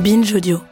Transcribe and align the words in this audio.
Binge 0.00 0.32
Audio. 0.34 0.62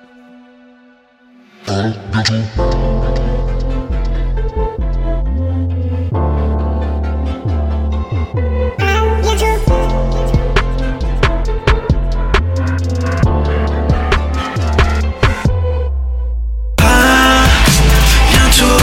bientôt 18.32 18.78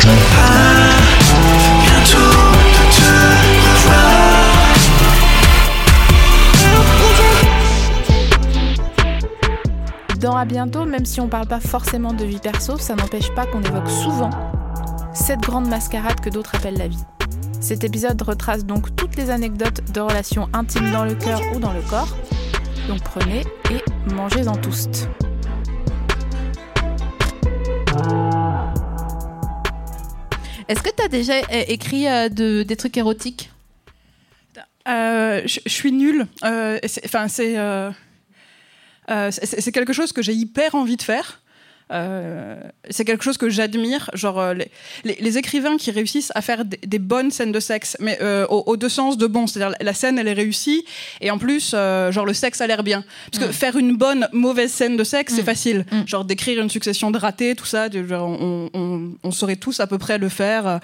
de 0.00 0.29
À 10.40 10.46
bientôt, 10.46 10.86
même 10.86 11.04
si 11.04 11.20
on 11.20 11.28
parle 11.28 11.46
pas 11.46 11.60
forcément 11.60 12.14
de 12.14 12.24
vie 12.24 12.38
perso, 12.38 12.78
ça 12.78 12.94
n'empêche 12.94 13.30
pas 13.34 13.44
qu'on 13.44 13.60
évoque 13.62 13.90
souvent 13.90 14.30
cette 15.12 15.40
grande 15.40 15.68
mascarade 15.68 16.18
que 16.20 16.30
d'autres 16.30 16.54
appellent 16.54 16.78
la 16.78 16.88
vie. 16.88 17.04
Cet 17.60 17.84
épisode 17.84 18.22
retrace 18.22 18.64
donc 18.64 18.96
toutes 18.96 19.16
les 19.16 19.28
anecdotes 19.28 19.92
de 19.92 20.00
relations 20.00 20.48
intimes 20.54 20.90
dans 20.92 21.04
le 21.04 21.14
cœur 21.14 21.42
ou 21.54 21.58
dans 21.58 21.74
le 21.74 21.82
corps. 21.82 22.16
Donc 22.88 23.02
prenez 23.02 23.40
et 23.70 24.12
mangez-en 24.14 24.56
tous. 24.56 24.88
Est-ce 30.68 30.82
que 30.82 30.90
tu 30.96 31.02
as 31.02 31.08
déjà 31.08 31.34
écrit 31.68 32.06
euh, 32.08 32.28
de- 32.28 32.62
des 32.62 32.76
trucs 32.76 32.96
érotiques? 32.96 33.50
Euh, 34.88 35.42
je 35.44 35.60
suis 35.66 35.92
nulle. 35.92 36.26
Euh, 36.44 36.78
Enfin, 37.04 37.26
euh, 37.26 37.28
c'est 37.28 37.56
c'est 39.30 39.72
quelque 39.72 39.92
chose 39.92 40.12
que 40.12 40.22
j'ai 40.22 40.34
hyper 40.34 40.74
envie 40.74 40.96
de 40.96 41.02
faire. 41.02 41.39
Euh, 41.92 42.56
c'est 42.88 43.04
quelque 43.04 43.24
chose 43.24 43.36
que 43.36 43.48
j'admire, 43.50 44.10
genre 44.14 44.38
euh, 44.40 44.54
les, 44.54 44.70
les- 45.04 45.16
les 45.20 45.38
écrivains 45.38 45.76
qui 45.76 45.90
réussissent 45.90 46.30
à 46.34 46.40
faire 46.42 46.64
des, 46.64 46.78
des 46.86 46.98
bonnes 46.98 47.30
scènes 47.30 47.52
de 47.52 47.60
sexe, 47.60 47.96
mais 48.00 48.18
euh, 48.22 48.46
aux, 48.48 48.62
aux 48.66 48.76
deux 48.76 48.88
sens 48.88 49.18
de 49.18 49.26
bon, 49.26 49.46
c'est-à-dire 49.46 49.76
la- 49.80 49.94
scène 49.94 50.18
elle 50.18 50.28
est 50.28 50.32
réussie 50.32 50.84
et 51.20 51.30
en 51.30 51.38
plus 51.38 51.70
genre 51.70 52.24
le 52.26 52.32
sexe 52.34 52.60
a 52.60 52.66
l'air 52.66 52.82
bien. 52.82 53.04
Parce 53.32 53.44
que 53.44 53.52
faire 53.52 53.76
une 53.76 53.96
bonne 53.96 54.28
mauvaise 54.32 54.70
scène 54.72 54.96
de 54.96 55.04
sexe 55.04 55.34
c'est 55.34 55.42
facile, 55.42 55.84
genre 56.06 56.24
d'écrire 56.24 56.60
une 56.62 56.70
succession 56.70 57.10
de 57.10 57.18
ratés, 57.18 57.54
tout 57.56 57.66
ça, 57.66 57.88
genre, 57.90 58.28
on, 58.28 58.70
on- 58.74 59.10
on 59.22 59.30
saurait 59.30 59.56
tous 59.56 59.80
à 59.80 59.86
peu 59.86 59.98
près 59.98 60.18
le 60.18 60.28
faire, 60.28 60.78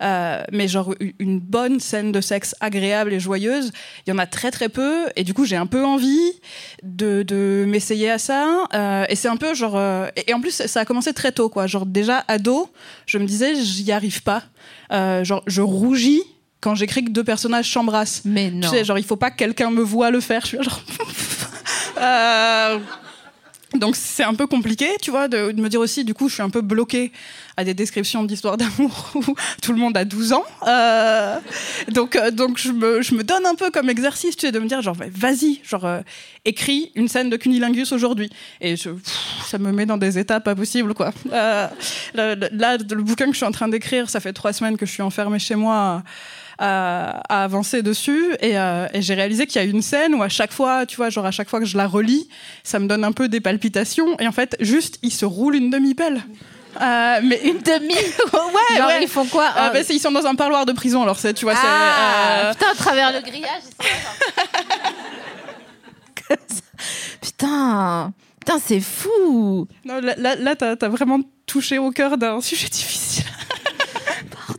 mais 0.00 0.68
genre 0.68 0.94
une 1.18 1.38
bonne 1.40 1.80
scène 1.80 2.12
de 2.12 2.20
sexe 2.20 2.54
agréable 2.60 3.12
et 3.12 3.20
joyeuse, 3.20 3.72
il 4.06 4.10
y 4.10 4.12
en 4.12 4.18
a 4.18 4.26
très 4.26 4.50
très 4.50 4.68
peu 4.68 5.06
et 5.16 5.24
du 5.24 5.34
coup 5.34 5.44
j'ai 5.44 5.56
un 5.56 5.66
peu 5.66 5.84
envie 5.84 6.32
de, 6.82 7.22
de 7.22 7.64
m'essayer 7.66 8.10
à 8.10 8.18
ça. 8.18 8.66
Euh, 8.74 9.04
et 9.08 9.16
c'est 9.16 9.28
un 9.28 9.36
peu 9.36 9.54
genre 9.54 9.76
euh, 9.76 10.08
et, 10.16 10.30
et 10.30 10.34
en 10.34 10.40
plus 10.40 10.51
ça 10.52 10.80
a 10.80 10.84
commencé 10.84 11.12
très 11.12 11.32
tôt 11.32 11.48
quoi. 11.48 11.66
Genre 11.66 11.86
déjà 11.86 12.24
ado 12.28 12.68
je 13.06 13.18
me 13.18 13.26
disais 13.26 13.54
j'y 13.56 13.90
arrive 13.92 14.22
pas. 14.22 14.42
Euh, 14.92 15.24
genre 15.24 15.42
je 15.46 15.62
rougis 15.62 16.22
quand 16.60 16.74
j'écris 16.74 17.04
que 17.04 17.10
deux 17.10 17.24
personnages 17.24 17.72
s'embrassent. 17.72 18.22
Mais 18.24 18.50
tu 18.50 18.56
non. 18.56 18.70
sais 18.70 18.84
genre 18.84 18.98
il 18.98 19.04
faut 19.04 19.16
pas 19.16 19.30
que 19.30 19.36
quelqu'un 19.36 19.70
me 19.70 19.82
voit 19.82 20.10
le 20.10 20.20
faire 20.20 20.42
je 20.42 20.46
suis 20.48 20.56
là, 20.58 20.62
genre 20.64 20.82
Euh, 21.98 22.78
donc 23.74 23.96
c'est 23.96 24.24
un 24.24 24.34
peu 24.34 24.46
compliqué, 24.46 24.88
tu 25.00 25.10
vois, 25.10 25.28
de, 25.28 25.52
de 25.52 25.60
me 25.60 25.68
dire 25.68 25.80
aussi, 25.80 26.04
du 26.04 26.14
coup, 26.14 26.28
je 26.28 26.34
suis 26.34 26.42
un 26.42 26.50
peu 26.50 26.60
bloquée 26.60 27.12
à 27.56 27.64
des 27.64 27.74
descriptions 27.74 28.24
d'histoires 28.24 28.56
d'amour 28.56 29.10
où 29.14 29.22
tout 29.60 29.72
le 29.72 29.78
monde 29.78 29.96
a 29.96 30.04
12 30.04 30.32
ans. 30.32 30.44
Euh, 30.66 31.38
donc 31.88 32.16
euh, 32.16 32.30
donc 32.30 32.58
je, 32.58 32.70
me, 32.70 33.02
je 33.02 33.14
me 33.14 33.22
donne 33.22 33.46
un 33.46 33.54
peu 33.54 33.70
comme 33.70 33.88
exercice, 33.88 34.36
tu 34.36 34.46
sais, 34.46 34.52
de 34.52 34.58
me 34.58 34.66
dire, 34.66 34.82
genre, 34.82 34.96
vas-y, 34.96 35.60
genre, 35.64 35.84
euh, 35.84 36.00
écris 36.44 36.92
une 36.94 37.08
scène 37.08 37.30
de 37.30 37.36
cunilingus 37.36 37.92
aujourd'hui. 37.92 38.30
Et 38.60 38.76
je, 38.76 38.90
pff, 38.90 39.44
ça 39.46 39.58
me 39.58 39.72
met 39.72 39.86
dans 39.86 39.98
des 39.98 40.18
états 40.18 40.40
pas 40.40 40.54
possibles, 40.54 40.94
quoi. 40.94 41.12
Euh, 41.32 41.68
là, 42.14 42.76
le 42.76 43.02
bouquin 43.02 43.26
que 43.26 43.32
je 43.32 43.38
suis 43.38 43.46
en 43.46 43.52
train 43.52 43.68
d'écrire, 43.68 44.10
ça 44.10 44.20
fait 44.20 44.32
trois 44.32 44.52
semaines 44.52 44.76
que 44.76 44.86
je 44.86 44.92
suis 44.92 45.02
enfermée 45.02 45.38
chez 45.38 45.54
moi 45.54 46.02
à 46.58 47.42
avancer 47.44 47.82
dessus 47.82 48.34
et, 48.40 48.58
euh, 48.58 48.86
et 48.92 49.02
j'ai 49.02 49.14
réalisé 49.14 49.46
qu'il 49.46 49.60
y 49.60 49.64
a 49.64 49.68
une 49.68 49.82
scène 49.82 50.14
où 50.14 50.22
à 50.22 50.28
chaque 50.28 50.52
fois, 50.52 50.86
tu 50.86 50.96
vois, 50.96 51.10
genre 51.10 51.26
à 51.26 51.30
chaque 51.30 51.48
fois 51.48 51.60
que 51.60 51.66
je 51.66 51.76
la 51.76 51.86
relis, 51.86 52.28
ça 52.62 52.78
me 52.78 52.86
donne 52.86 53.04
un 53.04 53.12
peu 53.12 53.28
des 53.28 53.40
palpitations 53.40 54.18
et 54.20 54.26
en 54.28 54.32
fait, 54.32 54.56
juste, 54.60 54.98
il 55.02 55.10
se 55.12 55.24
roule 55.24 55.56
une 55.56 55.70
demi-pelle. 55.70 56.22
Euh, 56.80 57.20
mais 57.24 57.38
Une 57.44 57.58
demi? 57.58 57.94
Ouais, 58.32 58.76
Genre, 58.78 58.86
ouais. 58.88 59.02
ils 59.02 59.08
font 59.08 59.26
quoi? 59.26 59.50
Euh, 59.58 59.70
bah, 59.70 59.80
ils 59.90 60.00
sont 60.00 60.10
dans 60.10 60.24
un 60.24 60.34
parloir 60.34 60.64
de 60.64 60.72
prison, 60.72 61.02
alors 61.02 61.18
c'est, 61.18 61.34
tu 61.34 61.44
vois, 61.44 61.54
c'est. 61.54 61.60
Ah, 61.66 62.46
euh, 62.48 62.52
Putain, 62.54 62.70
à 62.70 62.74
travers 62.74 63.12
le 63.12 63.20
grillage. 63.20 63.60
ça, 63.78 63.88
genre. 63.88 64.92
Putain, 67.20 68.12
putain, 68.40 68.58
c'est 68.64 68.80
fou. 68.80 69.66
non, 69.84 70.00
là, 70.00 70.14
là, 70.16 70.34
là, 70.36 70.56
t'as, 70.56 70.76
t'as 70.76 70.88
vraiment 70.88 71.20
touché 71.46 71.78
au 71.78 71.90
cœur 71.90 72.16
d'un 72.18 72.40
sujet 72.40 72.68
difficile. 72.68 73.24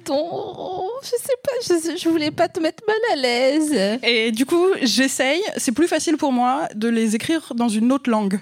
Pardon, 0.05 0.83
je 1.03 1.09
sais 1.09 1.37
pas, 1.43 1.51
je, 1.95 1.97
je 1.97 2.09
voulais 2.09 2.31
pas 2.31 2.47
te 2.47 2.59
mettre 2.59 2.83
mal 2.87 2.97
à 3.13 3.15
l'aise. 3.21 3.99
Et 4.03 4.31
du 4.31 4.45
coup, 4.45 4.67
j'essaye. 4.81 5.41
C'est 5.57 5.71
plus 5.71 5.87
facile 5.87 6.17
pour 6.17 6.31
moi 6.31 6.67
de 6.75 6.87
les 6.87 7.15
écrire 7.15 7.53
dans 7.55 7.69
une 7.69 7.91
autre 7.91 8.09
langue. 8.09 8.39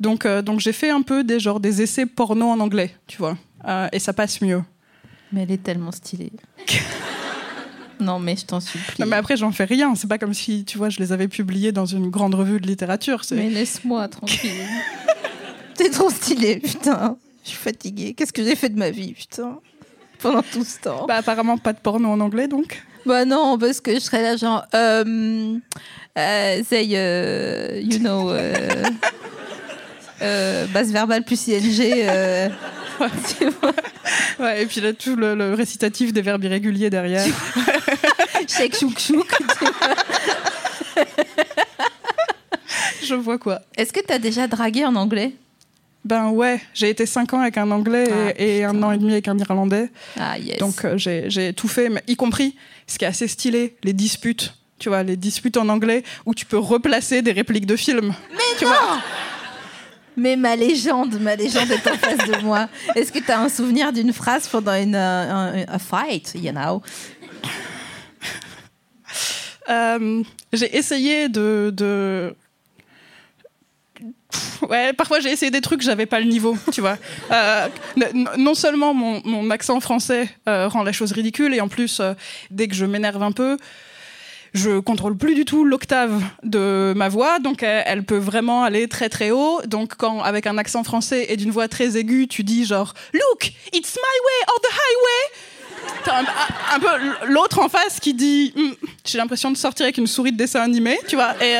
Donc, 0.00 0.26
euh, 0.26 0.42
donc 0.42 0.60
j'ai 0.60 0.72
fait 0.72 0.90
un 0.90 1.02
peu 1.02 1.24
des 1.24 1.40
genre 1.40 1.60
des 1.60 1.82
essais 1.82 2.06
porno 2.06 2.46
en 2.48 2.60
anglais, 2.60 2.94
tu 3.06 3.18
vois, 3.18 3.36
Euh, 3.66 3.88
et 3.92 3.98
ça 3.98 4.12
passe 4.12 4.40
mieux. 4.40 4.62
Mais 5.32 5.42
elle 5.42 5.50
est 5.50 5.62
tellement 5.62 5.90
stylée. 5.92 6.30
non, 8.00 8.18
mais 8.20 8.36
je 8.36 8.46
t'en 8.46 8.60
supplie. 8.60 8.94
Non, 9.00 9.06
mais 9.06 9.16
après, 9.16 9.36
j'en 9.36 9.50
fais 9.50 9.64
rien. 9.64 9.94
C'est 9.96 10.06
pas 10.08 10.18
comme 10.18 10.34
si, 10.34 10.64
tu 10.64 10.78
vois, 10.78 10.88
je 10.88 11.00
les 11.00 11.12
avais 11.12 11.26
publiés 11.28 11.72
dans 11.72 11.84
une 11.86 12.08
grande 12.10 12.34
revue 12.34 12.60
de 12.60 12.66
littérature. 12.66 13.22
Mais 13.32 13.50
laisse-moi 13.50 14.06
tranquille. 14.08 14.50
T'es 15.74 15.90
trop 15.90 16.10
stylée, 16.10 16.60
putain. 16.60 17.16
Je 17.44 17.50
suis 17.50 17.58
fatiguée. 17.58 18.14
Qu'est-ce 18.14 18.32
que 18.32 18.44
j'ai 18.44 18.54
fait 18.56 18.68
de 18.68 18.78
ma 18.78 18.90
vie, 18.90 19.12
putain? 19.14 19.58
Pendant 20.22 20.42
tout 20.42 20.64
ce 20.64 20.80
temps. 20.80 21.06
Bah, 21.06 21.16
apparemment, 21.16 21.56
pas 21.58 21.72
de 21.72 21.78
porno 21.78 22.08
en 22.10 22.20
anglais, 22.20 22.48
donc. 22.48 22.82
Bah 23.06 23.24
non, 23.24 23.56
parce 23.58 23.80
que 23.80 23.94
je 23.94 24.00
serais 24.00 24.22
là 24.22 24.36
genre, 24.36 24.66
euh, 24.74 25.54
euh, 26.18 26.62
say, 26.68 26.88
euh, 26.92 27.80
you 27.82 27.98
know, 28.00 28.30
euh, 28.30 28.52
euh, 30.22 30.66
base 30.66 30.92
verbale 30.92 31.22
plus 31.24 31.48
ing. 31.48 31.80
Euh, 31.80 32.48
tu 33.38 33.44
Ouais, 34.42 34.62
et 34.62 34.66
puis 34.66 34.80
là, 34.80 34.92
tout 34.92 35.14
le, 35.16 35.34
le 35.34 35.54
récitatif 35.54 36.12
des 36.12 36.20
verbes 36.22 36.44
irréguliers 36.44 36.90
derrière. 36.90 37.24
shake, 38.48 38.76
chouk, 38.76 38.98
chouk. 38.98 39.26
tu. 39.58 39.64
Je 43.04 43.14
vois 43.14 43.38
quoi. 43.38 43.60
Est-ce 43.76 43.92
que 43.92 44.00
t'as 44.00 44.18
déjà 44.18 44.46
dragué 44.48 44.84
en 44.84 44.94
anglais? 44.96 45.32
Ben 46.08 46.30
ouais, 46.30 46.58
j'ai 46.72 46.88
été 46.88 47.04
5 47.04 47.34
ans 47.34 47.40
avec 47.40 47.58
un 47.58 47.70
anglais 47.70 48.06
Ah, 48.10 48.32
et, 48.38 48.58
et 48.60 48.64
un 48.64 48.82
an 48.82 48.92
et 48.92 48.96
demi 48.96 49.12
avec 49.12 49.28
un 49.28 49.36
irlandais. 49.38 49.90
Ah 50.18 50.38
yes. 50.38 50.56
Donc 50.58 50.82
euh, 50.86 50.96
j'ai, 50.96 51.52
tout 51.52 51.68
fait, 51.68 51.90
y 52.06 52.16
compris 52.16 52.56
ce 52.86 52.96
qui 52.98 53.04
est 53.04 53.08
assez 53.08 53.28
stylé, 53.28 53.76
les 53.84 53.92
disputes. 53.92 54.54
Tu 54.78 54.88
vois, 54.88 55.02
les 55.02 55.16
disputes 55.18 55.58
en 55.58 55.68
anglais 55.68 56.02
où 56.24 56.34
tu 56.34 56.46
peux 56.46 56.56
replacer 56.56 57.20
des 57.20 57.32
répliques 57.32 57.66
de 57.66 57.76
films. 57.76 58.14
Mais 58.32 58.66
non 58.66 58.72
Mais 60.16 60.36
ma 60.36 60.56
légende, 60.56 61.20
ma 61.20 61.36
légende 61.36 61.70
est 61.70 61.86
en 61.86 61.94
face 61.98 62.26
de 62.26 62.42
moi. 62.42 62.70
Est-ce 62.94 63.12
que 63.12 63.18
t'as 63.18 63.38
un 63.40 63.50
souvenir 63.50 63.92
d'une 63.92 64.14
phrase 64.14 64.48
pendant 64.48 64.74
une 64.74 64.94
un, 64.96 65.64
un 65.68 65.78
fight, 65.78 66.32
you 66.36 66.52
know? 66.52 66.80
Euh, 69.68 70.22
j'ai 70.54 70.74
essayé 70.76 71.28
de, 71.28 71.70
de- 71.76 72.34
Ouais, 74.68 74.92
parfois 74.92 75.20
j'ai 75.20 75.30
essayé 75.30 75.50
des 75.50 75.60
trucs, 75.60 75.82
j'avais 75.82 76.06
pas 76.06 76.20
le 76.20 76.26
niveau, 76.26 76.56
tu 76.72 76.80
vois. 76.80 76.98
Euh, 77.30 77.68
non 78.36 78.54
seulement 78.54 78.92
mon, 78.94 79.22
mon 79.24 79.50
accent 79.50 79.80
français 79.80 80.28
euh, 80.48 80.68
rend 80.68 80.82
la 80.82 80.92
chose 80.92 81.12
ridicule, 81.12 81.54
et 81.54 81.60
en 81.60 81.68
plus, 81.68 82.00
euh, 82.00 82.14
dès 82.50 82.68
que 82.68 82.74
je 82.74 82.84
m'énerve 82.84 83.22
un 83.22 83.32
peu, 83.32 83.56
je 84.54 84.80
contrôle 84.80 85.16
plus 85.16 85.34
du 85.34 85.44
tout 85.44 85.64
l'octave 85.64 86.22
de 86.42 86.92
ma 86.96 87.08
voix, 87.08 87.38
donc 87.38 87.62
elle, 87.62 88.02
peut 88.02 88.16
vraiment 88.16 88.64
aller 88.64 88.88
très 88.88 89.08
très 89.08 89.30
haut. 89.30 89.60
Donc 89.66 89.94
quand 89.96 90.22
avec 90.22 90.46
un 90.46 90.58
accent 90.58 90.82
français 90.84 91.26
et 91.28 91.36
d'une 91.36 91.50
voix 91.50 91.68
très 91.68 91.96
aiguë, 91.96 92.28
tu 92.28 92.44
dis 92.44 92.64
genre 92.64 92.94
Look, 93.12 93.52
it's 93.72 93.94
my 93.94 94.00
way 94.00 94.38
un, 96.10 96.24
un 96.74 96.80
peu 96.80 97.26
l'autre 97.28 97.58
en 97.58 97.68
face 97.68 98.00
qui 98.00 98.14
dit 98.14 98.52
Hum, 98.56 98.74
J'ai 99.04 99.18
l'impression 99.18 99.50
de 99.50 99.56
sortir 99.56 99.84
avec 99.84 99.98
une 99.98 100.06
souris 100.06 100.32
de 100.32 100.38
dessin 100.38 100.62
animé, 100.62 100.98
tu 101.06 101.16
vois. 101.16 101.34
Et 101.44 101.54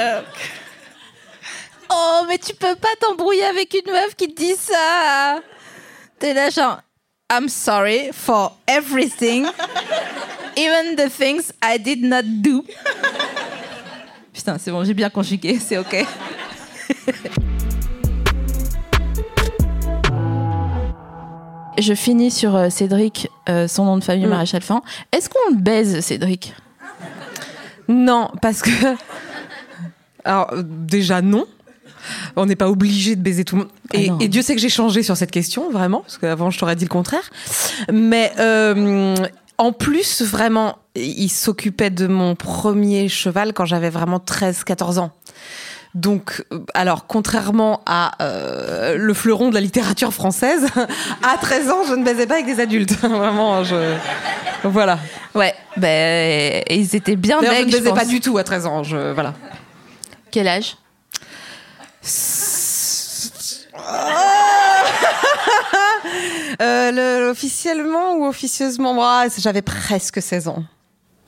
Oh, 1.91 2.23
mais 2.29 2.39
tu 2.39 2.55
peux 2.55 2.75
pas 2.77 2.89
t'embrouiller 3.01 3.45
avec 3.45 3.75
une 3.75 3.93
meuf 3.93 4.15
qui 4.15 4.29
te 4.29 4.41
dit 4.41 4.55
ça. 4.55 5.41
T'es 6.19 6.35
là 6.35 6.51
genre, 6.51 6.81
I'm 7.31 7.49
sorry 7.49 8.11
for 8.13 8.57
everything, 8.67 9.47
even 10.57 10.97
the 10.97 11.09
things 11.11 11.53
I 11.63 11.79
did 11.79 12.03
not 12.03 12.23
do. 12.25 12.65
Putain, 14.33 14.59
c'est 14.59 14.71
bon, 14.71 14.85
j'ai 14.85 14.95
bien 14.95 15.11
conjugué, 15.11 15.59
c'est 15.59 15.79
ok. 15.79 16.07
Je 21.79 21.95
finis 21.95 22.31
sur 22.33 22.57
euh, 22.57 22.71
Cédric, 22.71 23.29
euh, 23.49 23.69
son 23.69 23.85
nom 23.85 23.97
de 23.99 24.05
famille, 24.05 24.27
Maréchal 24.27 24.63
Fan. 24.63 24.81
Est-ce 25.13 25.31
qu'on 25.31 25.51
le 25.51 25.61
baise, 25.61 26.01
Cédric? 26.01 26.53
Non, 27.87 28.31
parce 28.43 28.63
que. 28.63 28.71
Alors, 30.25 30.53
déjà, 30.63 31.23
non. 31.23 31.47
On 32.37 32.47
n'est 32.47 32.57
pas 32.57 32.69
obligé 32.69 33.17
de 33.17 33.23
baiser 33.23 33.45
tout 33.45 33.57
le 33.57 33.63
monde. 33.63 33.71
Et, 33.93 34.11
Ah 34.11 34.17
et 34.21 34.29
Dieu 34.29 34.43
sait 34.43 34.55
que 34.55 34.61
j'ai 34.61 34.69
changé 34.69 35.03
sur 35.03 35.17
cette 35.17 35.31
question, 35.31 35.71
vraiment, 35.71 36.01
parce 36.01 36.19
qu'avant, 36.19 36.51
je 36.51 36.59
t'aurais 36.59 36.77
dit 36.77 36.85
le 36.85 36.91
contraire. 36.91 37.31
Mais 37.93 38.33
euh, 38.39 39.15
en 39.59 39.73
plus, 39.73 40.23
vraiment, 40.23 40.79
il 40.95 41.29
s'occupait 41.29 41.91
de 41.91 42.07
mon 42.07 42.35
premier 42.35 43.09
cheval 43.09 43.53
quand 43.53 43.65
j'avais 43.65 43.91
vraiment 43.91 44.19
13-14 44.19 44.99
ans. 44.99 45.13
Donc, 45.95 46.45
euh, 46.53 46.61
alors, 46.75 47.07
contrairement 47.07 47.81
à 47.87 48.13
euh, 48.23 48.97
le 48.97 49.15
fleuron 49.15 49.49
de 49.49 49.55
la 49.55 49.61
littérature 49.61 50.13
française, 50.13 50.67
à 51.23 51.39
13 51.39 51.71
ans, 51.71 51.83
je 51.89 51.95
ne 51.95 52.05
baisais 52.05 52.27
pas 52.27 52.35
avec 52.35 52.47
des 52.47 52.61
adultes. 52.61 52.93
Vraiment, 53.01 53.65
je. 53.65 53.97
Voilà. 54.65 54.99
Ouais, 55.35 55.55
ben, 55.77 56.63
et 56.67 56.77
ils 56.77 56.95
étaient 56.95 57.17
bien 57.17 57.41
D'ailleurs, 57.41 57.57
je 57.61 57.67
ne 57.67 57.71
je 57.71 57.77
baisais 57.79 57.93
pas 57.93 58.05
du 58.05 58.21
tout 58.21 58.39
à 58.39 58.45
13 58.45 58.67
ans. 58.67 58.83
Je, 58.83 59.13
voilà. 59.13 59.35
Quel 60.31 60.47
âge? 60.47 60.77
Euh, 66.61 66.91
le- 66.91 67.29
officiellement 67.31 68.15
ou 68.17 68.25
officieusement? 68.27 68.93
Moi, 68.95 69.27
j'avais 69.39 69.63
presque 69.63 70.21
16 70.21 70.49
ans. 70.49 70.65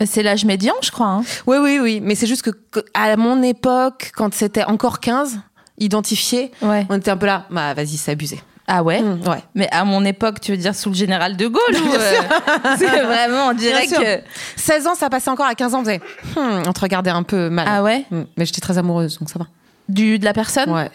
C'est 0.05 0.23
l'âge 0.23 0.45
médian, 0.45 0.75
je 0.83 0.91
crois. 0.91 1.07
hein. 1.07 1.23
Oui, 1.47 1.59
oui, 1.59 1.79
oui. 1.81 2.01
Mais 2.03 2.15
c'est 2.15 2.27
juste 2.27 2.43
que 2.43 2.51
que 2.51 2.81
à 2.95 3.15
mon 3.17 3.43
époque, 3.43 4.11
quand 4.17 4.33
c'était 4.35 4.65
encore 4.65 4.99
15, 4.99 5.39
identifié, 5.79 6.51
Ouais. 6.63 6.87
on 6.89 6.97
était 6.97 7.11
un 7.11 7.17
peu 7.17 7.27
là. 7.27 7.45
Bah, 7.51 7.75
vas-y, 7.75 7.97
c'est 7.97 8.13
abusé. 8.13 8.41
Ah 8.67 8.83
ouais? 8.83 9.03
Mmh, 9.03 9.29
ouais. 9.29 9.43
Mais 9.55 9.69
à 9.73 9.85
mon 9.85 10.05
époque, 10.05 10.41
tu 10.41 10.53
veux 10.53 10.57
dire 10.57 10.75
sous 10.75 10.89
le 10.91 10.95
général 10.97 11.37
de 11.37 11.47
Gaulle 11.47 11.63
euh, 11.75 12.13
C'est 12.79 12.87
vraiment, 13.03 13.49
on 13.49 13.53
dirait 13.53 13.87
que. 13.87 14.23
16 14.57 14.87
ans, 14.89 14.95
ça 14.95 15.11
passait 15.11 15.31
encore 15.31 15.47
à 15.47 15.55
15 15.55 15.75
ans. 15.75 15.81
On 15.81 15.85
faisait, 15.85 16.01
hmm, 16.37 16.63
on 16.67 16.73
te 16.73 16.81
regardait 16.81 17.11
un 17.11 17.23
peu 17.23 17.51
mal. 17.51 17.67
Ah 17.71 17.83
ouais? 17.83 18.05
Hmm, 18.11 18.23
Mais 18.37 18.47
j'étais 18.47 18.61
très 18.61 18.79
amoureuse, 18.79 19.19
donc 19.19 19.29
ça 19.31 19.39
va. 19.39 19.47
Du, 19.91 20.19
De 20.19 20.25
la 20.25 20.33
personne 20.33 20.71
Ouais, 20.71 20.91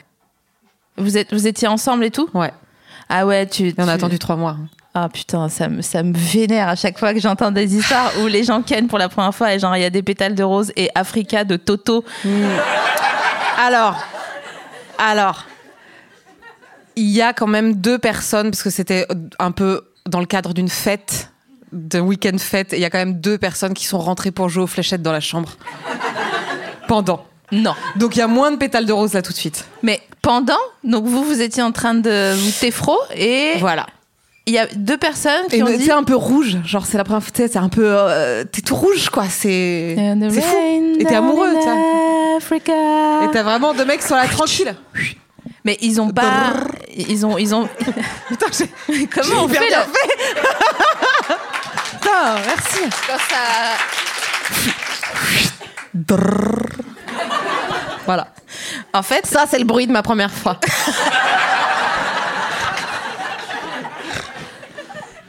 vous, 0.98 1.18
êtes, 1.18 1.34
vous 1.34 1.48
étiez 1.48 1.68
ensemble 1.68 2.06
et 2.06 2.12
tout 2.12 2.30
ouais. 2.34 2.52
Ah 3.10 3.26
ouais, 3.26 3.46
tu. 3.48 3.68
Et 3.68 3.76
on 3.78 3.84
a 3.84 3.86
tu- 3.86 3.92
attendu 3.92 4.18
trois 4.20 4.36
mois. 4.36 4.58
Ah 4.98 5.10
putain, 5.10 5.50
ça 5.50 5.68
me, 5.68 5.82
ça 5.82 6.02
me 6.04 6.14
vénère 6.18 6.70
à 6.70 6.76
chaque 6.76 6.98
fois 6.98 7.14
que 7.14 7.20
j'entends 7.20 7.52
des 7.52 7.76
histoires 7.76 8.12
où 8.24 8.28
les 8.28 8.44
gens 8.46 8.62
kennent 8.62 8.88
pour 8.88 8.98
la 8.98 9.10
première 9.10 9.36
fois 9.36 9.54
et 9.54 9.60
genre 9.60 9.76
il 9.76 9.82
y 9.82 9.86
a 9.86 9.90
des 9.90 10.02
pétales 10.02 10.36
de 10.36 10.44
rose 10.44 10.72
et 10.78 10.90
Africa 10.96 11.44
de 11.44 11.58
Toto. 11.58 12.06
Alors, 13.58 14.02
alors, 14.98 15.46
il 16.96 17.10
y 17.10 17.22
a 17.22 17.34
quand 17.34 17.48
même 17.48 17.76
deux 17.76 18.00
personnes, 18.00 18.52
parce 18.52 18.64
que 18.64 18.70
c'était 18.70 19.06
un 19.40 19.52
peu 19.52 19.82
dans 20.08 20.20
le 20.22 20.26
cadre 20.26 20.54
d'une 20.54 20.70
fête, 20.70 21.32
d'un 21.74 22.00
week-end 22.02 22.38
fête, 22.38 22.72
et 22.74 22.78
il 22.78 22.82
y 22.82 22.86
a 22.86 22.90
quand 22.90 22.98
même 22.98 23.20
deux 23.20 23.38
personnes 23.38 23.74
qui 23.74 23.86
sont 23.86 24.00
rentrées 24.00 24.32
pour 24.32 24.48
jouer 24.50 24.64
aux 24.64 24.68
fléchettes 24.68 25.02
dans 25.02 25.12
la 25.12 25.20
chambre. 25.20 25.58
Pendant. 26.88 27.26
Non. 27.52 27.74
Donc 27.96 28.16
il 28.16 28.20
y 28.20 28.22
a 28.22 28.28
moins 28.28 28.52
de 28.52 28.58
pétales 28.58 28.86
de 28.86 28.94
rose 28.94 29.14
là 29.14 29.22
tout 29.22 29.32
de 29.32 29.38
suite. 29.38 29.66
Mais 29.84 30.02
pendant, 30.22 30.58
donc 30.84 31.06
vous, 31.06 31.24
vous 31.24 31.42
étiez 31.42 31.62
en 31.64 31.72
train 31.72 31.94
de 31.94 32.34
vous 32.36 32.52
téfro 32.60 32.98
et 33.16 33.54
Voilà. 33.60 33.86
il 34.48 34.54
y 34.54 34.58
a 34.60 34.66
deux 34.76 34.98
personnes 34.98 35.46
qui 35.50 35.58
Et 35.58 35.64
ont 35.64 35.68
dit. 35.68 35.92
un 35.92 36.04
peu 36.04 36.16
rouge, 36.16 36.58
genre 36.66 36.86
c'est 36.86 36.98
la 36.98 37.04
première 37.04 37.22
fois, 37.22 37.32
tu 37.34 37.42
sais, 37.44 37.48
c'est 37.48 37.60
un 37.60 37.70
peu. 37.70 37.84
euh, 37.86 38.44
T'es 38.44 38.62
tout 38.62 38.76
rouge 38.76 39.10
quoi, 39.10 39.26
c'est. 39.30 39.96
C'est 40.32 40.42
fou. 40.42 40.56
Et 41.00 41.06
t'es 41.06 41.16
amoureux. 41.16 41.54
Africa. 42.38 42.74
Et 43.24 43.32
t'as 43.32 43.44
vraiment 43.44 43.74
deux 43.74 43.86
mecs 43.86 44.02
sur 44.04 44.16
la 44.16 44.28
tranquille. 44.28 44.76
Mais 45.64 45.78
ils 45.82 46.00
ont 46.02 46.10
pas. 46.10 46.54
Ils 46.96 47.26
ont. 47.26 47.38
Ils 47.38 47.54
ont... 47.56 47.68
Putain, 48.28 48.46
j'ai. 48.58 49.08
Comment 49.14 49.44
on 49.44 49.48
fait 49.48 49.70
là 49.70 49.86
Putain, 51.92 52.36
merci. 52.46 52.82
quand 53.08 53.18
ça. 53.30 53.78
Voilà. 58.06 58.28
En 58.94 59.02
fait, 59.02 59.26
Ça, 59.26 59.46
c'est 59.50 59.60
le 59.60 59.66
bruit 59.66 59.88
de 59.88 59.92
ma 59.92 60.04
première 60.04 60.32
fois. 60.32 60.60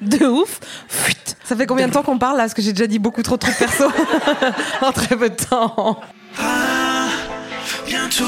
de 0.02 0.24
ouf. 0.26 0.60
Fuit. 0.88 1.16
Ça 1.44 1.56
fait 1.56 1.66
combien 1.66 1.88
de 1.88 1.92
temps 1.92 2.02
qu'on 2.02 2.18
parle 2.18 2.36
là? 2.36 2.42
Parce 2.44 2.54
que 2.54 2.62
j'ai 2.62 2.72
déjà 2.72 2.86
dit 2.86 2.98
beaucoup 2.98 3.22
trop 3.22 3.36
de 3.36 3.40
trucs 3.40 3.56
perso 3.58 3.84
en 4.82 4.92
très 4.92 5.16
peu 5.16 5.30
de 5.30 5.36
temps. 5.36 6.00
Bientôt 7.86 8.24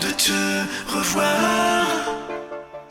de 0.00 0.10
te 0.12 0.96
revoir. 0.96 1.86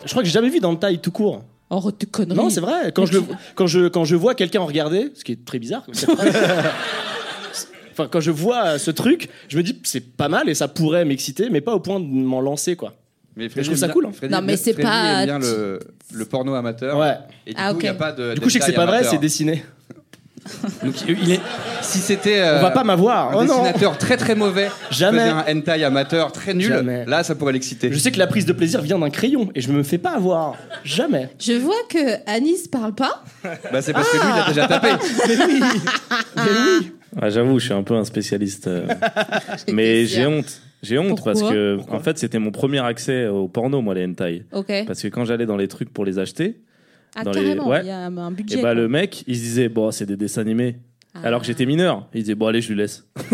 Je 0.03 0.09
crois 0.11 0.23
que 0.23 0.27
j'ai 0.27 0.33
jamais 0.33 0.49
vu 0.49 0.59
dans 0.59 0.71
le 0.71 0.77
taille 0.79 0.99
tout 0.99 1.11
court. 1.11 1.43
Oh, 1.69 1.91
tes 1.91 2.05
conneries. 2.07 2.37
Non, 2.37 2.49
c'est 2.49 2.61
vrai. 2.61 2.91
Quand 2.95 3.05
je, 3.05 3.13
le, 3.13 3.23
quand 3.55 3.67
je, 3.67 3.87
quand 3.87 4.05
je 4.05 4.15
vois 4.15 4.35
quelqu'un 4.35 4.61
en 4.61 4.65
regarder, 4.65 5.11
ce 5.15 5.23
qui 5.23 5.33
est 5.33 5.45
très 5.45 5.59
bizarre. 5.59 5.83
comme 5.85 5.93
ça. 5.93 6.07
enfin, 7.97 8.07
quand 8.11 8.19
je 8.19 8.31
vois 8.31 8.77
ce 8.79 8.91
truc, 8.91 9.29
je 9.47 9.57
me 9.57 9.63
dis 9.63 9.79
c'est 9.83 10.15
pas 10.15 10.29
mal 10.29 10.49
et 10.49 10.53
ça 10.55 10.67
pourrait 10.67 11.05
m'exciter, 11.05 11.49
mais 11.49 11.61
pas 11.61 11.73
au 11.73 11.79
point 11.79 11.99
de 11.99 12.05
m'en 12.05 12.41
lancer, 12.41 12.75
quoi. 12.75 12.93
Mais 13.35 13.49
je 13.55 13.61
trouve 13.61 13.75
ça 13.77 13.89
cool, 13.89 14.07
hein. 14.07 14.11
Freddy 14.13 14.33
Non, 14.33 14.41
mais 14.41 14.57
c'est 14.57 14.73
pas- 14.73 15.19
aime 15.21 15.25
bien 15.25 15.39
le, 15.39 15.79
le 16.13 16.25
porno 16.25 16.55
amateur. 16.55 16.97
Ouais. 16.97 17.15
Et 17.45 17.51
du 17.53 17.59
Ah, 17.59 17.69
coup, 17.73 17.75
il 17.75 17.77
ok. 17.77 17.83
n'y 17.83 17.89
a 17.89 17.93
pas 17.93 18.11
de. 18.11 18.33
Du 18.33 18.39
coup, 18.41 18.49
je 18.49 18.53
sais 18.53 18.59
que 18.59 18.65
c'est 18.65 18.71
pas 18.73 18.85
vrai, 18.87 19.03
c'est 19.03 19.19
dessiné. 19.19 19.63
Donc, 20.81 20.95
il 21.09 21.33
est... 21.33 21.41
Si 21.81 21.97
c'était. 21.99 22.39
euh, 22.39 22.59
On 22.59 22.61
va 22.61 22.71
pas 22.71 22.85
m'avoir. 22.85 23.31
Un 23.31 23.35
Oh 23.41 23.43
non. 23.43 23.61
dessinateur 23.63 23.97
très 23.97 24.15
très 24.15 24.33
mauvais. 24.33 24.69
Jamais. 24.91 25.21
un 25.23 25.43
hentai 25.45 25.83
amateur 25.83 26.31
très 26.31 26.53
nul. 26.53 26.69
Jamais. 26.69 27.03
Là, 27.05 27.23
ça 27.23 27.35
pourrait 27.35 27.51
l'exciter. 27.51 27.91
Je 27.91 27.97
sais 27.99 28.11
que 28.13 28.17
la 28.17 28.27
prise 28.27 28.45
de 28.45 28.53
plaisir 28.53 28.81
vient 28.81 28.97
d'un 28.97 29.09
crayon 29.09 29.49
et 29.55 29.61
je 29.61 29.69
me 29.73 29.83
fais 29.83 29.97
pas 29.97 30.11
avoir. 30.11 30.55
Jamais. 30.85 31.29
Je 31.37 31.51
vois 31.53 31.75
que 31.89 31.97
Anis 32.29 32.67
parle 32.69 32.95
pas. 32.95 33.23
Bah, 33.43 33.81
c'est 33.81 33.91
parce 33.91 34.09
que 34.09 34.15
lui, 34.17 34.23
il 34.25 34.39
a 34.39 34.43
Ah. 34.45 34.47
déjà 34.47 34.67
tapé. 34.67 34.87
Ah, 37.15 37.29
J'avoue, 37.29 37.59
je 37.59 37.65
suis 37.65 37.73
un 37.73 37.83
peu 37.83 37.95
un 37.95 38.03
spécialiste. 38.03 38.67
euh, 38.67 38.87
mais 39.71 40.05
j'ai 40.05 40.25
honte. 40.25 40.61
J'ai 40.83 40.99
honte 40.99 41.09
Pourquoi 41.09 41.33
parce 41.33 41.49
que, 41.51 41.79
en 41.89 41.99
fait, 41.99 42.17
c'était 42.19 42.37
mon 42.39 42.51
premier 42.51 42.79
accès 42.79 43.27
au 43.27 43.47
porno, 43.47 43.81
moi, 43.81 43.95
les 43.95 44.05
hentai. 44.05 44.43
Ok. 44.51 44.71
Parce 44.85 45.01
que 45.01 45.07
quand 45.07 45.25
j'allais 45.25 45.45
dans 45.47 45.57
les 45.57 45.67
trucs 45.67 45.91
pour 45.91 46.05
les 46.05 46.19
acheter, 46.19 46.59
Ah, 47.15 47.23
dans 47.23 47.31
les- 47.31 47.41
carrément, 47.41 47.67
ouais. 47.67 47.81
il 47.81 47.87
y 47.87 47.91
a 47.91 48.05
un 48.05 48.31
budget. 48.31 48.59
et 48.59 48.61
bah, 48.61 48.69
quoi. 48.69 48.73
le 48.75 48.87
mec, 48.87 49.23
il 49.25 49.35
se 49.35 49.41
disait, 49.41 49.69
bon, 49.69 49.89
c'est 49.91 50.05
des 50.05 50.17
dessins 50.17 50.41
animés. 50.41 50.75
Ah. 51.23 51.27
Alors 51.27 51.41
que 51.41 51.47
j'étais 51.47 51.65
mineur. 51.65 52.07
Il 52.13 52.21
disait, 52.21 52.35
bon, 52.35 52.47
allez, 52.47 52.61
je 52.61 52.69
lui 52.69 52.75
laisse. 52.75 53.05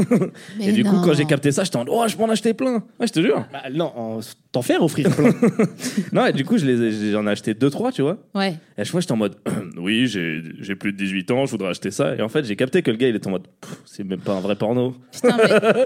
Mais 0.59 0.67
et 0.67 0.71
du 0.71 0.83
coup, 0.83 0.97
quand 1.03 1.13
j'ai 1.13 1.25
capté 1.25 1.51
ça, 1.51 1.63
j'étais 1.63 1.77
en, 1.77 1.85
oh, 1.87 2.03
je 2.07 2.15
peux 2.15 2.23
en 2.23 2.29
acheter 2.29 2.53
plein. 2.53 2.83
Ouais, 2.99 3.07
je 3.07 3.13
te 3.13 3.19
jure. 3.21 3.45
Bah, 3.51 3.63
non, 3.73 3.91
en- 3.95 4.19
t'en 4.51 4.61
faire 4.61 4.81
offrir 4.83 5.09
plein. 5.15 5.31
non, 6.11 6.25
et 6.27 6.33
du 6.33 6.45
coup, 6.45 6.57
je 6.57 6.65
les 6.65 6.81
ai- 6.81 7.11
j'en 7.11 7.25
ai 7.27 7.31
acheté 7.31 7.53
deux, 7.53 7.69
trois, 7.69 7.91
tu 7.91 8.01
vois. 8.01 8.17
Ouais. 8.35 8.55
Et 8.77 8.81
à 8.81 8.83
chaque 8.83 8.91
fois, 8.91 9.01
j'étais 9.01 9.13
en 9.13 9.17
mode, 9.17 9.35
oui, 9.77 10.07
j'ai 10.07 10.41
j'ai 10.59 10.75
plus 10.75 10.91
de 10.93 10.97
18 10.97 11.31
ans, 11.31 11.45
je 11.45 11.51
voudrais 11.51 11.69
acheter 11.69 11.91
ça. 11.91 12.15
Et 12.15 12.21
en 12.21 12.29
fait, 12.29 12.45
j'ai 12.45 12.55
capté 12.55 12.81
que 12.81 12.91
le 12.91 12.97
gars, 12.97 13.07
il 13.09 13.15
était 13.15 13.27
en 13.27 13.31
mode, 13.31 13.47
Pff, 13.61 13.77
c'est 13.85 14.03
même 14.03 14.19
pas 14.19 14.33
un 14.33 14.39
vrai 14.39 14.55
porno. 14.55 14.95
Putain, 15.11 15.37
mais 15.37 15.85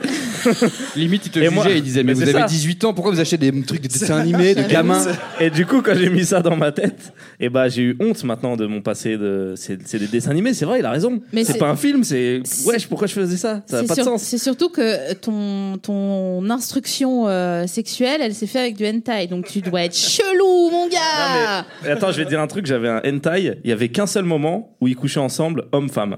Limite, 0.96 1.26
il 1.28 1.32
te 1.32 1.40
Et 1.40 1.44
jugeait, 1.44 1.56
moi- 1.56 1.66
il 1.70 1.82
disait 1.84 2.04
Mais, 2.04 2.08
mais 2.08 2.14
vous 2.14 2.22
c'est 2.26 2.30
avez 2.36 2.40
ça. 2.42 2.46
18 2.48 2.84
ans, 2.86 2.94
pourquoi 2.94 3.12
vous 3.14 3.20
achetez 3.20 3.38
des 3.38 3.62
trucs 3.64 3.82
de 3.82 3.88
dessins 3.88 4.18
animés, 4.18 4.56
de 4.56 4.64
gamins 4.64 5.04
Et 5.40 5.50
du 5.50 5.66
coup, 5.66 5.82
quand 5.82 5.96
j'ai 5.96 6.10
mis 6.10 6.26
ça 6.26 6.42
dans 6.42 6.56
ma 6.56 6.72
tête, 6.72 7.14
et 7.40 7.50
bah 7.50 7.68
j'ai 7.70 7.82
eu 7.84 7.98
honte 8.00 8.24
maintenant 8.24 8.56
de 8.58 8.66
mon 8.66 8.82
passé. 8.82 9.18
De... 9.18 9.54
C'est 9.56 9.78
c'est 9.88 10.00
des 10.00 10.08
dessins 10.08 10.32
animés, 10.32 10.54
c'est 10.54 10.66
vrai, 10.66 10.80
il 10.80 10.86
a 10.86 10.92
raison. 10.92 11.22
Mais 11.34 11.44
C'est 11.44 11.54
c'est- 11.54 11.60
pas 11.60 11.70
un 11.70 11.76
film, 11.88 12.04
c'est. 12.04 12.42
Wesh, 12.66 12.88
pourquoi 12.88 13.08
je 13.08 13.14
faisais 13.14 13.38
ça? 13.38 13.62
Ça 13.66 13.78
n'a 13.78 13.82
c'est 13.82 13.88
pas 13.88 13.96
de 13.96 14.02
sens. 14.02 14.24
c'est 14.24 14.38
surtout 14.38 14.70
que 14.70 15.14
ton, 15.14 15.78
ton 15.78 16.50
instruction 16.50 17.28
euh, 17.28 17.66
sexuelle, 17.68 18.22
elle 18.22 18.34
s'est 18.36 18.48
faite 18.48 18.62
avec 18.62 18.78
du 18.78 18.86
hentai. 18.88 19.28
Donc 19.28 19.48
tu 19.48 19.62
dois 19.62 19.84
être 19.84 19.96
chelou, 19.96 20.70
mon 20.72 20.88
gars. 20.88 21.66
Et 21.86 21.90
attends, 21.90 22.12
je 22.12 22.18
vais 22.18 22.26
te 22.26 22.30
dire 22.30 22.42
un 22.42 22.48
truc 22.48 22.66
j'avais 22.66 22.90
un 22.90 23.02
hentai, 23.06 23.60
il 23.64 23.70
y 23.70 23.74
avait 23.74 23.90
qu'un 23.90 24.08
seul 24.08 24.26
moment 24.26 24.76
où 24.82 24.88
ils 24.88 24.96
couchaient 24.96 25.20
ensemble, 25.20 25.66
homme-femme. 25.72 26.18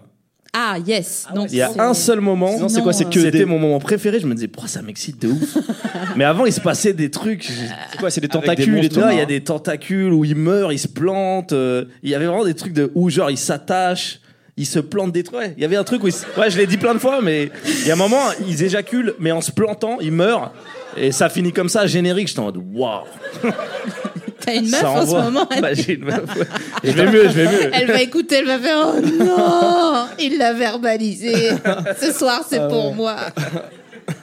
Ah, 0.51 0.77
yes. 0.83 1.27
Donc 1.35 1.49
Il 1.51 1.57
y 1.57 1.61
a 1.61 1.69
c'est- 1.69 1.79
un 1.79 1.93
seul 1.93 2.21
moment. 2.21 2.51
Sinon, 2.55 2.69
c'est 2.69 2.81
quoi, 2.81 2.91
c'est 2.91 3.05
que 3.05 3.19
C'était 3.21 3.37
des- 3.39 3.45
mon 3.45 3.59
moment 3.59 3.77
préféré. 3.79 4.19
Je 4.19 4.25
me 4.25 4.33
disais, 4.33 4.47
pourquoi 4.47 4.67
ça 4.67 4.81
m'excite 4.81 5.21
de 5.21 5.27
ouf? 5.27 5.57
Mais 6.15 6.23
avant, 6.23 6.47
il 6.47 6.51
se 6.51 6.59
passait 6.59 6.91
des 6.93 7.11
trucs. 7.11 7.43
C'est 7.91 7.99
quoi, 7.99 8.09
c'est 8.09 8.19
des 8.19 8.29
tentacules 8.29 8.79
et 8.79 8.81
monstres. 8.81 8.99
Là, 8.99 9.13
il 9.13 9.19
y 9.19 9.21
a 9.21 9.27
des 9.27 9.41
tentacules 9.41 10.11
où 10.11 10.25
ils 10.25 10.35
meurent, 10.35 10.71
ils 10.73 10.79
se 10.79 10.87
plantent. 10.87 11.53
euh, 11.53 11.85
Il 12.01 12.09
y 12.09 12.15
avait 12.15 12.25
vraiment 12.25 12.45
des 12.45 12.55
trucs 12.55 12.73
de 12.73 12.91
où 12.95 13.11
genre 13.11 13.29
ils 13.29 13.37
s'attachent, 13.37 14.21
ils 14.59 14.65
se 14.67 14.77
plantent 14.79 15.11
des 15.11 15.23
trucs. 15.23 15.39
Ouais, 15.39 15.53
il 15.57 15.61
y 15.61 15.65
avait 15.65 15.75
un 15.77 15.83
truc 15.83 16.03
où 16.03 16.07
ils 16.07 16.13
ouais, 16.37 16.49
je 16.51 16.57
l'ai 16.57 16.67
dit 16.67 16.77
plein 16.77 16.93
de 16.93 16.99
fois, 16.99 17.19
mais 17.23 17.49
il 17.65 17.87
y 17.87 17.89
a 17.89 17.93
un 17.93 17.97
moment 17.97 18.21
ils 18.47 18.61
éjaculent, 18.63 19.15
mais 19.19 19.31
en 19.31 19.41
se 19.41 19.51
plantant, 19.51 19.97
ils 20.01 20.11
meurent. 20.11 20.51
Et 20.97 21.11
ça 21.11 21.29
finit 21.29 21.53
comme 21.53 21.69
ça, 21.69 21.87
générique. 21.87 22.27
J'étais 22.27 22.39
en 22.41 22.45
mode 22.45 22.57
waouh. 22.73 23.03
T'as 24.41 24.55
une 24.55 24.69
meuf 24.69 24.79
Ça 24.79 24.89
en 24.89 25.05
ce 25.05 25.11
moment. 25.15 25.47
elle- 25.51 25.61
Bah, 25.61 25.73
j'ai 25.73 25.93
une 25.95 26.05
meuf, 26.05 26.23
ouais. 26.37 26.45
Je 26.83 26.91
vais 26.91 27.05
mieux, 27.11 27.23
je 27.23 27.33
vais 27.33 27.45
mieux. 27.45 27.69
Elle 27.73 27.87
va 27.87 28.01
écouter, 28.01 28.35
elle 28.35 28.45
va 28.47 28.57
faire 28.57 28.93
Oh 28.95 29.01
non 29.23 30.05
Il 30.17 30.37
l'a 30.37 30.53
verbalisé. 30.53 31.33
Ce 31.99 32.11
soir, 32.13 32.45
c'est 32.49 32.59
Ah 32.59 32.67
pour 32.67 32.87
ouais. 32.89 32.93
moi. 32.95 33.15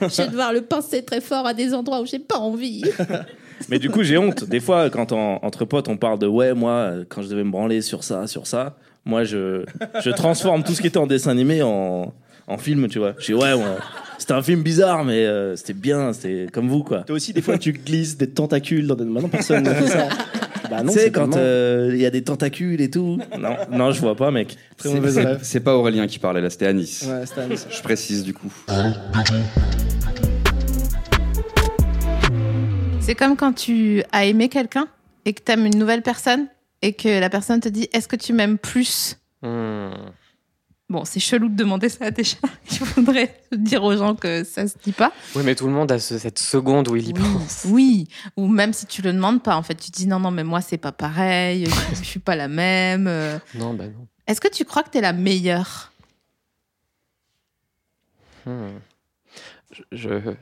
Je 0.00 0.22
vais 0.22 0.28
devoir 0.28 0.52
le 0.52 0.62
pincer 0.62 1.02
très 1.04 1.20
fort 1.20 1.46
à 1.46 1.54
des 1.54 1.72
endroits 1.74 2.00
où 2.00 2.06
j'ai 2.06 2.18
pas 2.18 2.38
envie. 2.38 2.82
Mais 3.68 3.78
du 3.78 3.88
coup, 3.90 4.02
j'ai 4.02 4.18
honte. 4.18 4.44
Des 4.44 4.60
fois, 4.60 4.90
quand 4.90 5.12
en- 5.12 5.38
entre 5.42 5.64
potes, 5.64 5.88
on 5.88 5.96
parle 5.96 6.18
de 6.18 6.26
ouais, 6.26 6.54
moi, 6.54 6.90
quand 7.08 7.22
je 7.22 7.28
devais 7.28 7.44
me 7.44 7.50
branler 7.50 7.80
sur 7.82 8.02
ça, 8.04 8.26
sur 8.26 8.46
ça, 8.46 8.76
moi, 9.06 9.24
je, 9.24 9.64
je 10.04 10.10
transforme 10.10 10.64
tout 10.64 10.74
ce 10.74 10.80
qui 10.82 10.88
était 10.88 10.98
en 10.98 11.06
dessin 11.06 11.30
animé 11.30 11.62
en, 11.62 12.12
en 12.48 12.58
film, 12.58 12.88
tu 12.88 12.98
vois. 12.98 13.14
Je 13.18 13.26
dis 13.26 13.34
ouais, 13.34 13.52
ouais, 13.54 13.62
c'était 14.18 14.32
un 14.32 14.42
film 14.42 14.62
bizarre, 14.62 15.04
mais 15.04 15.24
euh, 15.24 15.54
c'était 15.54 15.74
bien, 15.74 16.12
c'était 16.12 16.48
comme 16.52 16.68
vous, 16.68 16.82
quoi. 16.82 17.02
Toi 17.02 17.16
aussi, 17.16 17.32
des 17.32 17.40
fois, 17.40 17.56
tu 17.56 17.72
glisses 17.72 18.16
des 18.16 18.28
tentacules 18.28 18.86
dans 18.86 18.96
des. 18.96 19.04
Maintenant, 19.04 19.28
personne 19.28 19.62
ne 19.64 19.70
fait 19.72 19.86
ça. 19.88 20.08
Bah 20.68 20.82
non, 20.82 20.92
tu 20.92 20.98
sais, 20.98 21.04
c'est 21.04 21.10
quand 21.12 21.36
euh, 21.36 21.92
il 21.94 22.00
y 22.00 22.06
a 22.06 22.10
des 22.10 22.24
tentacules 22.24 22.80
et 22.80 22.90
tout. 22.90 23.20
Non, 23.38 23.54
non, 23.70 23.92
je 23.92 24.00
vois 24.00 24.16
pas, 24.16 24.32
mec. 24.32 24.56
Très 24.76 24.92
mauvaise 24.92 25.16
rêve. 25.16 25.38
C'est 25.42 25.60
pas 25.60 25.76
Aurélien 25.76 26.08
qui 26.08 26.18
parlait 26.18 26.40
là, 26.40 26.50
c'était 26.50 26.66
Anis. 26.66 27.04
Ouais, 27.08 27.24
c'était 27.24 27.42
Anis. 27.42 27.68
Je 27.70 27.82
précise 27.82 28.24
du 28.24 28.34
coup. 28.34 28.52
C'est 32.98 33.14
comme 33.14 33.36
quand 33.36 33.52
tu 33.52 34.02
as 34.10 34.24
aimé 34.24 34.48
quelqu'un 34.48 34.88
et 35.24 35.34
que 35.34 35.40
tu 35.40 35.52
aimes 35.52 35.66
une 35.66 35.78
nouvelle 35.78 36.02
personne 36.02 36.48
et 36.86 36.92
que 36.92 37.08
la 37.20 37.28
personne 37.30 37.60
te 37.60 37.68
dit 37.68 37.88
Est-ce 37.92 38.06
que 38.08 38.16
tu 38.16 38.32
m'aimes 38.32 38.58
plus 38.58 39.16
Hmm. 39.42 39.90
Bon, 40.88 41.04
c'est 41.04 41.18
chelou 41.18 41.48
de 41.48 41.56
demander 41.56 41.88
ça 41.88 42.10
déjà. 42.12 42.36
Il 42.70 42.76
faudrait 42.78 43.40
dire 43.52 43.82
aux 43.82 43.96
gens 43.96 44.14
que 44.14 44.44
ça 44.44 44.66
se 44.68 44.76
dit 44.84 44.92
pas. 44.92 45.12
Oui, 45.34 45.42
mais 45.44 45.54
tout 45.56 45.66
le 45.66 45.72
monde 45.72 45.90
a 45.90 45.98
ce- 45.98 46.16
cette 46.16 46.38
seconde 46.38 46.86
où 46.88 46.94
il 46.96 47.08
y 47.08 47.12
pense. 47.12 47.66
Oui, 47.68 48.06
ou 48.36 48.46
même 48.46 48.72
si 48.72 48.86
tu 48.86 49.02
le 49.02 49.12
demandes 49.12 49.42
pas, 49.42 49.56
en 49.56 49.62
fait, 49.64 49.74
tu 49.74 49.90
dis 49.90 50.06
non, 50.06 50.20
non, 50.20 50.30
mais 50.30 50.44
moi 50.44 50.60
c'est 50.60 50.78
pas 50.78 50.92
pareil, 50.92 51.66
je, 51.92 52.04
suis 52.04 52.20
pas 52.20 52.36
la 52.36 52.46
même. 52.46 53.08
euh. 53.08 53.36
Non, 53.56 53.74
bah 53.74 53.86
non. 53.88 54.06
Est-ce 54.28 54.40
que 54.40 54.48
tu 54.48 54.64
crois 54.64 54.84
que 54.84 54.90
t'es 54.90 55.00
la 55.00 55.12
meilleure 55.12 55.92
Hmm. 58.46 58.78
Je- 59.72 59.82
je- 59.92 60.34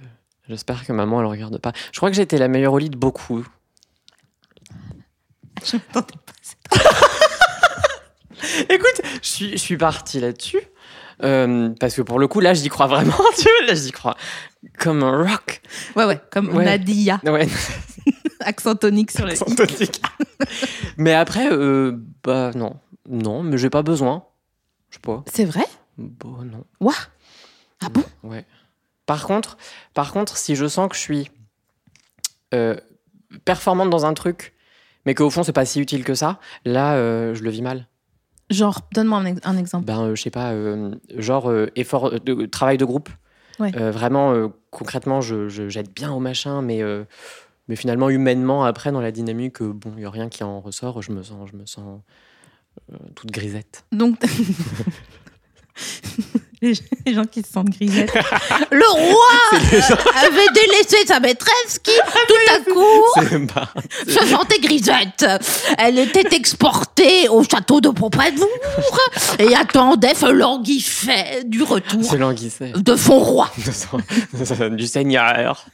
J'espère 0.48 0.84
que 0.84 0.92
maman, 0.92 1.20
elle 1.20 1.26
regarde 1.26 1.56
pas. 1.58 1.72
Je 1.90 1.96
crois 1.98 2.10
que 2.10 2.16
j'étais 2.16 2.36
la 2.36 2.48
meilleure 2.48 2.74
au 2.74 2.78
lit 2.78 2.90
de 2.90 2.98
beaucoup. 2.98 3.46
Je 5.64 5.76
m'attendais 5.76 6.12
Écoute, 8.69 9.00
je 9.23 9.28
suis, 9.28 9.50
je 9.52 9.57
suis 9.57 9.76
partie 9.76 10.21
là-dessus. 10.21 10.61
Euh, 11.23 11.71
parce 11.78 11.95
que 11.95 12.02
pour 12.02 12.19
le 12.19 12.26
coup, 12.28 12.40
là, 12.40 12.54
j'y 12.54 12.69
crois 12.69 12.87
vraiment, 12.87 13.12
tu 13.37 13.43
vois, 13.45 13.66
là, 13.69 13.75
j'y 13.75 13.93
crois. 13.93 14.16
Comme 14.78 15.02
un 15.02 15.23
rock. 15.23 15.62
Ouais, 15.97 16.04
ouais, 16.04 16.21
comme 16.31 16.54
Ouais. 16.54 16.64
Nadia. 16.64 17.21
Ouais, 17.25 17.49
Accent 18.40 18.75
tonique 18.75 19.11
sur 19.11 19.25
les 19.25 19.40
accent 19.40 19.54
tonique. 19.54 20.02
mais 20.97 21.14
après, 21.14 21.50
euh, 21.50 21.93
bah 22.23 22.50
non. 22.54 22.76
Non, 23.09 23.43
mais 23.43 23.57
j'ai 23.59 23.71
pas 23.71 23.83
besoin. 23.83 24.25
Je 24.90 24.97
sais 24.97 25.00
pas. 25.00 25.23
C'est 25.33 25.45
vrai? 25.45 25.64
Bon, 25.97 26.43
non. 26.43 26.64
Ouah 26.81 26.95
Ah 27.83 27.88
bon? 27.88 28.02
Ouais. 28.23 28.45
Par 29.07 29.25
contre, 29.26 29.57
par 29.95 30.12
contre, 30.12 30.37
si 30.37 30.57
je 30.57 30.66
sens 30.66 30.88
que 30.88 30.97
je 30.97 31.00
suis 31.00 31.31
euh, 32.54 32.76
performante 33.45 33.90
dans 33.90 34.04
un 34.07 34.14
truc, 34.14 34.54
mais 35.06 35.14
qu'au 35.14 35.30
fond 35.30 35.42
c'est 35.42 35.52
pas 35.52 35.64
si 35.64 35.80
utile 35.80 36.04
que 36.04 36.14
ça, 36.14 36.38
là 36.64 36.94
euh, 36.94 37.34
je 37.34 37.42
le 37.42 37.50
vis 37.50 37.62
mal. 37.62 37.88
Genre, 38.50 38.80
donne-moi 38.92 39.18
un, 39.18 39.25
ex- 39.25 39.40
un 39.44 39.56
exemple. 39.56 39.87
Ben 39.87 40.00
euh, 40.02 40.14
je 40.14 40.23
sais 40.23 40.30
pas, 40.30 40.52
euh, 40.52 40.94
genre 41.16 41.49
euh, 41.50 41.70
effort 41.76 42.11
de 42.20 42.46
travail 42.46 42.76
de 42.76 42.84
groupe. 42.84 43.08
Ouais. 43.58 43.70
Vraiment 43.70 44.50
concrètement, 44.70 45.20
je, 45.20 45.49
je 45.49 45.68
j'aide 45.68 45.88
bien 45.94 46.12
au 46.12 46.18
machin, 46.18 46.61
mais 46.61 46.82
mais 47.68 47.76
finalement 47.76 48.11
humainement 48.11 48.64
après 48.64 48.90
dans 48.90 49.00
la 49.00 49.12
dynamique, 49.12 49.62
bon, 49.62 49.92
il 49.96 50.02
y 50.02 50.06
a 50.06 50.11
rien 50.11 50.28
qui 50.28 50.42
en 50.42 50.61
ressort. 50.61 51.00
Je 51.02 51.12
me 51.12 51.23
sens, 51.23 51.49
je 51.52 51.56
me 51.56 51.64
sens 51.64 52.00
toute 53.14 53.30
grisette. 53.30 53.84
Donc, 53.92 54.18
les, 56.64 56.75
les 57.06 57.14
gens 57.14 57.25
qui 57.25 57.42
se 57.42 57.50
sentent 57.52 57.71
grisettes. 57.71 58.12
Le 58.71 58.88
roi 58.90 59.59
avait 60.26 60.47
délaissé 60.54 61.06
sa 61.06 61.21
maîtresse 61.21 61.78
qui, 61.83 61.92
tout 62.28 62.54
à 62.54 62.59
coup, 62.73 63.47
pas- 63.47 63.73
se 64.09 64.26
sentait 64.26 64.59
grisette. 64.61 65.25
Elle 65.78 65.99
était 65.99 66.35
exportée 66.37 67.28
au 67.28 67.42
château 67.44 67.80
de 67.80 67.88
Pompadour 67.90 68.49
et 69.38 69.54
attendait 69.54 70.14
ce 70.14 70.26
languissait 70.30 71.42
du 71.44 71.62
retour 71.62 72.00
de 72.76 72.97
son 72.97 73.18
roi. 73.18 73.50
du 74.71 74.87
Seigneur. 74.87 75.66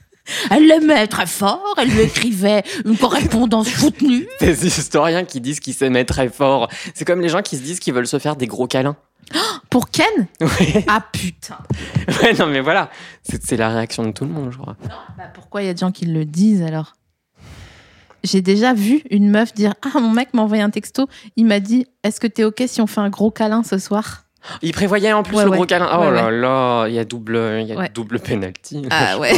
Elle 0.50 0.66
l'aimait 0.66 1.06
très 1.06 1.26
fort, 1.26 1.74
elle 1.78 1.88
lui 1.88 2.02
écrivait 2.02 2.62
une 2.84 2.96
correspondance 2.96 3.68
soutenue. 3.68 4.26
Des 4.40 4.66
historiens 4.66 5.24
qui 5.24 5.40
disent 5.40 5.60
qu'ils 5.60 5.74
s'aimaient 5.74 6.04
très 6.04 6.28
fort. 6.28 6.68
C'est 6.94 7.04
comme 7.04 7.20
les 7.20 7.28
gens 7.28 7.42
qui 7.42 7.56
se 7.56 7.62
disent 7.62 7.80
qu'ils 7.80 7.94
veulent 7.94 8.06
se 8.06 8.18
faire 8.18 8.36
des 8.36 8.46
gros 8.46 8.66
câlins. 8.66 8.96
Pour 9.68 9.90
Ken? 9.90 10.26
Ah 10.88 11.04
putain. 11.12 11.58
ouais, 12.22 12.32
non 12.34 12.46
mais 12.46 12.60
voilà. 12.60 12.90
C'est 13.22 13.42
c'est 13.44 13.56
la 13.56 13.68
réaction 13.68 14.04
de 14.04 14.10
tout 14.12 14.24
le 14.24 14.30
monde, 14.30 14.50
je 14.50 14.58
crois. 14.58 14.76
Bah, 15.16 15.24
pourquoi 15.32 15.62
il 15.62 15.66
y 15.66 15.68
a 15.68 15.74
des 15.74 15.78
gens 15.80 15.92
qui 15.92 16.06
le 16.06 16.24
disent 16.24 16.62
alors? 16.62 16.94
J'ai 18.24 18.42
déjà 18.42 18.74
vu 18.74 19.02
une 19.10 19.30
meuf 19.30 19.54
dire 19.54 19.74
Ah, 19.82 20.00
mon 20.00 20.10
mec 20.10 20.34
m'a 20.34 20.42
envoyé 20.42 20.62
un 20.62 20.70
texto, 20.70 21.08
il 21.36 21.46
m'a 21.46 21.60
dit 21.60 21.86
Est-ce 22.02 22.20
que 22.20 22.26
t'es 22.26 22.44
OK 22.44 22.62
si 22.66 22.80
on 22.80 22.86
fait 22.86 23.00
un 23.00 23.08
gros 23.08 23.30
câlin 23.30 23.62
ce 23.62 23.78
soir? 23.78 24.24
Il 24.62 24.72
prévoyait 24.72 25.12
en 25.12 25.22
plus 25.22 25.36
Ouais, 25.36 25.44
le 25.44 25.50
ouais. 25.50 25.56
gros 25.56 25.66
câlin. 25.66 25.88
Oh 25.92 26.00
Ouais, 26.04 26.10
là 26.12 26.30
là, 26.30 26.86
il 26.88 26.94
y 26.94 26.98
a 26.98 27.04
double, 27.04 27.58
il 27.60 27.66
y 27.66 27.72
a 27.72 27.76
Ouais. 27.76 27.90
double 27.92 28.20
penalty. 28.20 28.86
Ah 28.90 29.18
ouais. 29.20 29.36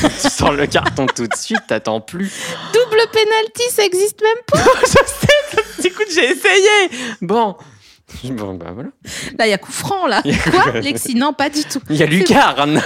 tu 0.00 0.28
sors 0.30 0.52
le 0.52 0.66
carton 0.66 1.06
tout 1.06 1.26
de 1.26 1.34
suite, 1.36 1.62
t'attends 1.66 2.00
plus. 2.00 2.30
Double 2.72 3.02
penalty, 3.12 3.62
ça 3.70 3.84
existe 3.84 4.20
même 4.22 4.42
pas 4.46 4.58
je 4.82 4.86
sais, 4.88 5.88
écoute, 5.88 6.06
j'ai 6.14 6.30
essayé. 6.30 6.90
Bon. 7.22 7.56
Bon, 8.24 8.54
bah 8.54 8.66
voilà. 8.72 8.90
Là, 9.38 9.46
il 9.46 9.50
y 9.50 9.54
a 9.54 9.58
coup 9.58 9.72
franc 9.72 10.06
là. 10.06 10.18
A 10.18 10.22
coup- 10.22 10.50
Quoi 10.50 10.72
Lexi? 10.80 11.14
Non, 11.14 11.32
pas 11.32 11.48
du 11.48 11.64
tout. 11.64 11.80
Il 11.90 11.96
y 11.96 12.02
a 12.02 12.06
lucarne. 12.06 12.80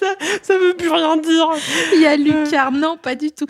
ça, 0.00 0.06
ça 0.42 0.58
veut 0.58 0.74
plus 0.76 0.90
rien 0.90 1.16
dire. 1.16 1.46
Il 1.94 2.00
y 2.02 2.06
a 2.06 2.16
Lucar, 2.16 2.70
non, 2.72 2.96
pas 2.96 3.14
du 3.14 3.30
tout. 3.32 3.46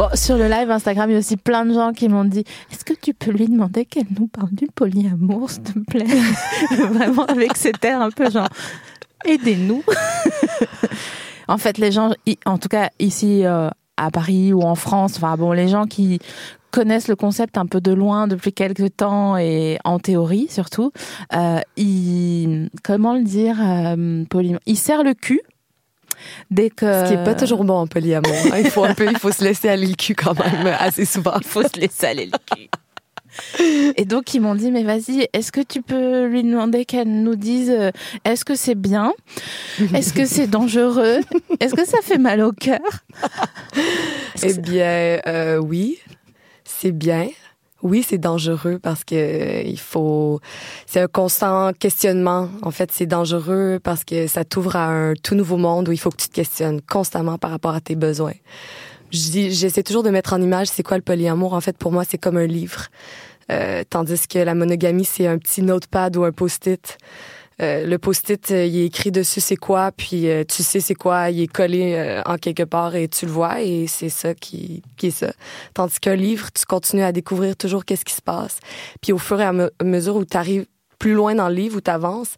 Bon, 0.00 0.08
sur 0.14 0.38
le 0.38 0.48
live 0.48 0.70
Instagram, 0.70 1.10
il 1.10 1.12
y 1.12 1.16
a 1.16 1.18
aussi 1.18 1.36
plein 1.36 1.66
de 1.66 1.74
gens 1.74 1.92
qui 1.92 2.08
m'ont 2.08 2.24
dit 2.24 2.42
Est-ce 2.72 2.86
que 2.86 2.94
tu 2.94 3.12
peux 3.12 3.32
lui 3.32 3.48
demander 3.48 3.84
qu'elle 3.84 4.06
nous 4.18 4.28
parle 4.28 4.48
du 4.50 4.66
polyamour, 4.74 5.50
s'il 5.50 5.62
te 5.62 5.78
plaît? 5.78 6.06
Vraiment 6.88 7.26
avec 7.26 7.54
cet 7.54 7.84
air 7.84 8.00
un 8.00 8.10
peu 8.10 8.30
genre 8.30 8.48
Aidez-nous. 9.26 9.84
en 11.48 11.58
fait, 11.58 11.76
les 11.76 11.92
gens, 11.92 12.14
en 12.46 12.56
tout 12.56 12.70
cas 12.70 12.88
ici 12.98 13.44
euh, 13.44 13.68
à 13.98 14.10
Paris 14.10 14.54
ou 14.54 14.62
en 14.62 14.74
France, 14.74 15.16
enfin 15.18 15.36
bon, 15.36 15.52
les 15.52 15.68
gens 15.68 15.84
qui 15.84 16.18
connaissent 16.70 17.08
le 17.08 17.16
concept 17.16 17.58
un 17.58 17.66
peu 17.66 17.82
de 17.82 17.92
loin 17.92 18.26
depuis 18.26 18.54
quelques 18.54 18.96
temps 18.96 19.36
et 19.36 19.78
en 19.84 19.98
théorie 19.98 20.46
surtout, 20.48 20.92
euh, 21.34 21.60
ils, 21.76 22.70
comment 22.82 23.12
le 23.12 23.22
dire, 23.22 23.58
euh, 23.62 24.24
ils 24.64 24.78
serrent 24.78 25.04
le 25.04 25.12
cul 25.12 25.42
dès 26.50 26.70
que. 26.70 26.86
Ce 26.86 27.08
qui 27.08 27.14
est 27.14 27.24
pas 27.24 27.34
toujours 27.34 27.64
bon 27.64 27.74
en 27.74 27.86
polyamour. 27.86 28.32
hein. 28.52 28.58
Il 28.58 28.70
faut 28.70 28.84
un 28.84 28.94
peu, 28.94 29.06
il 29.10 29.18
faut 29.18 29.32
se 29.32 29.44
laisser 29.44 29.68
aller 29.68 29.86
le 29.86 29.94
cul 29.94 30.14
quand 30.14 30.38
même 30.38 30.66
assez 30.78 31.04
souvent. 31.04 31.32
Il 31.40 31.46
faut 31.46 31.62
se 31.62 31.78
laisser 31.78 32.06
aller 32.06 32.26
le 32.26 32.38
cul. 32.54 32.68
Et 33.96 34.04
donc 34.04 34.34
ils 34.34 34.40
m'ont 34.40 34.56
dit 34.56 34.72
mais 34.72 34.82
vas-y, 34.82 35.28
est-ce 35.32 35.52
que 35.52 35.60
tu 35.60 35.82
peux 35.82 36.26
lui 36.26 36.42
demander 36.42 36.84
qu'elle 36.84 37.22
nous 37.22 37.36
dise 37.36 37.70
euh, 37.70 37.90
est-ce 38.24 38.44
que 38.44 38.56
c'est 38.56 38.74
bien? 38.74 39.12
Est-ce 39.94 40.12
que 40.12 40.26
c'est 40.26 40.48
dangereux? 40.48 41.20
Est-ce 41.60 41.74
que 41.74 41.86
ça 41.86 41.98
fait 42.02 42.18
mal 42.18 42.40
au 42.42 42.50
cœur? 42.52 42.80
Eh 44.42 44.54
bien, 44.54 45.20
euh, 45.26 45.58
oui, 45.58 45.98
c'est 46.64 46.92
bien. 46.92 47.28
Oui, 47.82 48.04
c'est 48.06 48.18
dangereux 48.18 48.78
parce 48.82 49.04
que 49.04 49.14
euh, 49.14 49.62
il 49.62 49.78
faut. 49.78 50.40
C'est 50.86 51.00
un 51.00 51.06
constant 51.06 51.72
questionnement. 51.72 52.48
En 52.62 52.70
fait, 52.70 52.92
c'est 52.92 53.06
dangereux 53.06 53.78
parce 53.82 54.04
que 54.04 54.26
ça 54.26 54.44
t'ouvre 54.44 54.76
à 54.76 54.88
un 54.88 55.14
tout 55.14 55.34
nouveau 55.34 55.56
monde 55.56 55.88
où 55.88 55.92
il 55.92 55.98
faut 55.98 56.10
que 56.10 56.18
tu 56.18 56.28
te 56.28 56.34
questionnes 56.34 56.82
constamment 56.82 57.38
par 57.38 57.50
rapport 57.50 57.74
à 57.74 57.80
tes 57.80 57.96
besoins. 57.96 58.34
J'essaie 59.10 59.82
toujours 59.82 60.02
de 60.02 60.10
mettre 60.10 60.34
en 60.34 60.40
image 60.40 60.68
c'est 60.68 60.82
quoi 60.82 60.96
le 60.96 61.02
polyamour. 61.02 61.54
En 61.54 61.60
fait, 61.60 61.76
pour 61.76 61.90
moi, 61.90 62.04
c'est 62.08 62.18
comme 62.18 62.36
un 62.36 62.46
livre. 62.46 62.86
Euh, 63.50 63.82
tandis 63.88 64.28
que 64.28 64.38
la 64.38 64.54
monogamie, 64.54 65.04
c'est 65.04 65.26
un 65.26 65.38
petit 65.38 65.62
notepad 65.62 66.16
ou 66.16 66.24
un 66.24 66.32
post-it. 66.32 66.98
Euh, 67.60 67.86
le 67.86 67.98
post-it, 67.98 68.50
euh, 68.50 68.64
il 68.64 68.78
est 68.78 68.86
écrit 68.86 69.10
dessus 69.10 69.40
c'est 69.40 69.56
quoi, 69.56 69.92
puis 69.92 70.28
euh, 70.28 70.44
tu 70.44 70.62
sais 70.62 70.80
c'est 70.80 70.94
quoi, 70.94 71.30
il 71.30 71.42
est 71.42 71.46
collé 71.46 71.94
euh, 71.94 72.22
en 72.24 72.36
quelque 72.36 72.62
part 72.62 72.94
et 72.94 73.08
tu 73.08 73.26
le 73.26 73.32
vois 73.32 73.60
et 73.60 73.86
c'est 73.86 74.08
ça 74.08 74.34
qui, 74.34 74.82
qui 74.96 75.08
est 75.08 75.10
ça. 75.10 75.32
Tandis 75.74 76.00
qu'un 76.00 76.16
livre, 76.16 76.50
tu 76.52 76.64
continues 76.64 77.02
à 77.02 77.12
découvrir 77.12 77.56
toujours 77.56 77.84
qu'est-ce 77.84 78.04
qui 78.04 78.14
se 78.14 78.22
passe. 78.22 78.58
Puis 79.02 79.12
au 79.12 79.18
fur 79.18 79.40
et 79.40 79.44
à 79.44 79.52
me- 79.52 79.72
mesure 79.82 80.16
où 80.16 80.24
tu 80.24 80.36
arrives 80.36 80.66
plus 80.98 81.12
loin 81.14 81.34
dans 81.34 81.48
le 81.48 81.54
livre, 81.54 81.78
où 81.78 81.80
tu 81.80 81.90
avances, 81.90 82.34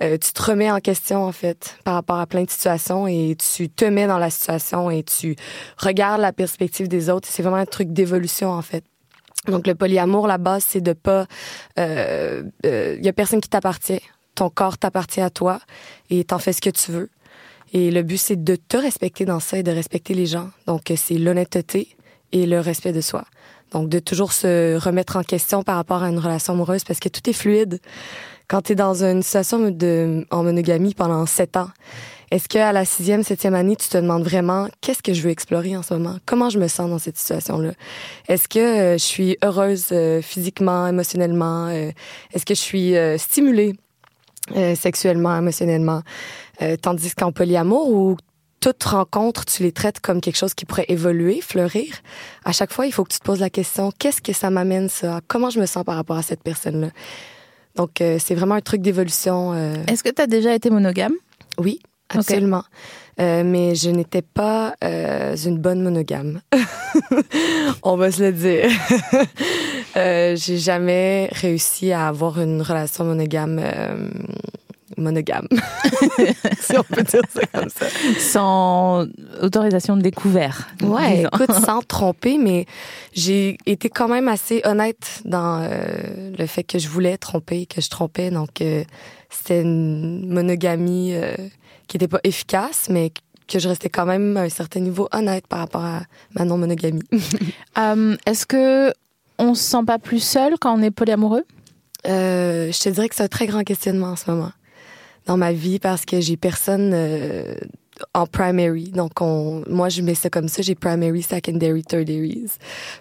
tu 0.00 0.18
te 0.18 0.42
remets 0.42 0.70
en 0.70 0.80
question 0.80 1.24
en 1.24 1.30
fait 1.30 1.76
par 1.84 1.94
rapport 1.94 2.18
à 2.18 2.26
plein 2.26 2.42
de 2.42 2.50
situations 2.50 3.06
et 3.06 3.36
tu 3.36 3.68
te 3.68 3.84
mets 3.84 4.08
dans 4.08 4.18
la 4.18 4.30
situation 4.30 4.90
et 4.90 5.04
tu 5.04 5.36
regardes 5.76 6.20
la 6.20 6.32
perspective 6.32 6.88
des 6.88 7.08
autres. 7.08 7.28
C'est 7.30 7.44
vraiment 7.44 7.58
un 7.58 7.66
truc 7.66 7.92
d'évolution 7.92 8.50
en 8.50 8.62
fait. 8.62 8.82
Donc 9.46 9.66
le 9.66 9.74
polyamour, 9.74 10.26
la 10.26 10.38
base, 10.38 10.64
c'est 10.68 10.80
de 10.80 10.92
pas, 10.92 11.26
il 11.76 11.82
euh, 11.82 12.42
euh, 12.66 12.96
y 13.00 13.08
a 13.08 13.12
personne 13.12 13.40
qui 13.40 13.48
t'appartient. 13.48 14.02
Ton 14.34 14.50
corps 14.50 14.78
t'appartient 14.78 15.20
à 15.20 15.30
toi 15.30 15.60
et 16.08 16.24
t'en 16.24 16.38
fais 16.38 16.52
ce 16.52 16.60
que 16.60 16.70
tu 16.70 16.92
veux. 16.92 17.10
Et 17.72 17.90
le 17.90 18.02
but, 18.02 18.16
c'est 18.18 18.42
de 18.42 18.56
te 18.56 18.76
respecter 18.76 19.24
dans 19.24 19.40
ça 19.40 19.58
et 19.58 19.62
de 19.62 19.70
respecter 19.70 20.14
les 20.14 20.26
gens. 20.26 20.50
Donc 20.66 20.92
c'est 20.96 21.18
l'honnêteté 21.18 21.96
et 22.32 22.46
le 22.46 22.60
respect 22.60 22.92
de 22.92 23.00
soi. 23.00 23.24
Donc 23.72 23.88
de 23.88 23.98
toujours 23.98 24.32
se 24.32 24.76
remettre 24.76 25.16
en 25.16 25.22
question 25.22 25.62
par 25.62 25.76
rapport 25.76 26.02
à 26.02 26.08
une 26.08 26.18
relation 26.18 26.54
amoureuse 26.54 26.84
parce 26.84 27.00
que 27.00 27.08
tout 27.08 27.28
est 27.28 27.32
fluide. 27.32 27.80
Quand 28.48 28.62
tu 28.62 28.72
es 28.72 28.74
dans 28.74 29.04
une 29.04 29.22
situation 29.22 29.70
de, 29.70 30.26
en 30.30 30.42
monogamie 30.42 30.94
pendant 30.94 31.24
sept 31.26 31.56
ans, 31.56 31.70
est-ce 32.32 32.48
qu'à 32.48 32.72
la 32.72 32.84
sixième, 32.84 33.24
septième 33.24 33.54
année, 33.54 33.74
tu 33.74 33.88
te 33.88 33.96
demandes 33.96 34.22
vraiment 34.22 34.68
qu'est-ce 34.80 35.02
que 35.02 35.12
je 35.12 35.22
veux 35.22 35.30
explorer 35.30 35.76
en 35.76 35.82
ce 35.82 35.94
moment? 35.94 36.16
Comment 36.26 36.48
je 36.48 36.58
me 36.58 36.68
sens 36.68 36.88
dans 36.88 36.98
cette 36.98 37.16
situation-là? 37.16 37.72
Est-ce 38.28 38.48
que 38.48 38.58
euh, 38.58 38.92
je 38.92 39.04
suis 39.04 39.36
heureuse 39.44 39.86
euh, 39.90 40.22
physiquement, 40.22 40.86
émotionnellement? 40.86 41.68
Euh, 41.68 41.90
est-ce 42.32 42.46
que 42.46 42.54
je 42.54 42.60
suis 42.60 42.94
stimulée? 43.18 43.74
Sexuellement, 44.74 45.36
émotionnellement? 45.36 46.02
tandis 46.82 47.14
qu'en 47.14 47.32
polyamour, 47.32 47.90
où 47.90 48.16
toute 48.60 48.82
rencontre, 48.84 49.46
tu 49.46 49.62
les 49.62 49.72
traites 49.72 50.00
comme 50.00 50.20
quelque 50.20 50.36
chose 50.36 50.52
qui 50.52 50.66
pourrait 50.66 50.84
évoluer, 50.88 51.40
fleurir. 51.40 51.94
À 52.44 52.52
chaque 52.52 52.72
fois, 52.72 52.86
il 52.86 52.92
faut 52.92 53.04
que 53.04 53.12
tu 53.12 53.18
te 53.18 53.24
poses 53.24 53.40
la 53.40 53.48
question, 53.48 53.90
qu'est-ce 53.98 54.20
que 54.20 54.34
ça 54.34 54.50
m'amène 54.50 54.88
ça? 54.88 55.20
Comment 55.28 55.48
je 55.48 55.58
me 55.60 55.66
sens 55.66 55.82
par 55.84 55.96
rapport 55.96 56.18
à 56.18 56.22
cette 56.22 56.42
personne-là? 56.42 56.88
Donc, 57.76 57.92
c'est 57.98 58.34
vraiment 58.34 58.56
un 58.56 58.60
truc 58.60 58.82
d'évolution. 58.82 59.54
Est-ce 59.86 60.02
que 60.02 60.10
tu 60.10 60.20
as 60.20 60.26
déjà 60.26 60.54
été 60.54 60.68
monogame? 60.68 61.14
Oui. 61.58 61.80
Absolument. 62.10 62.64
Euh, 63.20 63.42
mais 63.44 63.74
je 63.74 63.90
n'étais 63.90 64.22
pas 64.22 64.74
euh, 64.82 65.36
une 65.36 65.58
bonne 65.58 65.82
monogame. 65.82 66.40
On 67.82 67.96
va 67.96 68.10
se 68.10 68.22
le 68.22 68.32
dire. 68.32 68.70
euh, 69.96 70.36
j'ai 70.36 70.56
jamais 70.56 71.28
réussi 71.32 71.92
à 71.92 72.08
avoir 72.08 72.40
une 72.40 72.62
relation 72.62 73.04
monogame. 73.04 73.60
Euh, 73.62 74.08
monogame, 74.96 75.46
si 76.60 76.76
on 76.76 76.82
peut 76.82 77.02
dire 77.04 77.22
ça 77.32 77.40
comme 77.54 77.70
ça. 77.70 77.86
Sans 78.18 79.06
autorisation 79.40 79.96
de 79.96 80.02
découvert. 80.02 80.68
Ouais, 80.82 81.22
écoute, 81.22 81.52
sans 81.64 81.80
tromper, 81.80 82.36
mais 82.36 82.66
j'ai 83.14 83.56
été 83.66 83.88
quand 83.88 84.08
même 84.08 84.28
assez 84.28 84.60
honnête 84.64 85.22
dans 85.24 85.62
euh, 85.62 86.32
le 86.36 86.46
fait 86.46 86.64
que 86.64 86.78
je 86.78 86.88
voulais 86.88 87.16
tromper, 87.16 87.64
que 87.66 87.80
je 87.80 87.88
trompais. 87.88 88.30
Donc, 88.30 88.62
c'était 89.30 89.62
une 89.62 90.28
monogamie 90.28 91.14
qui 91.90 91.96
n'était 91.96 92.08
pas 92.08 92.20
efficace, 92.22 92.86
mais 92.88 93.10
que 93.48 93.58
je 93.58 93.68
restais 93.68 93.88
quand 93.88 94.06
même 94.06 94.36
à 94.36 94.42
un 94.42 94.48
certain 94.48 94.78
niveau 94.78 95.08
honnête 95.12 95.48
par 95.48 95.58
rapport 95.58 95.84
à 95.84 96.02
ma 96.34 96.44
non-monogamie. 96.44 97.02
Euh, 97.78 98.16
est-ce 98.26 98.46
que 98.46 98.92
on 99.38 99.54
se 99.54 99.62
sent 99.62 99.84
pas 99.86 99.98
plus 99.98 100.18
seul 100.18 100.54
quand 100.60 100.76
on 100.76 100.82
est 100.82 100.90
polyamoureux? 100.90 101.44
Euh, 102.06 102.70
je 102.72 102.78
te 102.78 102.88
dirais 102.88 103.08
que 103.08 103.14
c'est 103.14 103.22
un 103.22 103.28
très 103.28 103.46
grand 103.46 103.62
questionnement 103.62 104.08
en 104.08 104.16
ce 104.16 104.30
moment 104.30 104.50
dans 105.26 105.36
ma 105.36 105.52
vie 105.52 105.78
parce 105.78 106.04
que 106.04 106.20
j'ai 106.20 106.36
personne 106.36 106.90
euh, 106.92 107.54
en 108.14 108.26
primary. 108.26 108.90
Donc, 108.90 109.20
on, 109.20 109.62
moi, 109.68 109.88
je 109.88 110.02
mets 110.02 110.14
ça 110.14 110.30
comme 110.30 110.48
ça. 110.48 110.62
J'ai 110.62 110.74
primary, 110.74 111.22
secondary, 111.22 111.82
tertiaries. 111.82 112.52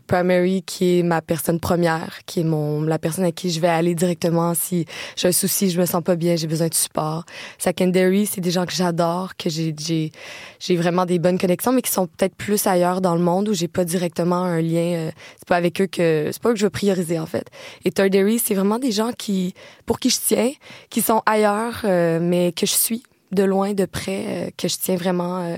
Primary, 0.08 0.64
qui 0.64 1.00
est 1.00 1.04
ma 1.04 1.22
personne 1.22 1.60
première, 1.60 2.20
qui 2.26 2.42
est 2.42 2.44
mon, 2.44 2.82
la 2.84 3.00
personne 3.00 3.26
à 3.26 3.32
qui 3.32 3.50
je 3.50 3.60
vais 3.60 3.68
aller 3.68 3.96
directement 3.96 4.54
si 4.54 4.86
j'ai 5.16 5.28
un 5.28 5.32
souci, 5.32 5.70
je 5.70 5.80
me 5.80 5.86
sens 5.86 6.04
pas 6.04 6.16
bien, 6.16 6.36
j'ai 6.36 6.48
besoin 6.48 6.68
de 6.68 6.74
support. 6.74 7.26
Secondary, 7.58 8.26
c'est 8.26 8.42
des 8.42 8.52
gens 8.52 8.66
que 8.66 8.74
j'adore, 8.74 9.36
que 9.38 9.50
j'ai, 9.50 9.74
j'ai, 9.78 10.12
j'ai 10.60 10.76
vraiment 10.76 11.06
des 11.06 11.20
bonnes 11.20 11.38
connexions, 11.38 11.72
mais 11.72 11.82
qui 11.82 11.92
sont 11.92 12.08
peut-être 12.08 12.36
plus 12.36 12.68
ailleurs 12.68 13.02
dans 13.02 13.16
le 13.16 13.22
monde 13.22 13.50
où 13.50 13.54
j'ai 13.54 13.68
pas 13.68 13.86
directement 13.86 14.44
un 14.44 14.62
lien. 14.62 14.94
Euh, 14.96 15.12
c'est 15.38 15.48
pas 15.48 15.58
avec 15.58 15.82
eux 15.82 15.88
que, 15.88 16.30
c'est 16.32 16.42
pas 16.42 16.50
eux 16.50 16.54
que 16.54 16.60
je 16.60 16.66
veux 16.66 16.70
prioriser, 16.70 17.20
en 17.20 17.26
fait. 17.26 17.48
Et 17.86 17.92
tertiary, 17.92 18.40
c'est 18.40 18.54
vraiment 18.54 18.80
des 18.80 18.92
gens 18.92 19.12
qui, 19.18 19.54
pour 19.86 20.00
qui 20.00 20.10
je 20.10 20.18
tiens, 20.26 20.52
qui 20.90 21.02
sont 21.02 21.22
ailleurs, 21.26 21.82
euh, 21.84 22.20
mais 22.22 22.52
que 22.52 22.66
je 22.66 22.74
suis 22.74 23.04
de 23.32 23.44
loin, 23.44 23.74
de 23.74 23.86
près, 23.86 24.26
euh, 24.28 24.50
que 24.58 24.68
je 24.68 24.78
tiens 24.78 24.96
vraiment 24.96 25.40
euh, 25.40 25.58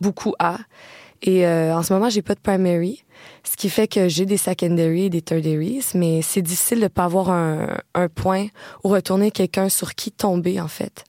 beaucoup 0.00 0.34
à. 0.38 0.58
Et 1.22 1.46
euh, 1.46 1.76
en 1.76 1.82
ce 1.82 1.92
moment, 1.92 2.08
j'ai 2.08 2.22
pas 2.22 2.34
de 2.34 2.40
primary, 2.40 3.04
ce 3.44 3.56
qui 3.56 3.68
fait 3.68 3.86
que 3.86 4.08
j'ai 4.08 4.24
des 4.24 4.38
secondary 4.38 5.04
et 5.04 5.10
des 5.10 5.20
tertiaries, 5.20 5.84
mais 5.94 6.22
c'est 6.22 6.40
difficile 6.40 6.80
de 6.80 6.88
pas 6.88 7.04
avoir 7.04 7.30
un, 7.30 7.76
un 7.94 8.08
point 8.08 8.46
où 8.84 8.88
retourner 8.88 9.30
quelqu'un 9.30 9.68
sur 9.68 9.94
qui 9.94 10.12
tomber, 10.12 10.60
en 10.60 10.68
fait. 10.68 11.04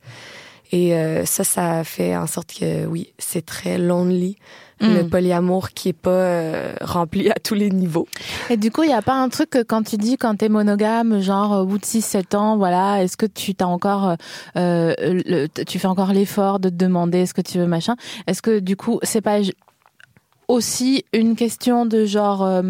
Et 0.73 0.93
ça, 1.25 1.43
ça 1.43 1.83
fait 1.83 2.15
en 2.15 2.27
sorte 2.27 2.53
que, 2.53 2.85
oui, 2.85 3.13
c'est 3.17 3.45
très 3.45 3.77
lonely 3.77 4.37
le 4.81 5.03
mm. 5.03 5.09
polyamour 5.09 5.69
qui 5.71 5.89
est 5.89 5.93
pas 5.93 6.09
euh, 6.09 6.73
rempli 6.81 7.29
à 7.29 7.35
tous 7.35 7.53
les 7.53 7.69
niveaux. 7.69 8.07
Et 8.49 8.57
du 8.57 8.71
coup, 8.71 8.83
il 8.83 8.89
y 8.89 8.93
a 8.93 9.01
pas 9.01 9.15
un 9.15 9.29
truc 9.29 9.51
que 9.51 9.63
quand 9.63 9.83
tu 9.83 9.97
dis 9.97 10.17
quand 10.17 10.35
tu 10.35 10.45
es 10.45 10.49
monogame, 10.49 11.21
genre 11.21 11.61
au 11.61 11.65
bout 11.65 11.77
de 11.77 11.85
6 11.85 12.01
7 12.01 12.35
ans, 12.35 12.57
voilà, 12.57 13.03
est-ce 13.03 13.17
que 13.17 13.25
tu 13.25 13.55
t'as 13.55 13.65
encore 13.65 14.15
euh, 14.57 14.93
le, 14.97 15.47
tu 15.47 15.79
fais 15.79 15.87
encore 15.87 16.13
l'effort 16.13 16.59
de 16.59 16.69
te 16.69 16.75
demander 16.75 17.25
ce 17.25 17.33
que 17.33 17.41
tu 17.41 17.57
veux 17.57 17.67
machin? 17.67 17.95
Est-ce 18.27 18.41
que 18.41 18.59
du 18.59 18.75
coup, 18.75 18.99
c'est 19.03 19.21
pas 19.21 19.39
aussi 20.51 21.05
une 21.13 21.35
question 21.35 21.85
de 21.85 22.05
genre 22.05 22.43
euh, 22.43 22.61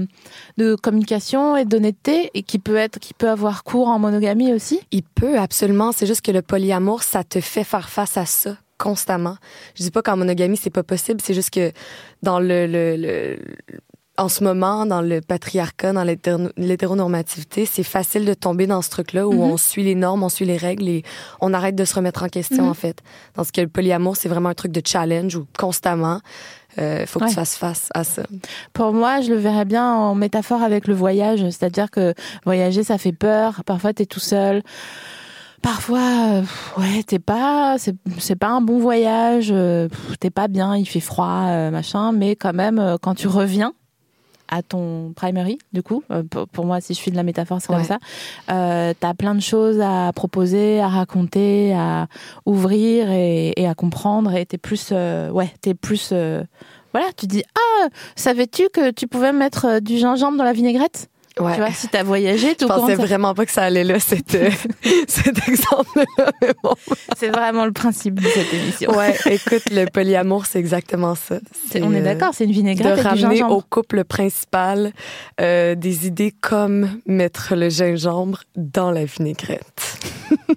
de 0.58 0.76
communication 0.76 1.58
et 1.58 1.66
d'honnêteté 1.66 2.30
et 2.34 2.44
qui 2.44 2.60
peut 2.60 2.76
être 2.76 3.00
qui 3.00 3.14
peut 3.14 3.30
avoir 3.30 3.64
cours 3.64 3.88
en 3.88 4.00
monogamie 4.00 4.54
aussi? 4.54 4.80
Il 4.92 5.04
peut 5.04 5.38
absolument, 5.38 5.92
c'est 5.92 6.06
juste 6.06 6.22
que 6.22 6.32
le 6.32 6.42
polyamour 6.42 7.04
ça 7.04 7.24
te 7.24 7.42
fait 7.42 7.64
faire 7.64 7.90
face 7.90 8.18
à 8.18 8.26
ça 8.26 8.58
constamment. 8.82 9.38
Je 9.76 9.84
dis 9.84 9.92
pas 9.92 10.02
qu'en 10.02 10.18
monogamie 10.18 10.58
c'est 10.58 10.70
pas 10.70 10.84
possible, 10.84 11.22
c'est 11.22 11.34
juste 11.34 11.52
que 11.52 11.72
dans 12.24 12.40
le, 12.40 12.66
le, 12.68 12.96
le 12.98 13.40
en 14.18 14.30
ce 14.30 14.44
moment, 14.44 14.86
dans 14.86 15.02
le 15.02 15.20
patriarcat, 15.22 15.94
dans 15.94 16.04
l'hétéronormativité, 16.04 17.66
c'est 17.66 17.84
facile 17.84 18.26
de 18.26 18.34
tomber 18.34 18.68
dans 18.68 18.82
ce 18.82 18.90
truc-là 18.90 19.28
où 19.28 19.34
mm-hmm. 19.34 19.54
on 19.54 19.58
suit 19.58 19.84
les 19.84 19.96
normes, 19.96 20.22
on 20.24 20.30
suit 20.30 20.46
les 20.46 20.58
règles 20.58 20.88
et 20.90 21.04
on 21.40 21.54
arrête 21.54 21.76
de 21.76 21.86
se 21.86 21.96
remettre 21.96 22.24
en 22.24 22.28
question, 22.28 22.66
mm-hmm. 22.66 22.70
en 22.70 22.74
fait. 22.74 23.02
Dans 23.36 23.44
ce 23.44 23.52
que 23.52 23.62
le 23.62 23.68
polyamour, 23.68 24.18
c'est 24.18 24.30
vraiment 24.30 24.50
un 24.50 24.54
truc 24.54 24.72
de 24.72 24.82
challenge 24.86 25.36
où 25.38 25.48
constamment, 25.58 26.20
il 26.78 26.84
euh, 26.84 27.06
faut 27.06 27.20
que 27.20 27.30
tu 27.30 27.34
fasses 27.34 27.56
face 27.56 27.88
à 27.94 28.04
ça. 28.04 28.24
Pour 28.74 28.94
moi, 28.94 29.22
je 29.22 29.32
le 29.32 29.38
verrais 29.38 29.66
bien 29.66 29.92
en 29.92 30.14
métaphore 30.14 30.62
avec 30.62 30.88
le 30.88 30.94
voyage, 30.94 31.44
c'est-à-dire 31.50 31.90
que 31.90 32.14
voyager, 32.46 32.84
ça 32.84 32.98
fait 32.98 33.14
peur. 33.14 33.64
Parfois, 33.66 33.94
tu 33.94 34.04
es 34.04 34.06
tout 34.06 34.20
seul 34.20 34.62
parfois 35.62 36.00
euh, 36.00 36.44
ouais 36.78 37.04
t'es 37.04 37.20
pas 37.20 37.78
c'est 37.78 38.36
pas 38.36 38.50
un 38.50 38.62
bon 38.62 38.80
voyage 38.80 39.50
euh, 39.52 39.88
t'es 40.20 40.30
pas 40.30 40.48
bien 40.48 40.76
il 40.76 40.86
fait 40.86 41.00
froid 41.00 41.46
euh, 41.48 41.72
machin 41.72 42.12
mais 42.12 42.36
quand 42.36 42.54
même 42.54 42.98
quand 43.02 43.16
tu 43.16 43.28
reviens 43.28 43.74
à 44.50 44.64
ton 44.64 45.14
primary 45.16 45.60
du 45.72 45.82
coup 45.82 46.04
pour, 46.52 46.66
moi 46.66 46.82
si 46.82 46.94
je 46.94 47.00
suis 47.00 47.12
de 47.12 47.16
la 47.16 47.24
métaphore 47.24 47.60
c'est 47.62 47.68
comme 47.68 47.84
ça 47.84 48.00
euh, 48.50 48.94
t'as 49.00 49.14
plein 49.14 49.36
de 49.36 49.40
choses 49.40 49.80
à 49.80 50.12
proposer 50.14 50.82
à 50.82 50.90
raconter 50.90 51.74
à 51.74 52.08
ouvrir 52.46 53.10
et, 53.12 53.66
à 53.66 53.76
comprendre 53.76 54.36
et 54.36 54.46
t'es 54.46 54.58
plus 54.58 54.92
ouais 54.92 55.54
t'es 55.62 55.74
plus 55.74 56.12
voilà 56.94 57.08
tu 57.16 57.28
dis 57.28 57.44
ah 57.56 57.88
savais-tu 58.16 58.68
que 58.70 58.92
tu 58.92 59.08
pouvais 59.08 59.32
mettre 59.32 59.80
du 59.80 59.98
gingembre 59.98 60.38
dans 60.38 60.44
la 60.44 60.54
vinaigrette? 60.54 61.11
Ouais. 61.40 61.54
Tu 61.54 61.60
vois, 61.60 61.72
si 61.72 61.88
t'as 61.88 62.04
voyagé, 62.04 62.56
tout 62.56 62.68
Je 62.68 62.74
pensais 62.74 62.96
vraiment 62.96 63.34
pas 63.34 63.46
que 63.46 63.52
ça 63.52 63.64
allait 63.64 63.86
là, 63.86 64.00
cet, 64.00 64.32
cet 65.08 65.48
exemple-là, 65.48 66.32
mais 66.42 66.54
bon. 66.62 66.74
C'est 67.18 67.30
vraiment 67.30 67.66
le 67.66 67.72
principe 67.72 68.20
de 68.20 68.28
cette 68.28 68.54
émission. 68.54 68.92
Ouais, 68.92 69.16
écoute, 69.28 69.64
le 69.72 69.86
polyamour, 69.86 70.46
c'est 70.46 70.60
exactement 70.60 71.16
ça. 71.16 71.40
on 71.76 71.94
est 71.94 72.02
d'accord, 72.02 72.32
c'est 72.34 72.44
une 72.44 72.52
vinaigrette 72.52 72.98
De 72.98 73.02
ramener 73.02 73.44
au 73.44 73.62
couple 73.62 74.04
principal 74.04 74.92
euh, 75.40 75.76
des 75.76 76.06
idées 76.06 76.34
comme 76.42 77.00
mettre 77.06 77.56
le 77.56 77.70
gingembre 77.70 78.44
dans 78.56 78.92
la 78.92 79.06
vinaigrette. 79.06 80.00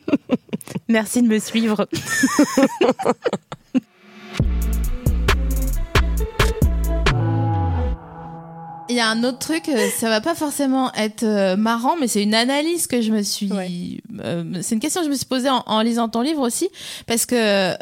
Merci 0.88 1.22
de 1.22 1.28
me 1.28 1.38
suivre. 1.38 1.86
Il 8.94 8.98
y 8.98 9.00
a 9.00 9.08
un 9.08 9.24
autre 9.24 9.40
truc, 9.40 9.68
euh, 9.68 9.88
ça 9.98 10.08
va 10.08 10.20
pas 10.20 10.36
forcément 10.36 10.92
être 10.94 11.24
euh, 11.24 11.56
marrant, 11.56 11.96
mais 12.00 12.06
c'est 12.06 12.22
une 12.22 12.32
analyse 12.32 12.86
que 12.86 13.00
je 13.00 13.10
me 13.10 13.22
suis. 13.22 13.50
Euh, 14.20 14.44
c'est 14.62 14.76
une 14.76 14.80
question 14.80 15.00
que 15.00 15.06
je 15.06 15.10
me 15.10 15.16
suis 15.16 15.26
posée 15.26 15.48
en, 15.50 15.80
lisant 15.80 16.08
ton 16.08 16.20
livre 16.20 16.40
aussi, 16.42 16.68
parce 17.08 17.26
que 17.26 17.74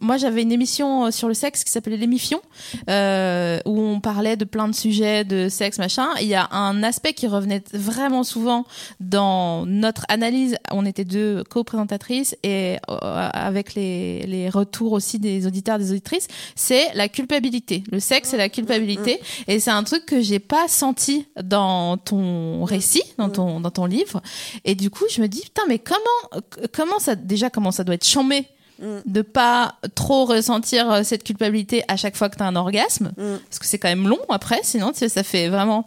moi 0.00 0.18
j'avais 0.18 0.42
une 0.42 0.52
émission 0.52 1.10
sur 1.10 1.26
le 1.26 1.34
sexe 1.34 1.64
qui 1.64 1.72
s'appelait 1.72 1.96
l'émission, 1.96 2.40
où 2.86 3.80
on 3.80 3.98
parlait 4.00 4.36
de 4.36 4.44
plein 4.44 4.68
de 4.68 4.72
sujets 4.72 5.24
de 5.24 5.48
sexe 5.48 5.78
machin. 5.78 6.06
Il 6.20 6.28
y 6.28 6.36
a 6.36 6.48
un 6.52 6.84
aspect 6.84 7.12
qui 7.12 7.26
revenait 7.26 7.64
vraiment 7.72 8.22
souvent 8.22 8.66
dans 9.00 9.66
notre 9.66 10.04
analyse. 10.08 10.58
On 10.70 10.86
était 10.86 11.04
deux 11.04 11.42
co-présentatrices 11.42 12.36
et 12.44 12.76
avec 12.86 13.74
les, 13.74 14.24
les 14.28 14.48
retours 14.48 14.92
aussi 14.92 15.18
des 15.18 15.48
auditeurs 15.48 15.80
des 15.80 15.90
auditrices, 15.90 16.28
c'est 16.54 16.94
la 16.94 17.08
culpabilité. 17.08 17.82
Le 17.90 17.98
sexe, 17.98 18.28
c'est 18.28 18.36
la 18.36 18.48
culpabilité, 18.48 19.20
et 19.48 19.58
c'est 19.58 19.72
un 19.72 19.82
truc 19.82 20.06
que 20.06 20.19
j'ai 20.22 20.38
pas 20.38 20.68
senti 20.68 21.26
dans 21.42 21.96
ton 21.96 22.64
récit, 22.64 23.02
dans 23.18 23.30
ton, 23.30 23.60
dans 23.60 23.70
ton 23.70 23.86
livre. 23.86 24.22
Et 24.64 24.74
du 24.74 24.90
coup, 24.90 25.04
je 25.10 25.20
me 25.20 25.28
dis, 25.28 25.42
putain, 25.42 25.62
mais 25.68 25.78
comment, 25.78 26.42
comment 26.72 26.98
ça, 26.98 27.14
déjà, 27.14 27.50
comment 27.50 27.70
ça 27.70 27.84
doit 27.84 27.94
être 27.94 28.06
chambé 28.06 28.46
mm. 28.80 28.98
de 29.06 29.22
pas 29.22 29.76
trop 29.94 30.24
ressentir 30.24 30.90
euh, 30.90 31.02
cette 31.02 31.24
culpabilité 31.24 31.82
à 31.88 31.96
chaque 31.96 32.16
fois 32.16 32.28
que 32.28 32.36
tu 32.36 32.42
as 32.42 32.46
un 32.46 32.56
orgasme, 32.56 33.12
mm. 33.16 33.38
parce 33.48 33.58
que 33.58 33.66
c'est 33.66 33.78
quand 33.78 33.88
même 33.88 34.08
long 34.08 34.20
après, 34.28 34.60
sinon 34.62 34.92
ça 34.94 35.22
fait 35.22 35.48
vraiment 35.48 35.86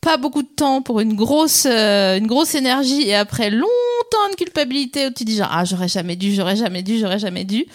pas 0.00 0.16
beaucoup 0.16 0.42
de 0.42 0.48
temps 0.48 0.80
pour 0.80 1.00
une 1.00 1.14
grosse, 1.14 1.66
euh, 1.66 2.16
une 2.16 2.26
grosse 2.26 2.54
énergie 2.54 3.08
et 3.08 3.14
après 3.14 3.50
longtemps 3.50 4.30
de 4.30 4.36
culpabilité 4.36 5.08
où 5.08 5.10
tu 5.10 5.24
dis 5.24 5.36
genre 5.36 5.50
ah 5.50 5.64
j'aurais 5.64 5.88
jamais 5.88 6.16
dû, 6.16 6.32
j'aurais 6.32 6.56
jamais 6.56 6.82
dû, 6.82 6.98
j'aurais 6.98 7.18
jamais 7.18 7.44
dû. 7.44 7.66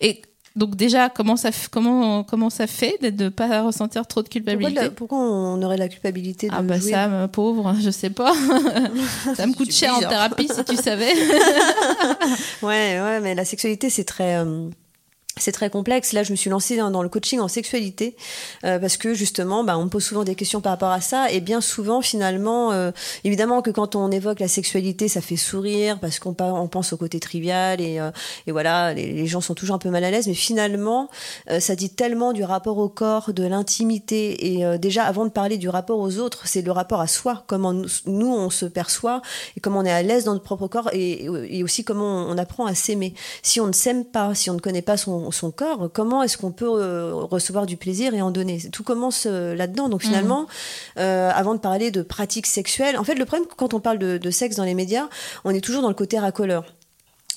Et 0.00 0.22
donc 0.56 0.76
déjà 0.76 1.08
comment 1.08 1.36
ça 1.36 1.50
comment 1.70 2.24
comment 2.24 2.50
ça 2.50 2.66
fait 2.66 2.98
de 3.10 3.28
pas 3.28 3.62
ressentir 3.62 4.06
trop 4.06 4.22
de 4.22 4.28
culpabilité 4.28 4.74
la- 4.74 4.90
pourquoi 4.90 5.18
on 5.18 5.62
aurait 5.62 5.76
la 5.78 5.88
culpabilité 5.88 6.48
de 6.48 6.54
Ah 6.56 6.62
bah 6.62 6.80
ça, 6.80 7.08
ma 7.08 7.28
pauvre, 7.28 7.74
je 7.80 7.90
sais 7.90 8.10
pas. 8.10 8.32
ça 9.36 9.46
me 9.46 9.54
coûte 9.54 9.72
cher 9.72 9.92
en 9.92 9.96
bizarre. 9.96 10.10
thérapie 10.10 10.48
si 10.54 10.64
tu 10.64 10.76
savais. 10.76 11.12
ouais, 12.62 13.00
ouais, 13.00 13.20
mais 13.20 13.34
la 13.34 13.44
sexualité, 13.44 13.90
c'est 13.90 14.04
très. 14.04 14.36
euh, 14.36 14.68
c'est 15.38 15.52
très 15.52 15.70
complexe. 15.70 16.12
Là, 16.12 16.22
je 16.22 16.30
me 16.30 16.36
suis 16.36 16.50
lancée 16.50 16.76
dans, 16.76 17.02
le 17.02 17.08
coaching 17.08 17.40
en 17.40 17.48
sexualité 17.48 18.16
euh, 18.64 18.78
parce 18.78 18.96
que 18.96 19.14
justement, 19.14 19.64
bah, 19.64 19.78
on 19.78 19.84
me 19.84 19.88
pose 19.88 20.04
souvent 20.04 20.24
des 20.24 20.34
questions 20.34 20.60
par 20.60 20.72
rapport 20.72 20.90
à 20.90 21.00
ça 21.00 21.30
et 21.30 21.40
bien 21.40 21.60
souvent, 21.60 22.02
finalement, 22.02 22.72
euh, 22.72 22.90
évidemment 23.24 23.62
que 23.62 23.70
quand 23.70 23.96
on 23.96 24.10
évoque 24.10 24.40
la 24.40 24.48
sexualité, 24.48 25.08
ça 25.08 25.20
fait 25.20 25.36
sourire 25.36 25.98
parce 26.00 26.18
qu'on 26.18 26.36
on 26.38 26.68
pense 26.68 26.92
au 26.92 26.96
côté 26.96 27.18
trivial 27.18 27.80
et, 27.80 27.98
euh, 27.98 28.10
et 28.46 28.52
voilà, 28.52 28.92
les, 28.92 29.26
gens 29.26 29.40
sont 29.40 29.54
toujours 29.54 29.76
un 29.76 29.78
peu 29.78 29.90
mal 29.90 30.04
à 30.04 30.10
l'aise. 30.10 30.26
Mais 30.26 30.34
finalement, 30.34 31.08
euh, 31.50 31.60
ça 31.60 31.76
dit 31.76 31.90
tellement 31.90 32.32
du 32.32 32.44
rapport 32.44 32.78
au 32.78 32.88
corps, 32.88 33.32
de 33.32 33.44
l'intimité 33.44 34.52
et 34.54 34.66
euh, 34.66 34.78
déjà, 34.78 35.04
avant 35.04 35.24
de 35.24 35.30
parler 35.30 35.56
du 35.56 35.68
rapport 35.68 35.98
aux 35.98 36.18
autres, 36.18 36.46
c'est 36.46 36.62
le 36.62 36.72
rapport 36.72 37.00
à 37.00 37.06
soi, 37.06 37.44
comment 37.46 37.72
nous, 37.72 38.32
on 38.32 38.50
se 38.50 38.66
perçoit 38.66 39.22
et 39.56 39.60
comment 39.60 39.80
on 39.80 39.84
est 39.84 39.92
à 39.92 40.02
l'aise 40.02 40.24
dans 40.24 40.32
notre 40.32 40.44
propre 40.44 40.68
corps 40.68 40.90
et 40.92 41.62
aussi 41.62 41.84
comment 41.84 42.26
on 42.28 42.36
apprend 42.36 42.66
à 42.66 42.74
s'aimer. 42.74 43.14
Si 43.42 43.60
on 43.60 43.66
ne 43.66 43.72
s'aime 43.72 44.04
pas, 44.04 44.34
si 44.34 44.50
on 44.50 44.54
ne 44.54 44.60
connaît 44.60 44.82
pas 44.82 44.96
son, 44.96 45.21
son 45.30 45.50
corps, 45.50 45.90
comment 45.92 46.22
est-ce 46.22 46.36
qu'on 46.36 46.52
peut 46.52 46.66
euh, 46.66 47.14
recevoir 47.14 47.66
du 47.66 47.76
plaisir 47.76 48.14
et 48.14 48.22
en 48.22 48.30
donner? 48.30 48.60
Tout 48.72 48.82
commence 48.82 49.26
euh, 49.30 49.54
là-dedans. 49.54 49.88
Donc 49.88 50.02
finalement, 50.02 50.46
euh, 50.98 51.30
avant 51.34 51.54
de 51.54 51.60
parler 51.60 51.90
de 51.90 52.02
pratiques 52.02 52.46
sexuelles, 52.46 52.98
en 52.98 53.04
fait, 53.04 53.14
le 53.14 53.24
problème 53.24 53.48
quand 53.56 53.74
on 53.74 53.80
parle 53.80 53.98
de, 53.98 54.18
de 54.18 54.30
sexe 54.30 54.56
dans 54.56 54.64
les 54.64 54.74
médias, 54.74 55.08
on 55.44 55.50
est 55.50 55.60
toujours 55.60 55.82
dans 55.82 55.88
le 55.88 55.94
côté 55.94 56.18
racoleur 56.18 56.64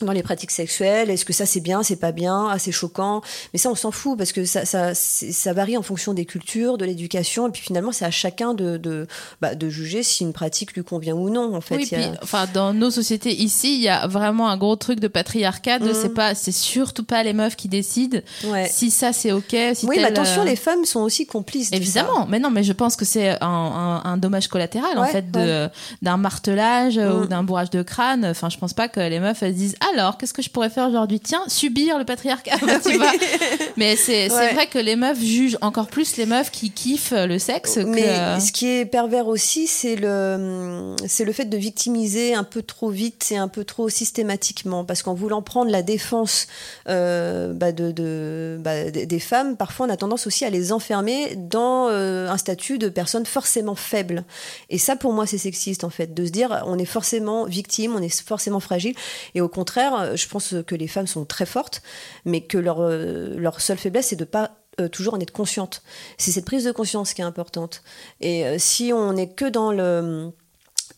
dans 0.01 0.11
les 0.11 0.23
pratiques 0.23 0.51
sexuelles, 0.51 1.09
est-ce 1.09 1.23
que 1.25 1.33
ça 1.33 1.45
c'est 1.45 1.59
bien, 1.61 1.83
c'est 1.83 1.95
pas 1.95 2.11
bien, 2.11 2.47
ah 2.51 2.59
c'est 2.59 2.71
choquant, 2.71 3.21
mais 3.53 3.59
ça 3.59 3.69
on 3.69 3.75
s'en 3.75 3.91
fout 3.91 4.17
parce 4.17 4.31
que 4.33 4.43
ça, 4.45 4.65
ça, 4.65 4.93
ça 4.93 5.53
varie 5.53 5.77
en 5.77 5.81
fonction 5.81 6.13
des 6.13 6.25
cultures, 6.25 6.77
de 6.77 6.85
l'éducation, 6.85 7.47
et 7.47 7.51
puis 7.51 7.61
finalement 7.61 7.91
c'est 7.91 8.05
à 8.05 8.11
chacun 8.11 8.53
de, 8.53 8.77
de, 8.77 9.07
bah, 9.41 9.55
de 9.55 9.69
juger 9.69 10.03
si 10.03 10.23
une 10.23 10.33
pratique 10.33 10.73
lui 10.73 10.83
convient 10.83 11.15
ou 11.15 11.29
non 11.29 11.55
en 11.55 11.61
fait. 11.61 11.75
Oui, 11.77 11.87
Il 11.91 11.97
y 11.97 12.03
a- 12.03 12.07
puis, 12.09 12.17
enfin, 12.23 12.45
dans 12.53 12.73
nos 12.73 12.91
sociétés 12.91 13.33
ici, 13.33 13.75
il 13.75 13.81
y 13.81 13.87
a 13.89 14.05
vraiment 14.07 14.49
un 14.49 14.57
gros 14.57 14.75
truc 14.75 14.99
de 14.99 15.07
patriarcat. 15.07 15.79
de 15.79 15.85
Mhm. 15.87 15.93
C'est 15.93 16.13
pas, 16.13 16.35
c'est 16.35 16.51
surtout 16.51 17.03
pas 17.03 17.23
les 17.23 17.33
meufs 17.33 17.55
qui 17.55 17.67
décident 17.69 18.19
Ouais. 18.45 18.67
si 18.71 18.91
ça 18.91 19.13
c'est 19.13 19.31
ok. 19.31 19.55
Si 19.73 19.85
oui, 19.85 19.97
mais 19.97 20.03
attention, 20.05 20.41
euh, 20.41 20.45
les 20.45 20.55
femmes 20.55 20.83
sont 20.85 21.01
aussi 21.01 21.25
complices. 21.25 21.69
ça. 21.69 21.75
Évidemment, 21.77 22.25
mais 22.29 22.39
non, 22.39 22.49
mais 22.51 22.63
je 22.63 22.73
pense 22.73 22.95
que 22.95 23.05
c'est 23.05 23.29
un, 23.41 23.47
un, 23.47 24.01
un 24.03 24.17
dommage 24.17 24.47
collatéral 24.47 24.97
en 24.97 25.05
fait 25.05 25.31
de 25.31 25.39
ouais. 25.65 25.69
d'un 26.01 26.17
martelage 26.17 26.97
euh, 26.97 27.21
ou 27.21 27.25
d'un 27.27 27.43
bourrage 27.43 27.69
de 27.69 27.81
crâne. 27.81 28.25
Enfin, 28.25 28.49
je 28.49 28.57
pense 28.57 28.73
pas 28.73 28.87
que 28.87 28.99
les 28.99 29.19
meufs 29.19 29.41
elles 29.43 29.53
se 29.53 29.57
disent 29.57 29.75
alors 29.93 30.17
qu'est-ce 30.17 30.33
que 30.33 30.41
je 30.41 30.49
pourrais 30.49 30.69
faire 30.69 30.87
aujourd'hui? 30.87 31.19
Tiens, 31.19 31.43
subir 31.47 31.97
le 31.97 32.05
patriarcat. 32.05 32.57
tu 32.85 32.97
vois 32.97 33.11
mais 33.77 33.95
c'est 33.95 34.31
Ouais. 34.31 34.53
vrai 34.53 34.67
que 34.67 34.79
les 34.79 34.95
meufs 34.95 35.19
jugent 35.21 35.57
encore 35.61 35.87
plus 35.87 36.17
les 36.17 36.25
meufs 36.25 36.51
qui 36.51 36.71
kiffent 36.71 37.13
le 37.15 37.37
sexe. 37.39 37.77
Mais 37.77 38.01
que... 38.03 38.41
ce 38.43 38.51
qui 38.51 38.67
est 38.67 38.85
pervers 38.85 39.27
aussi, 39.27 39.67
c'est 39.67 39.95
le, 39.95 40.95
c'est 41.07 41.25
le 41.25 41.31
fait 41.31 41.45
de 41.45 41.57
victimiser 41.57 42.33
un 42.33 42.43
peu 42.43 42.61
trop 42.61 42.89
vite 42.89 43.27
et 43.31 43.37
un 43.37 43.47
peu 43.47 43.63
trop 43.63 43.89
systématiquement. 43.89 44.83
Parce 44.85 45.03
qu'en 45.03 45.13
voulant 45.13 45.41
prendre 45.41 45.71
la 45.71 45.81
défense 45.81 46.47
euh, 46.89 47.53
bah, 47.53 47.71
de, 47.71 47.91
de- 47.91 48.57
bah, 48.59 48.89
des 48.91 49.05
des 49.05 49.19
femmes, 49.19 49.55
parfois 49.57 49.85
on 49.85 49.89
a 49.89 49.97
tendance 49.97 50.25
aussi 50.27 50.45
à 50.45 50.49
les 50.49 50.71
enfermer 50.71 51.35
dans 51.35 51.87
euh, 51.89 52.29
un 52.29 52.37
statut 52.37 52.77
de 52.77 52.89
personne 52.89 53.25
forcément 53.25 53.75
faible. 53.75 54.23
Et 54.69 54.77
ça, 54.77 54.95
pour 54.95 55.13
moi, 55.13 55.25
c'est 55.27 55.37
sexiste, 55.37 55.83
en 55.83 55.89
fait, 55.89 56.13
de 56.13 56.25
se 56.25 56.31
dire 56.31 56.63
on 56.65 56.77
est 56.79 56.85
forcément 56.85 57.45
victime, 57.45 57.95
on 57.95 58.01
est 58.01 58.21
forcément 58.25 58.59
fragile. 58.59 58.95
Et 59.35 59.41
au 59.41 59.47
contraire, 59.49 59.74
je 59.75 60.27
pense 60.27 60.55
que 60.65 60.75
les 60.75 60.87
femmes 60.87 61.07
sont 61.07 61.25
très 61.25 61.45
fortes, 61.45 61.81
mais 62.25 62.41
que 62.41 62.57
leur, 62.57 62.81
euh, 62.81 63.51
seule 63.59 63.77
faiblesse, 63.77 64.07
c'est 64.07 64.15
de 64.15 64.25
pas 64.25 64.51
euh, 64.79 64.89
toujours 64.89 65.13
en 65.13 65.19
être 65.19 65.31
consciente. 65.31 65.81
C'est 66.17 66.31
cette 66.31 66.45
prise 66.45 66.65
de 66.65 66.71
conscience 66.71 67.13
qui 67.13 67.21
est 67.21 67.25
importante. 67.25 67.81
Et 68.19 68.45
euh, 68.45 68.55
si 68.57 68.91
on 68.93 69.13
n'est 69.13 69.29
que 69.29 69.45
dans 69.45 69.71
le 69.71 70.31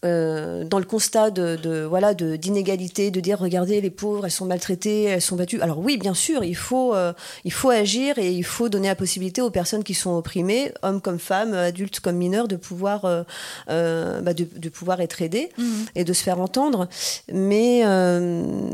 euh, 0.07 0.63
dans 0.63 0.79
le 0.79 0.85
constat 0.85 1.29
de, 1.31 1.55
de 1.55 1.83
voilà 1.83 2.13
de 2.13 2.35
d'inégalité, 2.37 3.11
de 3.11 3.19
dire 3.19 3.37
regardez 3.39 3.81
les 3.81 3.89
pauvres, 3.91 4.25
elles 4.25 4.31
sont 4.31 4.45
maltraitées, 4.45 5.03
elles 5.03 5.21
sont 5.21 5.35
battues. 5.35 5.61
Alors 5.61 5.79
oui, 5.79 5.97
bien 5.97 6.13
sûr, 6.13 6.43
il 6.43 6.55
faut 6.55 6.95
euh, 6.95 7.13
il 7.43 7.51
faut 7.51 7.69
agir 7.69 8.17
et 8.17 8.31
il 8.31 8.43
faut 8.43 8.69
donner 8.69 8.87
la 8.87 8.95
possibilité 8.95 9.41
aux 9.41 9.51
personnes 9.51 9.83
qui 9.83 9.93
sont 9.93 10.15
opprimées, 10.17 10.71
hommes 10.81 11.01
comme 11.01 11.19
femmes, 11.19 11.53
adultes 11.53 11.99
comme 11.99 12.15
mineurs, 12.15 12.47
de 12.47 12.55
pouvoir 12.55 13.05
euh, 13.05 14.21
bah, 14.21 14.33
de, 14.33 14.47
de 14.55 14.69
pouvoir 14.69 15.01
être 15.01 15.21
aidés 15.21 15.49
et 15.95 16.03
de 16.03 16.13
se 16.13 16.23
faire 16.23 16.39
entendre. 16.39 16.87
Mais 17.31 17.83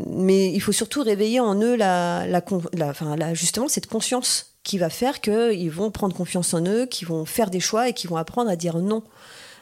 mais 0.07 0.51
il 0.53 0.59
faut 0.61 0.71
surtout 0.71 1.03
réveiller 1.03 1.39
en 1.39 1.55
eux 1.61 1.75
la 1.75 2.25
la, 2.27 2.41
con- 2.41 2.61
la 2.73 2.89
enfin 2.89 3.15
la, 3.15 3.33
justement 3.33 3.67
cette 3.67 3.87
conscience 3.87 4.51
qui 4.63 4.77
va 4.77 4.89
faire 4.89 5.19
qu'ils 5.19 5.71
vont 5.71 5.91
prendre 5.91 6.15
confiance 6.15 6.53
en 6.53 6.63
eux, 6.65 6.85
qu'ils 6.85 7.07
vont 7.07 7.25
faire 7.25 7.49
des 7.49 7.59
choix 7.59 7.89
et 7.89 7.93
qu'ils 7.93 8.09
vont 8.09 8.15
apprendre 8.15 8.49
à 8.49 8.55
dire 8.55 8.77
non. 8.77 9.03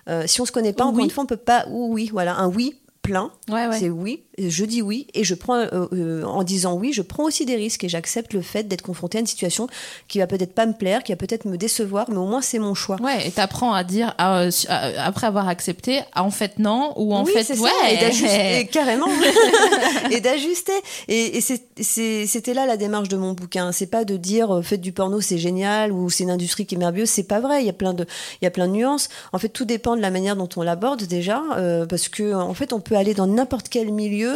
Euh, 0.09 0.23
si 0.27 0.41
on 0.41 0.45
se 0.45 0.51
connaît 0.51 0.73
pas, 0.73 0.85
encore 0.85 0.97
oui. 0.97 1.03
une 1.05 1.09
fois, 1.09 1.23
on 1.23 1.27
peut 1.27 1.37
pas. 1.37 1.65
Ou 1.69 1.93
oui, 1.93 2.09
voilà, 2.11 2.35
un 2.35 2.47
oui 2.47 2.75
plein. 3.01 3.31
Ouais, 3.49 3.67
ouais. 3.67 3.79
C'est 3.79 3.89
oui, 3.89 4.23
je 4.49 4.65
dis 4.65 4.81
oui 4.81 5.07
et 5.13 5.23
je 5.23 5.35
prends 5.35 5.55
euh, 5.55 5.87
euh, 5.93 6.23
en 6.23 6.43
disant 6.43 6.75
oui, 6.75 6.93
je 6.93 7.01
prends 7.01 7.23
aussi 7.23 7.45
des 7.45 7.55
risques 7.55 7.83
et 7.83 7.89
j'accepte 7.89 8.33
le 8.33 8.41
fait 8.41 8.63
d'être 8.67 8.81
confronté 8.81 9.17
à 9.17 9.21
une 9.21 9.27
situation 9.27 9.67
qui 10.07 10.19
va 10.19 10.27
peut-être 10.27 10.53
pas 10.53 10.65
me 10.65 10.73
plaire, 10.73 11.03
qui 11.03 11.11
va 11.11 11.15
peut-être 11.15 11.45
me 11.45 11.57
décevoir, 11.57 12.09
mais 12.09 12.17
au 12.17 12.25
moins 12.25 12.41
c'est 12.41 12.59
mon 12.59 12.73
choix. 12.73 12.97
Ouais, 13.01 13.27
et 13.27 13.31
t'apprends 13.31 13.73
à 13.73 13.83
dire 13.83 14.15
euh, 14.19 14.49
après 14.97 15.27
avoir 15.27 15.47
accepté 15.47 16.01
ah, 16.13 16.23
en 16.23 16.31
fait 16.31 16.59
non 16.59 16.93
ou 16.95 17.13
en 17.13 17.23
oui, 17.23 17.31
fait 17.31 17.43
c'est 17.43 17.59
ouais. 17.59 17.69
ça, 17.81 17.91
et 17.91 17.97
d'ajuster 17.97 18.67
carrément. 18.71 19.07
Et 20.11 20.19
d'ajuster. 20.19 20.73
Et, 21.07 21.39
c'était 21.41 22.53
là 22.53 22.65
la 22.65 22.77
démarche 22.77 23.07
de 23.07 23.17
mon 23.17 23.33
bouquin. 23.33 23.71
C'est 23.71 23.87
pas 23.87 24.03
de 24.03 24.17
dire 24.17 24.61
faites 24.63 24.81
du 24.81 24.91
porno 24.91 25.21
c'est 25.21 25.37
génial 25.37 25.91
ou 25.91 26.09
c'est 26.09 26.23
une 26.23 26.31
industrie 26.31 26.65
qui 26.65 26.75
est 26.75 26.77
merveilleuse. 26.77 27.09
C'est 27.09 27.23
pas 27.23 27.39
vrai. 27.39 27.61
Il 27.61 27.65
y 27.65 27.69
a 27.69 27.73
plein 27.73 27.93
de 27.93 28.05
il 28.41 28.45
y 28.45 28.47
a 28.47 28.51
plein 28.51 28.67
de 28.67 28.73
nuances. 28.73 29.09
En 29.31 29.39
fait 29.39 29.49
tout 29.49 29.65
dépend 29.65 29.95
de 29.95 30.01
la 30.01 30.11
manière 30.11 30.35
dont 30.35 30.49
on 30.55 30.61
l'aborde 30.61 31.03
déjà 31.03 31.41
euh, 31.57 31.85
parce 31.85 32.09
que 32.09 32.33
en 32.33 32.53
fait 32.53 32.73
on 32.73 32.79
peut 32.79 32.95
aller 32.95 33.13
dans 33.13 33.27
n'importe 33.27 33.69
quel 33.69 33.91
milieu 33.91 34.30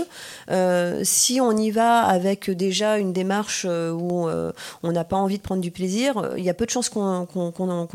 euh, 0.52 1.02
si 1.04 1.40
on 1.42 1.56
y 1.58 1.72
va 1.72 2.02
avec 2.02 2.50
déjà 2.50 2.98
une 2.98 3.14
démarche 3.14 3.66
euh, 3.68 3.92
où 3.92 4.28
euh, 4.28 4.52
on 4.84 4.92
n'a 4.92 5.04
pas 5.04 5.18
envie 5.18 5.38
de 5.38 5.44
prendre 5.44 5.62
du 5.62 5.72
plaisir 5.72 6.32
il 6.38 6.44
y 6.44 6.50
a 6.50 6.54
peu 6.54 6.66
de 6.66 6.72
chances 6.72 6.90
qu'on 6.90 7.26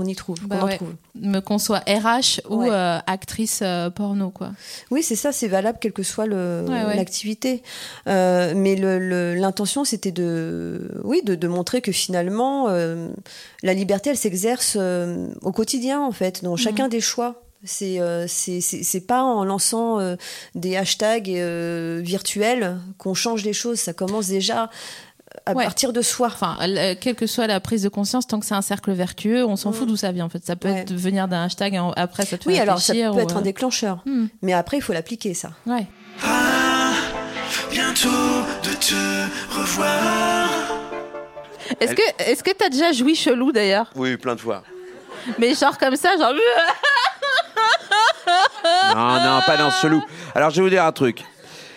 y 0.07 0.15
trouve 0.17 0.37
Bah 0.47 0.59
qu'on 0.61 0.67
ouais. 0.67 0.77
trouve 0.77 0.95
me 1.15 1.41
qu'on 1.41 1.59
soit 1.59 1.81
RH 1.89 2.41
ou 2.49 2.63
Ouais. 2.63 2.69
euh, 2.71 2.99
actrice 3.07 3.63
porno 3.95 4.31
quoi. 4.31 4.51
Oui, 4.91 5.03
c'est 5.03 5.17
ça, 5.17 5.33
c'est 5.33 5.49
valable 5.49 5.79
quelle 5.81 5.93
que 5.93 6.03
soit 6.03 6.25
Ouais, 6.27 6.97
l'activité. 6.97 7.63
Mais 8.07 8.77
l'intention, 8.77 9.85
c'était 9.85 10.13
de, 10.13 10.91
oui, 11.05 11.23
de, 11.25 11.35
de 11.35 11.49
montrer 11.49 11.81
que 11.81 11.93
finalement, 11.93 12.69
la 12.69 13.75
liberté, 13.75 14.11
elle 14.11 14.17
s'exerce 14.17 14.77
au 14.77 15.53
quotidien, 15.53 16.01
en 16.01 16.13
fait, 16.13 16.43
dans 16.45 16.57
chacun 16.57 16.85
Mhm. 16.85 16.91
des 16.91 17.01
choix. 17.01 17.43
C'est 17.65 18.01
euh, 18.01 18.27
c'est- 18.27 18.61
c'est 18.63 18.83
c'est 18.83 19.03
pas 19.07 19.23
en 19.23 19.45
lançant 19.45 20.01
euh, 20.01 20.17
des 20.55 20.77
hashtags 20.79 21.29
euh, 21.31 22.01
virtuels 22.03 22.79
qu'on 22.97 23.13
change 23.15 23.45
les 23.45 23.53
choses. 23.53 23.79
Ça 23.79 23.93
commence 23.93 24.29
déjà 24.29 24.71
à 25.47 25.53
Ouais. 25.53 25.65
partir 25.65 25.93
de 25.93 26.01
soi. 26.01 26.29
Enfin, 26.29 26.57
euh, 26.63 26.95
quelle 26.99 27.15
que 27.15 27.27
soit 27.27 27.47
la 27.47 27.61
prise 27.61 27.83
de 27.83 27.89
conscience, 27.91 28.27
tant 28.27 28.41
que 28.41 28.47
c'est 28.47 28.55
un 28.55 28.63
cercle 28.63 28.93
vertueux, 28.93 29.45
on 29.45 29.57
s'en 29.57 29.73
fout 29.73 29.87
d'où 29.87 29.97
ça 29.97 30.11
vient 30.11 30.25
en 30.25 30.29
fait. 30.31 30.45
Ça 30.45 30.57
peut 30.57 30.69
Mm. 30.69 30.73
Ouais. 30.73 30.81
être 30.81 30.93
venir 30.95 31.29
d'un 31.29 31.45
hashtag, 31.45 31.75
et 31.75 31.79
en- 31.79 31.93
après 31.93 32.25
ça 32.25 32.39
te 32.39 32.45
fait 32.45 32.51
Oui, 32.51 32.59
alors 32.59 32.81
ça 32.81 32.95
peut 32.95 33.07
ou, 33.09 33.21
être 33.21 33.37
un 33.37 33.43
déclencheur. 33.43 34.03
Hmm. 34.07 34.27
Mais 34.43 34.55
après, 34.55 34.79
il 34.79 34.81
faut 34.83 34.93
l'appliquer, 34.95 35.35
ça. 35.35 35.51
Ouais. 35.67 35.87
Bientôt 37.71 38.09
de 38.63 38.73
te 38.75 39.57
revoir. 39.59 40.49
Est-ce 41.79 41.95
que 41.95 42.03
est-ce 42.31 42.43
que 42.43 42.51
t'as 42.53 42.69
déjà 42.71 42.93
joui 42.93 43.15
chelou 43.15 43.53
d'ailleurs? 43.53 43.91
Oui, 43.97 44.17
plein 44.17 44.35
de 44.35 44.41
fois. 44.41 44.63
Mais 45.39 45.55
genre 45.55 45.77
comme 45.79 45.97
ça, 45.97 46.17
genre. 46.19 46.33
Non, 48.95 49.21
non, 49.21 49.41
pas 49.47 49.57
dans 49.57 49.71
ce 49.71 49.81
chelou. 49.83 50.03
Alors, 50.35 50.51
je 50.51 50.57
vais 50.57 50.63
vous 50.63 50.71
dire 50.71 50.85
un 50.85 50.93
truc. 50.93 51.25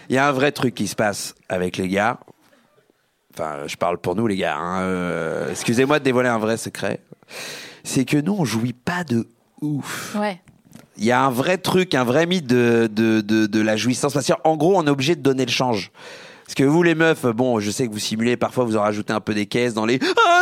Il 0.09 0.15
y 0.15 0.17
a 0.17 0.27
un 0.27 0.31
vrai 0.31 0.51
truc 0.51 0.75
qui 0.75 0.87
se 0.87 0.95
passe 0.95 1.33
avec 1.49 1.77
les 1.77 1.87
gars. 1.87 2.17
Enfin, 3.33 3.61
je 3.65 3.75
parle 3.75 3.97
pour 3.97 4.15
nous, 4.15 4.27
les 4.27 4.35
gars. 4.35 4.55
hein. 4.57 4.81
Euh, 4.81 5.49
Excusez-moi 5.49 5.99
de 5.99 6.03
dévoiler 6.03 6.29
un 6.29 6.37
vrai 6.37 6.57
secret. 6.57 6.99
C'est 7.83 8.05
que 8.05 8.17
nous, 8.17 8.35
on 8.37 8.45
jouit 8.45 8.73
pas 8.73 9.03
de 9.03 9.27
ouf. 9.61 10.15
Ouais. 10.19 10.39
Il 10.97 11.05
y 11.05 11.11
a 11.11 11.21
un 11.23 11.31
vrai 11.31 11.57
truc, 11.57 11.95
un 11.95 12.03
vrai 12.03 12.25
mythe 12.27 12.45
de, 12.45 12.87
de, 12.91 13.21
de, 13.21 13.47
de 13.47 13.61
la 13.61 13.75
jouissance. 13.75 14.13
Parce 14.13 14.27
qu'en 14.31 14.55
gros, 14.57 14.77
on 14.77 14.85
est 14.85 14.89
obligé 14.91 15.15
de 15.15 15.21
donner 15.21 15.45
le 15.45 15.51
change. 15.51 15.91
Parce 16.45 16.55
que 16.55 16.63
vous, 16.63 16.83
les 16.83 16.93
meufs, 16.93 17.25
bon, 17.25 17.59
je 17.59 17.71
sais 17.71 17.87
que 17.87 17.91
vous 17.93 17.99
simulez, 17.99 18.37
parfois 18.37 18.65
vous 18.65 18.75
en 18.77 18.81
rajoutez 18.81 19.13
un 19.13 19.21
peu 19.21 19.33
des 19.33 19.45
caisses 19.47 19.73
dans 19.73 19.85
les. 19.85 19.97
Ah, 20.27 20.32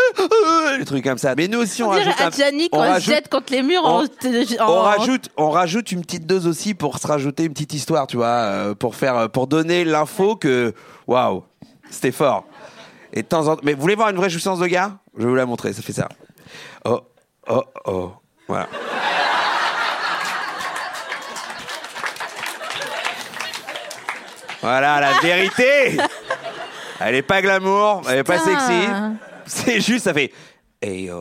trucs 0.85 1.03
comme 1.03 1.17
ça. 1.17 1.35
Mais 1.35 1.47
nous 1.47 1.59
aussi, 1.59 1.83
on, 1.83 1.87
on 1.87 1.89
rajoute. 1.89 2.19
Un... 2.19 2.51
On, 2.71 2.77
on 2.77 2.79
rajoute... 2.79 3.13
jette 3.13 3.29
contre 3.29 3.51
les 3.51 3.63
murs, 3.63 3.81
on... 3.83 4.81
rajoute, 4.81 5.29
on 5.37 5.49
rajoute 5.49 5.91
une 5.91 6.01
petite 6.01 6.25
dose 6.25 6.47
aussi 6.47 6.73
pour 6.73 6.97
se 6.97 7.07
rajouter 7.07 7.45
une 7.45 7.53
petite 7.53 7.73
histoire, 7.73 8.07
tu 8.07 8.17
vois, 8.17 8.27
euh, 8.27 8.75
pour 8.75 8.95
faire, 8.95 9.15
euh, 9.17 9.27
pour 9.27 9.47
donner 9.47 9.83
l'info 9.83 10.35
que, 10.35 10.73
waouh, 11.07 11.43
c'était 11.89 12.11
fort. 12.11 12.45
Et 13.13 13.23
de 13.23 13.27
temps 13.27 13.47
en 13.47 13.55
temps, 13.55 13.61
mais 13.63 13.73
vous 13.73 13.81
voulez 13.81 13.95
voir 13.95 14.09
une 14.09 14.15
vraie 14.15 14.29
jouissance 14.29 14.59
de 14.59 14.67
gars? 14.67 14.97
Je 15.17 15.23
vais 15.23 15.29
vous 15.29 15.35
la 15.35 15.45
montrer. 15.45 15.73
Ça 15.73 15.81
fait 15.81 15.93
ça. 15.93 16.07
Oh, 16.85 17.01
oh, 17.49 17.63
oh, 17.85 18.11
voilà. 18.47 18.67
Voilà, 24.61 25.01
la 25.01 25.13
vérité 25.21 25.97
Elle 26.99 27.15
est 27.15 27.21
pas 27.23 27.41
glamour, 27.41 28.03
elle 28.09 28.19
est 28.19 28.23
pas 28.23 28.37
sexy. 28.37 28.87
C'est 29.45 29.81
juste, 29.81 30.05
ça 30.05 30.13
fait... 30.13 30.31
Hey. 30.81 31.11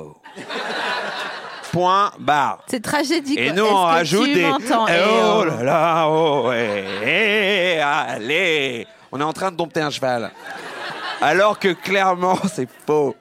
Point 1.70 2.12
barre. 2.18 2.64
C'est 2.66 2.82
tragédie. 2.82 3.38
Et 3.38 3.52
nous, 3.52 3.66
on 3.66 3.82
rajoute 3.82 4.32
des. 4.32 4.40
Eh 4.40 4.48
oh 4.48 4.54
oh. 5.40 5.44
là 5.44 5.62
là, 5.62 6.08
oh, 6.08 6.50
eh, 6.52 6.84
eh, 7.04 7.78
allez. 7.80 8.86
On 9.12 9.20
est 9.20 9.24
en 9.24 9.34
train 9.34 9.50
de 9.50 9.56
dompter 9.56 9.82
un 9.82 9.90
cheval. 9.90 10.30
Alors 11.20 11.58
que 11.58 11.74
clairement, 11.74 12.38
c'est 12.52 12.68
faux. 12.86 13.14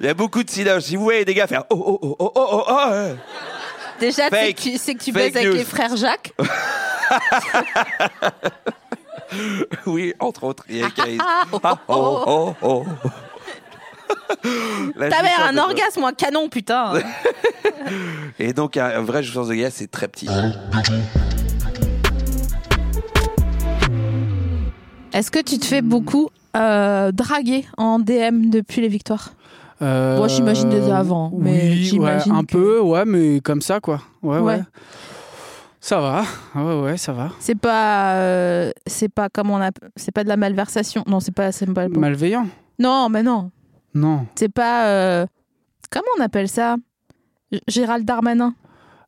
Il 0.00 0.06
y 0.06 0.08
a 0.08 0.14
beaucoup 0.14 0.42
de 0.42 0.50
silence. 0.50 0.84
Si 0.84 0.96
vous 0.96 1.04
voyez 1.04 1.24
des 1.24 1.34
gars 1.34 1.46
faire 1.46 1.62
oh 1.70 1.76
oh 1.76 1.98
oh 2.02 2.16
oh 2.18 2.32
oh 2.34 2.48
oh, 2.50 2.64
oh. 2.68 3.14
Déjà, 4.00 4.30
c'est 4.30 4.54
que 4.54 4.60
tu, 4.60 4.76
c'est 4.78 4.94
que 4.94 5.04
tu 5.04 5.12
baises 5.12 5.36
avec 5.36 5.48
news. 5.48 5.54
les 5.54 5.64
frères 5.64 5.96
Jacques. 5.96 6.32
oui, 9.86 10.12
entre 10.18 10.42
autres, 10.44 10.64
il 10.68 10.78
y 10.78 10.82
a 10.82 10.90
Caïs. 10.90 11.20
Ah, 11.62 11.78
oh 11.88 12.24
oh 12.26 12.54
oh. 12.62 12.84
Ta 14.42 15.22
mère 15.22 15.46
un 15.48 15.52
de- 15.52 15.58
orgasme, 15.58 16.04
un 16.04 16.12
canon, 16.12 16.48
putain. 16.48 16.92
Et 18.38 18.52
donc, 18.52 18.76
un, 18.76 19.02
vrai 19.02 19.22
jouissance 19.22 19.48
de 19.48 19.54
gars, 19.54 19.70
c'est 19.70 19.90
très 19.90 20.08
petit. 20.08 20.28
Est-ce 25.12 25.30
que 25.30 25.40
tu 25.42 25.58
te 25.58 25.64
fais 25.64 25.82
beaucoup 25.82 26.28
euh, 26.56 27.10
draguer 27.12 27.66
en 27.76 27.98
DM 27.98 28.50
depuis 28.50 28.80
les 28.82 28.88
victoires? 28.88 29.30
Euh, 29.80 30.16
Moi, 30.18 30.28
j'imagine 30.28 30.68
déjà 30.68 30.98
avant, 30.98 31.32
mais 31.36 31.70
oui, 31.70 31.98
ouais, 32.00 32.18
un 32.30 32.44
peu, 32.44 32.80
ouais, 32.80 33.04
mais 33.06 33.40
comme 33.40 33.62
ça, 33.62 33.80
quoi. 33.80 34.00
Ouais, 34.22 34.38
ouais. 34.38 34.56
Ouais. 34.56 34.62
Ça 35.80 36.00
va, 36.00 36.24
ouais, 36.56 36.80
ouais, 36.82 36.96
ça 36.96 37.12
va. 37.12 37.30
C'est 37.38 37.54
pas, 37.54 38.14
euh, 38.14 38.72
c'est 38.86 39.08
pas 39.08 39.28
comme 39.28 39.50
on 39.50 39.60
a, 39.62 39.70
c'est 39.94 40.10
pas 40.10 40.24
de 40.24 40.28
la 40.28 40.36
malversation. 40.36 41.04
Non, 41.06 41.20
c'est 41.20 41.32
pas, 41.34 41.52
c'est 41.52 41.72
pas. 41.72 41.86
Malveillant 41.88 42.46
Non, 42.80 43.08
mais 43.08 43.22
non, 43.22 43.50
Non. 43.98 44.26
c'est 44.36 44.48
pas. 44.52 44.86
euh, 44.86 45.26
comment 45.90 46.06
on 46.18 46.22
appelle 46.22 46.48
ça? 46.48 46.76
Gérald 47.66 48.04
Darmanin. 48.04 48.54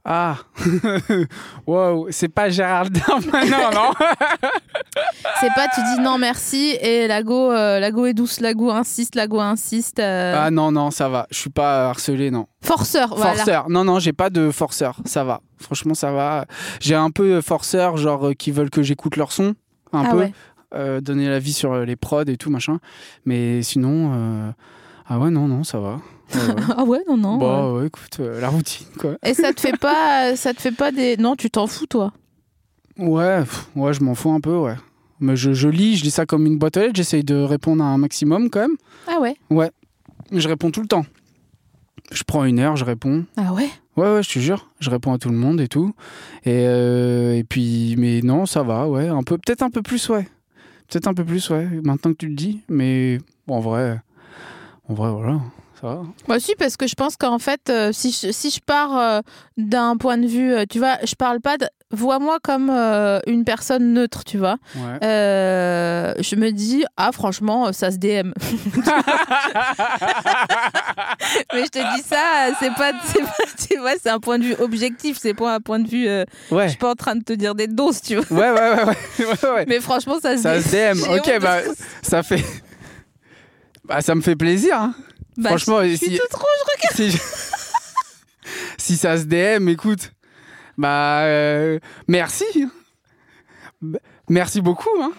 Ah, 0.03 0.37
wow, 1.66 2.07
c'est 2.11 2.29
pas 2.31 2.48
Gérald 2.48 2.90
Darmanin, 3.07 3.70
non 3.74 3.92
C'est 5.40 5.53
pas 5.55 5.68
tu 5.74 5.81
dis 5.94 6.00
non 6.03 6.16
merci 6.16 6.76
et 6.81 7.07
la 7.07 7.22
go, 7.22 7.53
euh, 7.53 7.81
est 8.07 8.14
douce, 8.14 8.40
la 8.40 8.55
go 8.55 8.70
insiste, 8.70 9.14
la 9.14 9.26
go 9.26 9.40
insiste. 9.40 9.98
euh, 9.98 10.35
Ah 10.38 10.50
non, 10.50 10.72
non, 10.72 10.90
ça 10.90 11.09
va. 11.11 11.26
Je 11.31 11.37
suis 11.37 11.50
pas 11.50 11.90
harcelé, 11.90 12.31
non. 12.31 12.46
Forceur, 12.62 13.14
voilà. 13.14 13.35
Forceur. 13.35 13.68
Non, 13.68 13.85
non, 13.85 13.98
j'ai 13.98 14.14
pas 14.14 14.31
de 14.31 14.50
forceur. 14.50 14.96
Ça 15.05 15.22
va. 15.22 15.42
Franchement, 15.59 15.94
ça 15.94 16.12
va. 16.12 16.46
J'ai 16.81 16.94
un 16.94 17.11
peu 17.11 17.35
de 17.35 17.40
forceur, 17.42 17.98
genre 17.98 18.29
euh, 18.29 18.33
qui 18.33 18.50
veulent 18.53 18.70
que 18.70 18.83
j'écoute 18.83 19.16
leur 19.16 19.33
son. 19.33 19.55
Un 19.92 20.05
Ah 20.07 20.11
peu. 20.12 20.16
ouais. 20.18 20.33
Euh, 20.74 21.00
donner 21.03 21.29
l'avis 21.29 21.53
sur 21.53 21.72
euh, 21.74 21.85
les 21.85 21.96
prods 21.96 22.22
et 22.24 22.37
tout, 22.38 22.48
machin. 22.48 22.79
Mais 23.26 23.61
sinon, 23.62 24.12
euh, 24.14 24.50
ah 25.12 25.18
ouais, 25.18 25.30
non, 25.30 25.48
non, 25.48 25.64
ça 25.64 25.80
va. 25.80 26.00
Ouais, 26.32 26.40
ouais. 26.40 26.62
ah 26.76 26.84
ouais, 26.84 27.00
non, 27.08 27.16
non. 27.16 27.38
Bah 27.38 27.72
ouais. 27.72 27.88
écoute, 27.88 28.20
euh, 28.20 28.40
la 28.40 28.48
routine, 28.48 28.86
quoi. 28.96 29.16
Et 29.24 29.34
ça 29.34 29.52
te 29.52 29.60
fait 29.60 29.76
pas, 29.80 30.36
ça 30.36 30.54
te 30.54 30.60
fait 30.60 30.70
pas 30.70 30.92
des. 30.92 31.16
Non, 31.16 31.34
tu 31.34 31.50
t'en 31.50 31.66
fous, 31.66 31.86
toi? 31.86 32.12
Ouais, 32.96 33.42
ouais, 33.74 33.92
je 33.92 34.04
m'en 34.04 34.14
fous 34.14 34.30
un 34.30 34.40
peu, 34.40 34.56
ouais. 34.56 34.76
Mais 35.18 35.34
je, 35.34 35.52
je 35.52 35.68
lis, 35.68 35.96
je 35.96 36.04
lis 36.04 36.12
ça 36.12 36.26
comme 36.26 36.46
une 36.46 36.58
boîte 36.58 36.76
aux 36.76 36.80
lettres, 36.80 36.94
j'essaye 36.94 37.24
de 37.24 37.34
répondre 37.34 37.82
à 37.82 37.88
un 37.88 37.98
maximum 37.98 38.50
quand 38.50 38.60
même. 38.60 38.76
Ah 39.08 39.18
ouais? 39.20 39.36
Ouais, 39.50 39.70
je 40.30 40.48
réponds 40.48 40.70
tout 40.70 40.80
le 40.80 40.86
temps. 40.86 41.04
Je 42.12 42.22
prends 42.22 42.44
une 42.44 42.60
heure, 42.60 42.76
je 42.76 42.84
réponds. 42.84 43.24
Ah 43.36 43.52
ouais? 43.52 43.68
Ouais, 43.96 44.14
ouais, 44.14 44.22
je 44.22 44.32
te 44.32 44.38
jure, 44.38 44.68
je 44.78 44.90
réponds 44.90 45.12
à 45.12 45.18
tout 45.18 45.28
le 45.28 45.36
monde 45.36 45.60
et 45.60 45.66
tout. 45.68 45.92
Et, 46.44 46.66
euh, 46.66 47.34
et 47.34 47.42
puis, 47.42 47.96
mais 47.98 48.20
non, 48.22 48.46
ça 48.46 48.62
va, 48.62 48.88
ouais, 48.88 49.08
un 49.08 49.22
peu, 49.24 49.36
peut-être 49.38 49.62
un 49.62 49.70
peu 49.70 49.82
plus, 49.82 50.08
ouais. 50.08 50.28
Peut-être 50.88 51.08
un 51.08 51.14
peu 51.14 51.24
plus, 51.24 51.50
ouais, 51.50 51.68
maintenant 51.84 52.12
que 52.12 52.18
tu 52.18 52.28
le 52.28 52.34
dis. 52.34 52.60
Mais 52.68 53.18
bon, 53.46 53.56
en 53.56 53.60
vrai, 53.60 54.00
en 54.90 54.94
vrai, 54.94 55.11
voilà. 55.11 55.38
Moi 55.83 56.37
aussi, 56.37 56.55
parce 56.59 56.76
que 56.76 56.87
je 56.87 56.94
pense 56.94 57.16
qu'en 57.16 57.38
fait, 57.38 57.70
euh, 57.70 57.90
si, 57.92 58.11
je, 58.11 58.33
si 58.33 58.50
je 58.50 58.61
pars 58.61 58.98
euh, 58.98 59.20
d'un 59.57 59.96
point 59.96 60.18
de 60.18 60.26
vue, 60.26 60.53
euh, 60.53 60.64
tu 60.68 60.79
vois, 60.79 60.98
je 61.05 61.14
parle 61.14 61.40
pas 61.40 61.57
de. 61.57 61.66
Vois-moi 61.92 62.38
comme 62.40 62.70
une 62.70 63.44
personne 63.44 63.94
neutre, 63.94 64.22
tu 64.22 64.38
vois. 64.38 64.59
Ouais. 64.76 64.98
Je 65.00 66.37
me 66.37 66.53
dis, 66.53 66.85
ah, 66.96 67.11
franchement, 67.11 67.72
ça 67.72 67.90
se 67.90 67.96
DM. 67.96 68.31
Mais 71.53 71.64
je 71.64 71.68
te 71.68 71.79
dis 71.96 72.03
ça, 72.03 72.53
c'est 72.61 72.72
pas, 72.74 72.92
pas, 72.92 72.98
tu 73.68 73.76
vois, 73.79 73.94
c'est 74.00 74.11
un 74.11 74.20
point 74.20 74.38
de 74.38 74.44
vue 74.44 74.55
objectif, 74.61 75.18
c'est 75.20 75.35
pas 75.35 75.57
un 75.57 75.61
point 75.61 75.81
de 75.81 75.88
vue. 75.88 76.07
Ouais. 76.53 76.64
Je 76.66 76.68
suis 76.68 76.79
pas 76.79 76.90
en 76.92 76.94
train 76.94 77.16
de 77.16 77.24
te 77.24 77.33
dire 77.33 77.57
des 77.57 77.66
doses, 77.66 78.00
tu 78.03 78.14
vois. 78.14 78.38
Ouais, 78.38 78.53
ouais, 78.53 78.85
ouais. 79.24 79.64
Mais 79.66 79.81
franchement, 79.81 80.20
ça 80.22 80.37
se 80.37 80.42
Ça 80.44 80.62
se 80.62 80.68
DM, 80.68 81.12
ok, 81.12 81.40
bah, 81.40 81.59
ça 82.03 82.22
fait. 82.22 82.44
Bah, 83.90 84.00
ça 84.03 84.14
me 84.14 84.20
fait 84.20 84.37
plaisir, 84.37 84.76
hein. 84.81 84.94
Bah, 85.37 85.48
Franchement, 85.50 85.83
je, 85.83 85.88
je 85.88 85.94
suis 85.96 86.07
si- 86.11 86.16
toute 86.16 86.33
rouge, 86.33 86.44
regarde. 86.94 87.11
si, 87.12 87.18
si 88.79 88.96
ça 88.96 89.18
se 89.18 89.24
DM, 89.24 89.68
écoute, 89.68 90.12
bah 90.79 91.22
euh, 91.22 91.81
merci. 92.07 92.44
Merci 94.29 94.61
beaucoup. 94.61 94.90
Hein. 95.03 95.12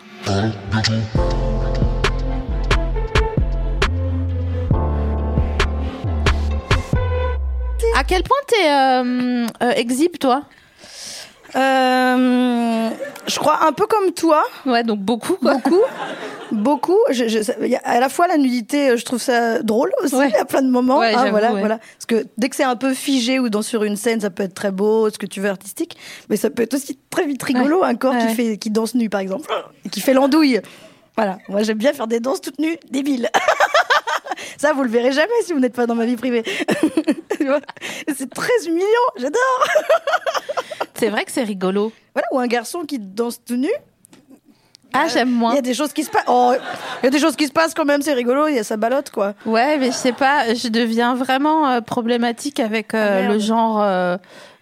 À 7.95 8.03
quel 8.03 8.23
point 8.23 8.37
t'es 8.47 8.69
euh, 8.69 9.47
euh, 9.63 9.71
exhibe, 9.75 10.17
toi? 10.17 10.43
Euh, 11.55 12.89
je 13.27 13.39
crois 13.39 13.65
un 13.65 13.71
peu 13.73 13.85
comme 13.87 14.11
toi. 14.13 14.43
Ouais, 14.65 14.83
donc 14.83 14.99
beaucoup, 14.99 15.35
quoi. 15.35 15.55
Beaucoup. 15.55 15.81
Beaucoup. 16.51 16.97
Je, 17.11 17.29
je- 17.29 17.77
à 17.85 18.01
la 18.01 18.09
fois 18.09 18.27
la 18.27 18.35
nudité, 18.37 18.97
je 18.97 19.05
trouve 19.05 19.21
ça 19.21 19.63
drôle 19.63 19.89
aussi 20.03 20.15
à 20.39 20.43
plein 20.43 20.61
de 20.61 20.69
moments. 20.69 20.99
Ouais, 20.99 21.13
hein, 21.13 21.19
j'avoue, 21.19 21.29
voilà, 21.31 21.53
ouais. 21.53 21.59
voilà. 21.61 21.77
Parce 21.77 22.05
que 22.07 22.27
dès 22.37 22.49
que 22.49 22.57
c'est 22.57 22.65
un 22.65 22.75
peu 22.75 22.93
figé 22.93 23.39
ou 23.39 23.47
dans 23.47 23.61
sur 23.61 23.85
une 23.85 23.95
scène, 23.95 24.19
ça 24.19 24.29
peut 24.29 24.43
être 24.43 24.53
très 24.53 24.71
beau, 24.71 25.09
ce 25.09 25.17
que 25.17 25.25
tu 25.25 25.39
veux 25.39 25.47
artistique, 25.49 25.95
mais 26.29 26.35
ça 26.35 26.49
peut 26.49 26.63
être 26.63 26.73
aussi 26.73 26.99
très 27.09 27.25
vite 27.25 27.41
rigolo. 27.41 27.85
Un 27.85 27.95
corps 27.95 28.17
qui 28.17 28.35
fait, 28.35 28.57
qui 28.57 28.69
danse 28.69 28.95
nu, 28.95 29.09
par 29.09 29.21
exemple, 29.21 29.49
et 29.85 29.89
qui 29.89 30.01
fait 30.01 30.13
l'andouille. 30.13 30.59
Voilà. 31.15 31.37
Moi, 31.47 31.63
j'aime 31.63 31.77
bien 31.77 31.93
faire 31.93 32.07
des 32.07 32.19
danses 32.19 32.41
toutes 32.41 32.59
nues, 32.59 32.77
débiles. 32.89 33.29
Ça, 34.57 34.73
vous 34.73 34.83
le 34.83 34.89
verrez 34.89 35.13
jamais 35.13 35.31
si 35.45 35.53
vous 35.53 35.59
n'êtes 35.59 35.73
pas 35.75 35.85
dans 35.85 35.95
ma 35.95 36.05
vie 36.05 36.17
privée. 36.17 36.43
C'est 38.13 38.29
très 38.33 38.65
humiliant, 38.67 38.85
j'adore. 39.17 39.67
C'est 41.01 41.09
vrai 41.09 41.25
que 41.25 41.31
c'est 41.31 41.43
rigolo. 41.43 41.91
Voilà, 42.13 42.27
ou 42.31 42.37
un 42.37 42.45
garçon 42.45 42.81
qui 42.85 42.99
danse 42.99 43.43
tout 43.43 43.55
nu. 43.55 43.71
Ah, 44.93 45.07
j'aime 45.07 45.31
moins. 45.31 45.53
Il 45.53 45.55
y 45.55 45.59
a 45.59 45.63
des 45.63 45.73
choses 45.73 45.93
qui 45.93 46.03
se 46.03 46.11
passent. 46.11 46.25
Oh, 46.27 46.53
il 47.01 47.05
y 47.05 47.07
a 47.07 47.09
des 47.09 47.17
choses 47.17 47.35
qui 47.35 47.47
se 47.47 47.51
passent 47.51 47.73
quand 47.73 47.85
même, 47.85 48.03
c'est 48.03 48.13
rigolo, 48.13 48.47
il 48.49 48.55
y 48.55 48.59
a 48.59 48.63
sa 48.63 48.77
balotte, 48.77 49.09
quoi. 49.09 49.33
Ouais, 49.47 49.79
mais 49.79 49.87
je 49.87 49.95
sais 49.95 50.11
pas, 50.11 50.53
je 50.53 50.67
deviens 50.67 51.15
vraiment 51.15 51.67
euh, 51.69 51.81
problématique 51.81 52.59
avec 52.59 52.93
euh, 52.93 53.23
Ah, 53.25 53.27
le 53.33 53.39
genre 53.39 53.81
euh, 53.81 54.17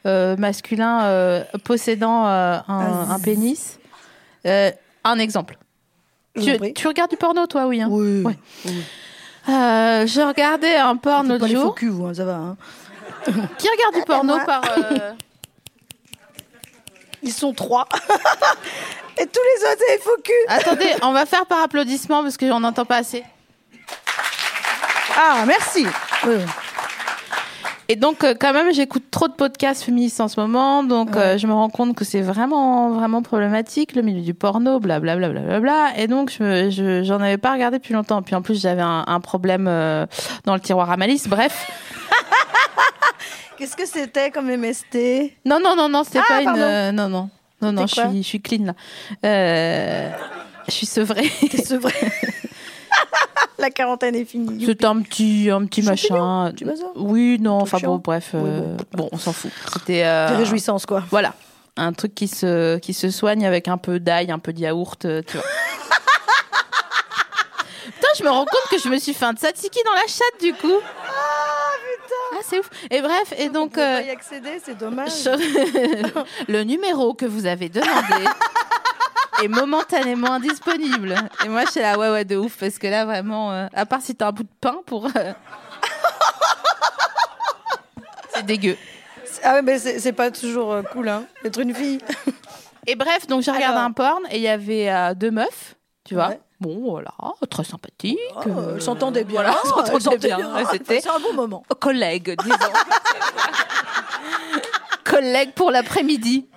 euh, 0.05 0.37
masculin 0.37 1.01
euh, 1.03 1.43
possédant 1.65 2.25
euh, 2.27 2.57
un, 2.69 3.09
un 3.09 3.19
pénis. 3.19 3.77
Euh, 4.45 4.71
un 5.03 5.19
exemple. 5.19 5.57
Tu, 6.39 6.87
regardes 6.87 7.09
du 7.09 7.17
porno, 7.17 7.47
toi, 7.47 7.67
oui. 7.67 7.81
hein? 7.81 7.87
Oui. 7.91 8.23
Ouais. 8.23 8.37
Euh, 9.49 10.07
je 10.07 10.25
regardais 10.25 10.77
un 10.77 10.95
porno 10.95 11.31
l'autre 11.31 11.41
pas 11.41 11.47
les 11.47 11.55
faux 11.55 11.61
jour. 11.61 11.75
vous, 11.91 12.05
hein, 12.05 12.13
ça 12.13 12.23
va. 12.23 12.35
hein. 12.35 12.57
Qui 13.25 13.67
regarde 13.67 13.95
du 13.95 14.03
porno 14.05 14.37
par. 14.45 14.61
Ils 17.23 17.33
sont 17.33 17.53
trois. 17.53 17.87
Et 19.17 19.25
tous 19.25 19.41
les 19.43 19.65
autres, 19.69 19.83
c'est 19.87 20.23
culs. 20.23 20.33
Attendez, 20.47 20.93
on 21.01 21.11
va 21.11 21.25
faire 21.25 21.45
par 21.45 21.61
applaudissement 21.61 22.23
parce 22.23 22.37
qu'on 22.37 22.59
n'entend 22.61 22.85
pas 22.85 22.97
assez. 22.97 23.23
Ah, 25.17 25.43
merci. 25.45 25.85
Oui. 26.25 26.35
Et 27.91 27.95
donc, 27.95 28.23
euh, 28.23 28.35
quand 28.39 28.53
même, 28.53 28.71
j'écoute 28.71 29.05
trop 29.09 29.27
de 29.27 29.33
podcasts 29.33 29.81
féministes 29.83 30.21
en 30.21 30.27
ce 30.27 30.39
moment, 30.39 30.83
donc 30.83 31.15
euh, 31.17 31.39
je 31.39 31.47
me 31.47 31.53
rends 31.53 31.69
compte 31.71 31.95
que 31.95 32.05
c'est 32.05 32.21
vraiment, 32.21 32.91
vraiment 32.91 33.23
problématique, 33.23 33.95
le 33.95 34.03
milieu 34.03 34.21
du 34.21 34.35
porno, 34.35 34.79
blablabla. 34.79 35.29
Bla, 35.29 35.41
bla, 35.41 35.59
bla, 35.59 35.87
et 35.97 36.05
donc, 36.07 36.29
je 36.31 36.69
je- 36.69 37.01
j'en 37.03 37.19
avais 37.19 37.39
pas 37.39 37.51
regardé 37.51 37.79
depuis 37.79 37.95
longtemps. 37.95 38.21
Puis 38.21 38.35
en 38.35 38.43
plus, 38.43 38.61
j'avais 38.61 38.83
un, 38.83 39.03
un 39.07 39.19
problème 39.19 39.65
euh, 39.67 40.05
dans 40.45 40.53
le 40.53 40.59
tiroir 40.61 40.91
à 40.91 40.97
malice. 40.97 41.27
Bref. 41.27 41.67
Qu'est-ce 43.59 43.75
que 43.75 43.85
c'était 43.85 44.31
comme 44.31 44.47
MST 44.49 45.33
Non, 45.45 45.59
non, 45.61 45.75
non, 45.75 45.89
non, 45.89 46.03
c'était 46.03 46.19
Ah, 46.19 46.23
pas 46.27 46.41
une. 46.41 46.49
euh, 46.57 46.91
non, 46.93 47.09
non. 47.09 47.29
Non, 47.61 47.71
non, 47.73 47.81
je 47.83 47.87
C'était 47.87 48.01
quoi? 48.03 48.11
suis, 48.11 48.23
je 48.23 48.27
suis 48.27 48.41
clean 48.41 48.65
là. 48.67 48.73
Euh, 49.25 50.11
je 50.67 50.71
suis 50.73 50.85
sevrée. 50.85 51.29
C'est 51.63 51.75
vrai. 51.77 51.93
La 53.59 53.69
quarantaine 53.69 54.15
est 54.15 54.23
finie. 54.23 54.65
C'était 54.65 54.85
un 54.85 55.01
petit, 55.01 55.49
un 55.51 55.65
petit 55.65 55.81
machin. 55.81 56.53
tu 56.55 56.63
vois 56.63 56.77
ça? 56.77 56.85
Oui, 56.95 57.37
non, 57.41 57.59
enfin 57.59 57.77
chiant? 57.77 57.89
bon, 57.95 57.97
bref. 57.97 58.31
Euh, 58.33 58.77
bon. 58.93 59.09
on 59.11 59.17
s'en 59.17 59.33
fout. 59.33 59.51
C'était. 59.73 60.03
euh, 60.05 60.29
Des 60.29 60.35
réjouissances, 60.37 60.85
quoi. 60.85 61.03
Voilà. 61.09 61.33
Un 61.75 61.91
truc 61.91 62.15
qui 62.15 62.29
se, 62.29 62.77
qui 62.77 62.93
se 62.93 63.09
soigne 63.11 63.45
avec 63.45 63.67
un 63.67 63.77
peu 63.77 63.99
d'ail, 63.99 64.31
un 64.31 64.39
peu 64.39 64.53
de 64.53 64.59
yaourt, 64.61 65.03
euh, 65.03 65.21
tu 65.27 65.35
vois. 65.37 65.45
Putain, 67.85 68.07
je 68.17 68.23
me 68.23 68.29
rends 68.29 68.45
compte 68.45 68.69
que 68.71 68.79
je 68.81 68.87
me 68.87 68.97
suis 68.97 69.13
fait 69.13 69.25
un 69.25 69.33
tzatziki 69.33 69.79
dans 69.85 69.93
la 69.93 70.07
chatte, 70.07 70.41
du 70.41 70.53
coup. 70.53 70.79
Ah, 72.33 72.37
c'est 72.43 72.59
ouf. 72.59 72.69
Et 72.89 73.01
bref, 73.01 73.33
et 73.37 73.49
donc. 73.49 73.71
On 73.71 73.75
peut 73.75 73.81
pas 73.81 74.01
y 74.01 74.09
accéder, 74.09 74.59
c'est 74.63 74.77
dommage. 74.77 75.11
le 76.47 76.63
numéro 76.63 77.13
que 77.13 77.25
vous 77.25 77.45
avez 77.45 77.69
demandé 77.69 78.25
est 79.43 79.47
momentanément 79.47 80.33
indisponible. 80.33 81.15
Et 81.45 81.49
moi, 81.49 81.65
je 81.65 81.71
suis 81.71 81.79
là, 81.81 81.97
ouais, 81.97 82.09
ouais, 82.09 82.25
de 82.25 82.35
ouf, 82.37 82.57
parce 82.57 82.77
que 82.77 82.87
là, 82.87 83.05
vraiment, 83.05 83.51
euh, 83.51 83.67
à 83.73 83.85
part 83.85 84.01
si 84.01 84.15
t'as 84.15 84.27
un 84.27 84.31
bout 84.31 84.43
de 84.43 84.49
pain 84.61 84.77
pour. 84.85 85.05
euh, 85.05 85.09
c'est 88.33 88.45
dégueu. 88.45 88.77
Ah 89.43 89.53
ouais, 89.53 89.61
mais 89.61 89.79
c'est 89.79 89.99
c'est 89.99 90.13
pas 90.13 90.31
toujours 90.31 90.73
euh, 90.73 90.81
cool, 90.81 91.07
hein, 91.07 91.23
d'être 91.43 91.59
une 91.59 91.73
fille. 91.73 91.99
Et 92.87 92.95
bref, 92.95 93.27
donc 93.27 93.41
j'ai 93.41 93.51
regardé 93.51 93.77
un 93.79 93.91
porn 93.91 94.21
et 94.31 94.37
il 94.37 94.41
y 94.41 94.47
avait 94.47 94.89
euh, 94.89 95.13
deux 95.13 95.31
meufs, 95.31 95.75
tu 96.03 96.15
vois. 96.15 96.33
Bon, 96.59 96.91
voilà, 96.91 97.11
très 97.49 97.63
sympathique. 97.63 98.19
Oh, 98.35 98.41
elles 98.75 98.81
s'entendaient 98.81 99.23
bien. 99.23 99.41
Voilà, 99.41 99.57
s'entendaient 99.63 100.17
bien. 100.17 100.37
bien. 100.37 100.65
C'était 100.71 100.99
C'est 100.99 101.09
un 101.09 101.19
bon 101.19 101.33
moment. 101.33 101.63
collègues, 101.79 102.35
disons. 102.43 102.55
collègues 105.05 105.53
pour 105.53 105.71
l'après-midi. 105.71 106.47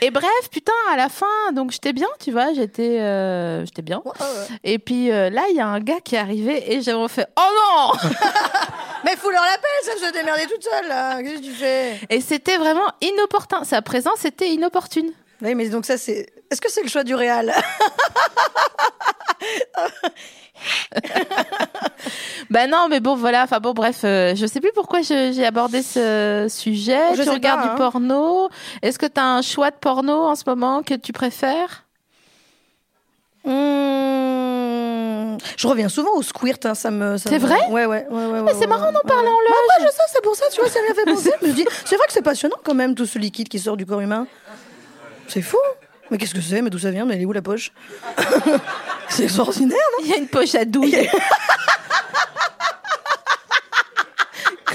Et 0.00 0.10
bref, 0.10 0.26
putain, 0.50 0.72
à 0.90 0.96
la 0.96 1.08
fin, 1.08 1.52
donc 1.52 1.70
j'étais 1.70 1.92
bien, 1.92 2.08
tu 2.20 2.32
vois, 2.32 2.52
j'étais 2.52 3.00
euh, 3.00 3.64
j'étais 3.64 3.82
bien. 3.82 4.02
Et 4.64 4.78
puis 4.78 5.10
euh, 5.10 5.30
là, 5.30 5.44
il 5.50 5.56
y 5.56 5.60
a 5.60 5.66
un 5.66 5.80
gars 5.80 6.00
qui 6.04 6.16
est 6.16 6.18
arrivé 6.18 6.72
et 6.72 6.82
j'ai 6.82 6.92
vraiment 6.92 7.08
fait 7.08 7.26
Oh 7.38 7.40
non 7.40 8.10
Mais 9.04 9.16
fous-leur 9.16 9.42
la 9.42 9.58
paix, 9.58 9.68
ça 9.84 10.06
se 10.08 10.12
démerder 10.12 10.46
toute 10.46 10.62
seule, 10.62 10.88
là. 10.88 11.22
Qu'est-ce 11.22 11.40
que 11.40 11.44
tu 11.44 11.50
fais? 11.52 12.00
Et 12.10 12.20
c'était 12.20 12.56
vraiment 12.56 12.86
inopportun. 13.00 13.64
Sa 13.64 13.82
présence 13.82 14.24
était 14.24 14.50
inopportune. 14.50 15.10
Oui, 15.42 15.54
mais 15.54 15.68
donc 15.68 15.84
ça, 15.84 15.98
c'est. 15.98 16.26
Est-ce 16.50 16.60
que 16.60 16.70
c'est 16.70 16.82
le 16.82 16.88
choix 16.88 17.02
du 17.04 17.14
réal 17.14 17.52
Bah 22.50 22.66
non, 22.66 22.86
mais 22.88 23.00
bon, 23.00 23.14
voilà. 23.16 23.42
Enfin 23.44 23.58
bon, 23.60 23.72
bref, 23.72 24.00
euh, 24.04 24.34
je 24.34 24.46
sais 24.46 24.60
plus 24.60 24.72
pourquoi 24.74 25.00
j'ai 25.02 25.44
abordé 25.44 25.82
ce 25.82 26.46
sujet. 26.48 27.00
Je 27.12 27.16
tu 27.18 27.24
sais 27.24 27.30
regardes 27.30 27.60
pas, 27.60 27.66
du 27.66 27.72
hein. 27.72 27.76
porno. 27.76 28.48
Est-ce 28.82 28.98
que 28.98 29.06
tu 29.06 29.20
as 29.20 29.24
un 29.26 29.42
choix 29.42 29.70
de 29.70 29.76
porno 29.76 30.12
en 30.12 30.34
ce 30.34 30.42
moment 30.46 30.82
que 30.82 30.94
tu 30.94 31.12
préfères? 31.12 31.84
Mmh, 33.44 35.36
Je 35.56 35.66
reviens 35.66 35.88
souvent 35.88 36.12
au 36.14 36.22
squirt, 36.22 36.64
hein, 36.66 36.74
ça 36.74 36.90
me. 36.92 37.16
C'est 37.16 37.30
me- 37.32 37.38
vrai? 37.38 37.58
Ouais, 37.70 37.86
ouais, 37.86 38.06
ouais, 38.08 38.26
ouais. 38.26 38.42
Mais 38.42 38.54
c'est 38.54 38.66
marrant 38.68 38.92
d'en 38.92 39.00
parler 39.00 39.28
en 39.28 39.32
loge. 39.32 39.80
Ouais, 39.80 39.86
je 39.86 39.90
sais, 39.90 40.02
c'est 40.12 40.22
pour 40.22 40.36
ça, 40.36 40.44
tu 40.52 40.60
vois, 40.60 40.70
ça 40.70 40.78
m'a 40.88 40.94
fait 40.94 41.04
penser. 41.04 41.32
C'est 41.84 41.96
vrai 41.96 42.06
que 42.06 42.12
c'est 42.12 42.22
passionnant 42.22 42.56
quand 42.62 42.74
même, 42.74 42.94
tout 42.94 43.06
ce 43.06 43.18
liquide 43.18 43.48
qui 43.48 43.58
sort 43.58 43.76
du 43.76 43.84
corps 43.86 44.00
humain. 44.00 44.26
C'est 45.32 45.40
fou. 45.40 45.56
Mais 46.10 46.18
qu'est-ce 46.18 46.34
que 46.34 46.42
c'est? 46.42 46.60
Mais 46.60 46.68
d'où 46.68 46.78
ça 46.78 46.90
vient? 46.90 47.06
Mais 47.06 47.14
elle 47.14 47.22
est 47.22 47.24
où 47.24 47.32
la 47.32 47.40
poche? 47.40 47.72
C'est 49.08 49.22
extraordinaire, 49.24 49.78
non? 49.98 50.04
Il 50.04 50.10
y 50.10 50.12
a 50.12 50.18
une 50.18 50.26
poche 50.26 50.54
à 50.54 50.66
douille. 50.66 50.94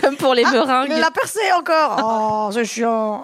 Comme 0.08 0.18
pour 0.18 0.34
les 0.34 0.44
meringues. 0.44 0.90
Il 0.92 1.00
l'a 1.00 1.12
percé 1.12 1.40
encore 1.58 1.98
Oh, 2.04 2.50
c'est 2.54 2.66
chiant 2.66 3.24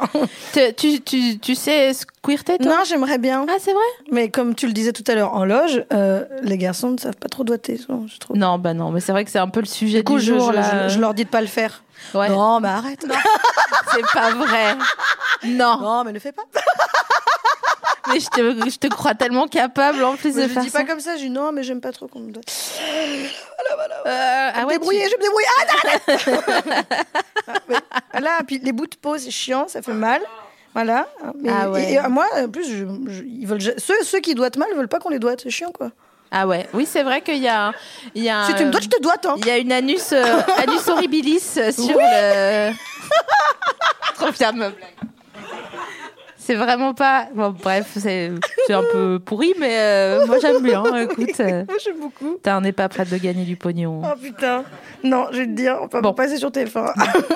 Tu, 0.53 0.73
tu, 0.75 1.01
tu, 1.01 1.39
tu 1.39 1.55
sais 1.55 1.93
squirter, 1.93 2.57
toi? 2.57 2.71
Non, 2.71 2.77
j'aimerais 2.85 3.17
bien. 3.17 3.45
Ah, 3.49 3.53
c'est 3.59 3.73
vrai? 3.73 3.81
Mais 4.11 4.29
comme 4.29 4.53
tu 4.55 4.67
le 4.67 4.73
disais 4.73 4.91
tout 4.93 5.03
à 5.07 5.15
l'heure 5.15 5.33
en 5.33 5.45
loge, 5.45 5.83
euh, 5.93 6.25
les 6.41 6.57
garçons 6.57 6.91
ne 6.91 6.97
savent 6.97 7.15
pas 7.17 7.29
trop 7.29 7.43
doigter, 7.43 7.77
je 7.77 8.17
trouve. 8.19 8.35
Non, 8.37 8.57
bah 8.59 8.73
non, 8.73 8.91
mais 8.91 8.99
c'est 8.99 9.11
vrai 9.11 9.23
que 9.25 9.31
c'est 9.31 9.39
un 9.39 9.47
peu 9.49 9.59
le 9.61 9.65
sujet 9.65 9.99
Du 9.99 10.03
coup, 10.05 10.17
du 10.19 10.25
je, 10.25 10.33
jour. 10.33 10.51
je- 10.51 10.55
là. 10.57 10.87
je- 10.87 10.93
je 10.95 10.99
leur 10.99 11.13
dis 11.13 11.23
de 11.25 11.29
pas 11.29 11.41
le 11.41 11.47
faire. 11.47 11.83
Ouais. 12.13 12.27
Non, 12.29 12.59
mais 12.59 12.67
arrête. 12.69 13.05
C'est 13.93 14.05
pas 14.11 14.31
vrai. 14.31 14.75
Non. 15.45 15.79
Non, 15.79 16.03
mais 16.03 16.11
ne 16.11 16.19
fais 16.19 16.31
pas. 16.31 16.41
Mais 18.09 18.19
je 18.19 18.27
te, 18.27 18.69
je 18.69 18.77
te 18.77 18.87
crois 18.87 19.15
tellement 19.15 19.47
capable 19.47 20.03
en 20.03 20.15
plus 20.15 20.35
Mais 20.35 20.43
de 20.43 20.47
je 20.49 20.53
faire 20.53 20.63
dis 20.63 20.69
ça. 20.69 20.79
pas 20.79 20.85
comme 20.85 20.99
ça, 20.99 21.15
je 21.15 21.21
dis 21.21 21.29
non, 21.29 21.51
mais 21.53 21.63
j'aime 21.63 21.79
pas 21.81 21.91
trop 21.93 22.07
qu'on 22.07 22.19
me 22.19 22.31
doit. 22.31 22.41
Euh, 24.05 24.05
ah 24.05 24.51
je 24.53 24.59
ouais, 24.59 24.65
me 24.65 24.69
débrouiller, 24.71 25.03
tu- 25.05 25.11
je 25.11 25.15
me 25.17 25.21
débrouille. 25.21 25.43
Ah, 25.57 25.65
non, 25.65 26.93
Ah, 27.47 27.53
oui. 27.69 27.75
Voilà, 28.11 28.31
puis 28.45 28.59
les 28.59 28.71
bouts 28.73 28.87
de 28.87 28.95
peau, 28.95 29.17
c'est 29.17 29.31
chiant, 29.31 29.67
ça 29.67 29.81
fait 29.81 29.93
mal. 29.93 30.21
Voilà. 30.73 31.07
Mais- 31.39 31.49
Ah 31.53 31.69
ouais. 31.69 31.83
Et, 31.83 31.93
et, 31.93 31.99
euh, 31.99 32.09
moi, 32.09 32.25
en 32.35 32.49
plus, 32.49 32.65
je- 32.65 32.85
je- 33.11 33.23
ils 33.23 33.45
veulent, 33.47 33.61
ceux, 33.61 34.03
ceux 34.03 34.19
qui 34.19 34.35
doigtent 34.35 34.57
mal 34.57 34.67
veulent 34.75 34.87
pas 34.87 34.99
qu'on 34.99 35.09
les 35.09 35.19
doite. 35.19 35.41
C'est 35.43 35.49
chiant, 35.49 35.71
quoi. 35.71 35.91
Ah 36.35 36.47
ouais, 36.47 36.67
oui, 36.73 36.87
c'est 36.89 37.03
vrai 37.03 37.21
qu'il 37.21 37.37
y 37.37 37.47
a, 37.47 37.71
il 38.15 38.23
y 38.23 38.29
a. 38.29 38.45
Si 38.47 38.55
tu 38.55 38.65
me 38.65 38.71
doites, 38.71 38.83
je 38.83 38.89
te 38.89 39.01
doite. 39.01 39.25
Hein. 39.27 39.35
Il 39.37 39.45
y 39.45 39.51
a 39.51 39.57
une 39.59 39.71
anus, 39.71 40.11
euh, 40.13 40.23
anus 40.57 40.87
horribilis 40.87 41.53
euh, 41.57 41.71
sur 41.71 41.95
Oui. 41.95 42.03
le. 42.03 42.71
Trop 44.15 44.31
fière 44.31 44.51
de 44.51 44.57
ma 44.57 44.69
blague. 44.69 44.89
C'est 46.45 46.55
vraiment 46.55 46.93
pas. 46.93 47.27
Bon, 47.33 47.51
bref, 47.51 47.91
c'est 47.97 48.29
un 48.69 48.83
peu 48.91 49.17
pourri, 49.23 49.53
mais 49.59 49.79
euh, 49.79 50.25
moi 50.27 50.39
j'aime 50.41 50.61
bien. 50.61 50.83
Écoute, 50.97 51.39
euh, 51.39 51.63
Moi, 51.65 51.77
j'aime 51.81 51.99
beaucoup. 52.01 52.37
on 52.45 52.61
n'est 52.61 52.73
pas 52.73 52.89
prête 52.89 53.09
de 53.09 53.15
gagner 53.17 53.45
du 53.45 53.55
pognon. 53.55 54.01
Oh 54.03 54.17
putain. 54.21 54.65
Non, 55.05 55.27
je 55.31 55.37
vais 55.39 55.45
te 55.45 55.51
dire, 55.51 55.77
on 55.81 55.87
peut 55.87 56.01
pas 56.01 56.11
passer 56.11 56.35
sur 56.37 56.49
TF1. 56.49 56.91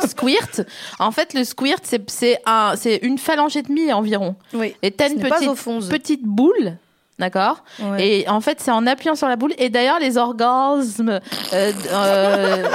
squirt. 0.10 0.62
En 1.00 1.12
fait, 1.12 1.34
le 1.34 1.46
squirt, 1.46 1.80
c'est 2.08 2.41
un, 2.46 2.74
une 3.02 3.17
phalange 3.17 3.56
et 3.56 3.62
demie 3.62 3.93
environ. 3.93 4.36
Oui. 4.54 4.76
Et 4.82 4.91
t'as 4.91 5.08
une 5.10 5.22
petite, 5.22 5.89
petite 5.89 6.24
boule. 6.24 6.78
D'accord? 7.17 7.63
Ouais. 7.80 8.08
Et 8.08 8.30
en 8.30 8.41
fait, 8.41 8.60
c'est 8.60 8.72
en 8.72 8.86
appuyant 8.86 9.15
sur 9.15 9.30
la 9.30 9.38
boule. 9.38 9.54
Et 9.58 9.70
d'ailleurs, 9.70 10.00
les 10.00 10.17
orgasmes 10.17 11.20
euh, 11.54 11.72
euh, 11.93 12.63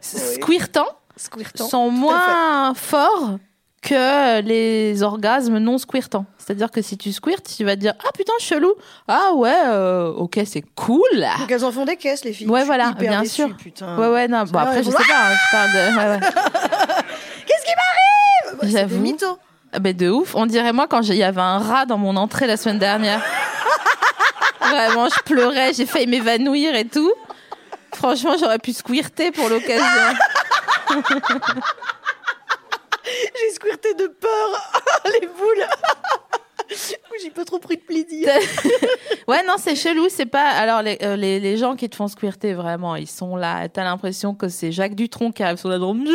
squirtants, 0.02 0.86
Squirtant. 1.16 1.68
sont 1.68 1.90
moins 1.90 2.74
forts 2.74 3.38
que 3.82 4.40
les 4.42 5.02
orgasmes 5.02 5.58
non 5.58 5.76
squirtants. 5.76 6.24
C'est-à-dire 6.38 6.70
que 6.70 6.80
si 6.82 6.96
tu 6.96 7.12
squirtes, 7.12 7.52
tu 7.56 7.64
vas 7.64 7.74
te 7.74 7.80
dire 7.80 7.94
Ah 8.06 8.10
putain, 8.16 8.32
chelou. 8.38 8.72
Ah 9.08 9.32
ouais, 9.34 9.52
euh, 9.66 10.12
ok, 10.12 10.40
c'est 10.46 10.62
cool. 10.76 11.02
Donc 11.40 11.50
elles 11.50 11.64
en 11.64 11.72
font 11.72 11.84
des 11.84 11.96
caisses, 11.96 12.24
les 12.24 12.32
filles. 12.32 12.48
Ouais, 12.48 12.64
voilà, 12.64 12.92
bien 12.92 13.20
déçue, 13.22 13.34
sûr. 13.34 13.56
Putain. 13.56 13.96
Ouais, 13.98 14.08
ouais, 14.08 14.28
non. 14.28 14.44
Bon, 14.44 14.58
Ah, 14.60 14.62
après, 14.62 14.82
je 14.84 14.90
sais 14.90 14.96
pas. 14.96 15.02
hein, 15.02 15.34
je 15.34 15.56
parle 15.56 15.72
de. 15.72 15.96
ouais, 15.98 16.06
ouais. 16.14 16.20
Qu'est-ce 17.46 17.64
qui 17.64 17.72
m'arrive? 17.76 18.58
Bah, 18.62 18.68
J'avoue. 18.70 18.98
mythos. 19.00 19.38
Ah 19.72 19.78
ben 19.78 19.96
de 19.96 20.08
ouf. 20.10 20.34
On 20.34 20.46
dirait 20.46 20.72
moi 20.72 20.86
quand 20.86 21.00
il 21.02 21.14
y 21.16 21.22
avait 21.22 21.40
un 21.40 21.58
rat 21.58 21.86
dans 21.86 21.98
mon 21.98 22.16
entrée 22.16 22.46
la 22.46 22.56
semaine 22.56 22.78
dernière. 22.78 23.20
Vraiment, 24.60 25.08
je 25.08 25.20
pleurais, 25.24 25.72
j'ai 25.74 25.86
failli 25.86 26.06
m'évanouir 26.06 26.74
et 26.76 26.84
tout. 26.84 27.12
Franchement, 27.94 28.34
j'aurais 28.38 28.58
pu 28.58 28.72
squirter 28.72 29.32
pour 29.32 29.48
l'occasion. 29.48 29.84
Squirté 33.62 33.94
de 33.94 34.08
peur. 34.08 34.72
les 35.20 35.26
boules. 35.28 35.66
J'ai 37.22 37.30
pas 37.30 37.44
trop 37.44 37.58
pris 37.58 37.76
de 37.76 37.82
plaisir. 37.82 38.28
Ouais, 39.28 39.44
non, 39.46 39.54
c'est 39.56 39.76
chelou. 39.76 40.08
C'est 40.10 40.26
pas. 40.26 40.48
Alors, 40.48 40.82
les, 40.82 40.98
euh, 41.02 41.14
les, 41.14 41.38
les 41.38 41.56
gens 41.56 41.76
qui 41.76 41.88
te 41.88 41.94
font 41.94 42.08
squirter, 42.08 42.54
vraiment, 42.54 42.96
ils 42.96 43.06
sont 43.06 43.36
là. 43.36 43.68
T'as 43.68 43.84
l'impression 43.84 44.34
que 44.34 44.48
c'est 44.48 44.72
Jacques 44.72 44.96
Dutronc 44.96 45.30
qui 45.30 45.44
arrive 45.44 45.58
sur 45.58 45.68
la 45.68 45.78
drôme. 45.78 46.02
Tu 46.04 46.12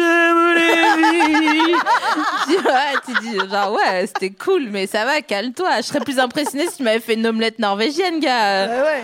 vois, 2.58 3.00
tu 3.06 3.14
dis, 3.22 3.38
genre, 3.50 3.72
ouais, 3.72 4.08
c'était 4.08 4.32
cool, 4.32 4.68
mais 4.70 4.88
ça 4.88 5.06
va, 5.06 5.22
calme-toi. 5.22 5.78
Je 5.78 5.84
serais 5.84 6.02
plus 6.02 6.20
impressionnée 6.20 6.68
si 6.68 6.78
tu 6.78 6.84
m'avais 6.84 7.00
fait 7.00 7.14
une 7.14 7.26
omelette 7.26 7.60
norvégienne, 7.60 8.20
gars. 8.20 8.68
Ouais, 8.68 8.82
ouais. 8.82 9.04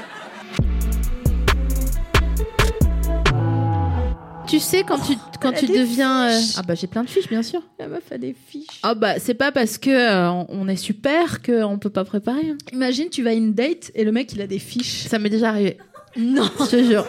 Tu 4.53 4.59
sais, 4.59 4.83
quand 4.83 4.99
tu, 4.99 5.13
quand 5.41 5.49
Elle 5.49 5.55
a 5.55 5.59
tu 5.59 5.67
deviens. 5.67 6.29
euh. 6.29 6.39
Ah 6.57 6.61
bah 6.61 6.75
j'ai 6.75 6.85
plein 6.85 7.03
de 7.03 7.09
fiches, 7.09 7.27
bien 7.27 7.41
sûr. 7.41 7.61
La 7.79 7.87
meuf 7.87 8.03
a 8.11 8.19
des 8.19 8.35
fiches. 8.49 8.67
Ah 8.83 8.93
bah 8.93 9.17
c'est 9.17 9.33
pas 9.33 9.51
parce 9.51 9.79
que 9.79 9.89
euh, 9.89 10.29
on 10.49 10.67
est 10.67 10.75
super 10.75 11.41
qu'on 11.41 11.79
peut 11.79 11.89
pas 11.89 12.03
préparer. 12.05 12.49
hein. 12.51 12.57
Imagine, 12.71 13.09
tu 13.09 13.23
vas 13.23 13.31
à 13.31 13.33
une 13.33 13.53
date 13.55 13.91
et 13.95 14.03
le 14.03 14.11
mec, 14.11 14.31
il 14.33 14.41
a 14.41 14.47
des 14.47 14.59
fiches. 14.59 15.07
Ça 15.07 15.17
m'est 15.17 15.31
déjà 15.31 15.49
arrivé. 15.49 15.77
Non. 16.17 16.47
Je 16.59 16.65
te 16.65 16.83
jure. 16.83 17.07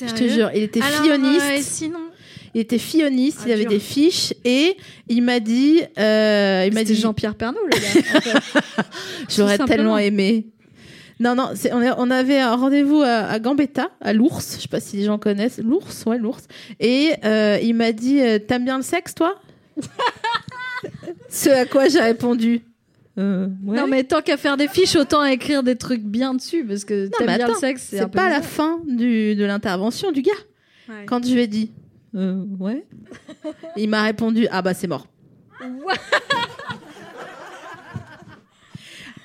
Je 0.00 0.12
te 0.14 0.28
jure, 0.28 0.50
il 0.54 0.62
était 0.62 0.80
filloniste. 0.82 1.62
sinon 1.62 1.98
Il 2.54 2.60
était 2.60 2.78
filloniste, 2.78 3.40
il 3.46 3.50
Ah, 3.50 3.54
avait 3.54 3.62
dur. 3.62 3.70
des 3.70 3.80
fiches 3.80 4.32
et 4.44 4.76
il 5.08 5.22
m'a 5.22 5.40
dit, 5.40 5.80
euh, 5.98 6.64
il 6.68 6.72
m'a 6.74 6.80
C'était 6.80 6.94
dit 6.94 7.00
Jean-Pierre 7.00 7.34
Pernaut, 7.34 7.58
le 7.64 7.70
gars. 7.70 8.16
en 8.16 8.20
fait. 8.20 8.82
J'aurais 9.36 9.58
Tout 9.58 9.64
tellement 9.64 9.98
aimé. 9.98 10.46
Non, 11.18 11.34
non, 11.34 11.50
c'est- 11.54 11.72
on, 11.72 12.10
avait 12.10 12.38
un 12.40 12.54
rendez-vous 12.56 13.00
à, 13.02 13.20
à 13.26 13.38
Gambetta, 13.38 13.90
à 14.00 14.12
l'ours. 14.12 14.56
Je 14.56 14.62
sais 14.62 14.68
pas 14.68 14.80
si 14.80 14.96
les 14.98 15.04
gens 15.04 15.18
connaissent. 15.18 15.58
L'ours, 15.58 16.04
ouais, 16.06 16.18
l'ours. 16.18 16.46
Et 16.78 17.12
euh, 17.24 17.58
il 17.62 17.74
m'a 17.74 17.92
dit 17.92 18.20
euh, 18.20 18.38
T'aimes 18.38 18.64
bien 18.64 18.76
le 18.76 18.82
sexe, 18.82 19.14
toi? 19.14 19.34
Ce 21.30 21.48
à 21.48 21.64
quoi 21.64 21.88
j'ai 21.88 22.00
répondu 22.00 22.60
Euh, 23.18 23.46
ouais. 23.64 23.76
Non, 23.78 23.86
mais 23.86 24.04
tant 24.04 24.20
qu'à 24.20 24.36
faire 24.36 24.56
des 24.58 24.68
fiches, 24.68 24.94
autant 24.96 25.24
écrire 25.24 25.62
des 25.62 25.76
trucs 25.76 26.02
bien 26.02 26.34
dessus, 26.34 26.64
parce 26.66 26.84
que 26.84 27.04
Non, 27.04 27.10
t'aimes 27.16 27.26
mais 27.28 27.36
bien 27.36 27.46
attends, 27.46 27.54
le 27.54 27.60
sexe. 27.60 27.86
c'est 27.90 28.00
un 28.00 28.08
peu 28.08 28.18
pas 28.18 28.28
la 28.28 28.42
fin 28.42 28.80
du, 28.86 29.34
de 29.34 29.44
l'intervention 29.46 30.12
du 30.12 30.20
gars. 30.22 30.32
Ouais. 30.88 31.06
Quand 31.06 31.24
je 31.26 31.32
lui 31.32 31.40
ai 31.40 31.46
dit 31.46 31.72
Euh, 32.14 32.44
Ouais. 32.60 32.84
il 33.78 33.88
m'a 33.88 34.02
répondu 34.02 34.46
Ah 34.50 34.60
bah 34.62 34.74
c'est 34.74 34.86
mort. 34.86 35.06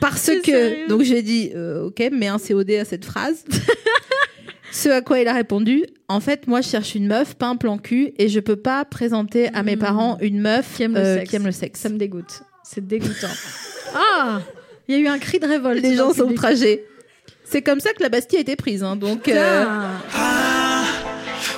Parce 0.02 0.26
que. 0.26 0.44
sérieux 0.44 0.88
Donc 0.90 1.04
j'ai 1.04 1.22
dit 1.22 1.52
euh, 1.56 1.86
Ok, 1.86 2.02
mets 2.12 2.28
un 2.28 2.38
COD 2.40 2.72
à 2.72 2.84
cette 2.86 3.06
phrase. 3.06 3.46
Ce 4.74 4.88
à 4.90 5.02
quoi 5.02 5.20
il 5.20 5.28
a 5.28 5.34
répondu 5.34 5.84
En 6.08 6.22
fait, 6.22 6.48
moi, 6.48 6.62
je 6.62 6.70
cherche 6.70 6.96
une 6.96 7.06
meuf, 7.08 7.36
pas 7.36 7.48
un 7.48 7.58
plan 7.58 7.78
cul, 7.78 8.14
et 8.18 8.30
je 8.30 8.40
peux 8.40 8.56
pas 8.56 8.86
présenter 8.86 9.50
à 9.54 9.64
mes 9.64 9.76
parents 9.76 10.18
une 10.22 10.40
meuf 10.40 10.76
Qui 10.78 10.84
aime 10.84 10.94
le 10.94 11.00
euh, 11.00 11.18
sexe. 11.18 11.30
qui 11.30 11.36
aime 11.36 11.46
le 11.46 11.52
sexe. 11.52 11.80
Ça 11.82 11.90
me 11.90 11.98
dégoûte. 11.98 12.44
C'est 12.64 12.86
dégoûtant. 12.88 13.28
ah 13.94 14.40
Il 14.88 14.96
y 14.96 14.98
a 14.98 15.02
eu 15.02 15.08
un 15.08 15.20
cri 15.20 15.40
de 15.40 15.46
révolte. 15.48 15.82
Les 15.84 15.96
dans 15.96 16.04
gens 16.04 16.08
le 16.10 16.14
sont 16.16 16.32
outragés. 16.32 16.86
C'est 17.44 17.62
comme 17.62 17.82
ça 17.82 17.92
que 17.94 18.02
la 18.02 18.08
Bastille 18.08 18.38
a 18.38 18.42
été 18.42 18.56
prise. 18.56 18.82
hein, 18.82 18.96
donc. 18.96 19.28
euh, 19.28 19.64
Putain. 19.66 19.90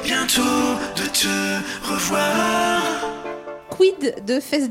Bientôt 0.03 0.41
de 0.95 1.07
te 1.11 1.91
revoir. 1.93 2.81
Quid 3.69 4.15
de 4.25 4.39
fesses 4.39 4.69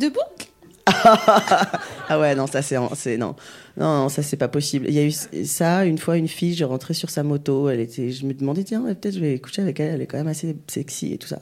ah 2.09 2.19
ouais, 2.19 2.35
non, 2.35 2.47
ça 2.47 2.61
c'est, 2.63 2.77
non. 3.17 3.37
non, 3.77 4.09
ça 4.09 4.23
c'est 4.23 4.37
pas 4.37 4.49
possible. 4.49 4.87
Il 4.89 4.95
y 4.95 4.99
a 4.99 5.05
eu 5.05 5.13
ça 5.13 5.85
une 5.85 5.99
fois, 5.99 6.17
une 6.17 6.29
fille, 6.29 6.55
je 6.55 6.65
rentrais 6.65 6.95
sur 6.95 7.11
sa 7.11 7.23
moto, 7.23 7.69
elle 7.69 7.81
était, 7.81 8.11
je 8.11 8.27
me 8.27 8.35
demandais 8.35 8.65
tiens, 8.65 8.83
peut-être 8.83 9.15
je 9.15 9.21
vais 9.21 9.39
coucher 9.39 9.63
avec 9.63 9.79
elle, 9.81 9.95
elle 9.95 10.03
est 10.03 10.07
quand 10.07 10.19
même 10.19 10.29
assez 10.29 10.57
sexy 10.67 11.13
et 11.13 11.19
tout 11.19 11.29
ça. 11.29 11.41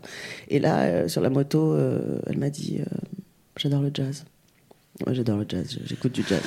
Et 0.48 0.58
là, 0.58 0.80
euh, 0.80 1.08
sur 1.08 1.22
la 1.22 1.30
moto, 1.30 1.72
euh, 1.72 2.20
elle 2.26 2.38
m'a 2.38 2.50
dit, 2.50 2.80
euh, 2.80 2.84
j'adore 3.56 3.82
le 3.82 3.90
jazz. 3.92 4.24
Ouais, 5.06 5.14
j'adore 5.14 5.38
le 5.38 5.46
jazz, 5.48 5.78
j'écoute 5.84 6.12
du 6.12 6.22
jazz. 6.22 6.42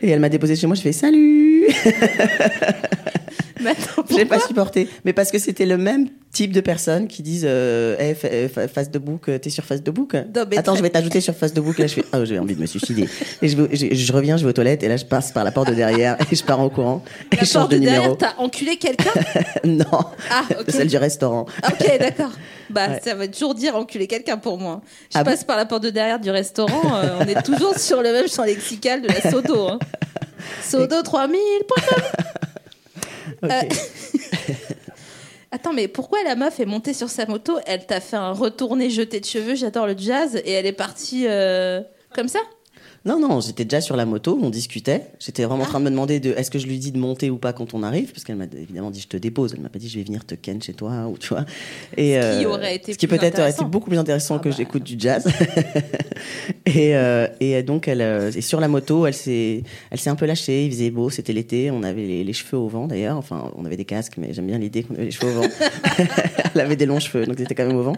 Et 0.00 0.10
elle 0.10 0.20
m'a 0.20 0.28
déposé 0.28 0.56
chez 0.56 0.66
moi, 0.66 0.74
je 0.74 0.82
fais 0.82 0.92
salut. 0.92 1.68
J'ai 4.10 4.24
pas 4.24 4.40
supporté. 4.40 4.88
Mais 5.04 5.12
parce 5.12 5.30
que 5.30 5.38
c'était 5.38 5.66
le 5.66 5.78
même 5.78 6.08
type 6.32 6.52
de 6.52 6.60
personnes 6.60 7.08
qui 7.08 7.22
disent 7.22 7.46
euh, 7.46 7.94
eh, 7.98 8.26
hey, 8.26 8.50
euh, 8.56 8.68
face 8.68 8.90
de 8.90 8.98
bouc, 8.98 9.28
euh, 9.28 9.38
t'es 9.38 9.50
sur 9.50 9.64
face 9.64 9.82
de 9.82 9.90
bouc. 9.90 10.14
Attends, 10.56 10.74
je 10.74 10.82
vais 10.82 10.88
t'ajouter 10.90 11.20
sur 11.20 11.34
face 11.34 11.52
de 11.52 11.60
bouc. 11.60 11.78
Là, 11.78 11.86
je 11.86 11.94
fais, 11.94 12.04
oh, 12.14 12.24
j'ai 12.24 12.38
envie 12.38 12.54
de 12.54 12.60
me 12.60 12.66
suicider. 12.66 13.06
Et 13.42 13.48
je, 13.48 13.56
je, 13.70 14.12
reviens, 14.12 14.36
je 14.38 14.44
vais 14.44 14.50
aux 14.50 14.54
toilettes 14.54 14.82
et 14.82 14.88
là, 14.88 14.96
je 14.96 15.04
passe 15.04 15.30
par 15.30 15.44
la 15.44 15.52
porte 15.52 15.68
de 15.68 15.74
derrière 15.74 16.16
et 16.30 16.34
je 16.34 16.42
pars 16.42 16.60
en 16.60 16.70
courant. 16.70 17.04
La 17.32 17.42
et 17.42 17.46
porte 17.46 17.70
de, 17.70 17.76
de 17.76 17.80
numéro. 17.80 18.14
T'as 18.14 18.34
enculé 18.38 18.76
quelqu'un? 18.76 19.12
Non. 19.64 19.84
Ah. 20.30 20.44
Celle 20.68 20.88
du 20.88 20.96
restaurant. 20.96 21.46
Ah, 21.62 21.68
ok, 21.72 21.98
d'accord. 21.98 22.32
Bah, 22.70 23.00
ça 23.00 23.14
va 23.14 23.28
toujours 23.28 23.54
dire 23.54 23.76
enculer 23.76 24.06
quelqu'un 24.06 24.38
pour 24.38 24.58
moi. 24.58 24.80
Je 25.12 25.18
ah 25.18 25.24
passe 25.24 25.44
par 25.44 25.56
la 25.56 25.66
porte 25.66 25.84
de 25.84 25.90
derrière 25.90 26.18
du 26.18 26.30
restaurant. 26.30 26.96
Euh, 26.96 27.18
on 27.20 27.24
est 27.24 27.42
toujours 27.42 27.78
sur 27.78 28.02
le 28.02 28.12
même 28.12 28.28
champ 28.28 28.44
lexical 28.44 29.02
de 29.02 29.08
la 29.08 29.30
Sodo. 29.30 29.68
Hein. 29.68 29.78
Sodo 30.62 31.02
3000. 31.02 31.38
Euh, 33.44 33.48
Attends, 35.50 35.74
mais 35.74 35.86
pourquoi 35.86 36.22
la 36.22 36.34
meuf 36.34 36.60
est 36.60 36.66
montée 36.66 36.94
sur 36.94 37.10
sa 37.10 37.26
moto? 37.26 37.58
Elle 37.66 37.84
t'a 37.84 38.00
fait 38.00 38.16
un 38.16 38.32
retourné 38.32 38.88
jeté 38.88 39.20
de 39.20 39.26
cheveux, 39.26 39.54
j'adore 39.54 39.86
le 39.86 39.94
jazz, 39.96 40.36
et 40.36 40.52
elle 40.52 40.64
est 40.64 40.72
partie 40.72 41.26
euh, 41.28 41.82
comme 42.14 42.28
ça? 42.28 42.38
Non, 43.04 43.18
non, 43.18 43.40
j'étais 43.40 43.64
déjà 43.64 43.80
sur 43.80 43.96
la 43.96 44.06
moto, 44.06 44.38
on 44.40 44.48
discutait. 44.48 45.06
J'étais 45.18 45.44
vraiment 45.44 45.64
en 45.64 45.66
train 45.66 45.80
de 45.80 45.86
ah. 45.86 45.90
me 45.90 45.90
demander 45.90 46.20
de, 46.20 46.30
est-ce 46.32 46.52
que 46.52 46.60
je 46.60 46.68
lui 46.68 46.78
dis 46.78 46.92
de 46.92 46.98
monter 46.98 47.30
ou 47.30 47.36
pas 47.36 47.52
quand 47.52 47.74
on 47.74 47.82
arrive, 47.82 48.12
parce 48.12 48.22
qu'elle 48.22 48.36
m'a 48.36 48.44
évidemment 48.44 48.92
dit 48.92 49.00
je 49.00 49.08
te 49.08 49.16
dépose. 49.16 49.54
Elle 49.54 49.60
m'a 49.60 49.68
pas 49.68 49.80
dit 49.80 49.88
je 49.88 49.98
vais 49.98 50.04
venir 50.04 50.24
te 50.24 50.36
ken 50.36 50.62
chez 50.62 50.72
toi 50.72 51.08
ou 51.08 51.18
tu 51.18 51.28
vois. 51.28 51.44
Ce 51.90 51.96
qui 51.96 52.14
euh, 52.14 52.48
aurait 52.48 52.76
été 52.76 52.92
ce 52.92 52.98
qui 52.98 53.08
peut-être 53.08 53.40
aurait 53.40 53.50
été 53.50 53.64
beaucoup 53.64 53.90
plus 53.90 53.98
intéressant 53.98 54.36
ah 54.36 54.38
que 54.38 54.50
bah. 54.50 54.54
j'écoute 54.56 54.84
du 54.84 54.96
jazz. 54.98 55.26
Euh, 56.74 57.28
et, 57.40 57.62
donc 57.62 57.86
elle 57.88 58.00
euh, 58.00 58.30
et 58.32 58.40
sur 58.40 58.58
la 58.58 58.68
moto, 58.68 59.06
elle 59.06 59.14
s'est 59.14 59.62
elle 59.90 59.98
s'est 59.98 60.08
un 60.08 60.14
peu 60.14 60.24
lâchée. 60.24 60.64
Il 60.64 60.70
faisait 60.70 60.90
beau, 60.90 61.10
c'était 61.10 61.32
l'été, 61.32 61.70
on 61.70 61.82
avait 61.82 62.22
les, 62.24 62.32
cheveux 62.32 62.56
au 62.56 62.68
vent 62.68 62.86
d'ailleurs. 62.86 63.18
Enfin, 63.18 63.50
on 63.56 63.64
avait 63.66 63.76
des 63.76 63.84
casques, 63.84 64.14
mais 64.16 64.32
j'aime 64.32 64.46
bien 64.46 64.58
l'idée 64.58 64.82
qu'on 64.82 64.94
avait 64.94 65.06
les 65.06 65.10
cheveux 65.10 65.30
au 65.30 65.42
vent. 65.42 65.48
elle 66.54 66.60
avait 66.60 66.76
des 66.76 66.86
longs 66.86 67.00
cheveux, 67.00 67.26
donc 67.26 67.36
c'était 67.38 67.54
quand 67.54 67.66
même 67.66 67.76
au 67.76 67.82
vent. 67.82 67.96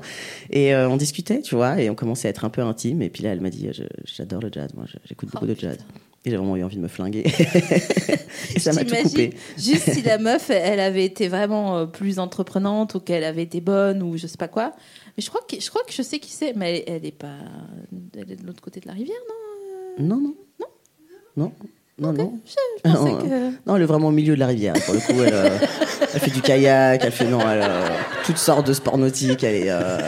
Et 0.50 0.74
on 0.74 0.96
discutait, 0.96 1.40
tu 1.40 1.54
vois, 1.54 1.80
et 1.80 1.88
on 1.88 1.94
commençait 1.94 2.26
à 2.28 2.30
être 2.30 2.44
un 2.44 2.50
peu 2.50 2.62
intime. 2.62 3.00
Et 3.02 3.10
puis 3.10 3.22
là, 3.22 3.30
elle 3.30 3.40
m'a 3.40 3.50
dit 3.50 3.70
j'adore 4.04 4.40
le 4.40 4.50
jazz, 4.52 4.70
moi 4.74 4.86
j'écoute 5.04 5.30
beaucoup 5.30 5.44
oh, 5.44 5.48
de 5.48 5.54
jazz. 5.58 5.78
Et 6.26 6.30
j'ai 6.30 6.36
vraiment 6.36 6.56
eu 6.56 6.64
envie 6.64 6.76
de 6.76 6.82
me 6.82 6.88
flinguer. 6.88 7.24
et. 8.56 9.30
Juste 9.58 9.90
si 9.92 10.02
la 10.02 10.16
meuf, 10.16 10.48
elle 10.48 10.80
avait 10.80 11.04
été 11.04 11.28
vraiment 11.28 11.76
euh, 11.76 11.86
plus 11.86 12.18
entreprenante 12.18 12.94
ou 12.94 13.00
qu'elle 13.00 13.24
avait 13.24 13.42
été 13.42 13.60
bonne 13.60 14.02
ou 14.02 14.16
je 14.16 14.26
sais 14.26 14.38
pas 14.38 14.48
quoi. 14.48 14.74
Mais 15.16 15.22
je 15.22 15.28
crois 15.28 15.42
que 15.46 15.60
je, 15.60 15.68
crois 15.68 15.82
que 15.84 15.92
je 15.92 16.00
sais 16.00 16.18
qui 16.18 16.30
c'est. 16.30 16.54
Mais 16.54 16.82
elle, 16.86 16.94
elle, 16.96 17.06
est 17.06 17.12
pas. 17.12 17.36
Elle 18.16 18.32
est 18.32 18.36
de 18.36 18.46
l'autre 18.46 18.62
côté 18.62 18.80
de 18.80 18.86
la 18.86 18.94
rivière, 18.94 19.18
non 19.28 19.34
euh? 19.34 20.02
Non, 20.02 20.16
non. 20.16 20.34
Non? 20.60 20.66
Non 21.36 21.52
non, 21.96 22.12
non. 22.12 22.40
Non, 22.84 22.92
ah, 22.92 23.54
non, 23.66 23.76
elle 23.76 23.82
est 23.82 23.86
vraiment 23.86 24.08
au 24.08 24.12
milieu 24.12 24.34
de 24.34 24.40
la 24.40 24.48
rivière. 24.48 24.74
Pour 24.84 24.94
le 24.94 25.00
coup, 25.00 25.22
elle, 25.24 25.32
euh, 25.32 25.58
fait 26.18 26.30
du 26.32 26.42
kayak, 26.42 27.02
elle 27.04 27.12
fait 27.12 27.26
non, 27.26 27.38
elle 27.40 27.62
euh, 27.62 27.86
toutes 28.26 28.38
sortes 28.38 28.66
de 28.66 28.72
sports 28.72 28.98
nautiques. 28.98 29.44
Elle, 29.44 29.54
est, 29.54 29.70
euh, 29.70 29.98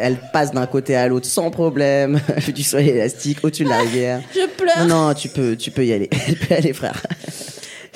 elle 0.00 0.18
passe 0.32 0.50
d'un 0.50 0.66
côté 0.66 0.96
à 0.96 1.06
l'autre 1.06 1.26
sans 1.26 1.52
problème. 1.52 2.20
Elle 2.34 2.42
fait 2.42 2.52
du 2.52 2.64
soleil 2.64 2.90
élastique 2.90 3.38
au-dessus 3.44 3.64
de 3.64 3.68
la 3.68 3.78
rivière. 3.78 4.20
Je 4.34 4.46
pleure. 4.48 4.86
Non, 4.86 5.14
tu 5.14 5.28
peux, 5.28 5.56
tu 5.56 5.70
peux 5.70 5.86
y 5.86 5.92
aller. 5.92 6.10
Tu 6.26 6.34
peux 6.34 6.52
y 6.52 6.56
aller, 6.56 6.72
frère. 6.72 7.00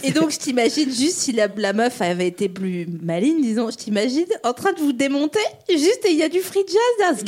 Et 0.02 0.12
donc, 0.12 0.30
je 0.30 0.38
t'imagine 0.38 0.92
juste 0.92 1.18
si 1.18 1.32
la, 1.32 1.48
meuf 1.72 2.00
avait 2.00 2.28
été 2.28 2.48
plus 2.48 2.86
maligne, 3.02 3.42
disons, 3.42 3.70
je 3.70 3.76
t'imagine 3.76 4.26
en 4.44 4.52
train 4.52 4.72
de 4.72 4.78
vous 4.78 4.92
démonter, 4.92 5.40
juste 5.68 6.04
et 6.04 6.10
il 6.10 6.18
y 6.18 6.22
a 6.22 6.28
du 6.28 6.40
free 6.40 6.64
jazz. 6.66 7.24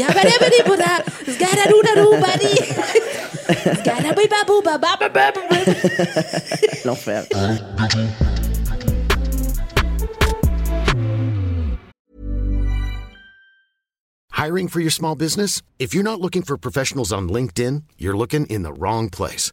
L'enfer. 6.84 7.24
Hiring 14.32 14.68
for 14.68 14.80
your 14.80 14.90
small 14.90 15.14
business? 15.14 15.60
If 15.78 15.92
you're 15.92 16.02
not 16.02 16.18
looking 16.20 16.42
for 16.42 16.56
professionals 16.56 17.12
on 17.12 17.28
LinkedIn, 17.28 17.82
you're 17.98 18.16
looking 18.16 18.46
in 18.46 18.62
the 18.62 18.72
wrong 18.72 19.10
place. 19.10 19.52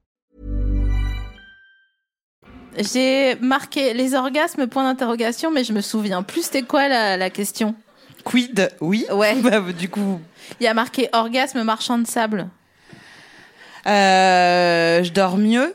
J'ai 2.77 3.35
marqué 3.35 3.93
les 3.93 4.13
orgasmes, 4.15 4.67
point 4.67 4.83
d'interrogation, 4.83 5.51
mais 5.51 5.63
je 5.63 5.73
me 5.73 5.81
souviens 5.81 6.23
plus 6.23 6.43
c'était 6.43 6.61
quoi 6.63 6.87
la, 6.87 7.17
la 7.17 7.29
question. 7.29 7.75
Quid 8.23 8.69
Oui. 8.79 9.05
Ouais. 9.11 9.35
Bah, 9.41 9.59
du 9.77 9.89
coup. 9.89 10.19
Il 10.59 10.63
y 10.63 10.67
a 10.67 10.73
marqué 10.73 11.09
orgasme 11.13 11.63
marchand 11.63 11.97
de 11.97 12.07
sable. 12.07 12.47
Euh, 13.87 15.03
je 15.03 15.11
dors 15.11 15.37
mieux 15.37 15.73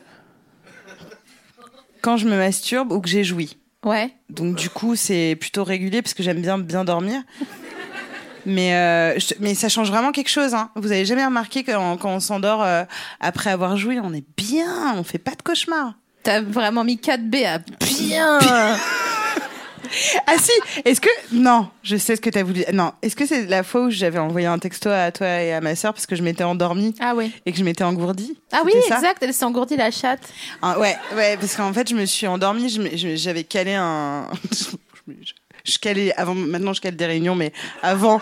quand 2.02 2.16
je 2.16 2.26
me 2.28 2.36
masturbe 2.36 2.92
ou 2.92 3.00
que 3.00 3.08
j'ai 3.08 3.24
joui. 3.24 3.56
Ouais. 3.84 4.12
Donc 4.30 4.56
du 4.56 4.70
coup, 4.70 4.96
c'est 4.96 5.36
plutôt 5.38 5.64
régulier 5.64 6.02
parce 6.02 6.14
que 6.14 6.22
j'aime 6.22 6.40
bien 6.40 6.58
bien 6.58 6.84
dormir. 6.84 7.22
Mais, 8.48 8.74
euh, 8.76 9.18
je- 9.18 9.34
mais 9.40 9.54
ça 9.54 9.68
change 9.68 9.90
vraiment 9.90 10.12
quelque 10.12 10.28
chose. 10.30 10.54
Hein. 10.54 10.70
Vous 10.76 10.92
avez 10.92 11.04
jamais 11.04 11.24
remarqué 11.24 11.64
que 11.64 11.72
quand, 11.72 11.96
quand 11.96 12.10
on 12.10 12.20
s'endort 12.20 12.62
euh, 12.62 12.84
après 13.18 13.50
avoir 13.50 13.76
joué, 13.76 13.98
on 14.00 14.12
est 14.14 14.24
bien, 14.36 14.94
on 14.96 15.02
fait 15.02 15.18
pas 15.18 15.32
de 15.32 15.42
cauchemar. 15.42 15.94
T'as 16.26 16.40
vraiment 16.40 16.82
mis 16.82 16.96
4B 16.96 17.46
à 17.46 17.58
bien. 17.58 18.38
ah 20.26 20.34
si, 20.40 20.50
est-ce 20.84 21.00
que 21.00 21.08
non, 21.30 21.68
je 21.84 21.96
sais 21.96 22.16
ce 22.16 22.20
que 22.20 22.30
t'as 22.30 22.42
voulu. 22.42 22.64
Non, 22.72 22.90
est-ce 23.00 23.14
que 23.14 23.26
c'est 23.26 23.46
la 23.46 23.62
fois 23.62 23.82
où 23.82 23.90
j'avais 23.90 24.18
envoyé 24.18 24.48
un 24.48 24.58
texto 24.58 24.88
à 24.90 25.12
toi 25.12 25.28
et 25.40 25.52
à 25.52 25.60
ma 25.60 25.76
sœur 25.76 25.94
parce 25.94 26.04
que 26.04 26.16
je 26.16 26.24
m'étais 26.24 26.42
endormie 26.42 26.96
Ah 26.98 27.14
oui. 27.14 27.32
et 27.46 27.52
que 27.52 27.58
je 27.58 27.62
m'étais 27.62 27.84
engourdie? 27.84 28.36
Ah 28.50 28.62
oui, 28.64 28.72
exact, 28.74 29.18
elle 29.22 29.32
s'est 29.32 29.44
engourdie 29.44 29.76
la 29.76 29.92
chatte. 29.92 30.28
Ah, 30.62 30.80
ouais, 30.80 30.96
ouais, 31.14 31.36
parce 31.36 31.54
qu'en 31.54 31.72
fait, 31.72 31.88
je 31.88 31.94
me 31.94 32.04
suis 32.06 32.26
endormie, 32.26 32.76
j'avais 33.14 33.44
calé 33.44 33.74
un. 33.74 34.26
je, 35.06 35.32
je 35.64 35.78
calais 35.78 36.12
avant, 36.16 36.34
maintenant 36.34 36.72
je 36.72 36.80
cale 36.80 36.96
des 36.96 37.06
réunions, 37.06 37.36
mais 37.36 37.52
avant. 37.84 38.20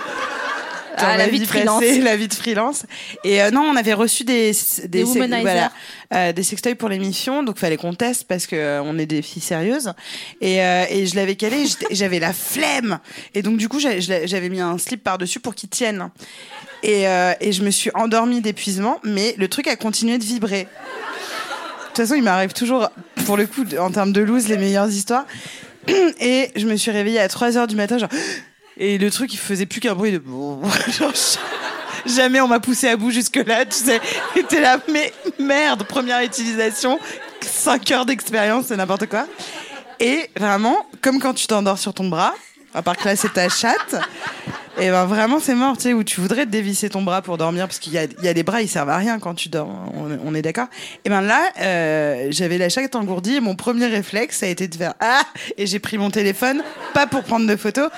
Ah, 0.96 1.16
la 1.16 1.26
vie 1.28 1.40
de 1.40 1.44
freelance. 1.46 1.80
passée, 1.80 2.00
la 2.00 2.16
vie 2.16 2.28
de 2.28 2.34
freelance. 2.34 2.86
Et 3.24 3.42
euh, 3.42 3.50
non, 3.50 3.62
on 3.62 3.76
avait 3.76 3.92
reçu 3.94 4.24
des 4.24 4.52
des, 4.82 4.88
Des 4.88 5.02
womanizers. 5.04 5.70
euh, 6.14 6.32
des 6.32 6.42
sextoys 6.42 6.74
pour 6.74 6.88
l'émission, 6.88 7.42
donc 7.42 7.58
fallait 7.58 7.76
qu'on 7.76 7.94
teste 7.94 8.24
parce 8.28 8.46
que 8.46 8.56
euh, 8.56 8.82
on 8.82 8.98
est 8.98 9.06
des 9.06 9.22
filles 9.22 9.42
sérieuses. 9.42 9.92
Et, 10.40 10.62
euh, 10.62 10.84
et 10.90 11.06
je 11.06 11.16
l'avais 11.16 11.36
calé, 11.36 11.64
j'avais 11.90 12.18
la 12.20 12.32
flemme. 12.32 12.98
Et 13.34 13.42
donc 13.42 13.56
du 13.56 13.68
coup, 13.68 13.78
j'avais 13.80 14.48
mis 14.48 14.60
un 14.60 14.78
slip 14.78 15.02
par 15.02 15.18
dessus 15.18 15.40
pour 15.40 15.54
qu'il 15.54 15.68
tienne. 15.68 16.10
Et, 16.82 17.08
euh, 17.08 17.32
et 17.40 17.52
je 17.52 17.62
me 17.64 17.70
suis 17.70 17.90
endormie 17.94 18.40
d'épuisement, 18.40 19.00
mais 19.04 19.34
le 19.38 19.48
truc 19.48 19.66
a 19.68 19.76
continué 19.76 20.18
de 20.18 20.24
vibrer. 20.24 20.64
De 20.64 21.88
toute 21.88 21.96
façon, 22.06 22.14
il 22.14 22.22
m'arrive 22.22 22.52
toujours, 22.52 22.90
pour 23.24 23.36
le 23.36 23.46
coup, 23.46 23.64
en 23.78 23.90
termes 23.90 24.12
de 24.12 24.20
loose, 24.20 24.48
les 24.48 24.58
meilleures 24.58 24.90
histoires. 24.90 25.24
Et 26.20 26.50
je 26.56 26.66
me 26.66 26.76
suis 26.76 26.90
réveillée 26.90 27.20
à 27.20 27.28
3 27.28 27.56
heures 27.56 27.66
du 27.66 27.76
matin, 27.76 27.98
genre. 27.98 28.08
Et 28.76 28.98
le 28.98 29.10
truc, 29.10 29.32
il 29.32 29.38
faisait 29.38 29.66
plus 29.66 29.80
qu'un 29.80 29.94
bruit 29.94 30.12
de. 30.12 30.22
Genre, 30.90 31.12
jamais 32.06 32.40
on 32.40 32.48
m'a 32.48 32.60
poussé 32.60 32.88
à 32.88 32.96
bout 32.96 33.10
jusque-là, 33.10 33.64
tu 33.66 33.76
sais. 33.76 34.00
J'étais 34.34 34.60
là, 34.60 34.78
mais 34.90 35.12
merde, 35.38 35.84
première 35.84 36.22
utilisation, 36.22 36.98
5 37.40 37.90
heures 37.92 38.06
d'expérience, 38.06 38.66
c'est 38.66 38.76
n'importe 38.76 39.06
quoi. 39.06 39.26
Et 40.00 40.28
vraiment, 40.36 40.86
comme 41.00 41.20
quand 41.20 41.34
tu 41.34 41.46
t'endors 41.46 41.78
sur 41.78 41.94
ton 41.94 42.08
bras, 42.08 42.34
à 42.74 42.82
part 42.82 42.96
que 42.96 43.04
là, 43.04 43.16
c'est 43.16 43.32
ta 43.32 43.48
chatte. 43.48 43.94
Et 44.76 44.90
ben 44.90 45.04
vraiment, 45.04 45.38
c'est 45.38 45.54
mort, 45.54 45.76
tu 45.76 45.84
sais, 45.84 45.92
où 45.92 46.02
tu 46.02 46.20
voudrais 46.20 46.46
dévisser 46.46 46.90
ton 46.90 47.00
bras 47.02 47.22
pour 47.22 47.38
dormir, 47.38 47.68
parce 47.68 47.78
qu'il 47.78 47.92
y 47.92 47.98
a, 47.98 48.04
il 48.04 48.24
y 48.24 48.28
a 48.28 48.34
des 48.34 48.42
bras, 48.42 48.60
ils 48.60 48.68
servent 48.68 48.88
à 48.90 48.96
rien 48.96 49.20
quand 49.20 49.34
tu 49.34 49.48
dors, 49.48 49.68
on, 49.94 50.10
est- 50.12 50.18
on 50.24 50.34
est 50.34 50.42
d'accord. 50.42 50.66
Et 51.04 51.10
ben 51.10 51.20
là, 51.20 51.44
euh, 51.60 52.26
j'avais 52.30 52.58
la 52.58 52.68
chatte 52.68 52.96
engourdie, 52.96 53.36
et 53.36 53.40
mon 53.40 53.54
premier 53.54 53.86
réflexe, 53.86 54.38
ça 54.38 54.46
a 54.46 54.48
été 54.48 54.66
de 54.66 54.74
faire 54.74 54.94
Ah 54.98 55.22
Et 55.56 55.68
j'ai 55.68 55.78
pris 55.78 55.96
mon 55.96 56.10
téléphone, 56.10 56.60
pas 56.92 57.06
pour 57.06 57.22
prendre 57.22 57.46
de 57.46 57.54
photos, 57.54 57.88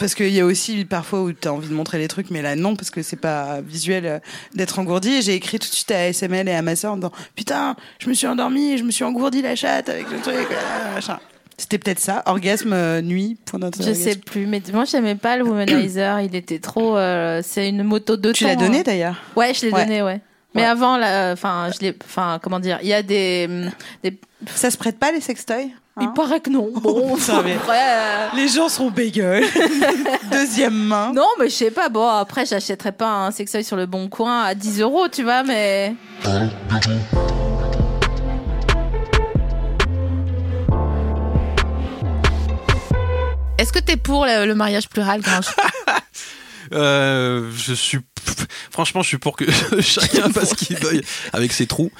parce 0.00 0.16
qu'il 0.16 0.30
y 0.30 0.40
a 0.40 0.44
aussi 0.44 0.84
parfois 0.84 1.22
où 1.22 1.32
tu 1.32 1.46
as 1.46 1.52
envie 1.52 1.68
de 1.68 1.74
montrer 1.74 1.98
les 1.98 2.08
trucs, 2.08 2.28
mais 2.32 2.42
là 2.42 2.56
non, 2.56 2.74
parce 2.74 2.90
que 2.90 3.02
c'est 3.02 3.14
pas 3.14 3.60
visuel 3.60 4.04
euh, 4.06 4.18
d'être 4.52 4.80
engourdi. 4.80 5.10
Et 5.14 5.22
j'ai 5.22 5.34
écrit 5.34 5.60
tout 5.60 5.68
de 5.68 5.74
suite 5.74 5.92
à 5.92 6.08
SML 6.12 6.48
et 6.48 6.54
à 6.54 6.62
ma 6.62 6.74
soeur 6.74 6.94
en 6.94 6.96
disant 6.96 7.12
Putain, 7.36 7.76
je 8.00 8.08
me 8.08 8.14
suis 8.14 8.26
endormie, 8.26 8.78
je 8.78 8.82
me 8.82 8.90
suis 8.90 9.04
engourdi 9.04 9.42
la 9.42 9.54
chatte 9.54 9.88
avec 9.90 10.10
le 10.10 10.18
truc, 10.18 10.34
euh, 10.50 10.94
machin. 10.96 11.20
C'était 11.56 11.78
peut-être 11.78 12.00
ça, 12.00 12.22
orgasme 12.26 12.72
euh, 12.72 13.00
nuit, 13.00 13.36
point 13.44 13.60
Je 13.80 13.92
sais 13.92 14.16
plus, 14.16 14.46
mais 14.46 14.60
moi 14.72 14.84
j'aimais 14.84 15.14
pas 15.14 15.36
le 15.36 15.44
womanizer. 15.44 16.20
il 16.22 16.34
était 16.34 16.58
trop. 16.58 16.96
euh, 16.96 17.40
c'est 17.44 17.68
une 17.68 17.84
moto 17.84 18.16
de 18.16 18.32
Tu 18.32 18.42
temps, 18.44 18.50
l'as 18.50 18.56
donné 18.56 18.78
hein. 18.80 18.82
d'ailleurs 18.84 19.16
Ouais, 19.36 19.54
je 19.54 19.66
l'ai 19.66 19.72
Ouais. 19.72 19.84
donné, 19.84 20.02
ouais. 20.02 20.20
Mais 20.56 20.62
Ouais. 20.62 20.68
avant, 20.68 20.96
là, 20.96 21.32
enfin, 21.32 21.68
je 21.74 21.80
l'ai, 21.84 21.96
enfin, 22.04 22.38
comment 22.42 22.60
dire, 22.60 22.78
il 22.82 22.88
y 22.88 22.92
a 22.92 23.02
des, 23.02 23.48
des. 24.02 24.18
Ça 24.54 24.70
se 24.70 24.76
prête 24.76 24.98
pas 24.98 25.10
les 25.12 25.20
sextoys 25.20 25.68
Il 26.00 26.12
paraît 26.12 26.40
que 26.40 26.50
non. 26.50 26.70
Bon, 26.74 27.16
Ça 27.18 27.40
va. 27.40 27.50
après, 27.54 27.78
euh, 27.88 28.26
Les 28.36 28.48
gens 28.48 28.68
sont 28.68 28.90
bégueules. 28.90 29.44
Deuxième 30.32 30.74
main. 30.74 31.12
Non, 31.12 31.26
mais 31.38 31.48
je 31.48 31.54
sais 31.54 31.70
pas. 31.70 31.88
Bon, 31.88 32.06
après, 32.08 32.46
j'achèterais 32.46 32.92
pas 32.92 33.26
un 33.26 33.30
sextoy 33.30 33.62
sur 33.64 33.76
le 33.76 33.86
bon 33.86 34.08
coin 34.08 34.42
à 34.42 34.54
10 34.54 34.80
euros, 34.80 35.06
tu 35.08 35.22
vois, 35.22 35.42
mais. 35.44 35.94
Est-ce 43.64 43.72
que 43.72 43.78
t'es 43.78 43.96
pour 43.96 44.26
le, 44.26 44.44
le 44.44 44.54
mariage 44.54 44.90
plural 44.90 45.22
Gringe? 45.22 45.46
Euh, 46.72 47.50
je 47.56 47.74
suis. 47.74 47.98
Franchement, 48.70 49.02
je 49.02 49.08
suis 49.08 49.18
pour 49.18 49.36
que 49.36 49.44
chacun 49.80 50.30
fasse 50.32 50.50
ce 50.50 50.54
qu'il 50.54 50.76
veuille 50.78 51.02
avec 51.34 51.52
ses 51.52 51.66
trous. 51.66 51.90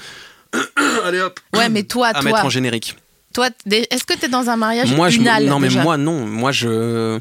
Allez 1.05 1.19
hop. 1.21 1.39
Ouais, 1.55 1.69
mais 1.69 1.83
toi, 1.83 2.07
À 2.07 2.13
toi. 2.13 2.23
mettre 2.23 2.43
en 2.45 2.49
générique. 2.49 2.95
Toi, 3.33 3.49
est-ce 3.69 4.03
que 4.05 4.13
t'es 4.15 4.27
dans 4.27 4.49
un 4.49 4.55
mariage 4.57 4.91
Moi, 4.93 5.09
je 5.09 5.17
me- 5.17 5.21
unal 5.23 5.45
non, 5.45 5.59
mais 5.59 5.67
déjà? 5.67 5.83
moi, 5.83 5.97
non. 5.97 6.25
Moi, 6.25 6.51
je. 6.51 7.19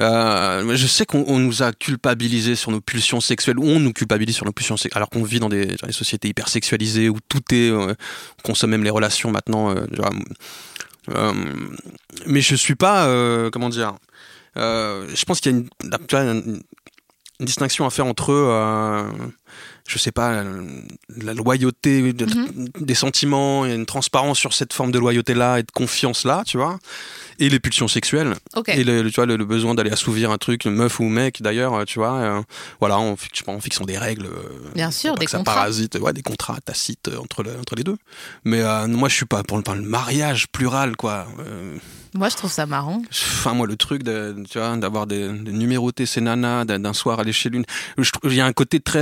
euh, 0.00 0.76
je 0.76 0.86
sais 0.86 1.04
qu'on 1.04 1.24
on 1.28 1.38
nous 1.38 1.62
a 1.62 1.72
culpabilisés 1.72 2.56
sur 2.56 2.70
nos 2.70 2.80
pulsions 2.80 3.20
sexuelles, 3.20 3.58
ou 3.58 3.64
on 3.66 3.78
nous 3.78 3.92
culpabilise 3.92 4.36
sur 4.36 4.46
nos 4.46 4.52
pulsions 4.52 4.78
sexuelles, 4.78 4.96
alors 4.98 5.10
qu'on 5.10 5.24
vit 5.24 5.40
dans 5.40 5.50
des, 5.50 5.66
dans 5.66 5.86
des 5.86 5.92
sociétés 5.92 6.28
hyper 6.28 6.48
sexualisées 6.48 7.10
où 7.10 7.18
tout 7.28 7.42
est. 7.54 7.70
euh, 7.70 7.92
on 8.38 8.42
consomme 8.42 8.70
même 8.70 8.82
les 8.84 8.90
relations 8.90 9.30
maintenant. 9.30 9.70
euh, 9.76 9.84
tu. 9.92 10.00
Euh, 10.00 10.08
mais 12.26 12.40
je 12.40 12.54
suis 12.54 12.74
pas. 12.76 13.06
euh, 13.06 13.50
comment 13.50 13.68
dire 13.68 13.94
euh, 14.56 15.06
Je 15.14 15.24
pense 15.24 15.40
qu'il 15.40 15.52
y 15.52 15.54
a 15.54 15.58
une, 16.22 16.62
distinction 17.40 17.86
à 17.86 17.90
faire 17.90 18.06
entre. 18.06 18.30
euh, 18.32 19.04
je 19.88 19.98
sais 19.98 20.12
pas, 20.12 20.44
la, 21.16 21.34
loyauté 21.34 22.12
de- 22.12 22.24
Mhm. 22.24 22.68
des 22.80 22.94
sentiments, 22.94 23.64
il 23.64 23.68
y 23.70 23.72
a 23.72 23.74
une 23.74 23.84
transparence 23.86 24.38
sur 24.38 24.52
cette 24.52 24.72
forme 24.72 24.92
de 24.92 24.98
loyauté-là 24.98 25.58
et 25.58 25.62
de 25.64 25.70
confiance-là, 25.72 26.44
tu 26.46 26.56
vois, 26.56 26.78
et 27.38 27.48
les 27.48 27.60
pulsions 27.60 27.88
sexuelles. 27.88 28.34
Ok. 28.56 28.68
Et 28.70 28.84
le, 28.84 29.02
le- 29.02 29.10
tu 29.10 29.16
vois, 29.16 29.26
le, 29.26 29.36
le 29.36 29.44
besoin 29.44 29.74
d'aller 29.74 29.90
assouvir 29.90 30.30
un 30.30 30.38
truc, 30.38 30.66
meuf 30.66 31.00
ou 31.00 31.04
mec 31.04 31.42
d'ailleurs, 31.42 31.74
euh, 31.74 31.84
tu 31.84 31.98
vois, 31.98 32.14
euh, 32.14 32.42
voilà, 32.80 32.98
en, 32.98 33.16
en 33.46 33.60
fixant 33.60 33.84
des 33.84 33.98
règles. 33.98 34.26
euh, 34.26 34.70
Bien 34.74 34.90
sûr, 34.90 35.10
pour 35.10 35.18
des 35.18 35.26
contrats. 35.26 35.54
parasite, 35.54 35.98
ouais, 36.00 36.12
des 36.12 36.22
contrats 36.22 36.58
tacites 36.64 37.08
euh, 37.08 37.18
entre, 37.18 37.42
le- 37.42 37.58
entre 37.58 37.74
les 37.74 37.84
deux. 37.84 37.96
Mais 38.44 38.60
euh, 38.62 38.86
moi, 38.88 39.08
je 39.08 39.14
suis 39.14 39.26
pas 39.26 39.42
pour 39.42 39.56
le, 39.56 39.62
par 39.62 39.74
le 39.74 39.82
mariage 39.82 40.48
plural, 40.48 40.96
quoi. 40.96 41.26
Euh, 41.40 41.76
Moi, 42.14 42.28
je 42.28 42.36
trouve 42.36 42.50
ça 42.52 42.66
marrant. 42.66 43.02
Enfin, 43.10 43.54
moi, 43.54 43.66
le 43.66 43.76
truc 43.76 44.02
de, 44.02 44.36
tu 44.50 44.58
vois, 44.58 44.76
d'avoir 44.76 45.06
des, 45.06 45.28
de 45.28 45.50
numéroter 45.50 46.06
ses 46.06 46.20
nanas, 46.20 46.64
d'un 46.64 46.92
soir 46.92 47.18
aller 47.20 47.32
chez 47.32 47.48
l'une. 47.48 47.64
Il 48.24 48.34
y 48.34 48.40
a 48.40 48.46
un 48.46 48.52
côté 48.52 48.80
très. 48.80 49.00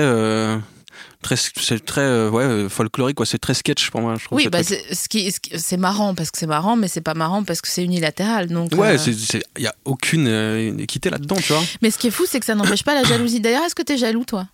Euh, 1.01 1.17
très 1.23 1.37
c'est 1.37 1.85
très 1.85 2.01
euh, 2.03 2.31
ouais 2.31 2.45
euh, 2.45 2.69
folklorique 2.69 3.17
quoi 3.17 3.27
c'est 3.27 3.39
très 3.39 3.55
sketch 3.55 3.91
pour 3.91 4.01
moi 4.01 4.15
je 4.19 4.25
trouve 4.25 4.37
Oui, 4.37 4.49
bah, 4.49 4.63
c'est 4.63 4.95
ce 4.95 5.09
qui, 5.09 5.31
ce 5.33 5.41
qui- 5.41 5.59
c'est 5.59 5.77
marrant 5.77 6.15
parce 6.15 6.31
que 6.31 6.39
c'est 6.39 6.47
marrant, 6.47 6.77
mais 6.77 6.89
c'est 6.89 7.01
pas 7.01 7.15
marrant 7.15 7.43
parce 7.45 7.61
que 7.61 7.69
c'est 7.69 7.85
unilatéral. 7.85 8.49
Donc, 8.49 8.73
ouais 8.75 8.97
euh, 8.99 9.13
il 9.57 9.63
y 9.63 9.67
a 9.67 9.75
aucune 9.85 10.27
euh, 10.29 10.77
équité 10.79 11.11
là-dedans 11.11 11.37
tu 11.37 11.53
vois 11.53 11.63
Mais 11.83 11.91
ce 11.91 11.99
qui 11.99 12.07
est 12.09 12.11
fou, 12.11 12.25
c'est 12.29 12.41
que 12.41 12.47
ça 12.47 12.55
n'empêche 12.55 12.85
pas 12.85 12.95
la 12.95 13.05
jalousie. 13.05 13.41
D'ailleurs, 13.41 13.65
est-ce 13.65 13.75
que 13.75 13.83
t'es 13.83 13.99
jaloux, 13.99 14.25
toi? 14.25 14.47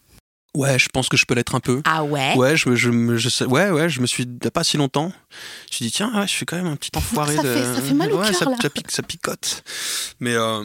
Ouais 0.55 0.79
je 0.79 0.89
pense 0.89 1.11
que 1.11 1.19
je 1.19 1.27
peux 1.27 1.35
l'être 1.35 1.55
un 1.55 1.61
peu 1.61 1.83
Ah 1.85 2.03
ouais? 2.03 2.35
Ouais 2.35 2.57
je, 2.57 2.75
je, 2.75 2.89
ouais 3.45 3.71
ouais 3.71 3.91
je 3.91 4.01
me 4.01 4.07
suis 4.07 4.23
il 4.25 4.47
a 4.47 4.51
pas 4.51 4.65
si 4.65 4.79
longtemps 4.79 5.11
je 5.11 5.67
me 5.67 5.73
suis 5.77 5.85
dit 5.85 5.93
tiens 5.93 6.11
ouais, 6.19 6.27
je 6.27 6.33
suis 6.33 6.47
quand 6.47 6.57
même 6.57 6.67
un 6.67 6.77
petit 6.77 6.91
enfoiré 6.97 7.37
Ça 7.37 7.43
de 7.43 7.53
fait- 7.53 7.75
ça 7.75 7.83
fait 7.83 7.93
mal 7.93 8.11
au 8.11 8.17
ouais, 8.19 8.31
cœur, 8.31 8.35
ça, 8.39 8.45
là. 8.47 8.57
ça 8.63 8.71
pique- 8.71 8.91
ça 8.91 9.03
picote 9.03 9.63
mais 10.19 10.33
euh, 10.35 10.65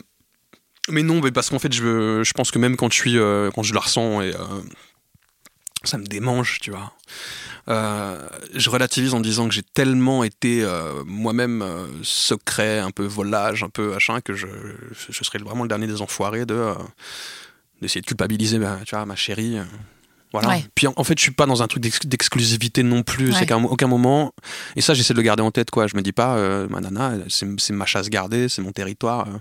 mais 0.88 1.04
non 1.04 1.20
mais 1.22 1.32
parce 1.32 1.50
qu'en 1.50 1.60
fait 1.60 1.74
je, 1.74 2.24
je 2.24 2.32
pense 2.32 2.52
que 2.52 2.58
même 2.60 2.78
quand 2.78 2.90
je 2.90 2.98
suis 2.98 3.18
euh, 3.18 3.52
quand 3.54 3.64
je 3.64 3.74
la 3.74 3.82
ressens 3.82 4.22
et 4.22 4.34
euh, 4.34 4.40
ça 5.84 5.98
me 5.98 6.06
démange, 6.06 6.60
tu 6.62 6.72
vois. 6.72 6.94
Euh, 7.70 8.28
je 8.56 8.70
relativise 8.70 9.14
en 9.14 9.20
disant 9.20 9.48
que 9.48 9.54
j'ai 9.54 9.64
tellement 9.64 10.24
été 10.24 10.64
euh, 10.64 11.04
moi-même 11.06 11.62
euh, 11.62 11.86
secret, 12.04 12.80
un 12.80 12.92
peu 12.92 13.06
volage, 13.06 13.64
un 13.64 13.70
peu 13.70 13.92
machin, 13.94 14.22
que 14.22 14.34
je, 14.34 14.48
serais 14.96 15.40
vraiment 15.40 15.64
le 15.64 15.70
dernier 15.70 15.88
des 15.88 16.02
enfoirés 16.02 16.46
de 16.46 16.74
d'essayer 17.82 18.02
de 18.02 18.06
culpabiliser 18.06 18.60
tu 18.86 18.96
vois, 18.96 19.06
ma 19.06 19.16
chérie. 19.16 19.58
Voilà. 20.32 20.50
Ouais. 20.50 20.66
Puis 20.76 20.88
en, 20.88 20.94
en 20.96 21.04
fait, 21.04 21.18
je 21.18 21.24
suis 21.24 21.32
pas 21.32 21.46
dans 21.46 21.62
un 21.64 21.68
truc 21.68 21.84
d'ex- 21.84 22.06
d'exclusivité 22.06 22.84
non 22.84 23.04
plus. 23.04 23.32
Ouais. 23.32 23.36
C'est 23.40 23.46
qu'à 23.46 23.56
un- 23.56 23.64
aucun 23.64 23.88
moment. 23.88 24.34
Et 24.76 24.82
ça, 24.82 24.94
j'essaie 24.94 25.14
de 25.14 25.18
le 25.20 25.24
garder 25.24 25.44
en 25.44 25.52
tête, 25.52 25.72
quoi. 25.72 25.88
Je 25.88 25.96
me 25.96 26.02
dis 26.02 26.12
pas, 26.14 26.36
euh, 26.38 26.68
ma 26.70 26.80
nana, 26.82 27.14
c'est 27.30 27.74
ma 27.74 27.86
chasse 27.86 28.10
gardée, 28.10 28.48
c'est 28.50 28.62
mon 28.62 28.72
territoire. 28.72 29.28
euh. 29.28 29.38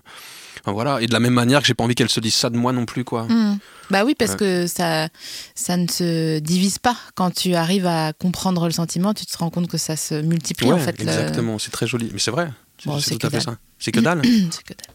Enfin, 0.62 0.72
voilà. 0.72 1.00
Et 1.00 1.06
de 1.06 1.12
la 1.12 1.20
même 1.20 1.32
manière 1.32 1.60
que 1.60 1.66
j'ai 1.66 1.74
pas 1.74 1.84
envie 1.84 1.94
qu'elle 1.94 2.08
se 2.10 2.20
dise 2.20 2.34
ça 2.34 2.50
de 2.50 2.56
moi 2.56 2.72
non 2.72 2.84
plus, 2.84 3.04
quoi. 3.04 3.24
Hmm. 3.24 3.58
Bah 3.90 4.04
oui, 4.04 4.14
parce 4.18 4.32
Ouais. 4.32 4.36
que 4.36 4.66
ça, 4.66 5.08
ça 5.54 5.76
ne 5.76 5.86
se 5.88 6.38
divise 6.40 6.78
pas. 6.78 6.96
Quand 7.14 7.30
tu 7.30 7.54
arrives 7.54 7.86
à 7.86 8.12
comprendre 8.12 8.66
le 8.66 8.72
sentiment, 8.72 9.14
tu 9.14 9.24
te 9.26 9.38
rends 9.38 9.50
compte 9.50 9.68
que 9.68 9.78
ça 9.78 9.96
se 9.96 10.14
multiplie 10.20 10.72
en 10.72 10.78
fait. 10.78 10.98
le- 10.98 11.04
exactement. 11.08 11.58
C'est 11.58 11.70
très 11.70 11.86
joli. 11.86 12.10
Mais 12.12 12.18
c'est 12.18 12.30
vrai. 12.30 12.50
Bon, 12.84 12.98
c'est 13.00 13.16
tout 13.16 13.26
à 13.26 13.30
que 13.30 13.38
fait 13.38 13.44
dalle. 13.44 13.54
ça. 13.54 13.58
C'est 13.78 13.92
que 13.92 14.00
dalle. 14.00 14.22
c'est 14.50 14.62
que 14.64 14.74
dalle. 14.74 14.94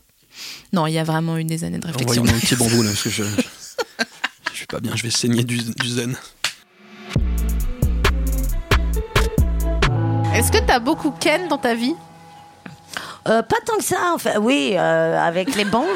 Non, 0.74 0.86
il 0.88 0.94
y 0.94 0.98
a 0.98 1.04
vraiment 1.04 1.38
eu 1.38 1.46
des 1.46 1.64
années 1.64 1.78
de 1.80 1.88
réflexion. 1.88 2.22
Envoyez-moi 2.22 2.38
un 2.38 2.40
petit 2.40 2.56
bambou 2.58 2.84
là, 2.84 2.90
parce 2.90 3.04
que 3.04 3.10
je, 3.10 3.24
je 3.24 3.42
suis 4.66 4.68
pas 4.68 4.80
bien. 4.80 4.96
Je 4.96 5.04
vais 5.04 5.12
saigner 5.12 5.44
du, 5.44 5.58
du 5.58 5.88
zen. 5.88 6.16
Est-ce 10.34 10.52
que 10.52 10.58
t'as 10.66 10.80
beaucoup 10.80 11.12
Ken 11.12 11.48
dans 11.48 11.58
ta 11.58 11.76
vie? 11.76 11.94
Euh, 13.28 13.42
pas 13.42 13.58
tant 13.66 13.78
que 13.78 13.84
ça, 13.84 14.12
enfin, 14.14 14.40
oui, 14.40 14.74
euh, 14.76 15.20
avec 15.20 15.56
les 15.56 15.66
bons. 15.66 15.88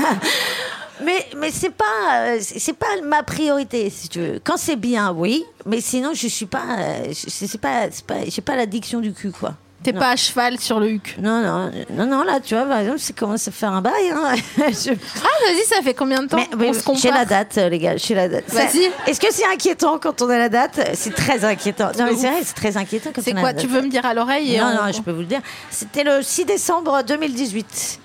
mais 1.04 1.26
mais 1.38 1.50
c'est 1.50 1.70
pas 1.70 1.84
euh, 2.26 2.38
c'est 2.40 2.74
pas 2.76 3.00
ma 3.04 3.22
priorité, 3.22 3.88
si 3.90 4.08
tu 4.08 4.18
veux. 4.20 4.40
Quand 4.44 4.56
c'est 4.58 4.76
bien, 4.76 5.12
oui, 5.12 5.44
mais 5.64 5.80
sinon 5.80 6.12
je 6.14 6.26
suis 6.28 6.46
pas, 6.46 7.04
je- 7.08 7.30
c'est 7.30 7.58
pas, 7.60 7.90
c'est 7.90 8.04
pas, 8.04 8.16
j'ai 8.26 8.42
pas 8.42 8.56
l'addiction 8.56 9.00
du 9.00 9.12
cul, 9.14 9.32
quoi. 9.32 9.54
T'es 9.82 9.92
pas 9.92 10.10
à 10.10 10.16
cheval 10.16 10.58
sur 10.60 10.78
le 10.78 10.90
huc 10.90 11.16
Non, 11.20 11.40
non, 11.42 11.70
non, 11.90 12.06
non, 12.06 12.22
là, 12.22 12.38
tu 12.40 12.54
vois, 12.54 12.64
par 12.64 12.78
exemple, 12.78 12.98
c'est 13.00 13.16
commence 13.16 13.48
à 13.48 13.50
faire 13.50 13.72
un 13.72 13.80
bail. 13.82 14.10
Hein. 14.14 14.34
Je- 14.58 14.92
Ah, 14.92 15.46
vas-y, 15.46 15.64
ça 15.66 15.82
fait 15.82 15.94
combien 15.94 16.22
de 16.22 16.28
temps 16.28 16.36
Mais, 16.36 16.48
mais 16.56 16.68
On 16.70 16.72
se 16.72 16.82
compare 16.84 17.00
j'ai 17.02 17.10
la 17.10 17.24
date, 17.24 17.58
euh, 17.58 17.68
les 17.68 17.78
gars, 17.78 17.96
j'ai 17.96 18.14
la 18.14 18.28
date. 18.28 18.44
Ça- 18.48 18.64
Vas-y. 18.66 18.90
Est-ce 19.06 19.20
que 19.20 19.26
c'est 19.32 19.46
inquiétant 19.46 19.98
quand 19.98 20.22
on 20.22 20.30
a 20.30 20.38
la 20.38 20.48
date? 20.48 20.78
C'est 20.94 21.14
très 21.14 21.44
inquiétant. 21.44 21.90
Non, 21.98 22.04
mais 22.04 22.14
c'est 22.16 22.28
vrai, 22.30 22.40
c'est 22.44 22.54
très 22.54 22.76
inquiétant 22.76 23.10
quand 23.14 23.22
C'est 23.22 23.32
on 23.34 23.38
a 23.38 23.40
quoi 23.40 23.48
la 23.50 23.52
date. 23.54 23.62
Tu 23.62 23.68
veux 23.68 23.82
me 23.82 23.88
dire 23.88 24.06
à 24.06 24.14
l'oreille 24.14 24.54
et 24.54 24.58
Non, 24.60 24.66
on- 24.80 24.86
non, 24.86 24.92
je 24.92 25.00
peux 25.02 25.10
vous 25.12 25.20
le 25.20 25.26
dire. 25.26 25.40
C'était 25.70 26.04
le 26.04 26.22
6 26.22 26.44
décembre 26.44 27.02
2018. 27.02 27.98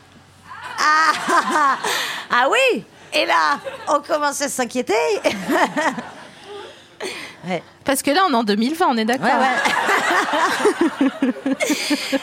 Ah, 0.80 0.84
ah, 1.30 1.42
ah, 1.54 1.78
ah 2.32 2.48
oui 2.52 2.84
Et 3.14 3.26
là, 3.26 3.60
on 3.88 4.00
commence 4.02 4.42
à 4.42 4.50
s'inquiéter. 4.50 4.94
Ouais. 7.48 7.62
Parce 7.86 8.02
que 8.02 8.12
là, 8.12 8.24
on 8.28 8.32
est 8.34 8.36
en 8.36 8.44
2020, 8.44 8.86
on 8.90 8.98
est 8.98 9.06
d'accord. 9.06 9.28
Ouais, 9.28 9.32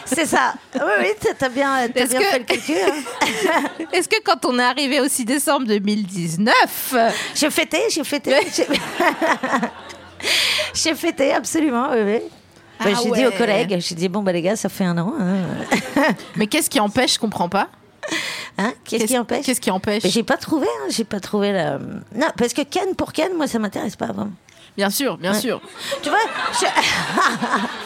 C'est 0.05 0.27
ça. 0.27 0.55
Oui, 0.75 0.81
oui, 1.01 1.07
t'as- 1.39 1.49
bien, 1.49 1.85
Est-ce 1.85 2.11
bien 2.11 2.21
que- 2.21 2.27
fait 2.27 2.39
le 2.41 2.45
calcul. 2.45 2.77
hein. 2.77 3.63
Est-ce 3.93 4.09
que 4.09 4.17
quand 4.25 4.45
on 4.45 4.59
est 4.59 4.63
arrivé 4.65 5.01
au 5.01 5.09
6 5.09 5.25
décembre 5.25 5.67
2019, 5.67 6.95
J'ai 7.35 7.51
fêté, 7.51 7.79
j'ai 7.91 8.05
fêté. 8.05 8.35
j'ai- 10.75 10.95
fêté, 10.95 11.33
absolument, 11.33 11.89
oui, 11.93 12.01
oui. 12.05 12.19
Ah 12.81 12.85
Bah, 12.85 12.91
j'ai 13.03 13.11
dit 13.11 13.27
aux 13.27 13.31
collègues, 13.33 13.77
j'ai 13.79 13.95
dit, 13.95 14.09
bon, 14.09 14.23
bah 14.23 14.33
les 14.33 14.43
gars, 14.43 14.57
ça 14.57 14.69
fait 14.69 14.85
un 14.85 14.99
an. 14.99 15.15
hein. 15.19 15.37
Mais 16.37 16.47
qu'est-ce 16.49 16.69
qui 16.69 16.81
empêche 16.81 17.15
Je 17.15 17.19
comprends 17.21 17.49
pas. 17.49 17.69
Hein 18.59 18.73
Qu'est-ce 18.85 19.05
qui 19.07 19.17
empêche? 19.17 19.47
Qu'est-ce 19.47 19.61
qui 19.61 19.71
empêche? 19.71 20.03
J'ai 20.05 20.23
pas 20.23 20.37
trouvé, 20.37 20.67
hein, 20.67 20.89
j'ai 20.91 21.05
pas 21.05 21.21
trouvé 21.21 21.53
la... 21.53 21.79
Non, 22.15 22.27
parce 22.37 22.53
que 22.53 22.63
Ken 22.63 22.95
pour 22.95 23.13
Ken, 23.13 23.33
moi, 23.35 23.47
ça 23.47 23.59
m'intéresse 23.59 23.97
pas 23.97 24.07
vraiment. 24.07 24.31
Bien 24.77 24.91
sûr, 24.91 25.17
bien 25.19 25.33
Ouais. 25.33 25.41
sûr. 25.41 25.61
Tu 26.03 26.09
vois 26.09 26.19
je- 26.61 26.67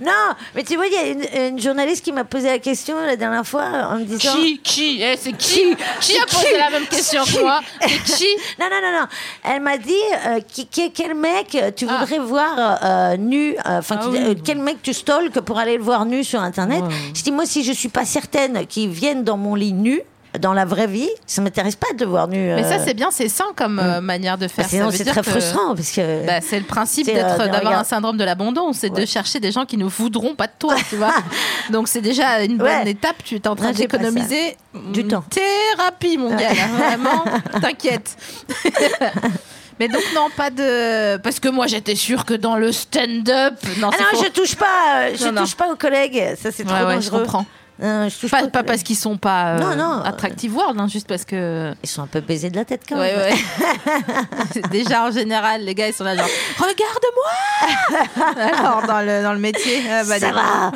Non, 0.00 0.12
mais 0.54 0.62
tu 0.62 0.76
vois, 0.76 0.86
il 0.86 0.92
y 0.92 0.96
a 0.96 1.06
une, 1.08 1.54
une 1.54 1.60
journaliste 1.60 2.04
qui 2.04 2.12
m'a 2.12 2.22
posé 2.24 2.46
la 2.48 2.60
question 2.60 2.94
la 3.04 3.16
dernière 3.16 3.44
fois 3.44 3.64
en 3.90 3.96
me 3.98 4.04
disant... 4.04 4.32
Qui 4.36 4.58
Qui 4.60 5.02
Eh, 5.02 5.16
C'est 5.16 5.32
qui 5.32 5.74
Qui 6.00 6.16
a 6.18 6.24
posé 6.26 6.56
la 6.56 6.70
même 6.70 6.86
question 6.86 7.24
que 7.24 7.40
moi 7.40 7.60
C'est 7.80 8.02
qui 8.16 8.26
Non, 8.60 8.66
non, 8.70 8.80
non, 8.80 9.00
non. 9.00 9.06
Elle 9.42 9.60
m'a 9.60 9.76
dit 9.76 9.92
euh, 10.26 10.38
qui- 10.46 10.66
qui- 10.68 10.92
quel 10.92 11.14
mec 11.16 11.52
euh, 11.56 11.72
tu 11.74 11.84
Ah. 11.88 11.98
voudrais 11.98 12.18
voir 12.20 12.78
euh, 12.84 13.16
nu, 13.16 13.54
euh, 13.56 13.78
enfin, 13.78 13.98
euh, 14.14 14.34
quel 14.44 14.58
mec 14.58 14.80
tu 14.82 14.92
stalks 14.94 15.40
pour 15.40 15.58
aller 15.58 15.76
le 15.76 15.82
voir 15.82 16.04
nu 16.04 16.22
sur 16.22 16.40
Internet. 16.40 16.84
Je 17.12 17.22
dis, 17.22 17.32
moi, 17.32 17.44
si 17.44 17.64
je 17.64 17.72
suis 17.72 17.88
pas 17.88 18.04
certaine 18.04 18.66
qu'il 18.68 18.90
vienne 18.90 19.24
dans 19.24 19.36
mon 19.36 19.56
lit 19.56 19.72
nu, 19.72 20.00
dans 20.38 20.52
la 20.54 20.64
vraie 20.64 20.86
vie, 20.86 21.08
ça 21.26 21.42
m'intéresse 21.42 21.76
pas 21.76 21.92
de 21.96 22.04
voir 22.04 22.28
nu. 22.28 22.38
Mais 22.54 22.62
ça, 22.62 22.76
euh. 22.76 22.82
c'est 22.84 22.94
bien, 22.94 23.10
c'est 23.10 23.28
sain 23.28 23.44
comme 23.56 23.78
euh, 23.78 24.00
manière 24.00 24.38
de 24.38 24.48
faire. 24.48 24.64
Bah, 24.64 24.68
sinon, 24.70 24.84
Ça 24.86 24.90
veut 24.90 24.96
c'est 24.96 25.04
très 25.10 25.20
que- 25.22 25.30
frustrant, 25.30 25.74
parce 25.74 25.90
que- 25.90 26.26
Bah, 26.26 26.40
c'est 26.40 26.58
le 26.58 26.64
principe 26.64 27.06
d'être- 27.06 27.18
euh, 27.18 27.38
d'avoir 27.44 27.60
regarde. 27.60 27.80
un 27.80 27.84
syndrome 27.84 28.16
de 28.16 28.24
l'abondance, 28.24 28.78
c'est 28.78 28.90
de 28.90 29.04
chercher 29.06 29.40
des 29.40 29.52
gens 29.52 29.64
qui 29.66 29.76
ne 29.76 29.84
voudront 29.84 30.34
pas 30.34 30.46
de 30.46 30.52
toi, 30.58 30.74
tu 30.88 30.96
vois. 30.96 31.14
Donc 31.70 31.88
c'est 31.88 32.00
déjà 32.00 32.42
une 32.42 32.56
bonne 32.56 32.66
Ouais. 32.68 32.90
étape. 32.90 33.16
Tu 33.24 33.36
es 33.36 33.48
en 33.48 33.56
train 33.56 33.72
d'économiser 33.72 34.56
Du 34.92 35.04
mm, 35.04 35.08
temps. 35.08 35.24
Thérapie, 35.30 36.16
mon 36.18 36.34
gars. 36.34 36.48
vraiment, 36.78 37.24
t'inquiète. 37.60 38.16
Mais 39.80 39.86
donc 39.86 40.02
non, 40.12 40.26
pas 40.36 40.50
de 40.50 41.18
parce 41.18 41.38
que 41.38 41.48
moi 41.48 41.68
j'étais 41.68 41.94
sûre 41.94 42.24
que 42.24 42.34
dans 42.34 42.56
le 42.56 42.72
stand-up, 42.72 43.54
non, 43.78 43.90
Ah 43.92 43.96
non, 44.12 44.18
faux. 44.18 44.24
je 44.24 44.30
touche 44.30 44.56
pas, 44.56 45.14
je 45.14 45.24
Non, 45.26 45.32
non. 45.32 45.42
touche 45.42 45.54
pas 45.54 45.70
aux 45.72 45.76
collègues. 45.76 46.34
Ça, 46.42 46.50
c'est 46.50 46.64
trop 46.64 46.74
Ouais, 46.74 46.82
ouais, 46.84 47.00
je 47.00 47.08
dangereux. 47.10 47.20
comprends. 47.22 47.46
Je 47.80 48.48
pas, 48.50 48.62
parce 48.64 48.82
qu'ils 48.82 48.96
sont 48.96 49.16
pas 49.16 49.54
euh, 49.54 49.58
Non, 49.58 49.76
non. 49.76 50.02
attractive 50.02 50.54
world, 50.56 50.80
hein, 50.80 50.88
juste 50.88 51.06
parce 51.06 51.24
que 51.24 51.72
ils 51.82 51.88
sont 51.88 52.02
un 52.02 52.06
peu 52.08 52.20
baisés 52.20 52.50
de 52.50 52.56
la 52.56 52.64
tête 52.64 52.82
quand 52.88 52.98
ouais, 52.98 53.14
même. 53.16 53.34
Ouais. 53.34 54.62
Déjà 54.70 55.04
en 55.04 55.10
général, 55.12 55.62
les 55.64 55.74
gars 55.74 55.88
ils 55.88 55.94
sont 55.94 56.04
là 56.04 56.16
genre 56.16 56.26
regarde-moi. 56.58 58.34
Alors 58.58 58.86
dans 58.86 59.00
le 59.00 59.22
dans 59.22 59.32
le 59.32 59.38
métier, 59.38 59.82
ah, 59.90 60.02
bah, 60.04 60.18
Ça 60.18 60.32
va. 60.32 60.72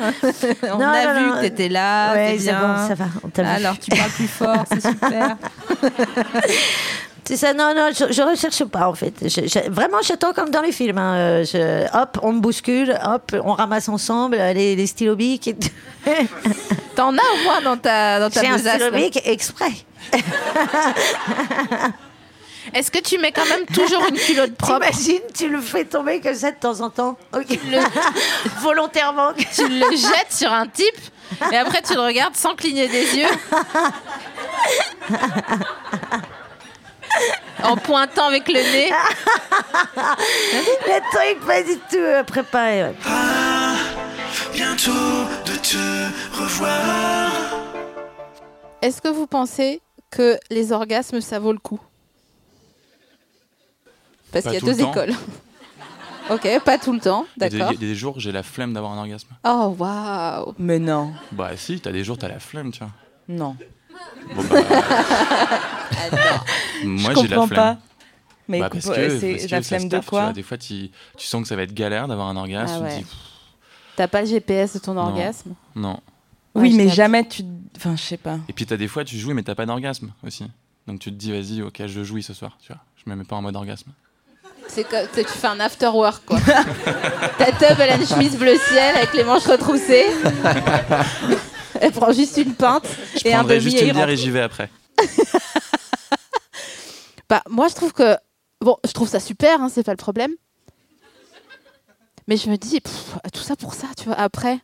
On 0.73 0.77
Non, 0.77 0.87
a 0.87 1.13
vu 1.13 1.31
que 1.31 1.41
t'étais 1.41 1.69
là, 1.69 2.13
Ouais, 2.13 2.37
bien. 2.37 2.87
ça 2.87 2.95
va, 2.95 3.05
on 3.23 3.29
vu. 3.29 3.49
Alors 3.49 3.77
tu 3.79 3.89
parles 3.89 4.11
plus 4.11 4.27
fort, 4.27 4.63
c'est 4.71 4.81
super. 4.81 5.35
C'est 7.25 7.37
ça, 7.37 7.53
non, 7.53 7.73
non, 7.73 7.89
je, 7.97 8.11
je 8.11 8.21
recherche 8.21 8.63
pas 8.65 8.87
en 8.89 8.93
fait. 8.93 9.13
Je- 9.21 9.47
je- 9.47 9.69
vraiment, 9.71 9.99
j'attends 10.01 10.33
comme 10.33 10.49
dans 10.49 10.61
les 10.61 10.73
films. 10.73 10.97
hein. 10.97 11.43
Euh, 11.55 11.85
hop, 11.93 12.19
on 12.21 12.33
me 12.33 12.39
bouscule, 12.41 12.99
hop, 13.05 13.33
on 13.45 13.53
ramasse 13.53 13.87
ensemble 13.87 14.35
euh, 14.39 14.51
les, 14.53 14.75
les 14.75 14.87
stylos 14.87 15.15
bics. 15.15 15.47
et- 15.47 15.55
T'en 16.95 17.13
as 17.17 17.21
au 17.21 17.43
moins 17.45 17.61
dans 17.61 17.77
ta 17.77 18.19
dans 18.19 18.29
ta 18.29 18.41
J'ai 18.41 18.47
un 18.49 18.57
besace, 18.57 18.75
stylo 18.75 18.91
là. 18.91 18.97
bic 18.97 19.19
exprès. 19.25 19.71
Est-ce 22.73 22.89
que 22.91 22.99
tu 22.99 23.17
mets 23.17 23.31
quand 23.31 23.45
même 23.45 23.65
toujours 23.73 24.03
une 24.09 24.15
culotte 24.17 24.55
propre? 24.55 24.85
T'imagines, 24.89 25.21
tu 25.33 25.47
le 25.49 25.59
fais 25.61 25.85
tomber 25.85 26.21
comme 26.21 26.33
ça 26.35 26.51
de 26.51 26.55
temps 26.57 26.81
en 26.81 26.89
temps. 26.89 27.17
Volontairement. 28.61 29.31
Tu 29.55 29.67
le 29.67 29.91
jettes 29.91 30.31
sur 30.31 30.51
un 30.51 30.67
type 30.67 30.85
et 31.51 31.57
après 31.57 31.81
tu 31.81 31.93
le 31.93 32.01
regardes 32.01 32.35
sans 32.35 32.55
cligner 32.55 32.87
des 32.87 33.17
yeux. 33.17 33.27
en 37.63 37.75
pointant 37.77 38.27
avec 38.27 38.47
le 38.47 38.53
nez. 38.55 38.91
Le 40.85 40.99
truc 41.11 41.45
pas 41.45 41.63
du 41.63 41.77
tout 41.89 41.95
euh, 41.97 42.23
préparé. 42.23 42.83
ouais. 42.83 42.95
Bientôt 44.53 44.91
de 45.45 45.55
te 45.57 46.41
revoir. 46.41 47.31
Est-ce 48.81 49.01
que 49.01 49.07
vous 49.07 49.27
pensez 49.27 49.81
que 50.11 50.37
les 50.49 50.71
orgasmes 50.71 51.21
ça 51.21 51.39
vaut 51.39 51.53
le 51.53 51.59
coup? 51.59 51.79
Parce 54.31 54.45
qu'il 54.45 54.53
y 54.55 54.57
a 54.57 54.59
deux 54.59 54.81
écoles. 54.81 55.13
ok, 56.29 56.63
pas 56.65 56.77
tout 56.77 56.91
le 56.93 56.99
temps, 56.99 57.25
Il 57.37 57.43
y 57.43 57.45
a 57.45 57.49
des- 57.49 57.57
d'accord. 57.57 57.73
Il 57.73 57.81
y 57.81 57.85
a 57.85 57.87
des 57.89 57.95
jours, 57.95 58.19
j'ai 58.19 58.31
la 58.31 58.43
flemme 58.43 58.73
d'avoir 58.73 58.93
un 58.93 58.97
orgasme. 58.99 59.29
Oh 59.45 59.75
waouh 59.77 60.53
Mais 60.57 60.79
non. 60.79 61.13
Bah 61.31 61.55
si, 61.55 61.79
t'as 61.79 61.91
des 61.91 62.03
jours, 62.03 62.17
t'as 62.17 62.27
la 62.29 62.39
flemme, 62.39 62.71
tu 62.71 62.79
vois. 62.79 62.89
Non. 63.27 63.55
Bon, 64.35 64.43
bah, 64.43 64.59
moi, 66.83 67.13
j'ai 67.15 67.27
la 67.27 67.35
flemme. 67.47 67.49
pas. 67.49 67.77
Mais 68.47 68.59
Bah, 68.59 68.67
écoute, 68.67 68.81
parce 68.83 68.95
que, 68.97 69.01
euh, 69.01 69.19
c'est 69.39 69.51
la 69.51 69.61
flemme 69.61 69.87
de 69.89 69.99
quoi 69.99 70.23
vois. 70.25 70.33
Des 70.33 70.43
fois, 70.43 70.57
tu, 70.57 70.89
tu 71.17 71.27
sens 71.27 71.41
que 71.41 71.47
ça 71.47 71.55
va 71.55 71.63
être 71.63 71.73
galère 71.73 72.07
d'avoir 72.07 72.27
un 72.27 72.35
orgasme. 72.35 72.81
Ah 72.81 72.83
ouais. 72.83 73.05
T'as 73.95 74.07
pas 74.07 74.21
le 74.21 74.27
GPS 74.27 74.73
de 74.73 74.79
ton 74.79 74.93
Non. 74.95 75.03
orgasme? 75.03 75.53
Non. 75.75 75.99
Oui, 76.55 76.73
mais 76.75 76.89
jamais 76.89 77.27
tu. 77.27 77.43
Enfin, 77.77 77.95
je 77.95 78.01
sais 78.01 78.17
pas. 78.17 78.37
Et 78.49 78.53
puis, 78.53 78.65
t'as 78.65 78.77
des 78.77 78.87
fois, 78.87 79.03
tu 79.03 79.17
jouis, 79.17 79.33
mais 79.33 79.43
t'as 79.43 79.55
pas 79.55 79.65
d'orgasme 79.65 80.11
aussi. 80.25 80.45
Donc, 80.87 80.99
tu 80.99 81.09
te 81.09 81.15
dis, 81.15 81.31
vas-y, 81.31 81.61
ok, 81.61 81.83
je 81.87 82.03
jouis 82.03 82.21
ce 82.23 82.33
soir. 82.33 82.57
Tu 82.61 82.71
vois. 82.73 82.81
Je 83.03 83.09
me 83.09 83.15
mets 83.15 83.23
pas 83.23 83.35
en 83.37 83.41
mode 83.41 83.55
orgasme. 83.55 83.91
C'est 84.67 84.83
que 84.85 85.05
tu 85.07 85.15
sais, 85.15 85.23
tu 85.23 85.29
fais 85.29 85.47
un 85.47 85.59
after 85.59 85.87
work 85.89 86.23
quoi. 86.25 86.39
Ta 87.37 87.51
teub 87.51 87.77
elle 87.79 87.89
a 87.91 87.95
une 87.97 88.07
chemise 88.07 88.37
bleu 88.37 88.55
ciel 88.69 88.95
avec 88.95 89.13
les 89.13 89.23
manches 89.25 89.43
retroussées. 89.45 90.05
Elle 91.81 91.91
prend 91.91 92.11
juste 92.11 92.37
une 92.37 92.53
pinte 92.53 92.85
Je 93.15 93.27
et 93.27 93.33
un 93.33 93.39
prendrai 93.39 93.59
demi 93.59 93.71
juste 93.71 93.83
une 93.83 93.93
bière 93.93 94.09
et 94.09 94.17
j'y 94.17 94.29
vais 94.31 94.41
après. 94.41 94.69
Bah, 97.29 97.41
moi, 97.49 97.67
je 97.67 97.73
trouve 97.73 97.93
que. 97.93 98.15
Bon, 98.61 98.77
je 98.85 98.91
trouve 98.91 99.07
ça 99.07 99.19
super, 99.19 99.61
hein, 99.61 99.69
c'est 99.73 99.83
pas 99.83 99.91
le 99.93 99.97
problème. 99.97 100.31
Mais 102.27 102.37
je 102.37 102.49
me 102.49 102.57
dis, 102.57 102.79
pff, 102.79 103.15
tout 103.33 103.41
ça 103.41 103.55
pour 103.55 103.73
ça, 103.73 103.87
tu 103.97 104.05
vois. 104.05 104.15
Après, 104.19 104.59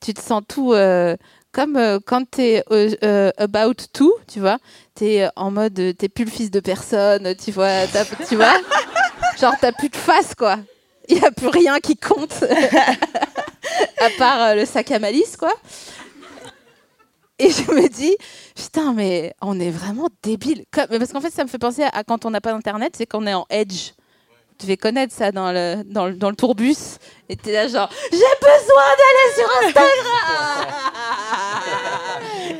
tu 0.00 0.14
te 0.14 0.20
sens 0.20 0.42
tout. 0.48 0.72
euh, 0.72 1.16
comme 1.52 1.76
euh, 1.76 1.98
quand 2.04 2.28
t'es 2.30 2.64
euh, 2.72 2.94
euh, 3.04 3.30
about 3.36 3.74
to, 3.92 4.14
tu 4.26 4.40
vois. 4.40 4.58
T'es 4.94 5.28
en 5.36 5.50
mode. 5.50 5.74
T'es 5.98 6.08
plus 6.08 6.24
le 6.24 6.30
fils 6.30 6.50
de 6.50 6.60
personne, 6.60 7.34
tu 7.36 7.52
vois. 7.52 7.86
Tu 8.28 8.36
vois 8.36 8.54
Genre, 9.40 9.54
t'as 9.60 9.72
plus 9.72 9.90
de 9.90 9.96
face, 9.96 10.34
quoi. 10.34 10.58
Il 11.08 11.18
n'y 11.18 11.24
a 11.24 11.30
plus 11.30 11.48
rien 11.48 11.78
qui 11.80 11.96
compte. 11.96 12.42
à 14.00 14.08
part 14.18 14.54
le 14.54 14.64
sac 14.64 14.90
à 14.92 14.98
malice, 14.98 15.36
quoi. 15.36 15.52
Et 17.42 17.50
je 17.50 17.72
me 17.72 17.88
dis, 17.88 18.16
putain, 18.54 18.92
mais 18.92 19.34
on 19.42 19.58
est 19.58 19.70
vraiment 19.70 20.08
débile. 20.22 20.64
Parce 20.70 21.12
qu'en 21.12 21.20
fait, 21.20 21.32
ça 21.32 21.42
me 21.42 21.48
fait 21.48 21.58
penser 21.58 21.82
à 21.82 22.04
quand 22.04 22.24
on 22.24 22.30
n'a 22.30 22.40
pas 22.40 22.52
d'internet, 22.52 22.94
c'est 22.96 23.06
qu'on 23.06 23.26
est 23.26 23.34
en 23.34 23.46
edge. 23.50 23.94
Tu 24.58 24.66
devais 24.66 24.76
connaître 24.76 25.12
ça 25.12 25.32
dans 25.32 25.50
le, 25.50 25.82
dans 25.84 26.06
le, 26.06 26.14
dans 26.14 26.30
le 26.30 26.36
tourbus. 26.36 26.98
Et 27.28 27.34
t'es 27.34 27.52
là, 27.52 27.66
genre, 27.66 27.90
j'ai 28.12 28.18
besoin 28.18 28.84
d'aller 29.00 29.34
sur 29.34 29.48
Instagram 29.66 30.68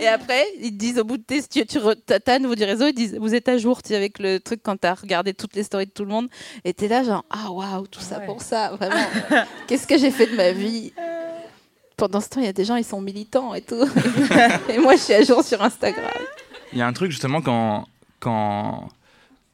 Et 0.00 0.08
après, 0.08 0.44
ils 0.58 0.72
te 0.72 0.78
disent 0.78 0.98
au 0.98 1.04
bout 1.04 1.18
de 1.18 1.22
tes. 1.22 1.42
Tu, 1.44 1.64
tu 1.64 1.78
un 1.78 2.38
nouveau 2.40 2.56
du 2.56 2.64
réseau, 2.64 2.88
ils 2.88 2.92
disent, 2.92 3.16
vous 3.20 3.36
êtes 3.36 3.48
à 3.48 3.56
jour, 3.58 3.80
avec 3.90 4.18
le 4.18 4.40
truc 4.40 4.62
quand 4.64 4.76
t'as 4.76 4.94
regardé 4.94 5.32
toutes 5.32 5.54
les 5.54 5.62
stories 5.62 5.86
de 5.86 5.92
tout 5.92 6.04
le 6.04 6.10
monde. 6.10 6.28
Et 6.64 6.74
t'es 6.74 6.88
là, 6.88 7.04
genre, 7.04 7.24
ah 7.30 7.52
waouh, 7.52 7.86
tout 7.86 8.00
ça 8.00 8.18
pour 8.18 8.42
ça, 8.42 8.70
vraiment. 8.70 9.06
Qu'est-ce 9.68 9.86
que 9.86 9.96
j'ai 9.96 10.10
fait 10.10 10.26
de 10.26 10.34
ma 10.34 10.50
vie? 10.50 10.92
pendant 12.02 12.20
ce 12.20 12.28
temps, 12.28 12.40
il 12.40 12.46
y 12.46 12.48
a 12.48 12.52
des 12.52 12.64
gens, 12.64 12.74
ils 12.74 12.84
sont 12.84 13.00
militants 13.00 13.54
et 13.54 13.62
tout. 13.62 13.76
et 14.68 14.78
moi, 14.78 14.96
je 14.96 15.02
suis 15.02 15.14
à 15.14 15.22
jour 15.22 15.44
sur 15.44 15.62
Instagram. 15.62 16.10
Il 16.72 16.78
y 16.80 16.82
a 16.82 16.86
un 16.88 16.92
truc 16.92 17.12
justement 17.12 17.40
quand, 17.40 17.86
quand, 18.18 18.88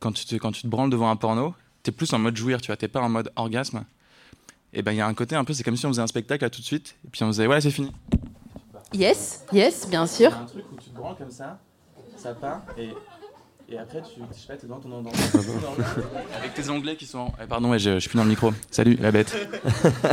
quand, 0.01 0.13
tu 0.13 0.25
te, 0.25 0.35
quand 0.37 0.51
tu 0.51 0.63
te 0.63 0.67
branles 0.67 0.89
devant 0.89 1.11
un 1.11 1.17
porno, 1.17 1.55
t'es 1.83 1.93
plus 1.93 2.11
en 2.15 2.19
mode 2.19 2.39
jouir, 2.39 2.63
tu 2.63 2.69
vois, 2.69 2.79
t'es 2.79 2.89
pas 2.89 3.03
en 3.03 3.11
mode 3.11 3.31
orgasme. 3.37 3.85
Et 4.73 4.81
ben 4.81 4.93
il 4.93 4.97
y 4.97 5.03
a 5.03 5.07
un 5.07 5.13
côté 5.13 5.37
un 5.37 5.45
peu, 5.45 5.53
c'est 5.53 5.63
comme 5.63 5.77
si 5.77 5.85
on 5.85 5.91
faisait 5.91 6.01
un 6.01 6.07
spectacle 6.07 6.43
là 6.43 6.49
tout 6.49 6.63
de 6.63 6.67
suite, 6.67 6.97
et 7.07 7.11
puis 7.11 7.23
on 7.23 7.27
faisait, 7.27 7.45
voilà, 7.45 7.61
c'est 7.61 7.71
fini. 7.71 7.93
Yes, 8.95 9.45
yes, 9.53 9.87
bien 9.87 10.07
sûr. 10.07 10.35
un 10.35 10.47
truc 10.47 10.65
où 10.73 10.77
tu 10.77 10.89
te 10.89 10.97
branles 10.97 11.17
comme 11.17 11.31
ça, 11.31 11.59
ça 12.17 12.33
part, 12.33 12.63
et, 12.79 12.89
et 13.71 13.79
après 13.79 14.01
tu, 14.01 14.21
je 14.35 14.41
sais 14.41 14.47
pas, 14.47 14.57
t'es 14.57 14.67
dans 14.67 14.79
ton 14.81 14.89
dans, 14.89 15.11
Avec 16.39 16.55
tes 16.55 16.71
onglets 16.71 16.97
qui 16.97 17.05
sont. 17.07 17.31
eh, 17.43 17.47
pardon, 17.47 17.71
ouais, 17.71 17.79
je, 17.79 17.95
je 17.95 17.99
suis 17.99 18.09
plus 18.09 18.17
dans 18.17 18.23
le 18.25 18.31
micro. 18.31 18.53
Salut, 18.71 18.97
la 19.01 19.11
bête. 19.13 19.37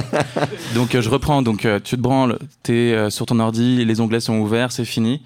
donc 0.76 0.93
euh, 0.93 1.01
je 1.01 1.10
reprends. 1.10 1.41
Donc 1.41 1.66
euh, 1.66 1.80
tu 1.82 1.95
te 1.95 2.01
branles, 2.01 2.38
t'es 2.64 2.93
euh, 2.93 3.10
sur 3.10 3.26
ton 3.26 3.39
ordi, 3.39 3.86
les 3.86 4.01
onglets 4.01 4.20
sont 4.20 4.38
ouverts, 4.39 4.72
c'est 4.74 4.84
fini. 4.86 5.22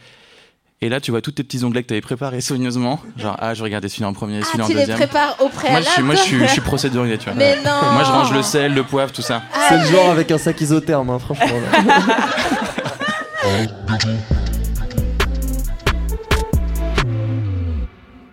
Et 0.81 0.87
là, 0.87 1.01
tu 1.01 1.11
vois 1.11 1.21
tous 1.21 1.31
tes 1.31 1.43
petits 1.43 1.63
onglets 1.65 1.81
que 1.83 1.87
tu 1.87 1.93
avais 1.93 1.99
préparés 2.01 2.39
soigneusement. 2.39 3.01
Genre, 3.17 3.35
ah, 3.39 3.53
je 3.53 3.63
regardais 3.63 3.89
celui-là 3.89 4.07
en 4.09 4.13
premier, 4.13 4.41
celui-là 4.43 4.63
en 4.63 4.67
tu 4.67 4.73
les 4.73 4.79
deuxième. 4.79 4.97
prépares 4.97 5.35
au 5.39 5.43
Moi, 5.43 5.51
préalable 5.51 5.85
je 5.85 5.91
suis, 5.91 6.03
moi, 6.03 6.15
je 6.15 6.21
suis, 6.21 6.39
je 6.39 6.45
suis 6.47 6.61
procédurier, 6.61 7.17
tu 7.17 7.25
vois. 7.25 7.33
Mais 7.33 7.57
non 7.57 7.91
Moi, 7.93 8.03
je 8.05 8.11
range 8.11 8.31
le 8.31 8.43
sel, 8.43 8.73
le 8.73 8.83
poivre, 8.83 9.11
tout 9.11 9.21
ça. 9.21 9.41
C'est 9.67 9.77
le 9.77 9.85
genre 9.85 10.11
avec 10.11 10.31
un 10.31 10.37
sac 10.37 10.61
isotherme, 10.61 11.09
hein, 11.09 11.19
franchement. 11.19 11.47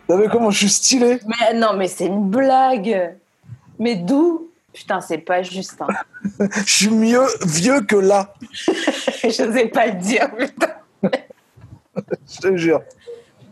Vous 0.08 0.14
savez 0.16 0.28
comment 0.28 0.50
je 0.50 0.58
suis 0.58 0.68
stylé 0.68 1.18
Mais 1.26 1.54
non, 1.54 1.74
mais 1.74 1.88
c'est 1.88 2.06
une 2.06 2.28
blague. 2.28 3.16
Mais 3.78 3.96
d'où? 3.96 4.48
Putain, 4.72 5.00
c'est 5.00 5.18
pas 5.18 5.42
juste. 5.42 5.80
hein. 5.80 5.86
Je 6.66 6.72
suis 6.72 6.90
mieux 6.90 7.26
vieux 7.46 7.80
que 7.82 7.96
là. 7.96 8.34
Je 8.62 9.42
n'osais 9.44 9.68
pas 9.68 9.86
le 9.86 9.94
dire, 9.94 10.30
putain. 10.36 10.74
Je 12.28 12.38
te 12.40 12.56
jure. 12.56 12.82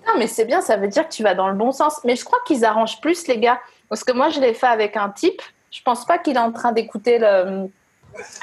Non, 0.07 0.15
mais 0.19 0.27
c'est 0.27 0.45
bien, 0.45 0.61
ça 0.61 0.77
veut 0.77 0.89
dire 0.89 1.09
que 1.09 1.13
tu 1.15 1.23
vas 1.23 1.35
dans 1.35 1.49
le 1.49 1.55
bon 1.55 1.73
sens. 1.73 1.99
Mais 2.05 2.15
je 2.15 2.25
crois 2.25 2.39
qu'ils 2.47 2.65
arrangent 2.65 3.01
plus, 3.01 3.27
les 3.27 3.39
gars. 3.39 3.59
Parce 3.89 4.05
que 4.05 4.13
moi, 4.13 4.29
je 4.29 4.39
l'ai 4.39 4.53
fait 4.53 4.67
avec 4.67 4.97
un 4.99 5.09
type. 5.09 5.41
Je 5.71 5.81
pense 5.83 6.05
pas 6.05 6.19
qu'il 6.19 6.37
est 6.37 6.41
en 6.41 6.53
train 6.53 6.73
d'écouter 6.73 7.19
le- 7.19 7.71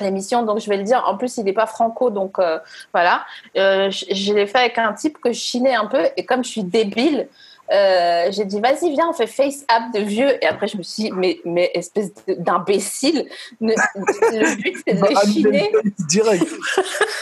l'émission, 0.01 0.43
donc 0.43 0.59
je 0.59 0.67
vais 0.69 0.77
le 0.77 0.83
dire. 0.83 1.03
En 1.05 1.17
plus, 1.17 1.37
il 1.37 1.43
n'est 1.45 1.53
pas 1.53 1.67
franco, 1.67 2.09
donc 2.09 2.39
euh, 2.39 2.57
voilà. 2.93 3.23
Euh, 3.57 3.91
je 3.91 4.05
je 4.13 4.33
l'ai 4.33 4.47
fait 4.47 4.57
avec 4.57 4.77
un 4.79 4.91
type 4.93 5.19
que 5.21 5.31
je 5.31 5.39
chinais 5.39 5.75
un 5.75 5.85
peu. 5.85 6.03
Et 6.17 6.25
comme 6.25 6.43
je 6.43 6.49
suis 6.49 6.63
débile, 6.63 7.27
euh, 7.71 8.27
j'ai 8.31 8.45
dit, 8.45 8.59
vas-y, 8.59 8.91
viens, 8.91 9.09
on 9.09 9.13
fait 9.13 9.27
face 9.27 9.63
app 9.67 9.93
de 9.93 9.99
vieux. 9.99 10.43
Et 10.43 10.47
après, 10.47 10.67
je 10.67 10.77
me 10.77 10.83
suis 10.83 11.03
dit, 11.03 11.11
mais, 11.11 11.39
mais 11.45 11.71
espèce 11.73 12.11
d'imbécile. 12.27 13.27
Le 13.61 14.55
but, 14.61 14.77
c'est 14.85 14.93
de 14.95 15.05
chiner. 15.31 15.71
Direct. 16.09 16.47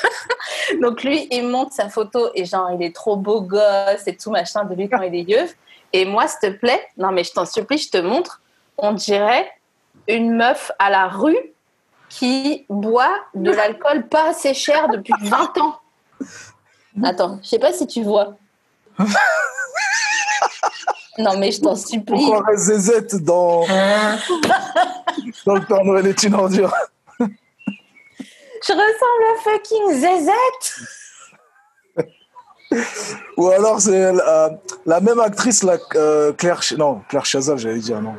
Donc 0.81 1.03
lui, 1.03 1.27
il 1.31 1.47
monte 1.47 1.73
sa 1.73 1.89
photo 1.89 2.29
et 2.33 2.45
genre, 2.45 2.69
il 2.71 2.83
est 2.83 2.95
trop 2.95 3.15
beau 3.15 3.41
gosse 3.41 4.07
et 4.07 4.15
tout 4.15 4.31
machin 4.31 4.63
de 4.65 4.75
lui 4.75 4.89
quand 4.89 5.01
il 5.01 5.15
est 5.15 5.23
yeuf. 5.23 5.55
Et 5.93 6.05
moi, 6.05 6.27
s'il 6.27 6.51
te 6.51 6.57
plaît, 6.57 6.81
non 6.97 7.11
mais 7.11 7.23
je 7.23 7.31
t'en 7.31 7.45
supplie, 7.45 7.77
je 7.77 7.89
te 7.89 7.97
montre, 7.97 8.41
on 8.77 8.93
dirait 8.93 9.51
une 10.07 10.35
meuf 10.35 10.71
à 10.79 10.89
la 10.89 11.07
rue 11.07 11.37
qui 12.09 12.65
boit 12.69 13.15
de 13.35 13.51
l'alcool 13.51 14.07
pas 14.07 14.29
assez 14.29 14.53
cher 14.53 14.89
depuis 14.89 15.13
20 15.21 15.57
ans. 15.59 15.79
Attends, 17.03 17.39
je 17.43 17.49
sais 17.49 17.59
pas 17.59 17.73
si 17.73 17.87
tu 17.87 18.03
vois. 18.03 18.35
Non 21.17 21.37
mais 21.37 21.51
je 21.51 21.61
t'en 21.61 21.75
supplie. 21.75 22.25
On 22.25 22.31
croirait 22.31 22.57
Zezette 22.57 23.15
dans... 23.23 23.65
dans 25.45 25.55
le 25.55 25.65
Père 25.65 25.83
Noël 25.83 26.07
est 26.07 26.23
une 26.23 26.35
ordure. 26.35 26.73
Je 27.19 28.73
ressemble 28.73 29.23
à 29.31 29.37
fucking 29.43 29.93
Zezette. 29.93 30.79
Ou 33.37 33.49
alors 33.49 33.81
c'est 33.81 34.13
la, 34.13 34.51
la 34.85 34.99
même 34.99 35.19
actrice, 35.19 35.63
la, 35.63 35.77
euh, 35.95 36.33
Claire... 36.33 36.61
Non, 36.77 37.01
Claire 37.09 37.25
Chazal, 37.25 37.57
j'allais 37.57 37.79
dire, 37.79 38.01
non. 38.01 38.15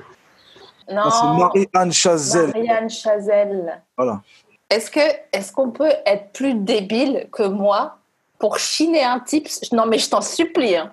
Non. 0.90 1.04
Non, 1.04 1.10
c'est 1.10 1.26
Marie-Anne 1.38 1.92
Chazelle. 1.92 2.48
Marianne 2.48 2.90
Chazelle. 2.90 3.80
Voilà. 3.96 4.20
Est-ce 4.68 4.90
que 4.90 5.00
est-ce 5.32 5.52
qu'on 5.52 5.70
peut 5.70 5.92
être 6.04 6.32
plus 6.32 6.54
débile 6.54 7.28
que 7.30 7.44
moi 7.44 7.98
pour 8.40 8.58
chiner 8.58 9.04
un 9.04 9.20
type? 9.20 9.48
Non, 9.72 9.86
mais 9.86 9.98
je 9.98 10.10
t'en 10.10 10.20
supplie. 10.20 10.74
hein. 10.74 10.92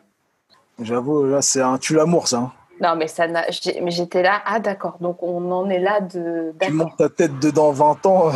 J'avoue, 0.82 1.26
là, 1.26 1.42
c'est 1.42 1.62
un 1.62 1.78
tue-l'amour, 1.78 2.28
ça. 2.28 2.38
hein. 2.38 2.52
Non, 2.80 2.96
mais 2.96 3.08
ça 3.08 3.28
n'a. 3.28 3.46
j'étais 3.50 4.22
là. 4.22 4.42
Ah, 4.46 4.60
d'accord. 4.60 4.98
Donc 5.02 5.24
on 5.24 5.52
en 5.52 5.68
est 5.70 5.80
là 5.80 6.00
de. 6.00 6.54
Tu 6.62 6.72
montes 6.72 6.96
ta 6.98 7.10
tête 7.10 7.40
dedans 7.40 7.72
20 7.72 8.06
ans. 8.06 8.32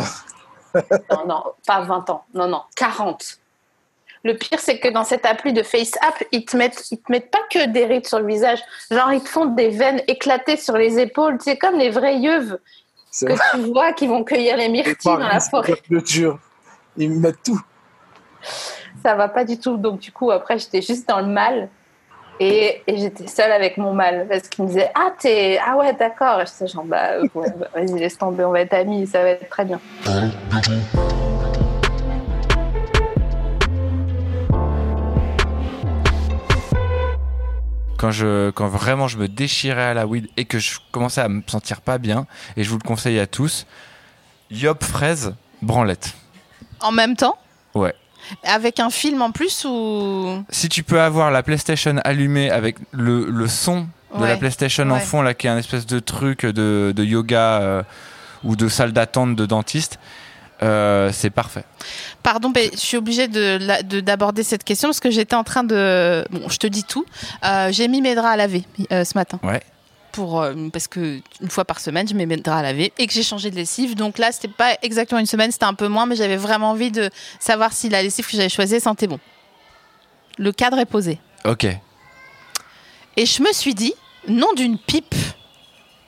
Non, 0.74 1.26
non, 1.28 1.44
pas 1.66 1.82
20 1.82 2.10
ans. 2.10 2.24
Non, 2.34 2.48
non, 2.48 2.62
40. 2.76 3.38
Le 4.24 4.36
pire, 4.36 4.58
c'est 4.58 4.80
que 4.80 4.88
dans 4.88 5.04
cette 5.04 5.26
appli 5.26 5.52
de 5.52 5.62
FaceApp, 5.62 6.24
ils 6.32 6.44
te 6.44 6.56
mettent, 6.56 6.90
ils 6.90 6.98
te 6.98 7.10
mettent 7.12 7.30
pas 7.30 7.40
que 7.52 7.68
des 7.68 7.84
rides 7.86 8.06
sur 8.06 8.18
le 8.18 8.26
visage. 8.26 8.60
Genre, 8.90 9.12
ils 9.12 9.22
te 9.22 9.28
font 9.28 9.46
des 9.46 9.68
veines 9.68 10.00
éclatées 10.08 10.56
sur 10.56 10.76
les 10.76 10.98
épaules. 10.98 11.36
C'est 11.40 11.56
comme 11.58 11.76
les 11.76 11.90
vrais 11.90 12.16
yeuves 12.18 12.58
C'est 13.12 13.26
que 13.26 13.32
vrai. 13.34 13.44
tu 13.54 13.60
vois 13.72 13.92
qui 13.92 14.06
vont 14.08 14.24
cueillir 14.24 14.56
les 14.56 14.68
myrtilles 14.68 14.96
dans 15.04 15.18
la 15.18 15.38
forêt. 15.40 15.74
Jure. 16.04 16.38
Ils 16.96 17.10
me 17.10 17.18
mettent 17.20 17.42
tout. 17.44 17.60
Ça 19.02 19.14
va 19.14 19.28
pas 19.28 19.44
du 19.44 19.58
tout. 19.58 19.76
Donc, 19.76 20.00
du 20.00 20.10
coup, 20.12 20.30
après, 20.32 20.58
j'étais 20.58 20.82
juste 20.82 21.08
dans 21.08 21.20
le 21.20 21.26
mal. 21.26 21.68
Et, 22.44 22.82
et 22.86 22.96
j'étais 22.96 23.28
seule 23.28 23.52
avec 23.52 23.76
mon 23.76 23.94
mal. 23.94 24.26
Parce 24.28 24.48
qu'il 24.48 24.64
me 24.64 24.68
disait 24.68 24.90
Ah, 24.94 25.12
t'es. 25.18 25.60
Ah, 25.64 25.76
ouais, 25.76 25.92
d'accord. 25.92 26.40
Et 26.40 26.44
j'étais 26.46 26.72
genre 26.72 26.84
Bah, 26.84 27.20
ouais, 27.20 27.28
bah, 27.56 27.68
vas-y, 27.74 27.98
laisse 27.98 28.18
tomber, 28.18 28.44
on 28.44 28.50
va 28.50 28.60
être 28.60 28.74
amis, 28.74 29.06
ça 29.06 29.22
va 29.22 29.30
être 29.30 29.48
très 29.48 29.64
bien. 29.64 29.80
Quand, 37.98 38.10
je, 38.10 38.50
quand 38.50 38.66
vraiment 38.66 39.06
je 39.06 39.16
me 39.16 39.28
déchirais 39.28 39.82
à 39.82 39.94
la 39.94 40.06
weed 40.06 40.28
et 40.36 40.44
que 40.44 40.58
je 40.58 40.80
commençais 40.90 41.20
à 41.20 41.28
me 41.28 41.42
sentir 41.46 41.80
pas 41.80 41.98
bien, 41.98 42.26
et 42.56 42.64
je 42.64 42.70
vous 42.70 42.78
le 42.82 42.86
conseille 42.86 43.20
à 43.20 43.28
tous, 43.28 43.66
Yop 44.50 44.82
Fraise, 44.82 45.36
branlette. 45.62 46.12
En 46.80 46.90
même 46.90 47.14
temps? 47.14 47.38
Ouais. 47.74 47.94
Avec 48.44 48.80
un 48.80 48.90
film 48.90 49.22
en 49.22 49.30
plus 49.32 49.64
ou? 49.64 50.44
Si 50.50 50.68
tu 50.68 50.82
peux 50.82 51.00
avoir 51.00 51.30
la 51.30 51.42
PlayStation 51.42 51.96
allumée 52.04 52.50
avec 52.50 52.76
le, 52.92 53.26
le 53.30 53.48
son 53.48 53.86
de 54.14 54.20
Ouais. 54.22 54.28
la 54.28 54.36
PlayStation 54.36 54.90
en 54.90 54.98
fond, 55.00 55.22
là, 55.22 55.32
qui 55.32 55.46
est 55.46 55.50
un 55.50 55.56
espèce 55.56 55.86
de 55.86 55.98
truc 55.98 56.44
de, 56.44 56.92
de 56.94 57.04
yoga 57.04 57.60
euh, 57.62 57.82
ou 58.44 58.56
de 58.56 58.68
salle 58.68 58.92
d'attente 58.92 59.36
de 59.36 59.46
dentiste, 59.46 59.98
euh, 60.62 61.10
c'est 61.12 61.30
parfait. 61.30 61.64
Pardon, 62.22 62.52
mais 62.54 62.70
je 62.72 62.78
suis 62.78 62.96
obligée 62.98 63.26
de 63.26 63.58
la- 63.60 63.82
de- 63.82 64.00
d'aborder 64.00 64.42
cette 64.42 64.64
question 64.64 64.90
parce 64.90 65.00
que 65.00 65.10
j'étais 65.10 65.34
en 65.34 65.44
train 65.44 65.64
de. 65.64 66.24
Bon, 66.30 66.48
je 66.48 66.58
te 66.58 66.66
dis 66.66 66.84
tout. 66.84 67.04
Euh, 67.44 67.68
J'ai 67.72 67.88
mis 67.88 68.00
mes 68.02 68.14
draps 68.14 68.34
à 68.34 68.36
laver 68.36 68.64
euh, 68.92 69.04
ce 69.04 69.12
matin. 69.16 69.40
Ouais. 69.42 69.62
Pour, 70.12 70.42
euh, 70.42 70.54
parce 70.70 70.88
que 70.88 71.20
une 71.40 71.48
fois 71.48 71.64
par 71.64 71.80
semaine, 71.80 72.06
je 72.06 72.14
mets 72.14 72.26
mes 72.26 72.36
draps 72.36 72.58
à 72.58 72.62
laver 72.62 72.92
et 72.98 73.06
que 73.06 73.12
j'ai 73.12 73.22
changé 73.22 73.50
de 73.50 73.56
lessive. 73.56 73.94
Donc 73.94 74.18
là, 74.18 74.30
c'était 74.30 74.48
pas 74.48 74.76
exactement 74.82 75.18
une 75.18 75.26
semaine, 75.26 75.50
c'était 75.50 75.64
un 75.64 75.74
peu 75.74 75.88
moins, 75.88 76.06
mais 76.06 76.16
j'avais 76.16 76.36
vraiment 76.36 76.70
envie 76.70 76.90
de 76.90 77.08
savoir 77.40 77.72
si 77.72 77.88
la 77.88 78.02
lessive 78.02 78.26
que 78.26 78.36
j'avais 78.36 78.50
choisie 78.50 78.80
sentait 78.80 79.06
bon. 79.06 79.18
Le 80.38 80.52
cadre 80.52 80.78
est 80.78 80.86
posé. 80.86 81.18
Ok. 81.44 81.66
Et 83.16 83.26
je 83.26 83.42
me 83.42 83.52
suis 83.52 83.74
dit, 83.74 83.94
nom 84.28 84.52
d'une 84.54 84.78
pipe 84.78 85.14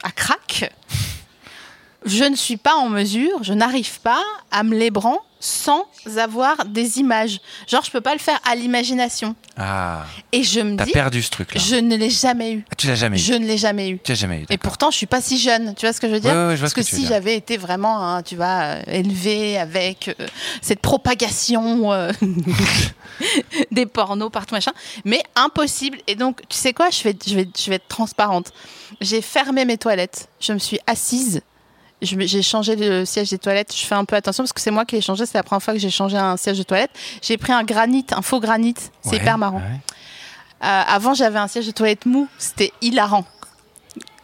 à 0.03 0.11
crack, 0.11 0.71
je 2.05 2.25
ne 2.25 2.37
suis 2.37 2.57
pas 2.57 2.75
en 2.75 2.89
mesure, 2.89 3.43
je 3.43 3.53
n'arrive 3.53 4.01
pas 4.01 4.23
à 4.51 4.63
me 4.63 4.77
lébran 4.77 5.19
sans 5.45 5.85
avoir 6.17 6.65
des 6.65 6.99
images. 6.99 7.39
Genre, 7.69 7.85
je 7.85 7.91
peux 7.91 8.01
pas 8.01 8.15
le 8.15 8.19
faire 8.19 8.41
à 8.51 8.55
l'imagination. 8.55 9.37
Ah. 9.59 10.05
Et 10.33 10.43
je 10.43 10.61
me 10.61 10.77
T'as 10.77 10.87
dis, 10.87 10.93
perdu 10.93 11.23
ce 11.23 11.29
truc-là. 11.31 11.61
je 11.61 11.77
ne 11.77 11.97
l'ai 11.97 12.09
jamais 12.09 12.55
eu. 12.55 12.65
Ah, 12.71 12.75
tu 12.75 12.87
l'as 12.87 12.95
jamais 12.95 13.19
eu. 13.19 13.21
Je 13.21 13.35
ne 13.35 13.45
l'ai 13.47 13.59
jamais 13.59 13.91
eu. 13.91 13.99
Tu 14.03 14.13
l'as 14.13 14.17
jamais 14.17 14.41
eu. 14.41 14.47
Et 14.49 14.57
pourtant, 14.57 14.91
je 14.91 14.97
suis 14.97 15.07
pas 15.07 15.21
si 15.21 15.39
jeune. 15.39 15.75
Tu 15.75 15.85
vois 15.85 15.93
ce 15.93 16.01
que 16.01 16.09
je 16.09 16.15
veux 16.15 16.21
dire 16.21 16.31
Ouais, 16.33 16.37
ouais, 16.37 16.47
ouais, 16.47 16.57
je 16.57 16.61
vois 16.61 16.71
Parce 16.71 16.87
ce 16.87 16.91
que 16.91 16.97
si 16.97 17.07
j'avais 17.07 17.37
été 17.37 17.59
vraiment, 17.59 18.03
hein, 18.03 18.23
tu 18.23 18.37
vois, 18.37 18.63
euh, 18.63 18.83
élevée 18.87 19.59
avec 19.59 20.09
euh, 20.19 20.27
cette 20.63 20.81
propagation 20.81 21.93
euh, 21.93 22.11
des 23.71 23.85
pornos 23.87 24.31
partout 24.31 24.55
machin, 24.55 24.73
mais 25.05 25.23
impossible. 25.37 25.99
Et 26.07 26.15
donc, 26.15 26.41
tu 26.49 26.57
sais 26.57 26.73
quoi 26.73 26.89
Je 26.91 27.03
vais, 27.03 27.17
je 27.27 27.35
vais, 27.35 27.49
je 27.57 27.69
vais 27.69 27.77
être 27.77 27.89
transparente. 27.89 28.51
J'ai 29.03 29.21
fermé 29.21 29.67
mes 29.67 29.77
toilettes. 29.77 30.29
Je 30.41 30.55
me 30.55 30.59
suis 30.59 30.79
assise. 30.87 31.43
J'ai 32.05 32.43
changé 32.43 32.77
le 32.77 33.05
siège 33.05 33.31
des 33.31 33.39
toilettes. 33.39 33.75
Je 33.75 33.85
fais 33.85 33.95
un 33.95 34.05
peu 34.05 34.17
attention 34.17 34.45
parce 34.45 34.53
que 34.53 34.61
c'est 34.61 34.71
moi 34.71 34.85
qui 34.85 34.95
l'ai 34.97 35.01
changé. 35.03 35.27
C'est 35.27 35.39
la 35.39 35.43
première 35.43 35.63
fois 35.63 35.75
que 35.75 35.81
j'ai 35.81 35.91
changé 35.91 36.17
un 36.17 36.37
siège 36.37 36.59
de 36.59 36.63
toilette. 36.63 36.91
J'ai 37.23 37.37
pris 37.39 37.53
un 37.53 37.65
granit, 37.65 38.07
un 38.13 38.23
faux 38.23 38.41
granit. 38.41 38.75
C'est 39.03 39.11
Ouais, 39.11 39.17
hyper 39.19 39.39
marrant. 39.39 39.61
Euh, 40.63 40.83
avant, 40.87 41.15
j'avais 41.15 41.39
un 41.39 41.49
siège 41.49 41.67
de 41.67 41.73
toilette 41.73 42.07
mou. 42.07 42.29
C'était 42.39 42.73
hilarant. 42.81 43.25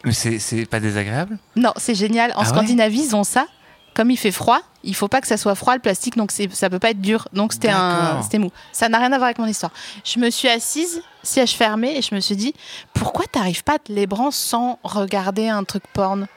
Mais 0.04 0.12
c'est 0.12 0.64
pas 0.66 0.80
désagréable? 0.80 1.38
Non, 1.56 1.72
c'est 1.76 1.94
génial. 1.94 2.32
En 2.32 2.36
Ah 2.36 2.40
ouais? 2.40 2.48
Scandinavie, 2.48 3.02
ils 3.04 3.16
ont 3.16 3.24
ça. 3.24 3.46
Comme 3.92 4.10
il 4.10 4.16
fait 4.16 4.30
froid, 4.30 4.60
il 4.84 4.94
faut 4.94 5.08
pas 5.08 5.20
que 5.20 5.26
ça 5.26 5.36
soit 5.36 5.56
froid 5.56 5.74
le 5.74 5.80
plastique, 5.80 6.16
donc 6.16 6.30
ça 6.30 6.70
peut 6.70 6.78
pas 6.78 6.90
être 6.90 7.00
dur. 7.00 7.26
Donc 7.32 7.52
c'était 7.52 7.68
un, 7.70 8.04
D'accord. 8.04 8.22
c'était 8.22 8.38
mou. 8.38 8.50
Ça 8.72 8.88
n'a 8.88 8.98
rien 8.98 9.12
à 9.12 9.16
voir 9.18 9.24
avec 9.26 9.38
mon 9.38 9.46
histoire. 9.46 9.72
Je 10.04 10.20
me 10.20 10.30
suis 10.30 10.48
assise, 10.48 11.02
siège 11.24 11.50
fermé, 11.52 11.98
et 11.98 12.00
je 12.00 12.14
me 12.14 12.20
suis 12.20 12.36
dit, 12.36 12.54
pourquoi 12.94 13.26
t'arrives 13.26 13.64
pas 13.64 13.74
à 13.74 13.78
te 13.78 13.92
lébran 13.92 14.30
sans 14.30 14.78
regarder 14.84 15.48
un 15.48 15.64
truc 15.64 15.82
porn? 15.92 16.28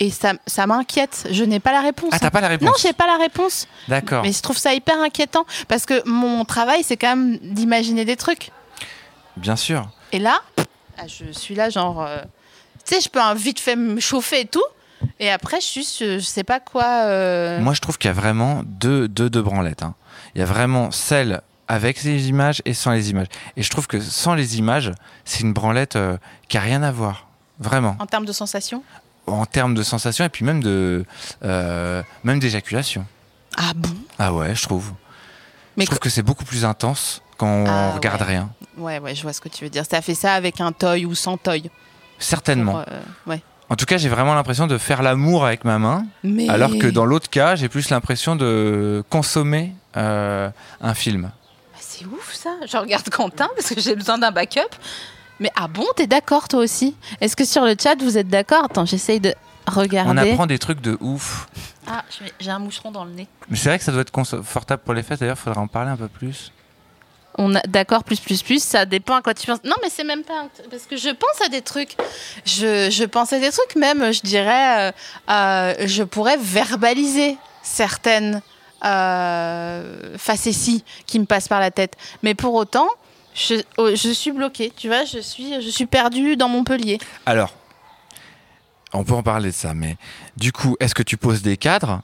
Et 0.00 0.10
ça, 0.10 0.32
ça 0.46 0.66
m'inquiète. 0.66 1.28
Je 1.30 1.44
n'ai 1.44 1.60
pas 1.60 1.72
la 1.72 1.80
réponse. 1.80 2.10
Ah, 2.12 2.18
t'as 2.18 2.30
pas 2.30 2.40
la 2.40 2.48
réponse 2.48 2.66
Non, 2.68 2.74
j'ai 2.80 2.92
pas 2.92 3.06
la 3.06 3.16
réponse. 3.16 3.68
D'accord. 3.88 4.22
Mais 4.24 4.32
je 4.32 4.42
trouve 4.42 4.58
ça 4.58 4.74
hyper 4.74 4.98
inquiétant 5.00 5.46
parce 5.68 5.86
que 5.86 6.06
mon 6.08 6.44
travail, 6.44 6.82
c'est 6.82 6.96
quand 6.96 7.14
même 7.16 7.38
d'imaginer 7.38 8.04
des 8.04 8.16
trucs. 8.16 8.50
Bien 9.36 9.56
sûr. 9.56 9.88
Et 10.12 10.18
là, 10.18 10.40
ah, 10.98 11.06
je 11.06 11.30
suis 11.32 11.54
là, 11.54 11.70
genre, 11.70 12.02
euh, 12.02 12.22
tu 12.84 12.94
sais, 12.94 13.00
je 13.00 13.08
peux 13.08 13.20
vite 13.36 13.60
fait 13.60 13.76
me 13.76 14.00
chauffer 14.00 14.40
et 14.40 14.46
tout. 14.46 14.62
Et 15.20 15.30
après, 15.30 15.60
je 15.60 15.66
suis, 15.66 15.84
je, 16.00 16.18
je 16.18 16.24
sais 16.24 16.44
pas 16.44 16.60
quoi. 16.60 16.84
euh, 17.06 17.60
Moi, 17.60 17.74
je 17.74 17.80
trouve 17.80 17.98
qu'il 17.98 18.08
y 18.08 18.10
a 18.10 18.14
vraiment 18.14 18.62
deux, 18.64 19.06
deux, 19.06 19.30
deux 19.30 19.42
branlettes. 19.42 19.82
hein. 19.82 19.94
Il 20.34 20.40
y 20.40 20.42
a 20.42 20.46
vraiment 20.46 20.90
celle 20.90 21.40
avec 21.68 22.02
les 22.02 22.28
images 22.28 22.62
et 22.64 22.74
sans 22.74 22.90
les 22.92 23.10
images. 23.10 23.28
Et 23.56 23.62
je 23.62 23.70
trouve 23.70 23.86
que 23.86 24.00
sans 24.00 24.34
les 24.34 24.58
images, 24.58 24.92
c'est 25.24 25.40
une 25.40 25.52
branlette 25.52 25.96
euh, 25.96 26.16
qui 26.48 26.56
a 26.58 26.60
rien 26.60 26.82
à 26.82 26.90
voir. 26.90 27.28
Vraiment. 27.60 27.96
En 28.00 28.06
termes 28.06 28.24
de 28.24 28.32
sensations? 28.32 28.82
En 29.26 29.46
termes 29.46 29.74
de 29.74 29.82
sensations 29.82 30.24
et 30.24 30.28
puis 30.28 30.44
même 30.44 30.62
de 30.62 31.04
euh, 31.44 32.02
même 32.24 32.38
d'éjaculation. 32.38 33.06
Ah 33.56 33.72
bon? 33.74 33.88
Ah 34.18 34.32
ouais, 34.34 34.54
je 34.54 34.62
trouve. 34.62 34.92
Mais 35.76 35.84
je 35.84 35.86
trouve 35.90 35.98
que 35.98 36.10
c'est 36.10 36.22
beaucoup 36.22 36.44
plus 36.44 36.64
intense 36.64 37.22
quand 37.38 37.46
on 37.48 37.64
Ah 37.66 37.92
regarde 37.92 38.20
ouais. 38.20 38.26
rien. 38.26 38.50
Ouais, 38.76 38.98
ouais, 38.98 39.14
je 39.14 39.22
vois 39.22 39.32
ce 39.32 39.40
que 39.40 39.48
tu 39.48 39.64
veux 39.64 39.70
dire. 39.70 39.84
Ça 39.90 40.02
fait 40.02 40.14
ça 40.14 40.34
avec 40.34 40.60
un 40.60 40.72
toy 40.72 41.06
ou 41.06 41.14
sans 41.14 41.36
toy? 41.38 41.70
Certainement. 42.18 42.72
Pour, 42.72 42.80
euh, 42.82 43.00
ouais. 43.26 43.42
En 43.70 43.76
tout 43.76 43.86
cas, 43.86 43.96
j'ai 43.96 44.08
vraiment 44.10 44.34
l'impression 44.34 44.66
de 44.66 44.76
faire 44.76 45.02
l'amour 45.02 45.46
avec 45.46 45.64
ma 45.64 45.78
main, 45.78 46.04
Mais- 46.22 46.48
alors 46.50 46.70
que 46.78 46.86
dans 46.86 47.06
l'autre 47.06 47.30
cas, 47.30 47.56
j'ai 47.56 47.68
plus 47.70 47.88
l'impression 47.90 48.36
de 48.36 49.02
consommer 49.08 49.72
euh, 49.96 50.50
un 50.82 50.94
film. 50.94 51.30
C'est 51.80 52.04
ouf 52.04 52.34
ça. 52.34 52.50
Je 52.70 52.76
regarde 52.76 53.08
Quentin 53.08 53.48
parce 53.56 53.72
que 53.74 53.80
j'ai 53.80 53.96
besoin 53.96 54.18
d'un 54.18 54.30
backup. 54.32 54.60
Mais 55.40 55.50
ah 55.56 55.68
bon, 55.68 55.84
t'es 55.96 56.06
d'accord 56.06 56.48
toi 56.48 56.60
aussi? 56.60 56.96
Est-ce 57.20 57.34
que 57.36 57.44
sur 57.44 57.64
le 57.64 57.74
chat 57.80 57.96
vous 58.00 58.16
êtes 58.18 58.28
d'accord? 58.28 58.64
Attends, 58.64 58.86
j'essaye 58.86 59.20
de 59.20 59.34
regarder. 59.66 60.10
On 60.12 60.16
apprend 60.16 60.46
des 60.46 60.58
trucs 60.58 60.80
de 60.80 60.96
ouf. 61.00 61.48
Ah, 61.86 62.04
j'ai 62.40 62.50
un 62.50 62.58
moucheron 62.58 62.90
dans 62.90 63.04
le 63.04 63.10
nez. 63.12 63.26
Mais 63.48 63.56
c'est 63.56 63.68
vrai 63.68 63.78
que 63.78 63.84
ça 63.84 63.92
doit 63.92 64.02
être 64.02 64.10
confortable 64.12 64.82
pour 64.84 64.94
les 64.94 65.02
fesses. 65.02 65.18
D'ailleurs, 65.18 65.38
faudrait 65.38 65.60
en 65.60 65.66
parler 65.66 65.90
un 65.90 65.96
peu 65.96 66.08
plus. 66.08 66.52
On 67.36 67.52
a 67.56 67.60
d'accord 67.66 68.04
plus 68.04 68.20
plus 68.20 68.44
plus, 68.44 68.62
ça 68.62 68.86
dépend 68.86 69.16
à 69.16 69.22
quoi 69.22 69.34
tu 69.34 69.44
penses. 69.46 69.58
Non, 69.64 69.74
mais 69.82 69.90
c'est 69.90 70.04
même 70.04 70.22
pas 70.22 70.42
un- 70.42 70.48
parce 70.70 70.84
que 70.84 70.96
je 70.96 71.08
pense 71.08 71.40
à 71.44 71.48
des 71.48 71.62
trucs. 71.62 71.96
Je, 72.44 72.88
je 72.90 73.04
pense 73.04 73.32
à 73.32 73.40
des 73.40 73.50
trucs 73.50 73.74
même, 73.74 74.12
je 74.12 74.20
dirais, 74.20 74.90
euh, 74.90 74.92
euh, 75.30 75.74
je 75.84 76.04
pourrais 76.04 76.36
verbaliser 76.36 77.36
certaines 77.64 78.40
euh, 78.84 80.16
facéties 80.16 80.84
qui 81.06 81.18
me 81.18 81.24
passent 81.24 81.48
par 81.48 81.58
la 81.60 81.70
tête. 81.72 81.96
Mais 82.22 82.34
pour 82.34 82.54
autant, 82.54 82.86
je, 83.34 83.62
oh, 83.78 83.90
je 83.94 84.10
suis 84.12 84.32
bloquée. 84.32 84.72
Tu 84.76 84.88
vois, 84.88 85.04
je 85.04 85.18
suis 85.18 85.60
je 85.62 85.68
suis 85.68 85.86
perdue 85.86 86.36
dans 86.36 86.48
Montpellier. 86.48 86.98
Alors, 87.26 87.52
on 88.92 89.04
peut 89.04 89.14
en 89.14 89.22
parler 89.22 89.50
de 89.50 89.54
ça, 89.54 89.74
mais 89.74 89.96
du 90.36 90.52
coup, 90.52 90.76
est-ce 90.80 90.94
que 90.94 91.02
tu 91.02 91.16
poses 91.16 91.42
des 91.42 91.56
cadres 91.56 92.02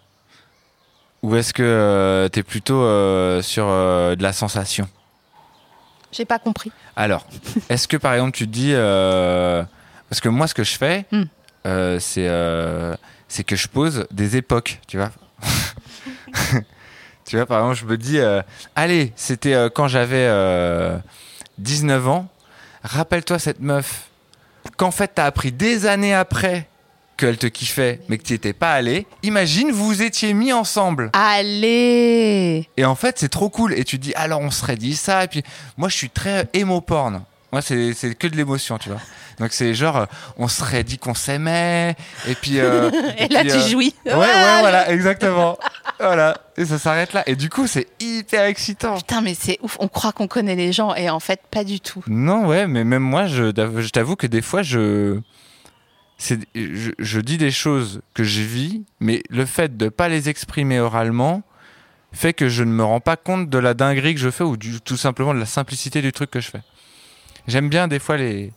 ou 1.22 1.36
est-ce 1.36 1.52
que 1.52 2.28
tu 2.32 2.38
es 2.38 2.42
plutôt 2.42 2.82
euh, 2.82 3.42
sur 3.42 3.66
euh, 3.68 4.16
de 4.16 4.22
la 4.22 4.32
sensation? 4.32 4.88
J'ai 6.12 6.24
pas 6.24 6.38
compris. 6.40 6.72
Alors, 6.96 7.26
est-ce 7.68 7.86
que 7.86 7.96
par 7.96 8.14
exemple 8.14 8.32
tu 8.36 8.46
te 8.46 8.52
dis. 8.52 8.72
euh, 8.74 9.62
parce 10.08 10.20
que 10.20 10.28
moi, 10.28 10.48
ce 10.48 10.54
que 10.54 10.64
je 10.64 10.76
fais, 10.76 11.04
Hmm. 11.12 11.22
euh, 11.66 12.00
euh, 12.18 12.96
c'est 13.28 13.44
que 13.44 13.54
je 13.54 13.68
pose 13.68 14.06
des 14.10 14.36
époques, 14.36 14.80
tu 14.88 14.96
vois? 14.96 15.10
tu 17.30 17.36
vois, 17.36 17.46
par 17.46 17.60
exemple, 17.60 17.78
je 17.78 17.84
me 17.84 17.96
dis 17.96 18.18
euh, 18.18 18.42
Allez, 18.74 19.12
c'était 19.14 19.54
euh, 19.54 19.68
quand 19.72 19.86
j'avais 19.86 20.26
euh, 20.28 20.98
19 21.58 22.08
ans. 22.08 22.28
Rappelle-toi 22.82 23.38
cette 23.38 23.60
meuf 23.60 24.08
qu'en 24.76 24.90
fait, 24.90 25.12
t'as 25.14 25.26
appris 25.26 25.52
des 25.52 25.86
années 25.86 26.12
après 26.12 26.66
qu'elle 27.16 27.38
te 27.38 27.46
kiffait, 27.46 28.00
mais 28.08 28.18
que 28.18 28.24
tu 28.24 28.34
étais 28.34 28.52
pas 28.52 28.72
allé. 28.72 29.06
Imagine, 29.22 29.70
vous 29.70 29.86
vous 29.86 30.02
étiez 30.02 30.34
mis 30.34 30.52
ensemble. 30.52 31.10
Allez 31.12 32.68
Et 32.76 32.84
en 32.84 32.96
fait, 32.96 33.20
c'est 33.20 33.28
trop 33.28 33.48
cool. 33.48 33.74
Et 33.74 33.84
tu 33.84 34.00
te 34.00 34.02
dis, 34.02 34.14
alors 34.14 34.40
on 34.40 34.50
serait 34.50 34.74
dit 34.74 34.96
ça. 34.96 35.22
Et 35.22 35.28
puis, 35.28 35.44
moi, 35.76 35.88
je 35.88 35.94
suis 35.94 36.10
très 36.10 36.48
émo 36.52 36.80
porn. 36.80 37.22
Moi, 37.52 37.62
c'est 37.62 38.14
que 38.18 38.26
de 38.26 38.36
l'émotion, 38.36 38.78
tu 38.78 38.88
vois. 38.90 39.00
Donc, 39.38 39.52
c'est 39.52 39.74
genre, 39.74 39.96
euh, 39.96 40.06
on 40.36 40.48
serait 40.48 40.84
dit 40.84 40.98
qu'on 40.98 41.14
s'aimait, 41.14 41.96
et 42.28 42.34
puis. 42.34 42.60
euh, 42.60 42.90
Et 43.18 43.28
là, 43.28 43.40
puis, 43.40 43.50
tu 43.50 43.56
euh, 43.56 43.68
jouis. 43.68 43.94
Ouais, 44.06 44.12
ouais, 44.14 44.60
voilà, 44.60 44.90
exactement. 44.92 45.58
voilà. 45.98 46.36
Et 46.56 46.64
ça 46.64 46.78
s'arrête 46.78 47.12
là. 47.12 47.22
Et 47.26 47.36
du 47.36 47.48
coup, 47.48 47.66
c'est 47.66 47.88
hyper 48.00 48.44
excitant. 48.44 48.96
Putain, 48.98 49.20
mais 49.22 49.34
c'est 49.34 49.58
ouf. 49.62 49.76
On 49.80 49.88
croit 49.88 50.12
qu'on 50.12 50.28
connaît 50.28 50.56
les 50.56 50.72
gens 50.72 50.94
et 50.94 51.10
en 51.10 51.20
fait, 51.20 51.40
pas 51.50 51.64
du 51.64 51.80
tout. 51.80 52.04
Non, 52.06 52.46
ouais, 52.46 52.66
mais 52.66 52.84
même 52.84 53.02
moi, 53.02 53.26
je, 53.26 53.44
je 53.46 53.88
t'avoue 53.88 54.14
que 54.16 54.26
des 54.26 54.42
fois, 54.42 54.62
je, 54.62 55.18
je, 56.18 56.90
je 56.98 57.20
dis 57.20 57.38
des 57.38 57.50
choses 57.50 58.02
que 58.14 58.22
je 58.24 58.42
vis, 58.42 58.82
mais 59.00 59.22
le 59.30 59.46
fait 59.46 59.76
de 59.76 59.88
pas 59.88 60.08
les 60.08 60.28
exprimer 60.28 60.78
oralement 60.80 61.42
fait 62.12 62.32
que 62.32 62.48
je 62.48 62.64
ne 62.64 62.72
me 62.72 62.84
rends 62.84 63.00
pas 63.00 63.16
compte 63.16 63.48
de 63.48 63.58
la 63.58 63.74
dinguerie 63.74 64.14
que 64.14 64.20
je 64.20 64.30
fais 64.30 64.44
ou 64.44 64.56
du, 64.56 64.80
tout 64.80 64.96
simplement 64.96 65.32
de 65.32 65.38
la 65.38 65.46
simplicité 65.46 66.02
du 66.02 66.12
truc 66.12 66.30
que 66.30 66.40
je 66.40 66.50
fais. 66.50 66.60
J'aime 67.50 67.68
bien 67.68 67.88
des 67.88 67.98
fois 67.98 68.16
les, 68.16 68.52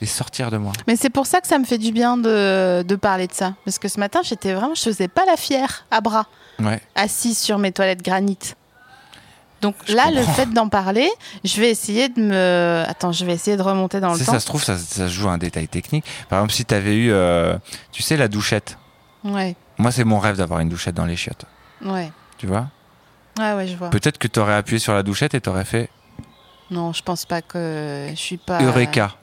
les 0.00 0.06
sortir 0.06 0.50
de 0.50 0.56
moi. 0.58 0.72
Mais 0.86 0.96
c'est 0.96 1.10
pour 1.10 1.26
ça 1.26 1.40
que 1.40 1.46
ça 1.48 1.58
me 1.58 1.64
fait 1.64 1.78
du 1.78 1.90
bien 1.92 2.16
de, 2.16 2.82
de 2.82 2.96
parler 2.96 3.26
de 3.26 3.32
ça. 3.32 3.54
Parce 3.64 3.78
que 3.78 3.88
ce 3.88 3.98
matin, 3.98 4.20
j'étais 4.22 4.52
vraiment, 4.54 4.74
je 4.74 4.82
faisais 4.82 5.08
pas 5.08 5.24
la 5.26 5.36
fière 5.36 5.84
à 5.90 6.00
bras, 6.00 6.26
Ouais. 6.60 6.80
assise 6.94 7.38
sur 7.38 7.58
mes 7.58 7.72
toilettes 7.72 8.02
granit. 8.04 8.38
Donc 9.60 9.74
là, 9.88 10.10
le 10.12 10.22
fait 10.22 10.46
d'en 10.52 10.68
parler, 10.68 11.10
je 11.44 11.60
vais 11.60 11.68
essayer 11.70 12.08
de 12.08 12.20
me. 12.22 12.84
Attends, 12.86 13.10
je 13.10 13.24
vais 13.24 13.32
essayer 13.32 13.56
de 13.56 13.62
remonter 13.62 13.98
dans 13.98 14.12
le 14.12 14.18
temps. 14.18 14.32
ça 14.32 14.38
se 14.38 14.46
trouve, 14.46 14.62
ça, 14.62 14.76
ça 14.78 15.08
se 15.08 15.12
joue 15.12 15.28
à 15.28 15.32
un 15.32 15.38
détail 15.38 15.66
technique. 15.66 16.04
Par 16.28 16.38
exemple, 16.38 16.52
si 16.52 16.64
tu 16.64 16.74
avais 16.74 16.94
eu, 16.94 17.10
euh, 17.10 17.56
tu 17.90 18.02
sais, 18.04 18.16
la 18.16 18.28
douchette. 18.28 18.78
Ouais, 19.24 19.56
Moi, 19.78 19.90
c'est 19.90 20.04
mon 20.04 20.20
rêve 20.20 20.36
d'avoir 20.36 20.60
une 20.60 20.68
douchette 20.68 20.94
dans 20.94 21.06
les 21.06 21.16
chiottes. 21.16 21.44
ouais. 21.84 22.12
Tu 22.38 22.46
vois? 22.46 22.68
Ouais, 23.36 23.52
ouais, 23.54 23.66
je 23.66 23.76
vois. 23.76 23.90
Peut-être 23.90 24.16
que 24.18 24.28
tu 24.28 24.38
aurais 24.38 24.54
appuyé 24.54 24.78
sur 24.78 24.94
la 24.94 25.02
douchette 25.02 25.34
et 25.34 25.40
tu 25.40 25.48
aurais 25.48 25.64
fait 25.64 25.90
Non, 26.70 26.92
je 26.92 27.02
pense 27.02 27.24
pas 27.24 27.40
que 27.42 28.06
je 28.10 28.14
suis 28.16 28.36
pas. 28.36 28.62
Eureka. 28.62 29.14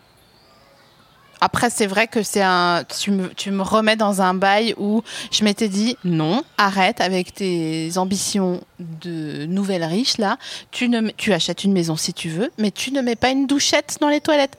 Après, 1.41 1.69
c'est 1.69 1.85
vrai 1.85 2.07
que 2.07 2.23
c'est 2.23 2.41
un. 2.41 2.83
Tu 2.99 3.11
me, 3.11 3.27
tu 3.33 3.51
me 3.51 3.61
remets 3.61 3.97
dans 3.97 4.21
un 4.21 4.33
bail 4.33 4.73
où 4.77 5.03
je 5.31 5.43
m'étais 5.43 5.67
dit 5.67 5.95
non, 6.03 6.43
arrête 6.57 7.01
avec 7.01 7.33
tes 7.35 7.97
ambitions 7.97 8.61
de 8.79 9.45
nouvelle 9.45 9.83
riche 9.83 10.17
là. 10.17 10.37
Tu, 10.71 10.87
ne, 10.89 11.09
tu 11.11 11.33
achètes 11.33 11.63
une 11.63 11.73
maison 11.73 11.97
si 11.97 12.13
tu 12.13 12.29
veux, 12.29 12.49
mais 12.57 12.71
tu 12.71 12.91
ne 12.91 13.01
mets 13.01 13.15
pas 13.17 13.29
une 13.29 13.45
douchette 13.47 13.97
dans 14.01 14.09
les 14.09 14.21
toilettes. 14.21 14.57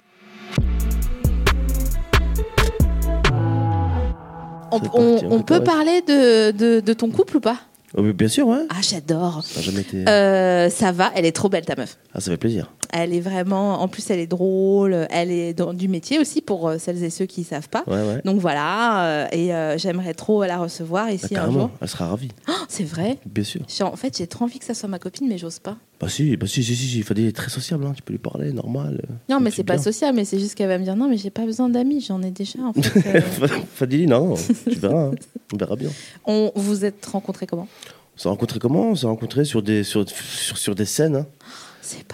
On, 4.72 4.80
on- 4.92 5.32
on 5.32 5.42
peut 5.42 5.62
parler 5.62 6.02
de, 6.02 6.50
de, 6.50 6.80
de 6.80 6.92
ton 6.92 7.08
couple 7.10 7.38
ou 7.38 7.40
pas? 7.40 7.56
Oh, 7.96 8.02
bien 8.02 8.28
sûr, 8.28 8.46
ouais. 8.48 8.66
Ah, 8.68 8.82
j'adore. 8.82 9.42
Ça 9.42 9.60
a 9.60 9.62
jamais 9.62 9.80
été. 9.80 10.06
Euh, 10.08 10.68
ça 10.68 10.92
va, 10.92 11.10
elle 11.14 11.24
est 11.24 11.32
trop 11.34 11.48
belle 11.48 11.64
ta 11.64 11.76
meuf. 11.76 11.96
Ah, 12.14 12.20
ça 12.20 12.30
fait 12.30 12.36
plaisir. 12.36 12.70
Elle 12.92 13.12
est 13.14 13.20
vraiment, 13.20 13.80
en 13.82 13.88
plus 13.88 14.08
elle 14.10 14.18
est 14.18 14.26
drôle, 14.26 15.06
elle 15.10 15.30
est 15.30 15.54
dans 15.54 15.72
du 15.74 15.88
métier 15.88 16.18
aussi 16.18 16.40
pour 16.40 16.68
euh, 16.68 16.78
celles 16.78 17.02
et 17.02 17.10
ceux 17.10 17.26
qui 17.26 17.44
savent 17.44 17.68
pas. 17.68 17.84
Ouais, 17.86 17.94
ouais. 18.02 18.20
Donc 18.24 18.38
voilà, 18.40 19.04
euh, 19.04 19.26
et 19.32 19.54
euh, 19.54 19.76
j'aimerais 19.78 20.14
trop 20.14 20.44
la 20.44 20.58
recevoir 20.58 21.10
ici 21.10 21.34
Bah, 21.34 21.44
un 21.44 21.50
jour. 21.52 21.70
elle 21.80 21.88
sera 21.88 22.08
ravie. 22.08 22.28
Oh, 22.48 22.52
c'est 22.68 22.84
vrai. 22.84 23.18
Bien 23.26 23.44
sûr. 23.44 23.60
J'ai- 23.68 23.84
En 23.84 23.96
fait, 23.96 24.16
j'ai 24.16 24.26
trop 24.26 24.44
envie 24.44 24.58
que 24.58 24.64
ça 24.64 24.74
soit 24.74 24.88
ma 24.88 24.98
copine, 24.98 25.28
mais 25.28 25.38
j'ose 25.38 25.58
pas. 25.58 25.76
Bah 25.98 26.08
si, 26.10 26.36
bah 26.36 26.46
si, 26.46 26.62
si, 26.62 26.76
si, 26.76 27.00
est 27.00 27.36
très 27.36 27.48
sociable, 27.48 27.86
hein. 27.86 27.92
tu 27.96 28.02
peux 28.02 28.12
lui 28.12 28.18
parler, 28.18 28.52
normal. 28.52 29.00
Non, 29.30 29.40
mais 29.40 29.50
c'est 29.50 29.64
pas 29.64 29.74
bien. 29.74 29.82
social, 29.82 30.14
mais 30.14 30.26
c'est 30.26 30.38
juste 30.38 30.54
qu'elle 30.54 30.68
va 30.68 30.76
me 30.78 30.84
dire 30.84 30.94
non, 30.94 31.08
mais 31.08 31.16
j'ai 31.16 31.30
pas 31.30 31.46
besoin 31.46 31.70
d'amis, 31.70 32.02
j'en 32.06 32.22
ai 32.22 32.30
déjà. 32.30 32.58
En 32.60 32.74
fait, 32.74 33.14
euh. 33.14 33.48
Fadili, 33.74 34.06
non, 34.06 34.34
tu 34.70 34.78
verras, 34.78 35.06
hein. 35.06 35.10
on 35.54 35.56
verra 35.56 35.74
bien. 35.76 35.88
On 36.26 36.52
vous 36.54 36.84
êtes 36.84 37.04
rencontrés 37.06 37.46
comment? 37.46 37.66
On 38.14 38.18
s'est 38.20 38.28
rencontrés 38.28 38.58
comment? 38.58 38.90
On 38.90 38.94
s'est 38.94 39.06
rencontrés 39.06 39.44
sur 39.46 39.62
des, 39.62 39.84
sur, 39.84 40.04
sur, 40.08 40.58
sur 40.58 40.74
des 40.74 40.84
scènes. 40.84 41.16
Hein. 41.16 41.26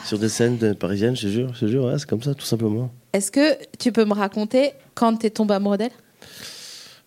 Sur 0.04 0.18
des 0.18 0.28
scènes 0.28 0.58
de- 0.58 0.72
parisiennes, 0.72 1.16
je 1.16 1.22
te 1.22 1.26
jure, 1.28 1.54
je 1.54 1.66
jure, 1.66 1.84
ouais, 1.84 1.98
c'est 1.98 2.08
comme 2.08 2.22
ça, 2.22 2.34
tout 2.34 2.44
simplement. 2.44 2.90
Est-ce 3.12 3.30
que 3.30 3.56
tu 3.78 3.92
peux 3.92 4.04
me 4.04 4.14
raconter 4.14 4.72
quand 4.94 5.16
t'es 5.16 5.30
tombé 5.30 5.54
amoureux 5.54 5.78
d'elle? 5.78 5.90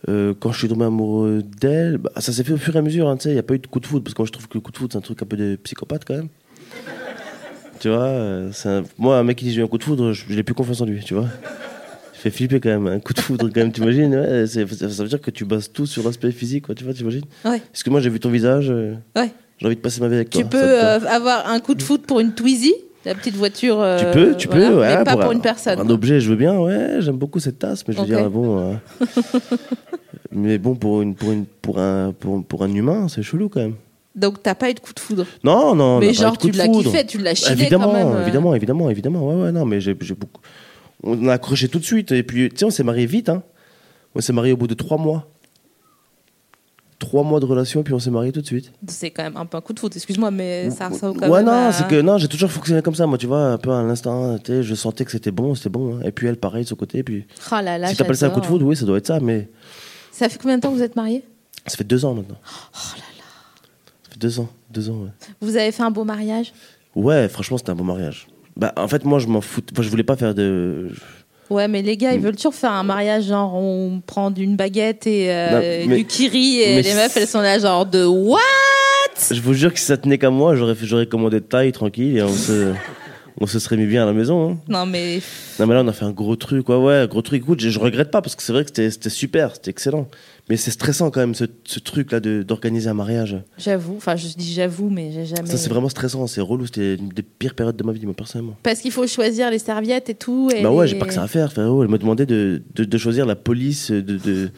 Euh, 0.07 0.33
quand 0.39 0.51
je 0.51 0.59
suis 0.59 0.67
tombé 0.67 0.85
amoureux 0.85 1.41
d'elle, 1.59 1.97
bah, 1.97 2.11
ça 2.17 2.31
s'est 2.31 2.43
fait 2.43 2.53
au 2.53 2.57
fur 2.57 2.75
et 2.75 2.79
à 2.79 2.81
mesure, 2.81 3.09
hein, 3.09 3.17
tu 3.17 3.27
il 3.29 3.33
n'y 3.33 3.39
a 3.39 3.43
pas 3.43 3.55
eu 3.55 3.59
de 3.59 3.65
coup 3.67 3.79
de 3.79 3.85
foudre, 3.87 4.03
parce 4.03 4.13
que 4.13 4.21
moi 4.21 4.27
je 4.27 4.31
trouve 4.31 4.47
que 4.47 4.53
le 4.55 4.61
coup 4.61 4.71
de 4.71 4.77
foudre 4.77 4.91
c'est 4.93 4.97
un 4.97 5.01
truc 5.01 5.21
un 5.21 5.25
peu 5.25 5.35
de 5.37 5.55
psychopathe 5.63 6.05
quand 6.05 6.13
même. 6.15 6.27
tu 7.79 7.89
vois, 7.89 8.03
euh, 8.05 8.51
un- 8.65 8.83
moi 8.97 9.17
un 9.17 9.23
mec 9.23 9.37
qui 9.37 9.45
dit 9.45 9.53
j'ai 9.53 9.61
eu 9.61 9.63
un 9.63 9.67
coup 9.67 9.77
de 9.79 9.83
foudre, 9.83 10.13
je, 10.13 10.25
je 10.29 10.35
n'ai 10.35 10.43
plus 10.43 10.53
confiance 10.53 10.81
en 10.81 10.85
lui, 10.85 11.03
tu 11.03 11.13
vois. 11.15 11.27
Il 12.13 12.17
fait 12.19 12.29
flipper 12.31 12.59
quand 12.59 12.69
même, 12.69 12.87
un 12.87 12.99
coup 12.99 13.13
de 13.13 13.19
foudre 13.19 13.47
quand 13.49 13.57
même, 13.61 13.71
t'imagines 13.71 14.15
ouais, 14.15 14.45
ça 14.47 14.63
veut 14.63 15.07
dire 15.09 15.21
que 15.21 15.31
tu 15.31 15.43
bases 15.45 15.71
tout 15.71 15.85
sur 15.85 16.03
l'aspect 16.03 16.31
physique, 16.31 16.65
quoi, 16.67 16.75
tu 16.75 16.83
vois, 16.83 16.93
t'imagines? 16.93 17.25
Ouais. 17.43 17.61
Parce 17.71 17.81
que 17.83 17.89
moi 17.89 17.99
j'ai 17.99 18.09
vu 18.09 18.19
ton 18.19 18.29
visage, 18.29 18.69
euh, 18.69 18.95
Ouais. 19.15 19.31
J'ai 19.57 19.67
envie 19.67 19.75
de 19.75 19.81
passer 19.81 20.01
ma 20.01 20.07
vie 20.07 20.15
avec 20.15 20.29
toi. 20.29 20.41
Tu 20.41 20.47
peux 20.47 20.57
euh, 20.61 20.99
avoir 21.07 21.47
un 21.49 21.59
coup 21.59 21.75
de 21.75 21.81
foot 21.81 22.01
pour 22.05 22.19
une 22.19 22.33
Twizy, 22.33 22.73
la 23.05 23.15
petite 23.15 23.35
voiture. 23.35 23.79
euh, 23.81 23.99
Tu 23.99 24.05
peux, 24.19 24.35
tu 24.35 24.47
voilà, 24.47 24.69
peux, 24.69 24.79
ouais, 24.79 24.97
mais 24.97 25.03
pas 25.03 25.11
pour, 25.13 25.21
un- 25.25 25.31
une 25.33 25.41
personne. 25.41 25.79
Un 25.79 25.89
objet, 25.89 26.19
je 26.19 26.29
veux 26.29 26.35
bien, 26.35 26.57
ouais, 26.59 26.97
j'aime 26.99 27.17
beaucoup 27.17 27.39
cette 27.39 27.59
tasse, 27.59 27.87
mais 27.87 27.93
je 27.93 27.99
veux 27.99 28.05
dire, 28.05 28.29
bon. 28.29 28.59
euh, 28.59 28.73
mais 30.31 30.57
bon, 30.57 30.75
pour, 30.75 31.01
une, 31.01 31.15
pour, 31.15 31.31
une, 31.31 31.45
pour, 31.45 31.79
un, 31.79 32.13
pour, 32.19 32.43
pour 32.43 32.63
un 32.63 32.73
humain, 32.73 33.07
c'est 33.07 33.23
chelou 33.23 33.49
quand 33.49 33.61
même. 33.61 33.75
Donc 34.15 34.41
t'as 34.41 34.55
pas 34.55 34.69
eu 34.69 34.73
de 34.73 34.79
coup 34.79 34.93
de 34.93 34.99
foudre? 34.99 35.25
Non, 35.43 35.75
non, 35.75 35.97
on 35.97 35.99
Mais 35.99 36.13
genre, 36.13 36.37
tu 36.37 36.49
l'as 36.51 36.67
kiffé, 36.69 37.05
tu 37.05 37.17
l'as 37.17 37.35
chiné 37.35 37.51
évidemment, 37.61 37.87
quand 37.87 37.93
même, 37.93 38.07
euh. 38.07 38.21
Évidemment, 38.21 38.55
évidemment, 38.55 38.89
évidemment. 38.89 39.27
Ouais, 39.27 39.43
ouais, 39.43 39.51
non, 39.51 39.65
mais 39.65 39.81
j'ai 39.81 39.95
j'ai 39.99 40.13
beaucoup. 40.15 40.41
On 41.03 41.27
a 41.27 41.33
accroché 41.33 41.67
tout 41.67 41.79
de 41.79 41.83
suite. 41.83 42.11
Et 42.13 42.23
puis, 42.23 42.49
tu 42.49 42.57
sais, 42.59 42.65
on 42.65 42.69
s'est 42.69 42.83
marié 42.83 43.05
vite. 43.05 43.27
Hein. 43.27 43.43
On 44.15 44.21
s'est 44.21 44.31
marié 44.31 44.53
au 44.53 44.57
bout 44.57 44.67
de 44.67 44.73
trois 44.73 44.97
mois. 44.97 45.27
Trois 46.97 47.23
mois 47.23 47.41
de 47.41 47.45
relation, 47.45 47.81
et 47.81 47.83
puis 47.83 47.93
on 47.93 47.99
s'est 47.99 48.09
marié 48.09 48.31
tout 48.31 48.41
de 48.41 48.45
suite. 48.45 48.71
C'est 48.87 49.11
quand 49.11 49.23
même 49.23 49.35
un 49.35 49.45
peu 49.45 49.57
un 49.57 49.61
coup 49.61 49.73
de 49.73 49.79
foot, 49.79 49.93
excuse-moi, 49.95 50.31
mais 50.31 50.69
ça 50.69 50.87
ressemble 50.87 51.19
quand 51.19 51.27
ouais, 51.29 51.43
même 51.43 51.45
non, 51.53 51.67
à- 51.67 51.71
c'est 51.73 51.87
que 51.87 51.99
non, 52.01 52.17
j'ai 52.17 52.29
toujours 52.29 52.49
fonctionné 52.49 52.81
comme 52.81 52.95
ça. 52.95 53.05
Moi, 53.05 53.17
tu 53.17 53.27
vois, 53.27 53.47
un 53.51 53.57
peu 53.57 53.71
à 53.71 53.83
l'instant, 53.83 54.37
tu 54.39 54.51
sais, 54.53 54.63
je 54.63 54.75
sentais 54.75 55.03
que 55.03 55.11
c'était 55.11 55.31
bon, 55.31 55.55
c'était 55.55 55.69
bon. 55.69 55.97
hein. 55.97 55.99
Et 56.05 56.11
puis 56.11 56.27
elle, 56.27 56.37
pareil, 56.37 56.63
de 56.63 56.69
son 56.69 56.75
côté. 56.77 56.99
Et 56.99 57.03
puis, 57.03 57.25
Oh 57.51 57.55
là 57.61 57.77
là, 57.77 57.87
si 57.89 57.97
t'appelles 57.97 58.15
ça 58.15 58.27
un 58.27 58.29
coup 58.29 58.39
de 58.39 58.45
foudre, 58.45 58.65
oui, 58.65 58.77
ça 58.77 58.85
doit 58.85 58.97
être 58.97 59.07
ça. 59.07 59.19
Mais 59.19 59.49
Ça 60.11 60.29
fait 60.29 60.39
combien 60.41 60.55
de 60.57 60.61
temps 60.61 60.71
que 60.71 60.77
vous 60.77 60.83
êtes 60.83 60.95
mariés? 60.95 61.25
Ça 61.67 61.75
fait 61.75 61.83
deux 61.83 62.05
ans 62.05 62.13
maintenant. 62.13 62.37
Oh 62.43 62.77
Ça 62.77 64.11
fait 64.11 64.19
deux 64.19 64.39
ans, 64.39 64.47
deux 64.71 64.89
ans, 64.89 64.93
ouais. 65.03 65.09
Vous 65.41 65.57
avez 65.57 65.73
fait 65.73 65.83
un 65.83 65.91
beau 65.91 66.05
mariage? 66.05 66.53
Ouais, 66.95 67.27
franchement, 67.27 67.57
c'était 67.57 67.71
un 67.71 67.75
beau 67.75 67.83
mariage. 67.83 68.27
Bah, 68.55 68.71
en 68.77 68.87
fait, 68.87 69.03
moi, 69.03 69.19
je 69.19 69.27
m'en 69.27 69.41
fous. 69.41 69.59
Moi, 69.75 69.83
je 69.83 69.89
voulais 69.89 70.03
pas 70.05 70.15
faire 70.15 70.33
de. 70.33 70.91
Ouais, 71.49 71.67
mais 71.67 71.81
les 71.81 71.95
gars, 71.97 72.11
Mm. 72.11 72.15
ils 72.15 72.19
veulent 72.21 72.35
toujours 72.35 72.55
faire 72.55 72.71
un 72.71 72.83
mariage 72.83 73.25
genre 73.25 73.53
on 73.55 74.01
prend 74.05 74.33
une 74.33 74.55
baguette 74.55 75.05
et 75.07 75.27
euh, 75.31 75.81
Non, 75.83 75.87
mais- 75.89 75.97
du 75.97 76.05
kiri 76.05 76.61
et 76.61 76.81
les 76.81 76.93
meufs 76.95 77.15
elles 77.17 77.27
sont 77.27 77.41
là 77.41 77.59
genre 77.59 77.85
de 77.85 78.03
what? 78.05 78.39
Je 79.31 79.39
vous 79.41 79.53
jure 79.53 79.71
que 79.73 79.79
si 79.79 79.85
ça 79.85 79.97
tenait 79.97 80.17
qu'à 80.17 80.29
moi, 80.29 80.55
j'aurais 80.55 80.75
j'aurais 80.81 81.05
commandé 81.05 81.39
de 81.39 81.45
taille 81.45 81.71
tranquille 81.71 82.17
et 82.17 82.23
on 82.23 82.33
se, 82.33 82.73
on 83.39 83.45
se 83.47 83.59
serait 83.59 83.77
mis 83.77 83.85
bien 83.85 84.03
à 84.03 84.05
la 84.05 84.13
maison. 84.13 84.51
hein. 84.51 84.57
Non 84.67 84.85
mais 84.85 85.19
Non, 85.59 85.67
mais 85.67 85.73
là, 85.75 85.81
on 85.83 85.87
a 85.87 85.93
fait 85.93 86.05
un 86.05 86.11
gros 86.11 86.35
truc. 86.35 86.67
Ouais, 86.69 86.75
ouais, 86.77 87.07
gros 87.09 87.21
truc. 87.21 87.41
Écoute, 87.43 87.59
je, 87.61 87.69
je 87.69 87.79
regrette 87.79 88.11
pas 88.11 88.21
parce 88.21 88.35
que 88.35 88.41
c'est 88.43 88.51
vrai 88.53 88.65
que 88.65 88.69
c'était 88.73 89.09
super, 89.09 89.51
c'était 89.53 89.71
excellent. 89.71 90.07
Mais 90.49 90.57
c'est 90.57 90.69
stressant 90.71 91.09
quand 91.09 91.21
même, 91.21 91.33
ce, 91.33 91.45
ce 91.63 91.79
truc-là 91.79 92.19
d'organiser 92.19 92.87
un 92.87 92.93
mariage. 92.93 93.35
j'avoue, 93.57 93.95
enfin 93.97 94.15
je 94.15 94.27
dis 94.35 94.53
j'avoue 94.53 94.89
mais 94.91 95.11
j'ai 95.11 95.25
jamais 95.25 95.49
Ça, 95.49 95.57
c'est 95.57 95.69
vraiment 95.69 95.89
stressant, 95.89 96.27
c'est 96.27 96.39
relou. 96.41 96.67
C'était 96.67 96.95
une 96.95 97.09
des 97.09 97.23
pires 97.23 97.55
périodes 97.55 97.75
de 97.75 97.83
ma 97.83 97.91
vie, 97.93 98.05
moi, 98.05 98.13
personnellement. 98.13 98.55
parce 98.61 98.79
qu'il 98.79 98.91
faut 98.91 99.07
choisir 99.07 99.49
les 99.49 99.57
serviettes 99.59 100.09
et 100.09 100.13
tout 100.15 100.51
et 100.55 100.61
Bah 100.61 100.71
ouais, 100.71 100.85
les- 100.85 100.91
j'ai 100.91 100.99
pas 100.99 101.05
que 101.07 101.13
ça 101.13 101.23
à 101.23 101.27
faire, 101.27 101.51
frérot. 101.51 101.81
Elle 101.83 101.89
m'a 101.89 101.97
demandé 101.97 102.27
de, 102.27 102.61
de, 102.75 102.83
de 102.83 102.97
choisir 102.99 103.25
la 103.25 103.35
police 103.35 103.89
de. 103.91 104.01
de 104.01 104.49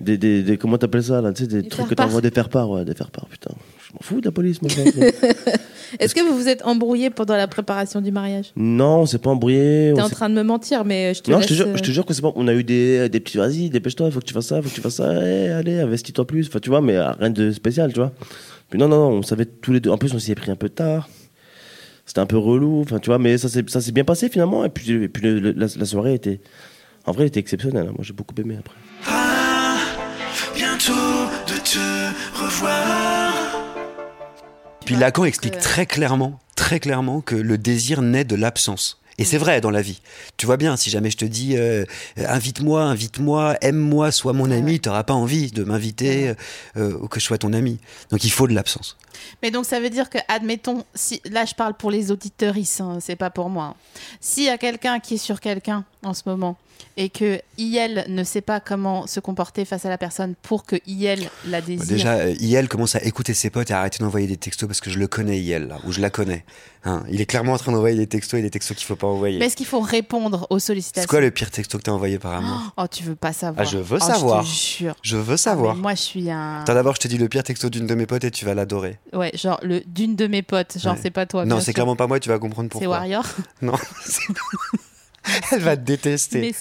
des, 0.00 0.16
des, 0.16 0.42
des- 0.42 0.56
comment 0.56 0.78
t'appelles 0.78 1.04
ça 1.04 1.20
là 1.20 1.32
Tu 1.34 1.42
sais, 1.42 1.48
des 1.48 1.68
trucs 1.68 1.86
que 1.88 1.94
t'envoies 1.94 2.22
des 2.22 2.30
faire-part, 2.30 2.68
ouais, 2.70 2.84
des 2.84 2.94
faire-part, 2.94 3.26
putain. 3.28 3.50
Je 3.86 3.92
m'en 3.92 4.00
fous 4.00 4.20
de 4.20 4.26
la 4.26 4.32
police, 4.32 4.60
moi. 4.62 4.70
Est-ce 5.98 6.14
que 6.14 6.20
vous 6.20 6.36
vous 6.36 6.48
êtes 6.48 6.64
embrouillé 6.64 7.10
pendant 7.10 7.36
la 7.36 7.46
préparation 7.48 8.00
du 8.00 8.10
mariage? 8.12 8.52
Non, 8.56 9.00
on 9.00 9.06
s'est 9.06 9.18
pas 9.18 9.30
embrouillé. 9.30 9.92
T'es 9.94 10.00
en 10.02 10.08
train 10.08 10.28
de 10.28 10.34
me 10.34 10.42
mentir 10.42 10.84
mais 10.84 11.14
je 11.14 11.22
te 11.22 11.30
Non, 11.30 11.38
laisse 11.38 11.48
je 11.48 11.52
te 11.52 11.54
jure, 11.54 11.66
euh, 11.68 11.76
je 11.76 11.82
te 11.82 11.90
jure 11.90 12.06
que 12.06 12.14
c'est 12.14 12.22
pas. 12.22 12.32
On 12.36 12.48
a 12.48 12.54
eu 12.54 12.64
des, 12.64 13.08
des 13.08 13.20
petits. 13.20 13.36
Vas-y, 13.38 13.70
dépêche-toi, 13.70 14.10
faut 14.10 14.20
que 14.20 14.24
tu 14.24 14.34
fasses 14.34 14.46
ça, 14.46 14.62
faut 14.62 14.68
que 14.68 14.74
tu 14.74 14.80
fasses 14.80 14.96
ça. 14.96 15.12
Eh, 15.24 15.48
allez, 15.50 15.80
investis-toi 15.80 16.26
plus. 16.26 16.48
Enfin, 16.48 16.58
tu 16.60 16.70
vois, 16.70 16.80
mais 16.80 16.98
rien 17.00 17.30
de 17.30 17.50
spécial, 17.52 17.92
tu 17.92 18.00
vois. 18.00 18.12
Puis 18.70 18.78
non, 18.78 18.88
non, 18.88 19.10
non, 19.10 19.16
on 19.18 19.22
savait 19.22 19.44
tous 19.46 19.72
les 19.72 19.80
deux. 19.80 19.90
En 19.90 19.98
plus, 19.98 20.14
on 20.14 20.18
s'y 20.18 20.32
est 20.32 20.34
pris 20.34 20.50
un 20.50 20.56
peu 20.56 20.68
tard. 20.68 21.08
C'était 22.06 22.20
un 22.20 22.26
peu 22.26 22.36
relou, 22.38 22.80
enfin, 22.80 22.98
tu 22.98 23.10
vois, 23.10 23.18
mais 23.18 23.38
ça 23.38 23.48
s'est 23.48 23.64
ça 23.68 23.80
s'est 23.80 23.92
bien 23.92 24.04
passé 24.04 24.28
finalement. 24.28 24.64
Et 24.64 24.68
puis, 24.70 24.90
et 24.92 25.08
puis 25.08 25.22
le- 25.22 25.38
le- 25.38 25.52
la, 25.52 25.66
la 25.76 25.84
soirée 25.84 26.14
était. 26.14 26.40
En 27.06 27.12
vrai, 27.12 27.22
elle 27.24 27.28
était 27.28 27.40
exceptionnelle. 27.40 27.86
hein. 27.88 27.92
Moi, 27.96 28.00
j'ai 28.02 28.12
beaucoup 28.12 28.34
aimé 28.40 28.56
après. 28.58 28.76
Bientôt 30.54 30.92
de 31.48 31.58
te 31.60 32.42
revoir. 32.44 33.32
Puis 34.84 34.96
Lacan 34.96 35.24
explique 35.24 35.58
très 35.58 35.86
clairement, 35.86 36.40
très 36.56 36.80
clairement 36.80 37.20
que 37.20 37.36
le 37.36 37.56
désir 37.58 38.02
naît 38.02 38.24
de 38.24 38.34
l'absence. 38.34 39.00
Et 39.18 39.24
c'est 39.24 39.38
vrai 39.38 39.60
dans 39.60 39.70
la 39.70 39.82
vie. 39.82 40.00
Tu 40.36 40.46
vois 40.46 40.56
bien, 40.56 40.76
si 40.76 40.90
jamais 40.90 41.10
je 41.10 41.16
te 41.18 41.24
dis 41.24 41.56
euh, 41.56 41.84
euh, 42.18 42.26
invite-moi, 42.28 42.82
invite-moi, 42.82 43.56
aime-moi, 43.60 44.10
sois 44.10 44.32
mon 44.32 44.50
ami, 44.50 44.80
tu 44.80 44.88
n'auras 44.88 45.04
pas 45.04 45.14
envie 45.14 45.50
de 45.50 45.64
m'inviter 45.64 46.32
euh, 46.76 46.98
ou 47.00 47.08
que 47.08 47.20
je 47.20 47.24
sois 47.24 47.38
ton 47.38 47.52
ami. 47.52 47.78
Donc 48.10 48.24
il 48.24 48.30
faut 48.30 48.48
de 48.48 48.54
l'absence. 48.54 48.96
Mais 49.42 49.50
donc 49.50 49.64
ça 49.66 49.80
veut 49.80 49.90
dire 49.90 50.10
que, 50.10 50.18
admettons, 50.28 50.84
si 50.94 51.20
là 51.30 51.44
je 51.44 51.54
parle 51.54 51.74
pour 51.74 51.90
les 51.90 52.10
auditeurs, 52.10 52.54
c'est 53.00 53.16
pas 53.16 53.30
pour 53.30 53.48
moi. 53.48 53.64
hein. 53.64 53.74
S'il 54.20 54.44
y 54.44 54.48
a 54.48 54.58
quelqu'un 54.58 55.00
qui 55.00 55.14
est 55.14 55.18
sur 55.18 55.40
quelqu'un 55.40 55.84
en 56.02 56.14
ce 56.14 56.22
moment 56.26 56.56
et 56.96 57.08
que 57.08 57.40
IL 57.58 58.04
ne 58.08 58.22
sait 58.24 58.40
pas 58.40 58.60
comment 58.60 59.06
se 59.06 59.20
comporter 59.20 59.64
face 59.64 59.86
à 59.86 59.88
la 59.88 59.96
personne 59.96 60.34
pour 60.42 60.64
que 60.66 60.76
IL 60.86 61.30
la 61.46 61.60
désire. 61.62 61.86
Déjà, 61.86 62.14
euh, 62.14 62.34
IL 62.40 62.68
commence 62.68 62.96
à 62.96 63.02
écouter 63.04 63.32
ses 63.34 63.48
potes 63.50 63.70
et 63.70 63.72
à 63.72 63.78
arrêter 63.78 63.98
d'envoyer 64.02 64.26
des 64.26 64.36
textos 64.36 64.66
parce 64.66 64.80
que 64.80 64.90
je 64.90 64.98
le 64.98 65.06
connais, 65.06 65.40
IL, 65.40 65.68
là, 65.68 65.78
ou 65.86 65.92
je 65.92 66.00
la 66.00 66.10
connais. 66.10 66.44
Hein, 66.84 67.04
il 67.08 67.20
est 67.20 67.26
clairement 67.26 67.52
en 67.52 67.58
train 67.58 67.70
d'envoyer 67.72 67.96
des 67.96 68.08
textos 68.08 68.40
et 68.40 68.42
des 68.42 68.50
textos 68.50 68.76
qu'il 68.76 68.86
faut 68.86 68.96
pas 68.96 69.06
envoyer. 69.06 69.38
Mais 69.38 69.46
est-ce 69.46 69.56
qu'il 69.56 69.66
faut 69.66 69.80
répondre 69.80 70.46
aux 70.50 70.58
sollicitations? 70.58 71.02
C'est 71.02 71.08
quoi 71.08 71.20
le 71.20 71.30
pire 71.30 71.50
texto 71.50 71.78
que 71.78 71.84
t'as 71.84 71.92
envoyé 71.92 72.18
par 72.18 72.32
amour 72.32 72.58
Oh, 72.76 72.86
tu 72.90 73.04
veux 73.04 73.14
pas 73.14 73.32
savoir. 73.32 73.64
Ah, 73.66 73.70
je 73.70 73.78
veux 73.78 73.98
Oh, 74.02 74.04
savoir. 74.04 74.42
Je 74.42 74.50
te 74.50 74.56
jure. 74.82 74.94
Je 75.02 75.16
veux 75.16 75.36
savoir. 75.36 75.76
Mais 75.76 75.80
moi, 75.82 75.94
je 75.94 76.00
suis 76.02 76.30
un. 76.30 76.60
Attends, 76.62 76.74
d'abord, 76.74 76.96
je 76.96 77.00
te 77.00 77.08
dis 77.08 77.16
le 77.16 77.28
pire 77.28 77.44
texto 77.44 77.70
d'une 77.70 77.86
de 77.86 77.94
mes 77.94 78.06
potes 78.06 78.24
et 78.24 78.30
tu 78.32 78.44
vas 78.44 78.54
l'adorer. 78.54 78.98
Ouais, 79.12 79.30
genre 79.34 79.58
le 79.62 79.80
d'une 79.86 80.16
de 80.16 80.26
mes 80.26 80.42
potes. 80.42 80.78
Genre, 80.78 80.94
Ouais. 80.94 80.98
c'est 81.02 81.10
pas 81.10 81.26
toi. 81.26 81.44
Non, 81.44 81.60
c'est 81.60 81.72
clairement 81.74 81.96
pas 81.96 82.06
moi, 82.06 82.18
tu 82.20 82.28
vas 82.30 82.38
comprendre 82.38 82.68
C'est 82.72 82.78
pourquoi. 82.78 82.88
Warrior. 82.98 83.24
Non, 83.62 83.74
c'est- 84.04 84.22
Elle 85.52 85.60
va 85.60 85.76
te 85.76 85.82
détester. 85.82 86.52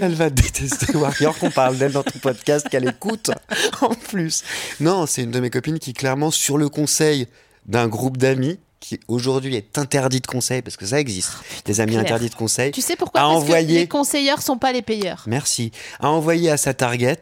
Elle 0.00 0.14
va 0.14 0.28
te 0.30 0.34
détester, 0.42 0.96
Warrior, 0.96 1.38
qu'on 1.38 1.50
parle 1.52 1.76
d'elle 1.78 1.92
dans 1.92 2.02
ton 2.02 2.18
podcast, 2.18 2.68
qu'elle 2.68 2.88
écoute 2.88 3.30
en 3.80 3.90
plus. 3.94 4.42
Non, 4.80 5.06
c'est 5.06 5.22
une 5.22 5.30
de 5.30 5.38
mes 5.40 5.50
copines 5.50 5.78
qui, 5.78 5.92
clairement, 5.92 6.30
sur 6.32 6.58
le 6.58 6.68
conseil 6.68 7.28
d'un 7.66 7.86
groupe 7.86 8.16
d'amis, 8.16 8.58
qui 8.80 8.98
aujourd'hui 9.06 9.54
est 9.54 9.76
interdit 9.78 10.20
de 10.20 10.26
conseil, 10.26 10.62
parce 10.62 10.76
que 10.76 10.86
ça 10.86 10.98
existe, 10.98 11.32
des 11.64 11.80
amis 11.80 11.96
interdits 11.96 12.30
de 12.30 12.34
conseil, 12.34 12.72
Tu 12.72 12.80
sais 12.80 12.96
pourquoi? 12.96 13.20
Parce 13.20 13.32
que 13.34 13.36
envoyé, 13.38 13.78
les 13.80 13.88
conseilleurs 13.88 14.40
sont 14.42 14.56
pas 14.58 14.72
les 14.72 14.82
payeurs. 14.82 15.22
merci, 15.26 15.70
a 16.00 16.08
envoyé 16.08 16.50
à 16.50 16.56
sa 16.56 16.74
target, 16.74 17.20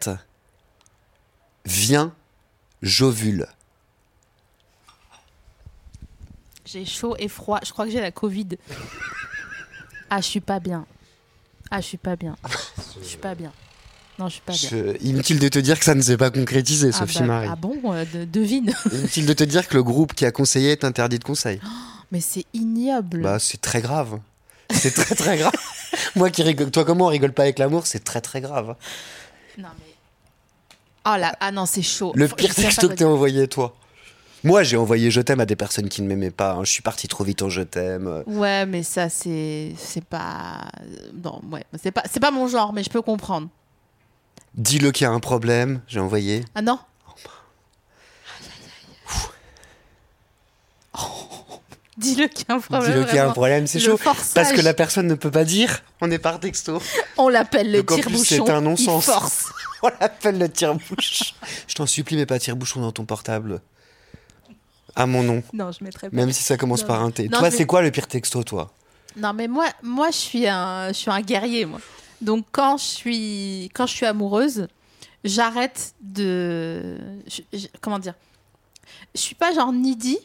viens, 1.64 2.12
j'ovule. 2.82 3.46
J'ai 6.76 6.84
chaud 6.84 7.16
et 7.18 7.28
froid. 7.28 7.58
Je 7.64 7.72
crois 7.72 7.86
que 7.86 7.90
j'ai 7.90 8.00
la 8.00 8.10
Covid. 8.10 8.48
Ah, 10.08 10.20
je 10.20 10.26
suis 10.26 10.40
pas 10.40 10.60
bien. 10.60 10.86
Ah, 11.68 11.80
je 11.80 11.86
suis 11.86 11.96
pas 11.96 12.14
bien. 12.14 12.36
Je 13.02 13.04
suis 13.04 13.16
pas 13.18 13.34
bien. 13.34 13.50
Non, 14.20 14.28
je 14.28 14.34
suis 14.34 14.40
pas 14.42 14.52
bien. 14.52 14.68
Je- 14.70 15.04
Inutile 15.04 15.40
de 15.40 15.48
te 15.48 15.58
dire 15.58 15.80
que 15.80 15.84
ça 15.84 15.96
ne 15.96 16.00
s'est 16.00 16.16
pas 16.16 16.30
concrétisé, 16.30 16.90
ah, 16.94 16.98
Sophie 16.98 17.18
bah, 17.18 17.24
Marie. 17.24 17.48
ah 17.50 17.56
bon 17.56 17.74
euh, 17.92 18.04
de- 18.14 18.24
Devine. 18.24 18.72
Inutile 18.92 19.26
de 19.26 19.32
te 19.32 19.42
dire 19.42 19.66
que 19.66 19.74
le 19.74 19.82
groupe 19.82 20.14
qui 20.14 20.24
a 20.24 20.30
conseillé 20.30 20.70
est 20.70 20.84
interdit 20.84 21.18
de 21.18 21.24
conseil. 21.24 21.60
Mais 22.12 22.20
c'est 22.20 22.44
ignoble. 22.54 23.22
Bah, 23.22 23.40
c'est 23.40 23.60
très 23.60 23.80
grave. 23.82 24.20
C'est 24.70 24.92
très 24.94 25.16
très 25.16 25.38
grave. 25.38 25.52
Moi 26.14 26.30
qui 26.30 26.44
rigole, 26.44 26.70
toi 26.70 26.84
comment 26.84 27.06
on 27.06 27.08
rigole 27.08 27.32
pas 27.32 27.42
avec 27.42 27.58
l'amour, 27.58 27.88
c'est 27.88 28.04
très 28.04 28.20
très 28.20 28.40
grave. 28.40 28.76
Non, 29.58 29.68
mais. 29.78 29.94
Oh 31.04 31.16
là, 31.18 31.34
ah 31.40 31.50
non, 31.50 31.66
c'est 31.66 31.82
chaud. 31.82 32.12
Le 32.14 32.28
Faut- 32.28 32.36
pire 32.36 32.52
sais 32.52 32.62
pas 32.62 32.68
que 32.70 32.74
quoi 32.80 32.88
t'as 32.90 32.94
dire. 32.94 33.08
envoyé 33.08 33.48
toi. 33.48 33.74
Moi 34.44 34.62
j'ai 34.62 34.76
envoyé 34.76 35.10
je 35.10 35.20
t'aime 35.20 35.40
à 35.40 35.46
des 35.46 35.56
personnes 35.56 35.88
qui 35.88 36.02
ne 36.02 36.06
m'aimaient 36.08 36.30
pas. 36.30 36.52
hein. 36.52 36.64
Je 36.64 36.70
suis 36.70 36.82
parti 36.82 37.08
trop 37.08 37.24
vite 37.24 37.42
en 37.42 37.48
je 37.48 37.62
t'aime. 37.62 38.22
Ouais, 38.26 38.66
mais 38.66 38.82
ça, 38.82 39.08
c'est. 39.08 39.72
C'est 39.78 40.04
pas. 40.04 40.66
Non, 41.24 41.40
ouais. 41.50 41.64
C'est 41.82 41.90
pas, 41.90 42.02
c'est 42.10 42.20
pas 42.20 42.30
mon 42.30 42.46
genre, 42.48 42.72
mais 42.72 42.82
je 42.84 42.90
peux 42.90 43.02
comprendre. 43.02 43.48
Dis-le 44.54 44.90
qu'il 44.92 45.04
y 45.04 45.08
a 45.08 45.12
un 45.12 45.20
problème, 45.20 45.80
j'ai 45.88 46.00
envoyé. 46.00 46.44
Ah 46.54 46.62
non 46.62 46.78
Dis-le 51.98 52.28
qu'il 52.28 52.46
y 52.48 52.52
a 52.52 52.56
un 52.56 52.60
problème. 52.60 52.92
Dis-le 52.92 53.04
qu'il 53.06 53.16
y 53.16 53.18
a 53.18 53.28
un 53.28 53.32
problème, 53.32 53.66
c'est 53.66 53.80
chaud. 53.80 53.96
forçage. 53.96 54.34
Parce 54.34 54.52
que 54.52 54.60
la 54.60 54.74
personne 54.74 55.06
ne 55.06 55.14
peut 55.14 55.30
pas 55.30 55.44
dire, 55.44 55.82
on 56.02 56.10
est 56.10 56.18
par 56.18 56.38
texto. 56.40 56.80
On 57.18 57.28
l'appelle 57.30 57.72
le 57.72 57.84
tire-bouchon. 57.84 58.22
c'est 58.24 58.50
un 58.50 58.60
non-sens. 58.60 59.06
force. 59.06 59.46
on 59.82 59.88
l'appelle 60.00 60.38
le 60.38 60.48
tire-bouche. 60.50 61.34
Je 61.66 61.74
t'en 61.74 61.86
supplie, 61.86 62.16
mets 62.16 62.26
pas 62.26 62.38
tire-bouchon 62.38 62.82
dans 62.82 62.92
ton 62.92 63.06
portable. 63.06 63.62
À 64.96 65.06
mon 65.06 65.22
nom. 65.22 65.42
Non, 65.52 65.70
je 65.72 65.84
mettrai 65.84 66.08
pas. 66.10 66.16
Même 66.16 66.32
si 66.32 66.42
ça 66.42 66.56
commence 66.56 66.80
Non. 66.82 66.86
par 66.88 67.02
un 67.02 67.10
T. 67.10 67.28
Non, 67.28 67.38
toi, 67.38 67.50
c'est 67.50 67.66
quoi 67.66 67.82
le 67.82 67.90
pire 67.90 68.06
texto, 68.06 68.42
toi? 68.42 68.72
Non, 69.16 69.32
mais 69.32 69.46
moi, 69.48 69.66
moi 69.82 70.10
je, 70.10 70.16
suis 70.16 70.46
un, 70.48 70.88
je 70.88 70.92
suis 70.94 71.10
un 71.10 71.20
guerrier, 71.20 71.64
moi. 71.66 71.80
Donc, 72.20 72.46
quand 72.50 72.76
je 72.78 72.84
suis, 72.84 73.70
quand 73.74 73.86
je 73.86 73.92
suis 73.94 74.06
amoureuse, 74.06 74.68
j'arrête 75.24 75.94
de. 76.00 76.96
je- 77.26 77.42
je- 77.58 77.66
comment 77.80 77.98
dire? 77.98 78.14
Je 79.14 79.20
suis 79.20 79.34
pas 79.34 79.52
genre 79.52 79.72
needy. 79.72 80.18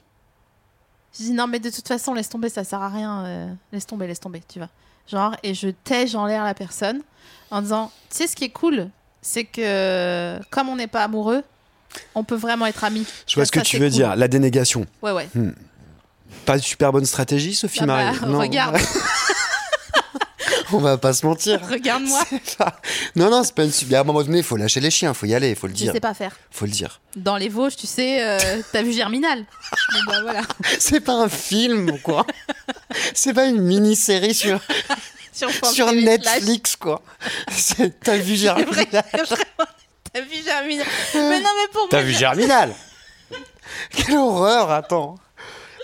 Je 1.17 1.23
dis 1.23 1.31
non, 1.33 1.47
mais 1.47 1.59
de 1.59 1.69
toute 1.69 1.87
façon, 1.87 2.13
laisse 2.13 2.29
tomber, 2.29 2.47
ça 2.49 2.63
sert 2.63 2.81
à 2.81 2.89
rien. 2.89 3.25
euh, 3.25 3.53
laisse 3.73 3.85
tomber, 3.85 4.07
laisse 4.07 4.19
tomber, 4.21 4.41
tu 4.47 4.59
vois. 4.59 4.69
Genre, 5.07 5.35
et 5.43 5.53
je 5.53 5.67
tège 5.69 6.15
en 6.15 6.25
l'air 6.25 6.43
la 6.45 6.53
personne 6.53 7.01
en 7.49 7.61
disant 7.61 7.91
Tu 8.09 8.17
sais, 8.17 8.27
ce 8.27 8.35
qui 8.35 8.45
est 8.45 8.49
cool, 8.51 8.89
c'est 9.21 9.43
que 9.43 10.39
comme 10.49 10.69
on 10.69 10.75
n'est 10.77 10.87
pas 10.87 11.03
amoureux, 11.03 11.43
on 12.15 12.23
peut 12.23 12.35
vraiment 12.35 12.65
être 12.65 12.83
amis. 12.83 13.05
Je 13.27 13.35
vois 13.35 13.45
ce 13.45 13.51
que 13.51 13.59
Ça, 13.59 13.65
tu 13.65 13.77
veux 13.77 13.85
cool. 13.87 13.91
dire, 13.93 14.15
la 14.15 14.27
dénégation. 14.27 14.85
Ouais, 15.01 15.11
ouais. 15.11 15.27
Hmm. 15.35 15.51
Pas 16.45 16.57
de 16.57 16.63
super 16.63 16.91
bonne 16.91 17.05
stratégie, 17.05 17.53
Sophie 17.53 17.79
Ah 17.83 17.85
bah, 17.85 18.03
Marie 18.11 18.19
Non. 18.27 18.39
regarde. 18.39 18.77
On 20.73 20.77
va 20.77 20.97
pas 20.97 21.11
se 21.11 21.25
mentir. 21.25 21.59
Regarde-moi. 21.69 22.23
Non, 23.17 23.29
non, 23.29 23.43
c'est 23.43 23.53
pas 23.53 23.65
une 23.65 23.71
super. 23.73 23.99
À 23.99 24.01
un 24.01 24.05
moment 24.05 24.23
donné, 24.23 24.37
il 24.37 24.43
faut 24.43 24.55
lâcher 24.55 24.79
les 24.79 24.89
chiens, 24.89 25.09
il 25.11 25.15
faut 25.15 25.25
y 25.25 25.35
aller, 25.35 25.49
il 25.49 25.55
faut 25.57 25.67
le 25.67 25.73
Je 25.73 25.79
dire. 25.79 25.91
sais 25.91 25.99
pas 25.99 26.13
faire. 26.13 26.33
Faut 26.49 26.63
le 26.63 26.71
dire. 26.71 27.01
Dans 27.17 27.35
les 27.35 27.49
Vosges, 27.49 27.75
tu 27.75 27.87
sais, 27.87 28.23
euh, 28.23 28.39
t'as 28.71 28.81
vu 28.81 28.93
Germinal? 28.93 29.43
Bah, 30.07 30.21
voilà. 30.21 30.41
C'est 30.79 31.01
pas 31.01 31.15
un 31.15 31.27
film 31.27 31.89
ou 31.89 31.97
quoi? 31.97 32.25
C'est 33.13 33.33
pas 33.33 33.47
une 33.47 33.59
mini-série 33.61 34.33
sur, 34.33 34.61
Sur, 35.33 35.49
sur 35.65 35.91
Netflix, 35.91 36.77
quoi. 36.77 37.01
T'as 38.01 38.17
vu 38.17 38.35
Germinal? 38.37 39.03
T'as 40.13 40.21
vu 40.21 40.43
Germinal 40.43 40.85
Mais 41.15 41.39
non, 41.39 41.49
mais 41.61 41.67
pour 41.71 41.87
T'as 41.89 42.01
vu 42.01 42.11
Germinal 42.11 42.73
Quelle 43.91 44.17
horreur, 44.17 44.69
attends. 44.71 45.15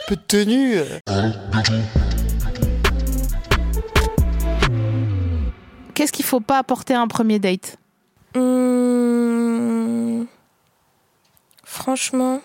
Peu 0.07 0.15
de 0.15 0.21
tenue. 0.21 0.77
euh. 0.77 0.99
Qu'est-ce 5.93 6.11
qu'il 6.11 6.25
faut 6.25 6.39
pas 6.41 6.59
apporter 6.59 6.93
à 6.93 7.01
un 7.01 7.07
premier 7.07 7.39
date? 7.39 7.77
Hum, 8.35 10.27
Franchement. 11.63 12.41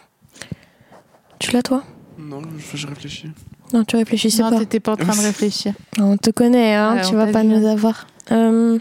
Tu 1.38 1.50
l'as 1.52 1.62
toi? 1.62 1.82
Non, 2.18 2.40
je, 2.74 2.86
réfléchis. 2.86 3.30
Non, 3.72 3.84
tu 3.84 3.96
réfléchissais 3.96 4.42
Non, 4.42 4.50
pas. 4.50 4.58
t'étais 4.60 4.80
pas 4.80 4.92
en 4.92 4.96
train 4.96 5.16
de 5.16 5.20
réfléchir. 5.26 5.74
On 5.98 6.16
te 6.16 6.30
connaît, 6.30 6.74
hein, 6.74 6.96
Ouais, 6.96 7.02
tu 7.08 7.14
vas 7.16 7.26
pas 7.26 7.42
vu, 7.42 7.48
nous 7.48 7.66
hein. 7.66 7.72
avoir. 7.72 8.06
Hum, 8.30 8.78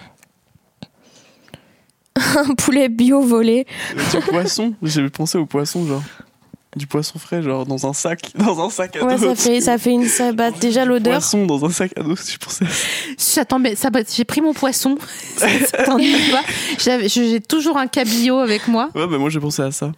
Un 2.38 2.54
poulet 2.56 2.90
bio 2.90 3.22
volé. 3.22 3.66
Du 4.12 4.20
poisson 4.22 4.74
J'ai 4.84 5.10
pensé 5.10 5.38
au 5.38 5.46
poisson, 5.46 5.86
genre. 5.86 6.04
Du 6.76 6.88
poisson 6.88 7.20
frais, 7.20 7.42
genre 7.44 7.66
dans 7.66 7.86
un 7.86 7.92
sac. 7.92 8.32
Dans 8.36 8.66
un 8.66 8.70
sac 8.70 8.96
à 8.96 9.04
Ouais, 9.06 9.18
dos. 9.18 9.36
ça 9.36 9.36
fait, 9.36 9.60
ça 9.62 9.78
fait 9.78 9.92
une. 9.92 10.06
Ça, 10.08 10.32
bah, 10.32 10.52
déjà 10.52 10.86
l'odeur. 10.86 11.16
Poisson 11.16 11.46
dans 11.46 11.66
un 11.66 11.70
sac 11.70 11.92
à 11.98 12.04
dos, 12.04 12.16
je 12.16 12.38
pensais. 12.38 12.66
J'attends, 13.36 13.60
mais 13.60 13.76
ça, 13.76 13.90
j'ai 14.16 14.24
pris 14.24 14.40
mon 14.40 14.54
poisson. 14.54 14.98
J'avais- 16.80 17.10
J'ai 17.10 17.42
toujours 17.42 17.78
un 17.78 17.88
cabillaud 17.88 18.38
avec 18.40 18.68
moi. 18.68 18.90
Ouais, 18.96 19.08
bah 19.08 19.18
moi 19.18 19.30
j'ai 19.30 19.40
pensé 19.40 19.62
à 19.62 19.72
ça. 19.72 19.92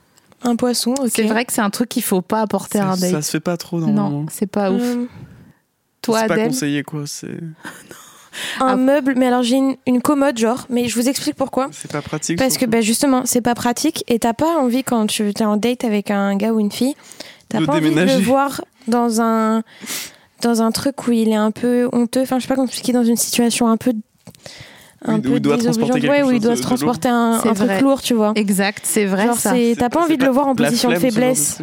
Un 0.43 0.55
poisson, 0.55 0.91
ok. 0.99 1.09
C'est 1.13 1.23
vrai 1.23 1.45
que 1.45 1.53
c'est 1.53 1.61
un 1.61 1.69
truc 1.69 1.89
qu'il 1.89 2.03
faut 2.03 2.21
pas 2.21 2.41
apporter 2.41 2.79
à 2.79 2.89
un 2.89 2.95
Ça, 2.95 3.01
date. 3.01 3.11
ça 3.11 3.21
se 3.21 3.31
fait 3.31 3.39
pas 3.39 3.55
trop 3.55 3.79
normalement. 3.79 4.09
Non, 4.09 4.25
c'est 4.31 4.47
pas 4.47 4.71
ouf. 4.71 4.81
Hum, 4.81 5.07
Toi, 6.01 6.21
c'est 6.21 6.27
pas 6.27 6.37
conseillé 6.45 6.83
quoi, 6.83 7.03
c'est 7.05 7.37
un 8.59 8.75
meuble, 8.77 9.13
mais 9.17 9.27
alors 9.27 9.43
j'ai 9.43 9.55
une, 9.57 9.75
une 9.87 10.01
commode, 10.01 10.37
genre, 10.37 10.65
mais 10.69 10.87
je 10.87 10.95
vous 10.95 11.07
explique 11.09 11.35
pourquoi. 11.35 11.69
c'est 11.71 11.91
pas 11.91 12.01
pratique. 12.01 12.37
Parce 12.37 12.57
que 12.57 12.65
bah, 12.65 12.81
justement, 12.81 13.23
c'est 13.25 13.41
pas 13.41 13.55
pratique 13.55 14.03
et 14.07 14.19
t'as 14.19 14.33
pas 14.33 14.57
envie 14.57 14.83
quand 14.83 15.07
tu 15.07 15.27
es 15.29 15.43
en 15.43 15.57
date 15.57 15.83
avec 15.83 16.11
un 16.11 16.35
gars 16.35 16.51
ou 16.53 16.59
une 16.59 16.71
fille, 16.71 16.95
t'as 17.49 17.59
De 17.59 17.65
pas 17.65 17.73
envie 17.73 17.81
de 17.81 17.89
déménager. 17.89 18.17
le 18.19 18.23
voir 18.23 18.61
dans 18.87 19.21
un 19.21 19.63
dans 20.41 20.61
un 20.61 20.71
truc 20.71 21.07
où 21.07 21.11
il 21.13 21.29
est 21.29 21.35
un 21.35 21.51
peu 21.51 21.87
honteux. 21.93 22.21
Enfin, 22.21 22.37
je 22.37 22.43
sais 22.43 22.47
pas 22.49 22.55
comment 22.55 22.67
expliquer 22.67 22.91
dans 22.93 23.03
une 23.05 23.15
situation 23.15 23.67
un 23.67 23.77
peu 23.77 23.93
un 25.05 25.15
Où 25.15 25.17
il- 25.17 25.21
peu 25.21 25.29
il 25.35 25.39
doit 25.41 25.57
transporter 25.57 25.99
quelque 26.01 26.09
ouais, 26.11 26.23
où 26.23 26.31
il 26.31 26.39
doit 26.41 26.51
de- 26.51 26.55
se 26.57 26.61
transporter 26.61 27.09
un, 27.09 27.37
truc 27.39 27.81
lourd, 27.81 28.01
tu 28.01 28.13
vois. 28.13 28.31
Exact, 28.35 28.81
c'est 28.85 29.05
vrai 29.05 29.25
Genre, 29.27 29.35
ça. 29.37 29.53
t'as 29.77 29.89
pas 29.89 30.01
envie 30.01 30.17
de 30.17 30.23
le 30.25 30.31
voir 30.31 30.47
en 30.47 30.55
position 30.55 30.89
de 30.89 30.95
faiblesse. 30.95 31.59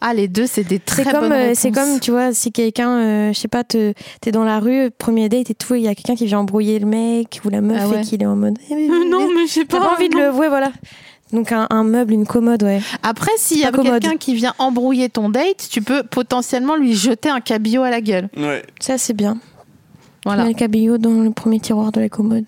Ah, 0.00 0.14
les 0.14 0.28
deux, 0.28 0.46
c'est 0.46 0.64
des 0.64 0.78
très 0.78 1.04
C'est 1.04 1.10
comme, 1.10 1.20
bonnes 1.28 1.32
euh, 1.32 1.52
c'est 1.54 1.70
comme, 1.70 2.00
tu 2.00 2.10
vois, 2.10 2.32
si 2.34 2.52
quelqu'un, 2.52 2.90
euh, 2.98 3.32
je 3.32 3.38
sais 3.38 3.48
pas, 3.48 3.64
te- 3.64 3.92
t'es 4.20 4.32
dans 4.32 4.44
la 4.44 4.58
rue, 4.60 4.90
premier 4.90 5.28
date 5.28 5.50
et 5.50 5.54
tout, 5.54 5.74
il 5.74 5.82
y 5.82 5.88
a 5.88 5.94
quelqu'un 5.94 6.14
qui 6.16 6.26
vient 6.26 6.38
embrouiller 6.40 6.78
le 6.78 6.86
mec 6.86 7.40
ou 7.44 7.48
la 7.50 7.60
meuf 7.60 7.78
Ah 7.82 7.88
ouais. 7.88 8.00
et 8.00 8.04
qu'il 8.04 8.22
est 8.22 8.26
en 8.26 8.36
mode. 8.36 8.58
eh, 8.70 8.88
non, 9.10 9.28
mais 9.34 9.46
j'ai 9.46 9.64
pas 9.64 9.80
pas 9.80 9.94
envie 9.94 10.08
de 10.08 10.16
le. 10.16 10.30
Ouais, 10.32 10.48
voilà. 10.48 10.70
Donc 11.32 11.50
un, 11.50 11.66
un 11.70 11.82
meuble, 11.82 12.12
une 12.12 12.26
commode, 12.26 12.62
ouais. 12.62 12.80
Après, 13.02 13.32
s'il 13.36 13.58
y 13.58 13.64
a 13.64 13.72
commode. 13.72 14.00
quelqu'un 14.00 14.16
qui 14.16 14.34
vient 14.34 14.54
embrouiller 14.58 15.08
ton 15.08 15.28
date, 15.28 15.66
tu 15.70 15.82
peux 15.82 16.02
potentiellement 16.04 16.76
lui 16.76 16.94
jeter 16.94 17.28
un 17.28 17.40
cabillaud 17.40 17.82
à 17.82 17.90
la 17.90 18.00
gueule. 18.00 18.28
Ouais. 18.36 18.62
Ça, 18.80 18.96
c'est 18.98 19.14
bien. 19.14 19.38
Voilà. 20.24 20.42
Tu 20.42 20.46
mets 20.48 20.52
le 20.54 20.58
cabillaud 20.58 20.98
dans 20.98 21.10
le 21.22 21.30
premier 21.32 21.58
tiroir 21.60 21.90
de 21.92 22.00
la 22.00 22.08
commode. 22.08 22.46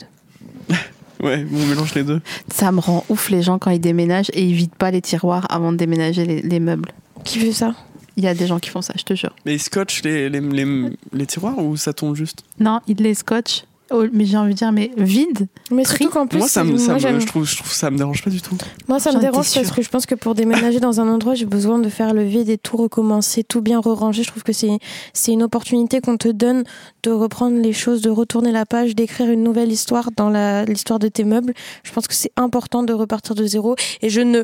Ouais, 1.20 1.44
on 1.52 1.66
mélange 1.66 1.96
les 1.96 2.04
deux. 2.04 2.20
Ça 2.54 2.70
me 2.70 2.78
rend 2.78 3.04
ouf 3.08 3.28
les 3.30 3.42
gens 3.42 3.58
quand 3.58 3.72
ils 3.72 3.80
déménagent 3.80 4.30
et 4.34 4.44
ils 4.44 4.54
vident 4.54 4.76
pas 4.78 4.92
les 4.92 5.00
tiroirs 5.00 5.48
avant 5.50 5.72
de 5.72 5.76
déménager 5.76 6.24
les, 6.24 6.42
les 6.42 6.60
meubles. 6.60 6.92
Qui 7.28 7.40
fait 7.40 7.52
ça 7.52 7.74
Il 8.16 8.24
y 8.24 8.26
a 8.26 8.34
des 8.34 8.46
gens 8.46 8.58
qui 8.58 8.70
font 8.70 8.80
ça, 8.82 8.94
je 8.96 9.02
te 9.04 9.14
jure. 9.14 9.34
Mais 9.44 9.54
ils 9.54 9.60
scotchent 9.60 10.02
les, 10.02 10.30
les, 10.30 10.40
les, 10.40 10.90
les 11.12 11.26
tiroirs 11.26 11.58
ou 11.58 11.76
ça 11.76 11.92
tombe 11.92 12.16
juste? 12.16 12.42
Non, 12.58 12.80
ils 12.88 12.96
les 12.96 13.14
scotchent. 13.14 13.64
Oh, 13.90 14.04
mais 14.12 14.24
j'ai 14.24 14.36
envie 14.36 14.52
de 14.54 14.58
dire, 14.58 14.72
mais 14.72 14.90
vide. 14.96 15.48
Mais 15.70 15.84
surtout 15.84 16.08
qu'en 16.10 16.26
plus, 16.26 16.38
Moi, 16.38 16.48
ça 16.48 16.64
me, 16.64 16.76
ça 16.78 16.96
moi, 16.98 17.12
me- 17.12 17.20
je 17.20 17.26
trouve, 17.26 17.44
je 17.46 17.56
trouve 17.56 17.72
ça 17.72 17.90
me 17.90 17.96
dérange 17.98 18.22
pas 18.22 18.30
du 18.30 18.40
tout. 18.40 18.56
Moi, 18.88 18.98
ça 19.00 19.12
me 19.12 19.20
dérange 19.20 19.52
parce 19.52 19.70
que 19.70 19.82
je 19.82 19.88
pense 19.88 20.06
que 20.06 20.14
pour 20.14 20.34
déménager 20.34 20.80
dans 20.80 21.00
un 21.00 21.08
endroit, 21.08 21.34
j'ai 21.34 21.46
besoin 21.46 21.78
de 21.78 21.88
faire 21.88 22.14
le 22.14 22.22
vide 22.24 22.48
et 22.48 22.58
tout 22.58 22.76
recommencer, 22.76 23.44
tout 23.44 23.60
bien 23.60 23.80
re-ranger. 23.80 24.22
Je 24.22 24.28
trouve 24.28 24.42
que 24.42 24.52
c'est 24.52 24.78
c'est 25.12 25.32
une 25.32 25.42
opportunité 25.42 26.00
qu'on 26.00 26.16
te 26.16 26.28
donne 26.28 26.64
de 27.02 27.10
reprendre 27.10 27.58
les 27.60 27.72
choses, 27.72 28.00
de 28.02 28.10
retourner 28.10 28.52
la 28.52 28.66
page, 28.66 28.94
d'écrire 28.94 29.30
une 29.30 29.42
nouvelle 29.42 29.72
histoire 29.72 30.10
dans 30.16 30.30
la- 30.30 30.64
l'histoire 30.64 30.98
de 30.98 31.08
tes 31.08 31.24
meubles. 31.24 31.54
Je 31.84 31.92
pense 31.92 32.06
que 32.06 32.14
c'est 32.14 32.32
important 32.36 32.82
de 32.82 32.92
repartir 32.92 33.34
de 33.34 33.46
zéro 33.46 33.74
et 34.02 34.08
je 34.10 34.20
ne 34.20 34.42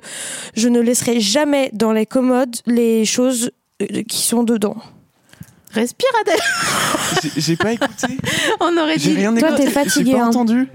je 0.55 0.69
ne 0.69 0.81
laisserai 0.81 1.21
jamais 1.21 1.71
dans 1.73 1.93
les 1.93 2.07
commodes 2.07 2.57
les 2.67 3.05
choses 3.05 3.51
euh, 3.83 4.03
qui 4.09 4.23
sont 4.23 4.43
dedans. 4.45 4.77
Respire, 5.75 6.09
Adèle. 6.21 6.39
J'ai- 7.23 7.41
J'ai 7.41 7.57
pas 7.57 7.73
écouté. 7.73 8.19
On 8.61 8.77
aurait 8.77 8.97
dit. 8.97 9.15
rien 9.15 9.35
Toi, 9.35 9.53
t'es 9.53 9.71
fatigué, 9.71 10.13
J'ai 10.13 10.17
pas 10.17 10.25
hein. 10.25 10.29
entendu. 10.29 10.69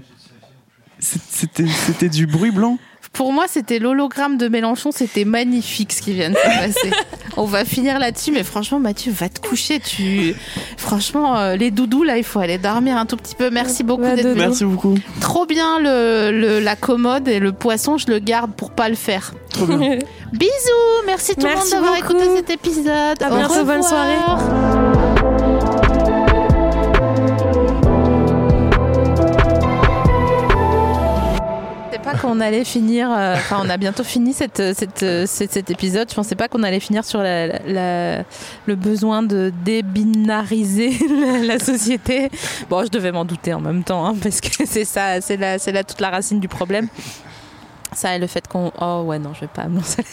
C'était 0.98 2.08
du 2.08 2.26
bruit 2.26 2.50
blanc. 2.50 2.78
Pour 3.12 3.32
moi, 3.32 3.44
c'était 3.48 3.78
l'hologramme 3.78 4.38
de 4.38 4.48
Mélenchon. 4.48 4.92
C'était 4.92 5.24
magnifique 5.24 5.92
ce 5.92 6.00
qui 6.00 6.12
vient 6.12 6.30
de 6.30 6.36
se 6.36 6.42
passer. 6.42 6.90
On 7.36 7.44
va 7.44 7.64
finir 7.64 7.98
là-dessus, 7.98 8.32
mais 8.32 8.44
franchement, 8.44 8.78
Mathieu, 8.78 9.12
va 9.12 9.28
te 9.28 9.46
coucher. 9.46 9.78
Tu, 9.80 10.34
franchement, 10.76 11.36
euh, 11.36 11.56
les 11.56 11.70
doudous 11.70 12.02
là, 12.04 12.16
il 12.18 12.24
faut 12.24 12.38
aller 12.38 12.56
dormir 12.58 12.96
un 12.96 13.06
tout 13.06 13.16
petit 13.16 13.34
peu. 13.34 13.50
Merci 13.50 13.82
beaucoup 13.82 14.02
d'être 14.04 14.22
venu. 14.22 14.38
Merci 14.38 14.64
beaucoup. 14.64 14.94
Trop 15.20 15.44
bien 15.44 15.78
le, 15.80 16.30
le- 16.32 16.60
la 16.60 16.76
commode 16.76 17.28
et 17.28 17.40
le 17.40 17.52
poisson, 17.52 17.98
je 17.98 18.06
le 18.06 18.18
garde 18.20 18.52
pour 18.54 18.70
pas 18.70 18.88
le 18.88 18.94
faire. 18.96 19.32
Trop 19.50 19.66
bien. 19.66 19.98
Bisous, 20.32 20.50
merci 21.06 21.34
tout 21.34 21.46
le 21.46 21.54
monde 21.54 21.68
d'avoir 21.70 21.96
écouté 21.96 22.24
cet 22.36 22.50
épisode. 22.50 23.20
À 23.22 23.28
bientôt, 23.30 23.64
bonne 23.64 23.82
soirée. 23.82 24.99
Qu'on 32.14 32.40
allait 32.40 32.64
finir. 32.64 33.10
euh, 33.10 33.34
Enfin, 33.34 33.60
on 33.64 33.68
a 33.70 33.76
bientôt 33.76 34.04
fini 34.04 34.32
cet, 34.32 34.60
épisode. 35.70 36.08
Je 36.10 36.14
pensais 36.14 36.34
pas 36.34 36.48
qu'on 36.48 36.62
allait 36.62 36.80
finir 36.80 37.04
sur 37.04 37.20
le 37.22 38.24
besoin 38.74 39.22
de 39.22 39.52
débinariser 39.64 40.92
la, 41.44 41.58
société. 41.58 42.30
Bon, 42.68 42.84
je 42.84 42.90
devais 42.90 43.12
m'en 43.12 43.24
douter 43.24 43.54
en 43.54 43.60
même 43.60 43.84
temps, 43.84 44.06
hein, 44.06 44.14
parce 44.22 44.40
que 44.40 44.48
c'est 44.64 44.84
ça, 44.84 45.20
c'est 45.20 45.38
c'est 45.58 45.72
là 45.72 45.84
toute 45.84 46.00
la 46.00 46.10
racine 46.10 46.40
du 46.40 46.48
problème. 46.48 46.88
Ça 47.92 48.14
et 48.14 48.18
le 48.18 48.26
fait 48.26 48.46
qu'on. 48.46 48.72
Oh 48.80 49.02
ouais, 49.06 49.18
non, 49.18 49.34
je 49.34 49.40
vais 49.40 49.48
pas 49.48 49.66
me 49.66 49.76
lancer 49.76 50.04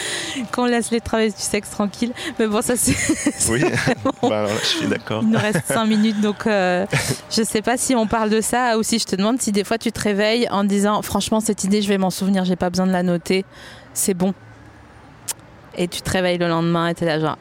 qu'on 0.52 0.64
laisse 0.64 0.90
les 0.90 1.00
travailleurs 1.00 1.34
du 1.34 1.40
sexe 1.42 1.70
tranquilles. 1.70 2.12
Mais 2.38 2.46
bon, 2.46 2.62
ça 2.62 2.74
c'est. 2.76 2.96
Oui, 3.50 3.62
bah 4.22 4.46
je 4.60 4.66
suis 4.66 4.86
d'accord. 4.86 5.22
il 5.22 5.30
nous 5.30 5.38
reste 5.38 5.66
5 5.66 5.86
minutes, 5.86 6.20
donc 6.20 6.46
euh, 6.46 6.86
je 7.30 7.42
sais 7.42 7.62
pas 7.62 7.76
si 7.76 7.94
on 7.94 8.06
parle 8.06 8.30
de 8.30 8.40
ça 8.40 8.78
ou 8.78 8.82
si 8.82 8.98
je 8.98 9.04
te 9.04 9.16
demande 9.16 9.40
si 9.40 9.52
des 9.52 9.64
fois 9.64 9.78
tu 9.78 9.92
te 9.92 10.00
réveilles 10.00 10.48
en 10.50 10.64
disant 10.64 11.02
franchement 11.02 11.40
cette 11.40 11.64
idée 11.64 11.82
je 11.82 11.88
vais 11.88 11.98
m'en 11.98 12.10
souvenir, 12.10 12.44
j'ai 12.44 12.56
pas 12.56 12.70
besoin 12.70 12.86
de 12.86 12.92
la 12.92 13.02
noter, 13.02 13.44
c'est 13.94 14.14
bon. 14.14 14.34
Et 15.76 15.88
tu 15.88 16.02
te 16.02 16.10
réveilles 16.10 16.38
le 16.38 16.48
lendemain 16.48 16.88
et 16.88 16.94
t'es 16.94 17.06
là 17.06 17.18
genre 17.18 17.38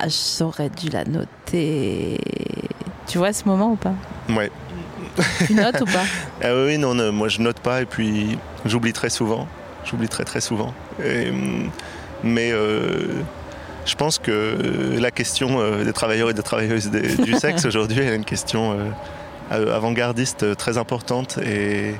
ah 0.00 0.06
j'aurais 0.08 0.70
dû 0.70 0.88
la 0.88 1.04
noter. 1.04 2.18
Tu 3.06 3.18
vois 3.18 3.32
ce 3.32 3.44
moment 3.44 3.72
ou 3.72 3.76
pas? 3.76 3.94
Ouais. 4.30 4.50
Tu 5.46 5.54
notes 5.54 5.80
ou 5.80 5.84
pas 5.84 6.04
Ah 6.42 6.54
oui, 6.64 6.78
non, 6.78 6.94
non, 6.94 7.12
moi 7.12 7.28
je 7.28 7.40
note 7.40 7.60
pas 7.60 7.82
et 7.82 7.86
puis 7.86 8.38
j'oublie 8.64 8.92
très 8.92 9.10
souvent. 9.10 9.46
J'oublie 9.84 10.08
très 10.08 10.24
très 10.24 10.40
souvent. 10.40 10.72
Et, 11.04 11.30
hum, 11.30 11.70
mais 12.24 12.50
euh, 12.52 13.06
je 13.84 13.94
pense 13.96 14.18
que 14.18 14.56
la 14.98 15.10
question 15.10 15.58
euh, 15.60 15.84
des 15.84 15.92
travailleurs 15.92 16.30
et 16.30 16.34
des 16.34 16.42
travailleuses 16.42 16.90
des- 16.90 17.16
du 17.24 17.34
sexe 17.34 17.64
aujourd'hui 17.64 18.00
est 18.00 18.14
une 18.14 18.24
question 18.24 18.78
euh, 19.50 19.74
avant-gardiste 19.74 20.56
très 20.56 20.78
importante 20.78 21.38
et 21.44 21.94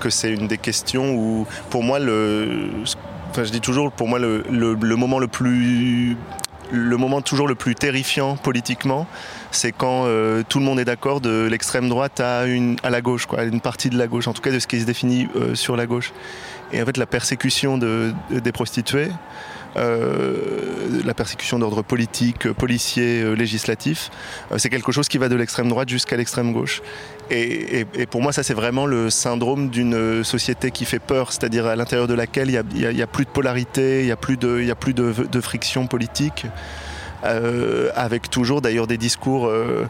que 0.00 0.10
c'est 0.10 0.30
une 0.32 0.46
des 0.48 0.58
questions 0.58 1.14
où 1.14 1.46
pour 1.70 1.82
moi 1.82 1.98
le 1.98 2.70
enfin 3.30 3.44
je 3.44 3.50
dis 3.50 3.60
toujours 3.60 3.92
pour 3.92 4.08
moi 4.08 4.18
le, 4.18 4.42
le- 4.50 4.74
le 4.80 4.96
moment 4.96 5.18
le 5.18 5.28
plus 5.28 6.16
le 6.70 6.96
moment 6.96 7.20
toujours 7.20 7.46
le 7.48 7.54
plus 7.54 7.74
terrifiant 7.74 8.36
politiquement 8.36 9.06
c'est 9.50 9.72
quand 9.72 10.04
euh, 10.06 10.42
tout 10.48 10.58
le 10.58 10.64
monde 10.64 10.78
est 10.78 10.84
d'accord 10.84 11.20
de 11.20 11.46
l'extrême 11.50 11.88
droite 11.88 12.20
à, 12.20 12.44
une, 12.46 12.76
à 12.82 12.90
la 12.90 13.00
gauche, 13.00 13.26
quoi, 13.26 13.40
à 13.40 13.44
une 13.44 13.60
partie 13.60 13.90
de 13.90 13.98
la 13.98 14.06
gauche, 14.06 14.28
en 14.28 14.32
tout 14.32 14.42
cas 14.42 14.50
de 14.52 14.58
ce 14.58 14.66
qui 14.66 14.80
se 14.80 14.86
définit 14.86 15.28
euh, 15.36 15.54
sur 15.54 15.76
la 15.76 15.86
gauche. 15.86 16.12
Et 16.72 16.82
en 16.82 16.86
fait, 16.86 16.96
la 16.96 17.06
persécution 17.06 17.78
de, 17.78 18.12
de- 18.30 18.40
des 18.40 18.52
prostituées, 18.52 19.08
euh, 19.76 20.36
la 21.04 21.14
persécution 21.14 21.58
d'ordre 21.58 21.82
politique, 21.82 22.50
policier, 22.52 23.34
législatif, 23.36 24.10
c'est 24.56 24.70
quelque 24.70 24.92
chose 24.92 25.08
qui 25.08 25.18
va 25.18 25.28
de 25.28 25.36
l'extrême 25.36 25.68
droite 25.68 25.88
jusqu'à 25.88 26.16
l'extrême 26.16 26.52
gauche. 26.52 26.82
Et, 27.30 27.86
pour 28.10 28.22
moi, 28.22 28.32
ça, 28.32 28.42
c'est 28.42 28.54
vraiment 28.54 28.86
le 28.86 29.10
syndrome 29.10 29.68
d'une 29.68 30.24
société 30.24 30.70
qui 30.70 30.84
fait 30.84 30.98
peur, 30.98 31.32
c'est-à-dire 31.32 31.66
à 31.66 31.76
l'intérieur 31.76 32.08
de 32.08 32.14
laquelle 32.14 32.50
il 32.50 32.94
n'y 32.94 33.02
a, 33.02 33.06
plus 33.06 33.24
de 33.24 33.30
polarité, 33.30 34.00
il 34.00 34.06
n'y 34.06 34.12
a 34.12 34.16
plus 34.16 34.36
de, 34.36 34.62
y 34.62 34.70
a 34.70 34.74
plus 34.74 34.94
de, 34.94 35.12
de 35.30 35.40
friction 35.40 35.86
politique 35.86 36.46
euh, 37.24 37.90
avec 37.96 38.30
toujours 38.30 38.60
d'ailleurs 38.60 38.86
des 38.86 38.98
discours 38.98 39.46
euh, 39.46 39.88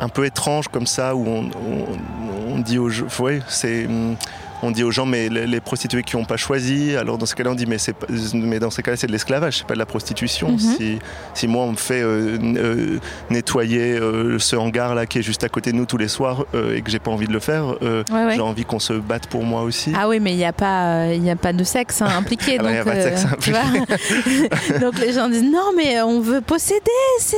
un 0.00 0.08
peu 0.08 0.24
étranges 0.24 0.68
comme 0.68 0.86
ça 0.86 1.14
où 1.14 1.26
on, 1.26 2.58
dit 2.58 2.78
aux 2.78 2.90
ouais, 3.20 3.40
c'est 3.48 3.86
hum, 3.86 4.16
on 4.64 4.70
dit 4.70 4.82
aux 4.84 4.90
gens 4.90 5.06
mais 5.06 5.28
les, 5.28 5.46
les 5.46 5.60
prostituées 5.60 6.02
qui 6.02 6.16
n'ont 6.16 6.24
pas 6.24 6.36
choisi 6.36 6.96
alors 6.96 7.18
dans 7.18 7.26
ce 7.26 7.34
cas-là 7.34 7.50
on 7.50 7.54
dit 7.54 7.66
mais 7.66 7.78
c'est 7.78 7.92
pas- 7.92 8.06
mais 8.34 8.58
dans 8.58 8.70
ces 8.70 8.82
cas-là 8.82 8.96
c'est 8.96 9.06
de 9.06 9.12
l'esclavage 9.12 9.58
c'est 9.58 9.66
pas 9.66 9.74
de 9.74 9.78
la 9.78 9.86
prostitution 9.86 10.52
Mhm. 10.52 10.58
si, 10.58 10.98
si 11.34 11.46
moi 11.48 11.64
on 11.64 11.72
me 11.72 11.76
fait 11.76 12.02
euh, 12.02 12.38
euh, 12.56 12.98
nettoyer 13.30 13.92
euh, 13.92 14.38
ce 14.38 14.56
hangar 14.56 14.94
là 14.94 15.06
qui 15.06 15.18
est 15.18 15.22
juste 15.22 15.44
à 15.44 15.48
côté 15.48 15.72
de 15.72 15.76
nous 15.76 15.86
tous 15.86 15.96
les 15.98 16.08
soirs 16.08 16.44
et 16.74 16.80
que 16.82 16.90
j'ai 16.90 16.98
pas 16.98 17.10
envie 17.10 17.26
de 17.26 17.32
le 17.32 17.40
faire 17.40 17.64
Ouais, 17.82 18.02
ouais. 18.10 18.34
j'ai 18.34 18.40
envie 18.40 18.64
qu'on 18.64 18.78
se 18.78 18.92
batte 18.94 19.26
pour 19.26 19.44
moi 19.44 19.62
aussi 19.62 19.92
Ah 19.96 20.08
oui, 20.08 20.20
mais 20.20 20.32
il 20.32 20.36
n'y 20.36 20.44
a, 20.44 20.52
pas, 20.52 21.06
y 21.14 21.30
a 21.30 21.36
pas 21.36 21.52
de 21.52 21.64
sexe 21.64 22.02
hein, 22.02 22.08
impliqué. 22.16 22.56
Ah 22.58 22.62
bah, 22.62 22.72
y 22.72 22.76
a 22.78 22.84
donc, 22.84 22.92
pas 22.92 22.98
de 22.98 23.02
sexe 23.16 23.26
vois 23.50 24.78
donc 24.80 24.98
les 24.98 25.12
gens 25.12 25.28
disent 25.28 25.42
non, 25.42 25.70
mais 25.76 26.00
on 26.02 26.20
veut 26.20 26.40
posséder, 26.40 26.80
c'est 27.18 27.36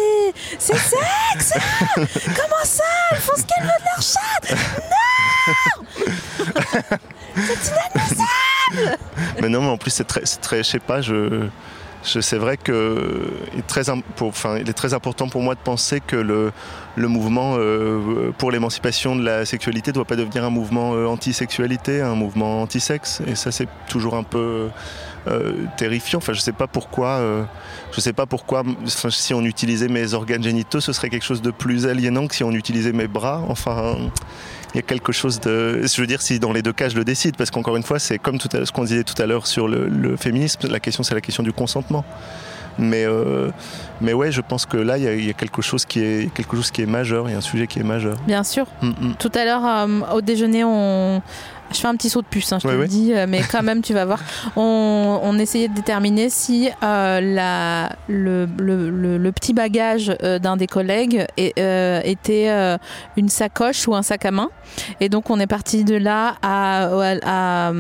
c'est 0.59 0.77
sexe 0.77 1.53
Comment 1.97 2.65
ça 2.65 2.85
Elles 3.13 3.19
font 3.19 3.33
ce 3.37 3.43
qu'elles 3.43 3.63
veulent 3.65 3.73
de 3.81 3.91
leur 3.95 4.03
chatte 4.03 4.59
Non 5.76 5.76
C'est 7.37 7.75
mais 9.41 9.49
non, 9.49 9.61
mais 9.63 9.69
en 9.69 9.79
plus, 9.79 9.91
c'est 9.91 10.05
très, 10.05 10.23
très, 10.23 10.59
je 10.59 10.63
sais 10.69 10.79
pas, 10.79 11.01
je, 11.01 11.47
je 12.03 12.21
c'est 12.21 12.39
vrai 12.39 12.57
que 12.57 13.31
il 13.53 13.61
est 13.61 13.67
très, 13.67 13.91
enfin, 14.21 14.59
il 14.59 14.69
est 14.69 14.73
très 14.73 14.95
important 14.95 15.29
pour 15.29 15.43
moi 15.43 15.55
de 15.55 15.61
penser 15.61 16.01
que 16.01 16.17
le, 16.17 16.53
le 16.97 17.09
mouvement 17.09 17.57
euh, 17.59 18.33
pour 18.39 18.51
l'émancipation 18.51 19.17
de 19.17 19.25
la 19.25 19.45
sexualité 19.45 19.93
doit 19.93 20.05
pas 20.05 20.17
devenir 20.17 20.45
un 20.45 20.51
mouvement 20.51 20.95
euh, 20.95 21.07
anti-sexualité, 21.07 22.01
un 22.01 22.15
mouvement 22.15 22.63
anti-sexe. 22.63 23.23
Et 23.27 23.35
ça, 23.35 23.53
c'est 23.53 23.69
toujours 23.89 24.15
un 24.15 24.25
peu 24.25 24.69
euh, 25.29 25.53
terrifiant. 25.77 26.19
Enfin, 26.19 26.33
je 26.33 26.41
sais 26.41 26.53
pas 26.53 26.67
pourquoi. 26.67 27.21
Je 27.97 28.01
sais 28.03 28.13
pas 28.13 28.27
pourquoi. 28.27 28.63
si 28.85 29.33
on 29.33 29.43
utilisait 29.43 29.89
mes 29.89 30.13
organes 30.13 30.43
génitaux, 30.43 30.81
ce 30.81 30.93
serait 30.93 31.09
quelque 31.09 31.25
chose 31.25 31.41
de 31.41 31.51
plus 31.51 31.87
aliénant 31.87 32.27
que 32.27 32.35
si 32.35 32.45
on 32.45 32.53
utilisait 32.53 32.93
mes 32.93 33.09
bras. 33.09 33.43
Enfin. 33.49 33.97
Il 34.75 34.77
y 34.77 34.81
a 34.81 34.83
quelque 34.83 35.13
chose 35.13 35.41
de. 35.41 35.87
Je 35.87 36.01
veux 36.03 36.07
dire, 36.07 36.21
si 36.21 36.39
dans 36.39 36.53
les 36.53 36.61
deux 36.61 36.73
cas 36.75 36.91
je 36.91 36.97
le 36.97 37.05
décide, 37.05 37.37
parce 37.37 37.51
qu'encore 37.51 37.77
une 37.77 37.83
fois, 37.83 37.99
c'est 37.99 38.19
comme 38.19 38.37
tout 38.37 38.49
ce 38.53 38.71
qu'on 38.71 38.85
disait 38.85 39.05
tout 39.05 39.21
à 39.23 39.25
l'heure 39.25 39.47
sur 39.47 39.69
le, 39.69 39.89
le 39.89 40.17
féminisme, 40.17 40.69
la 40.69 40.81
question 40.81 41.03
c'est 41.03 41.15
la 41.15 41.23
question 41.23 41.43
du 41.43 41.53
consentement. 41.53 42.05
Mais, 42.79 43.07
euh, 43.07 43.51
mais 44.01 44.13
ouais, 44.13 44.31
je 44.33 44.41
pense 44.41 44.67
que 44.67 44.77
là, 44.77 44.99
il 44.99 45.05
y, 45.05 45.09
a- 45.09 45.15
il 45.15 45.25
y 45.27 45.31
a 45.31 45.35
quelque 45.35 45.63
chose 45.63 45.85
qui 45.85 46.01
est 46.01 46.33
quelque 46.35 46.57
chose 46.57 46.71
qui 46.71 46.83
est 46.83 46.87
majeur, 46.87 47.29
il 47.29 47.33
y 47.33 47.35
a 47.35 47.39
un 47.39 47.43
sujet 47.43 47.67
qui 47.67 47.79
est 47.79 47.85
majeur. 47.85 48.17
Bien 48.27 48.45
sûr. 48.45 48.67
Mm, 48.83 48.89
mm. 48.89 49.15
Tout 49.19 49.33
à 49.35 49.45
l'heure, 49.45 49.65
euh, 49.67 50.01
au 50.15 50.21
déjeuner, 50.21 50.65
on... 50.65 51.21
je 51.73 51.79
fais 51.79 51.89
un 51.89 51.97
petit 51.97 52.09
saut 52.11 52.23
de 52.23 52.27
puce, 52.27 52.53
hein, 52.53 52.59
je 52.63 52.69
Ouais, 52.69 52.75
te 52.75 52.81
le 52.81 52.87
dis, 52.89 53.13
euh, 53.15 53.27
mais 53.29 53.41
quand 53.51 53.63
même, 53.63 53.83
tu 53.83 53.93
vas 53.95 54.05
voir. 54.05 54.21
On, 54.57 55.21
on 55.23 55.39
essayait 55.39 55.69
de 55.69 55.75
déterminer 55.75 56.29
si 56.31 56.69
euh, 56.83 57.21
la, 57.21 57.91
le, 58.09 58.49
le- 58.59 58.89
le- 58.91 59.19
le 59.19 59.33
petit 59.33 59.53
bagage 59.53 60.13
euh, 60.23 60.39
d'un 60.39 60.57
des 60.57 60.67
collègues 60.67 61.27
euh, 61.59 62.01
était 62.05 62.77
une 63.17 63.29
sacoche 63.29 63.87
ou 63.89 63.95
un 63.95 64.03
sac 64.03 64.25
à 64.25 64.31
main. 64.31 64.49
Et 65.01 65.09
donc, 65.09 65.31
on 65.31 65.39
est 65.41 65.47
parti 65.47 65.85
de 65.85 65.97
là 65.97 66.37
à, 66.43 66.85
à- 66.87 67.69
à, 67.69 67.73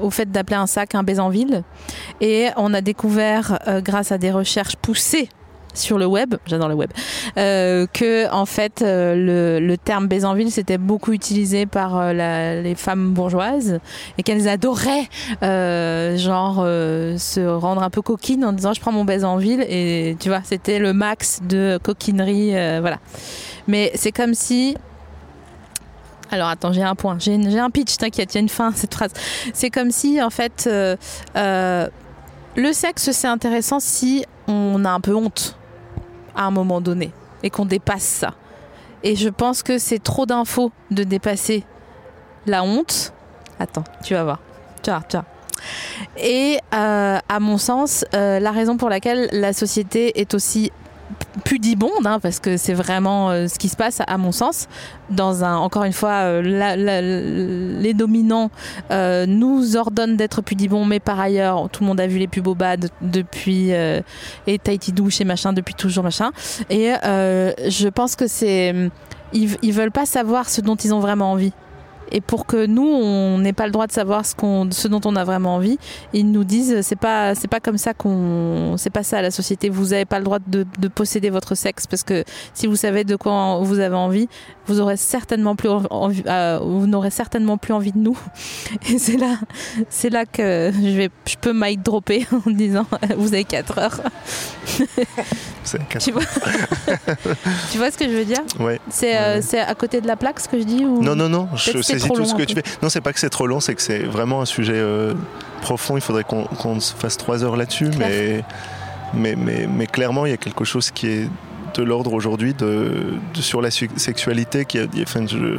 au 0.00 0.10
fait 0.10 0.30
d'appeler 0.30 0.56
un 0.56 0.66
sac 0.66 0.94
un 0.94 1.02
Bézanville. 1.02 1.62
Et 2.20 2.48
on 2.56 2.72
a 2.74 2.80
découvert, 2.80 3.58
grâce 3.78 4.12
à 4.12 4.18
des 4.18 4.30
recherches 4.30 4.76
poussées, 4.76 5.11
sur 5.74 5.98
le 5.98 6.06
web, 6.06 6.34
j'adore 6.46 6.68
le 6.68 6.74
web, 6.74 6.90
euh, 7.38 7.86
que 7.92 8.30
en 8.32 8.46
fait 8.46 8.82
euh, 8.82 9.14
le, 9.14 9.66
le 9.66 9.76
terme 9.76 10.06
Bézanville 10.06 10.50
c'était 10.50 10.78
beaucoup 10.78 11.12
utilisé 11.12 11.66
par 11.66 11.96
euh, 11.96 12.62
les 12.62 12.74
femmes 12.74 13.12
bourgeoises 13.12 13.80
et 14.18 14.22
qu'elles 14.22 14.48
adoraient 14.48 15.08
euh, 15.42 16.16
genre 16.16 16.56
se 16.56 17.46
rendre 17.46 17.82
un 17.82 17.90
peu 17.90 18.02
coquines 18.02 18.44
en 18.44 18.52
disant 18.52 18.72
je 18.72 18.80
prends 18.80 18.92
mon 18.92 19.04
Bézanville 19.04 19.64
et 19.68 20.16
tu 20.20 20.28
vois 20.28 20.40
c'était 20.44 20.78
le 20.78 20.92
max 20.92 21.40
de 21.48 21.78
coquinerie 21.82 22.50
voilà 22.80 22.98
mais 23.66 23.92
c'est 23.94 24.12
comme 24.12 24.34
si 24.34 24.76
alors 26.30 26.48
attends, 26.48 26.72
j'ai 26.72 26.82
un 26.82 26.94
point, 26.94 27.18
j'ai 27.18 27.58
un 27.58 27.68
pitch, 27.68 27.98
t'inquiète, 27.98 28.32
il 28.32 28.36
y 28.36 28.38
a 28.38 28.40
une 28.40 28.48
fin 28.48 28.72
cette 28.74 28.94
phrase. 28.94 29.12
C'est 29.52 29.68
comme 29.68 29.90
si 29.90 30.22
en 30.22 30.30
fait 30.30 30.66
le 32.54 32.72
sexe 32.72 33.10
c'est 33.10 33.28
intéressant 33.28 33.80
si 33.80 34.24
on 34.48 34.84
a 34.84 34.90
un 34.90 35.00
peu 35.00 35.14
honte 35.14 35.56
à 36.34 36.44
un 36.44 36.50
moment 36.50 36.80
donné 36.80 37.12
et 37.42 37.50
qu'on 37.50 37.64
dépasse 37.64 38.02
ça. 38.02 38.34
Et 39.02 39.16
je 39.16 39.28
pense 39.28 39.62
que 39.62 39.78
c'est 39.78 40.02
trop 40.02 40.26
d'infos 40.26 40.70
de 40.90 41.02
dépasser 41.04 41.64
la 42.46 42.62
honte. 42.62 43.12
Attends, 43.58 43.84
tu 44.04 44.14
vas 44.14 44.24
voir. 44.24 44.40
Tu 44.82 44.90
vas 44.90 45.02
tu 45.08 45.16
vas. 45.16 45.24
Et 46.16 46.58
euh, 46.74 47.18
à 47.28 47.40
mon 47.40 47.58
sens, 47.58 48.04
euh, 48.14 48.40
la 48.40 48.50
raison 48.50 48.76
pour 48.76 48.88
laquelle 48.88 49.28
la 49.32 49.52
société 49.52 50.20
est 50.20 50.34
aussi 50.34 50.72
pudibonde, 51.44 52.06
hein, 52.06 52.20
parce 52.20 52.40
que 52.40 52.56
c'est 52.56 52.74
vraiment 52.74 53.30
euh, 53.30 53.48
ce 53.48 53.58
qui 53.58 53.68
se 53.68 53.76
passe 53.76 54.00
à 54.06 54.18
mon 54.18 54.32
sens. 54.32 54.68
Dans 55.10 55.44
un, 55.44 55.56
encore 55.56 55.84
une 55.84 55.92
fois, 55.92 56.24
euh, 56.24 57.80
les 57.80 57.94
dominants 57.94 58.50
euh, 58.90 59.26
nous 59.26 59.76
ordonnent 59.76 60.16
d'être 60.16 60.42
pudibonds, 60.42 60.84
mais 60.84 61.00
par 61.00 61.20
ailleurs, 61.20 61.68
tout 61.70 61.82
le 61.82 61.88
monde 61.88 62.00
a 62.00 62.06
vu 62.06 62.18
les 62.18 62.28
pubs 62.28 62.46
au 62.46 62.54
bad 62.54 62.90
depuis 63.00 63.70
et 63.70 64.58
Tahiti 64.62 64.92
douche 64.92 65.20
et 65.20 65.24
machin 65.24 65.52
depuis 65.52 65.74
toujours 65.74 66.04
machin. 66.04 66.30
Et 66.70 66.92
je 67.02 67.88
pense 67.88 68.16
que 68.16 68.26
c'est 68.26 68.90
ils, 69.32 69.56
ils 69.62 69.72
veulent 69.72 69.92
pas 69.92 70.06
savoir 70.06 70.48
ce 70.48 70.60
dont 70.60 70.76
ils 70.76 70.94
ont 70.94 71.00
vraiment 71.00 71.32
envie. 71.32 71.52
Et 72.10 72.20
pour 72.20 72.46
que 72.46 72.66
nous, 72.66 72.82
on 72.86 73.38
n'ait 73.38 73.52
pas 73.52 73.66
le 73.66 73.72
droit 73.72 73.86
de 73.86 73.92
savoir 73.92 74.26
ce, 74.26 74.34
qu'on, 74.34 74.68
ce 74.70 74.88
dont 74.88 75.00
on 75.04 75.16
a 75.16 75.24
vraiment 75.24 75.56
envie, 75.56 75.78
ils 76.12 76.30
nous 76.30 76.44
disent 76.44 76.80
c'est 76.82 76.96
pas 76.96 77.34
c'est 77.34 77.48
pas 77.48 77.60
comme 77.60 77.78
ça 77.78 77.94
qu'on 77.94 78.74
c'est 78.76 78.90
pas 78.90 79.02
ça 79.02 79.22
la 79.22 79.30
société. 79.30 79.68
Vous 79.68 79.88
n'avez 79.88 80.04
pas 80.04 80.18
le 80.18 80.24
droit 80.24 80.38
de, 80.46 80.66
de 80.78 80.88
posséder 80.88 81.30
votre 81.30 81.54
sexe 81.54 81.86
parce 81.86 82.02
que 82.02 82.24
si 82.54 82.66
vous 82.66 82.76
savez 82.76 83.04
de 83.04 83.16
quoi 83.16 83.60
vous 83.62 83.78
avez 83.78 83.94
envie, 83.94 84.28
vous 84.66 84.80
aurez 84.80 84.96
certainement 84.96 85.56
plus 85.56 85.68
envie, 85.68 86.22
euh, 86.26 86.58
vous 86.62 86.86
n'aurez 86.86 87.10
certainement 87.10 87.56
plus 87.56 87.72
envie 87.72 87.92
de 87.92 87.98
nous. 87.98 88.18
Et 88.90 88.98
c'est 88.98 89.16
là 89.16 89.36
c'est 89.88 90.10
là 90.10 90.26
que 90.26 90.70
je 90.74 90.96
vais 90.96 91.10
je 91.26 91.36
peux 91.40 91.52
mic 91.54 91.82
dropper 91.82 92.26
en 92.46 92.50
disant 92.50 92.86
vous 93.16 93.32
avez 93.34 93.44
4 93.44 93.78
heures. 93.78 94.00
tu 95.98 96.12
vois? 96.12 96.22
tu 97.70 97.78
vois 97.78 97.90
ce 97.90 97.98
que 97.98 98.04
je 98.04 98.14
veux 98.14 98.24
dire? 98.24 98.42
Ouais. 98.60 98.80
C'est 98.90 99.16
euh, 99.16 99.40
c'est 99.42 99.60
à 99.60 99.74
côté 99.74 100.00
de 100.00 100.06
la 100.06 100.16
plaque 100.16 100.40
ce 100.40 100.48
que 100.48 100.58
je 100.58 100.64
dis 100.64 100.84
ou 100.84 101.02
Non, 101.02 101.14
non, 101.14 101.28
non, 101.28 101.48
je 101.54 101.80
c'est 101.82 102.01
saisis 102.02 102.08
trop 102.08 102.14
tout 102.16 102.22
long 102.22 102.28
ce 102.28 102.34
un 102.34 102.36
que 102.36 102.42
peu. 102.42 102.46
tu 102.46 102.54
fais. 102.54 102.62
Non, 102.82 102.88
c'est 102.88 103.00
pas 103.00 103.12
que 103.12 103.20
c'est 103.20 103.30
trop 103.30 103.46
long, 103.46 103.60
c'est 103.60 103.74
que 103.74 103.82
c'est 103.82 104.00
vraiment 104.04 104.40
un 104.42 104.46
sujet 104.46 104.74
euh, 104.76 105.14
profond. 105.60 105.96
Il 105.96 106.00
faudrait 106.02 106.24
qu'on 106.24 106.80
se 106.80 106.94
fasse 106.94 107.16
trois 107.16 107.42
heures 107.44 107.56
là-dessus, 107.56 107.90
mais, 107.98 108.44
mais, 109.14 109.34
mais, 109.36 109.66
mais 109.66 109.86
clairement, 109.86 110.26
il 110.26 110.30
y 110.30 110.34
a 110.34 110.38
quelque 110.38 110.64
chose 110.64 110.90
qui 110.90 111.06
est 111.08 111.28
de 111.74 111.82
l'ordre 111.82 112.12
aujourd'hui 112.12 112.52
de, 112.52 113.14
de- 113.32 113.40
sur 113.40 113.62
la 113.62 113.70
sexualité 113.70 114.66
qui 114.66 114.78
a, 114.78 114.82
il 114.92 114.98
y 114.98 115.00
a- 115.00 115.04
enfin, 115.08 115.24
je- 115.26 115.58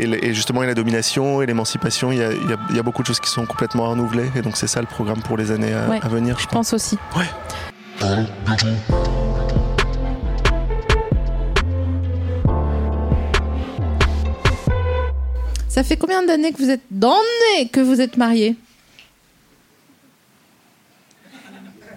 et, 0.00 0.06
le- 0.06 0.24
et 0.24 0.32
justement 0.32 0.62
et 0.62 0.66
la 0.68 0.74
domination 0.74 1.42
et 1.42 1.46
l'émancipation 1.46 2.12
il 2.12 2.18
y, 2.18 2.22
a, 2.22 2.30
il 2.30 2.72
y 2.72 2.76
y 2.76 2.78
a 2.78 2.82
beaucoup 2.84 3.02
de 3.02 3.08
choses 3.08 3.18
qui 3.18 3.30
sont 3.30 3.46
complètement 3.46 3.90
renouvelées 3.90 4.30
et 4.36 4.42
donc 4.42 4.56
c'est 4.56 4.68
ça 4.68 4.80
le 4.80 4.86
programme 4.86 5.22
pour 5.22 5.36
les 5.36 5.50
années 5.50 5.74
à, 5.74 5.88
Ouais, 5.90 5.98
à 6.00 6.06
venir 6.08 6.36
je 6.38 6.44
je 6.44 6.48
pense 6.48 6.72
aussi. 6.72 6.98
Ça 15.80 15.84
fait 15.84 15.96
combien 15.96 16.22
d'années 16.22 16.52
que 16.52 16.58
vous 16.58 16.68
êtes 16.68 16.82
d'années 16.90 17.68
que 17.72 17.80
vous 17.80 18.02
êtes 18.02 18.18
mariés 18.18 18.54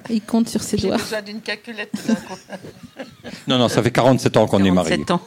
Il 0.10 0.22
compte 0.22 0.48
sur 0.48 0.64
ses 0.64 0.78
doigts. 0.78 0.96
besoin 0.96 1.22
d'une 1.22 1.42
calculette. 1.42 1.92
Non, 3.48 3.58
non, 3.58 3.68
ça 3.68 3.84
fait 3.84 3.92
47 3.92 4.38
ans 4.38 4.48
qu'on 4.48 4.64
est 4.64 4.72
mariés. 4.72 5.04
47 5.06 5.12
ans. 5.12 5.22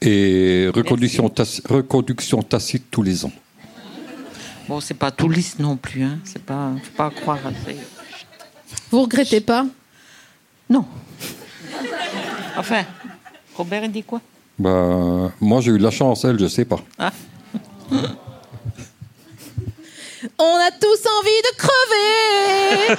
Et 0.00 0.68
reconduction, 0.74 1.28
taci- 1.28 1.62
reconduction 1.68 2.42
tacite 2.42 2.90
tous 2.90 3.02
les 3.02 3.24
ans. 3.24 3.32
Bon, 4.68 4.80
c'est 4.80 4.94
pas 4.94 5.10
tout 5.10 5.28
lisse 5.28 5.58
non 5.58 5.76
plus, 5.76 6.02
hein. 6.02 6.18
C'est 6.24 6.42
pas, 6.42 6.72
faut 6.82 6.96
pas 6.96 7.10
croire 7.10 7.38
à 7.38 7.50
ça. 7.50 7.72
Vous 8.90 9.02
regrettez 9.02 9.40
pas? 9.40 9.66
Non. 10.70 10.84
Enfin, 12.56 12.84
Robert, 13.56 13.84
il 13.84 13.92
dit 13.92 14.02
quoi? 14.02 14.20
Bah, 14.58 15.30
moi, 15.40 15.60
j'ai 15.60 15.72
eu 15.72 15.78
de 15.78 15.82
la 15.82 15.90
chance, 15.90 16.24
elle, 16.24 16.38
je 16.38 16.46
sais 16.46 16.64
pas. 16.64 16.80
Ah. 16.98 17.12
On 20.38 20.56
a 20.56 20.70
tous 20.72 21.06
envie 21.18 21.42
de 21.42 21.52
crever 21.56 22.98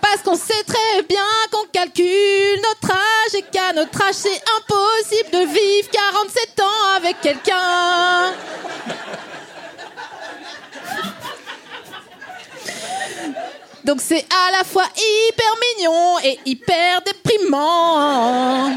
Parce 0.00 0.22
qu'on 0.22 0.36
sait 0.36 0.64
très 0.66 1.02
bien 1.08 1.22
qu'on 1.50 1.66
calcule 1.72 2.60
notre 2.62 2.90
âge 2.92 3.34
et 3.34 3.42
qu'à 3.42 3.72
notre 3.74 4.02
âge 4.02 4.14
c'est 4.14 4.42
impossible 4.58 5.30
de 5.32 5.46
vivre 5.46 5.90
47 5.90 6.60
ans 6.60 6.96
avec 6.96 7.20
quelqu'un. 7.20 8.32
Donc 13.84 14.00
c'est 14.00 14.24
à 14.24 14.58
la 14.58 14.64
fois 14.64 14.84
hyper 14.96 15.54
mignon 15.76 16.18
et 16.24 16.38
hyper 16.46 17.00
déprimant. 17.06 18.70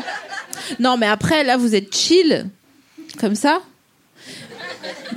Non 0.79 0.97
mais 0.97 1.07
après 1.07 1.43
là 1.43 1.57
vous 1.57 1.75
êtes 1.75 1.93
chill 1.95 2.47
comme 3.19 3.35
ça. 3.35 3.59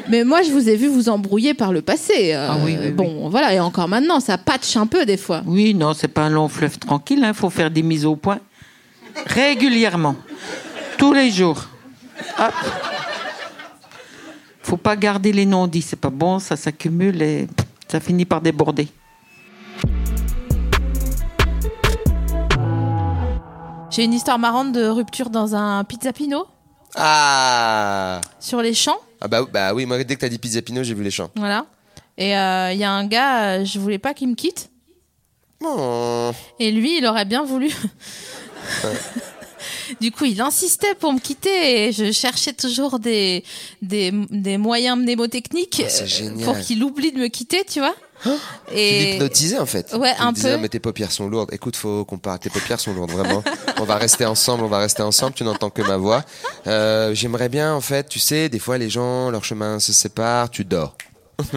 Mais 0.09 0.25
moi, 0.25 0.43
je 0.43 0.51
vous 0.51 0.69
ai 0.69 0.77
vu 0.77 0.89
vous 0.89 1.09
embrouiller 1.09 1.55
par 1.55 1.73
le 1.73 1.81
passé. 1.81 2.35
euh, 2.35 2.49
Ah 2.51 2.57
oui, 2.63 2.77
oui, 2.79 2.91
bon, 2.91 3.31
voilà, 3.31 3.55
et 3.55 3.61
encore 3.61 3.89
maintenant, 3.89 4.21
ça 4.21 4.37
patche 4.37 4.77
un 4.77 4.87
peu 4.87 5.07
des 5.07 5.17
fois. 5.17 5.43
Oui, 5.47 5.73
non, 5.73 5.95
c'est 5.95 6.09
pas 6.09 6.23
un 6.23 6.29
long 6.29 6.49
fleuve 6.49 6.79
tranquille. 6.79 7.25
Il 7.27 7.33
faut 7.35 7.49
faire 7.49 7.71
des 7.71 7.83
mises 7.83 8.05
au 8.05 8.15
point 8.17 8.41
régulièrement, 9.27 10.17
tous 10.99 11.15
les 11.15 11.31
jours. 11.31 11.65
Hop. 12.39 12.53
Faut 14.63 14.77
pas 14.77 14.97
garder 14.97 15.33
les 15.33 15.47
non-dits, 15.47 15.83
c'est 15.83 15.97
pas 16.01 16.11
bon, 16.11 16.39
ça 16.39 16.57
s'accumule 16.57 17.23
et 17.23 17.47
ça 17.89 18.01
finit 18.01 18.25
par 18.27 18.41
déborder. 18.43 18.89
J'ai 23.95 24.03
une 24.03 24.13
histoire 24.13 24.41
marrante 24.41 24.73
de 24.73 24.89
rupture 24.89 25.31
dans 25.31 25.55
un 25.55 25.85
pizza 25.85 26.13
pino 26.13 26.49
Ah 26.97 28.21
sur 28.41 28.61
les 28.61 28.75
champs. 28.75 28.99
Ah 29.21 29.29
bah, 29.29 29.47
bah 29.49 29.73
oui, 29.73 29.87
moi 29.87 30.03
dès 30.03 30.17
que 30.17 30.21
t'as 30.21 30.29
dit 30.29 30.39
Pizza 30.41 30.61
Pino, 30.63 30.83
j'ai 30.83 30.95
vu 30.95 31.05
les 31.05 31.13
champs. 31.13 31.31
Voilà. 31.37 31.67
Et 32.19 32.37
euh, 32.37 32.73
il 32.73 32.79
y 32.81 32.83
a 32.83 32.91
un 32.91 33.07
gars, 33.07 33.45
euh, 33.45 33.65
je 33.65 33.79
voulais 33.79 34.01
pas 34.01 34.13
qu'il 34.13 34.27
me 34.27 34.35
quitte. 34.35 34.69
Oh. 35.61 36.33
Et 36.59 36.73
lui, 36.73 36.99
il 36.99 37.07
aurait 37.07 37.25
bien 37.25 37.45
voulu. 37.45 37.73
Du 40.01 40.11
coup, 40.11 40.25
il 40.25 40.41
insistait 40.41 40.95
pour 40.95 41.13
me 41.13 41.19
quitter 41.19 41.87
et 41.87 41.93
je 41.93 42.11
cherchais 42.11 42.53
toujours 42.53 42.99
des, 42.99 43.45
des, 43.83 44.13
des 44.31 44.59
moyens 44.59 44.99
mnémotechniques 44.99 45.83
Ah, 45.87 46.03
euh, 46.23 46.45
pour 46.45 46.59
qu'il 46.59 46.83
oublie 46.83 47.13
de 47.13 47.19
me 47.19 47.29
quitter, 47.29 47.65
tu 47.65 47.81
vois. 47.81 47.95
Et 48.73 49.13
l'hypnotisais 49.13 49.59
en 49.59 49.67
fait. 49.67 49.93
Ouais, 49.95 50.15
Tu 50.17 50.23
un 50.23 50.33
disais, 50.33 50.55
peu. 50.55 50.61
mais 50.63 50.69
tes 50.69 50.81
paupières 50.81 51.13
sont 51.13 51.29
lourdes. 51.29 51.51
Écoute, 51.53 51.77
faut 51.77 52.05
qu'on 52.05 52.19
parle. 52.19 52.39
Tes 52.39 52.51
paupières 52.51 52.81
sont 52.81 52.93
lourdes, 52.95 53.11
vraiment. 53.11 53.43
on 53.81 53.85
va 53.85 53.97
rester 53.97 54.25
ensemble, 54.27 54.65
on 54.65 54.69
va 54.69 54.79
rester 54.79 55.03
ensemble. 55.03 55.35
Tu 55.35 55.45
n'entends 55.45 55.71
que 55.71 55.83
ma 55.83 55.97
voix. 55.97 56.25
Euh, 56.67 57.15
J'aimerais 57.15 57.49
bien, 57.49 57.75
en 57.75 57.81
fait, 57.81 58.09
tu 58.09 58.19
sais, 58.19 58.49
des 58.49 58.59
fois 58.59 58.79
les 58.79 58.91
gens, 58.91 59.31
leur 59.31 59.45
chemin 59.45 59.79
se 59.81 59.93
sépare, 59.93 60.51
tu 60.51 60.65
dors. 60.65 60.97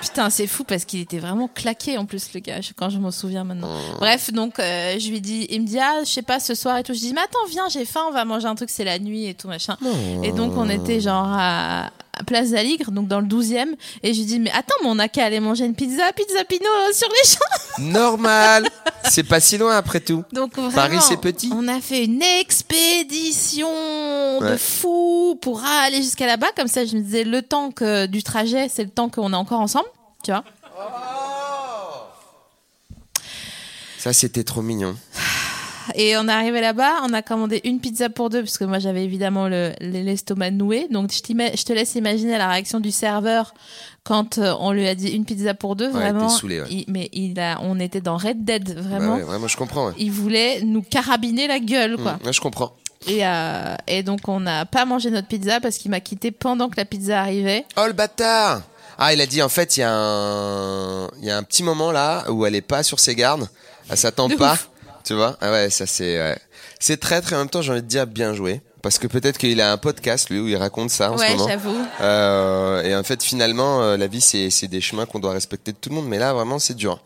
Putain, 0.00 0.30
c'est 0.30 0.46
fou 0.46 0.62
parce 0.62 0.84
qu'il 0.84 1.00
était 1.00 1.18
vraiment 1.18 1.48
claqué 1.48 1.98
en 1.98 2.06
plus, 2.06 2.32
le 2.32 2.38
gars, 2.38 2.60
quand 2.76 2.88
je 2.88 2.98
m'en 2.98 3.10
souviens 3.10 3.42
maintenant. 3.42 3.68
Oh. 3.68 3.96
Bref, 3.98 4.32
donc 4.32 4.60
euh, 4.60 4.96
je 4.96 5.08
lui 5.10 5.20
dis, 5.20 5.48
il 5.50 5.62
me 5.62 5.66
dit, 5.66 5.78
ah, 5.80 6.04
je 6.04 6.08
sais 6.08 6.22
pas, 6.22 6.38
ce 6.38 6.54
soir 6.54 6.78
et 6.78 6.84
tout. 6.84 6.94
Je 6.94 7.00
dis, 7.00 7.12
mais 7.12 7.20
attends, 7.20 7.44
viens, 7.50 7.68
j'ai 7.68 7.84
faim, 7.84 8.02
on 8.08 8.12
va 8.12 8.24
manger 8.24 8.46
un 8.46 8.54
truc, 8.54 8.70
c'est 8.70 8.84
la 8.84 9.00
nuit 9.00 9.26
et 9.26 9.34
tout, 9.34 9.48
machin. 9.48 9.76
Et 10.22 10.30
donc 10.30 10.52
on 10.56 10.68
était 10.68 11.00
genre 11.00 11.26
à 11.28 11.90
Place 12.26 12.50
d'Aligre, 12.50 12.90
donc 12.90 13.08
dans 13.08 13.20
le 13.20 13.26
12e. 13.26 13.74
Et 14.02 14.14
je 14.14 14.18
lui 14.18 14.26
dis, 14.26 14.38
mais 14.38 14.50
attends, 14.50 14.74
mais 14.82 14.88
on 14.88 14.98
a 14.98 15.08
qu'à 15.08 15.24
aller 15.24 15.40
manger 15.40 15.64
une 15.64 15.74
pizza, 15.74 16.12
pizza 16.12 16.44
Pino 16.44 16.64
euh, 16.64 16.92
sur 16.92 17.08
les 17.08 17.28
champs. 17.28 17.82
Normal. 17.82 18.68
c'est 19.10 19.22
pas 19.22 19.40
si 19.40 19.58
loin 19.58 19.76
après 19.76 20.00
tout. 20.00 20.24
Donc 20.32 20.56
vraiment, 20.56 20.72
Paris, 20.74 20.98
c'est 21.00 21.20
petit. 21.20 21.50
On 21.54 21.68
a 21.68 21.80
fait 21.80 22.04
une 22.04 22.22
expédition 22.22 23.68
de 24.40 24.56
fou 24.56 25.38
pour 25.40 25.62
aller 25.64 26.02
jusqu'à 26.02 26.26
là-bas. 26.26 26.48
Comme 26.56 26.68
ça, 26.68 26.84
je 26.84 26.96
me 26.96 27.02
disais, 27.02 27.24
le 27.24 27.42
temps 27.42 27.70
que, 27.70 28.06
du 28.06 28.22
trajet, 28.22 28.68
c'est 28.68 28.84
le 28.84 28.90
temps 28.90 29.08
qu'on 29.08 29.32
est 29.32 29.36
encore 29.36 29.60
ensemble, 29.60 29.88
tu 30.24 30.30
vois. 30.30 30.44
Ça, 33.98 34.12
c'était 34.12 34.44
trop 34.44 34.62
mignon. 34.62 34.96
Et 36.00 36.16
on 36.16 36.28
est 36.28 36.32
arrivé 36.32 36.60
là-bas, 36.60 37.00
on 37.02 37.12
a 37.12 37.22
commandé 37.22 37.60
une 37.64 37.80
pizza 37.80 38.08
pour 38.08 38.30
deux, 38.30 38.42
parce 38.42 38.56
que 38.56 38.62
moi 38.64 38.78
j'avais 38.78 39.02
évidemment 39.04 39.48
le- 39.48 39.72
l'estomac 39.80 40.52
noué. 40.52 40.86
Donc 40.92 41.10
je, 41.12 41.20
te 41.64 41.72
laisse 41.72 41.96
imaginer 41.96 42.38
la 42.38 42.48
réaction 42.48 42.78
du 42.78 42.92
serveur 42.92 43.52
quand 44.04 44.38
euh, 44.38 44.54
on 44.60 44.70
lui 44.70 44.86
a 44.86 44.94
dit 44.94 45.08
une 45.08 45.24
pizza 45.24 45.54
pour 45.54 45.74
deux. 45.74 45.86
Ouais, 45.86 45.90
vraiment, 45.92 46.28
était 46.28 46.36
saoulé, 46.38 46.60
ouais. 46.60 46.66
il- 46.70 46.84
mais 46.86 47.08
il 47.12 47.40
a, 47.40 47.58
on 47.62 47.80
était 47.80 48.00
dans 48.00 48.16
Red 48.16 48.44
Dead, 48.44 48.74
Bah 48.76 48.80
vraiment. 48.80 49.16
ouais, 49.16 49.22
vraiment, 49.22 49.48
je 49.48 49.56
comprends. 49.56 49.88
ouais. 49.88 49.94
Il 49.98 50.12
voulait 50.12 50.60
nous 50.62 50.82
carabiner 50.82 51.48
la 51.48 51.58
gueule, 51.58 51.96
quoi. 51.96 52.12
Mmh, 52.22 52.26
ouais, 52.26 52.32
je 52.32 52.40
comprends. 52.40 52.72
Et, 53.08 53.26
euh, 53.26 53.74
et 53.88 54.04
donc 54.04 54.28
on 54.28 54.38
n'a 54.40 54.66
pas 54.66 54.84
mangé 54.84 55.10
notre 55.10 55.26
pizza 55.28 55.58
parce 55.60 55.78
qu'il 55.78 55.90
m'a 55.90 56.00
quitté 56.00 56.30
pendant 56.30 56.68
que 56.68 56.76
la 56.76 56.84
pizza 56.84 57.20
arrivait. 57.20 57.64
Oh 57.76 57.84
le 57.88 57.92
bâtard 57.92 58.62
Ah, 58.98 59.12
il 59.12 59.20
a 59.20 59.26
dit 59.26 59.42
en 59.42 59.48
fait, 59.48 59.76
il 59.76 59.80
y, 59.80 59.82
a 59.82 59.92
un... 59.92 61.08
y 61.22 61.30
a 61.30 61.36
un 61.36 61.42
petit 61.42 61.62
moment 61.64 61.90
là 61.92 62.24
où 62.30 62.46
elle 62.46 62.54
est 62.54 62.60
pas 62.60 62.82
sur 62.84 63.00
ses 63.00 63.14
gardes, 63.16 63.48
elle 63.90 63.96
s'attend 63.96 64.28
pas, 64.28 64.54
ouf. 64.54 64.68
Tu 65.04 65.14
vois? 65.14 65.36
Ah 65.40 65.50
ouais, 65.52 65.70
ça 65.70 65.86
c'est 65.86 66.18
ouais. 66.20 66.38
c'est 66.80 66.98
traître 66.98 67.32
et 67.32 67.36
en 67.36 67.40
même 67.40 67.48
temps 67.50 67.62
j'ai 67.62 67.72
envie 67.72 67.82
de 67.82 67.86
dire 67.86 68.06
bien 68.06 68.34
joué 68.34 68.60
parce 68.82 68.98
que 68.98 69.06
peut-être 69.06 69.38
qu'il 69.38 69.60
a 69.60 69.72
un 69.72 69.76
podcast 69.76 70.30
lui 70.30 70.38
où 70.40 70.46
il 70.48 70.56
raconte 70.56 70.90
ça 70.90 71.10
en 71.10 71.16
Ouais, 71.18 71.26
ce 71.28 71.32
moment. 71.32 71.48
j'avoue. 71.48 71.76
Euh, 72.00 72.82
et 72.82 72.94
en 72.94 73.02
fait 73.02 73.22
finalement 73.22 73.82
euh, 73.82 73.96
la 73.96 74.06
vie 74.06 74.20
c'est 74.20 74.50
c'est 74.50 74.68
des 74.68 74.80
chemins 74.80 75.06
qu'on 75.06 75.18
doit 75.18 75.32
respecter 75.32 75.72
de 75.72 75.76
tout 75.80 75.88
le 75.90 75.96
monde, 75.96 76.06
mais 76.08 76.18
là 76.18 76.32
vraiment 76.32 76.58
c'est 76.58 76.74
dur. 76.74 77.02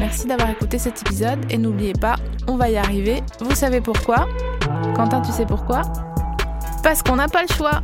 Merci 0.00 0.26
d'avoir 0.26 0.50
écouté 0.50 0.78
cet 0.78 1.00
épisode 1.02 1.38
et 1.48 1.58
n'oubliez 1.58 1.92
pas, 1.92 2.16
on 2.48 2.56
va 2.56 2.68
y 2.70 2.76
arriver. 2.76 3.22
Vous 3.40 3.54
savez 3.54 3.80
pourquoi? 3.80 4.26
Quentin, 4.96 5.20
tu 5.20 5.30
sais 5.30 5.46
pourquoi? 5.46 5.82
Parce 6.82 7.02
qu'on 7.02 7.16
n'a 7.16 7.28
pas 7.28 7.42
le 7.42 7.54
choix. 7.54 7.82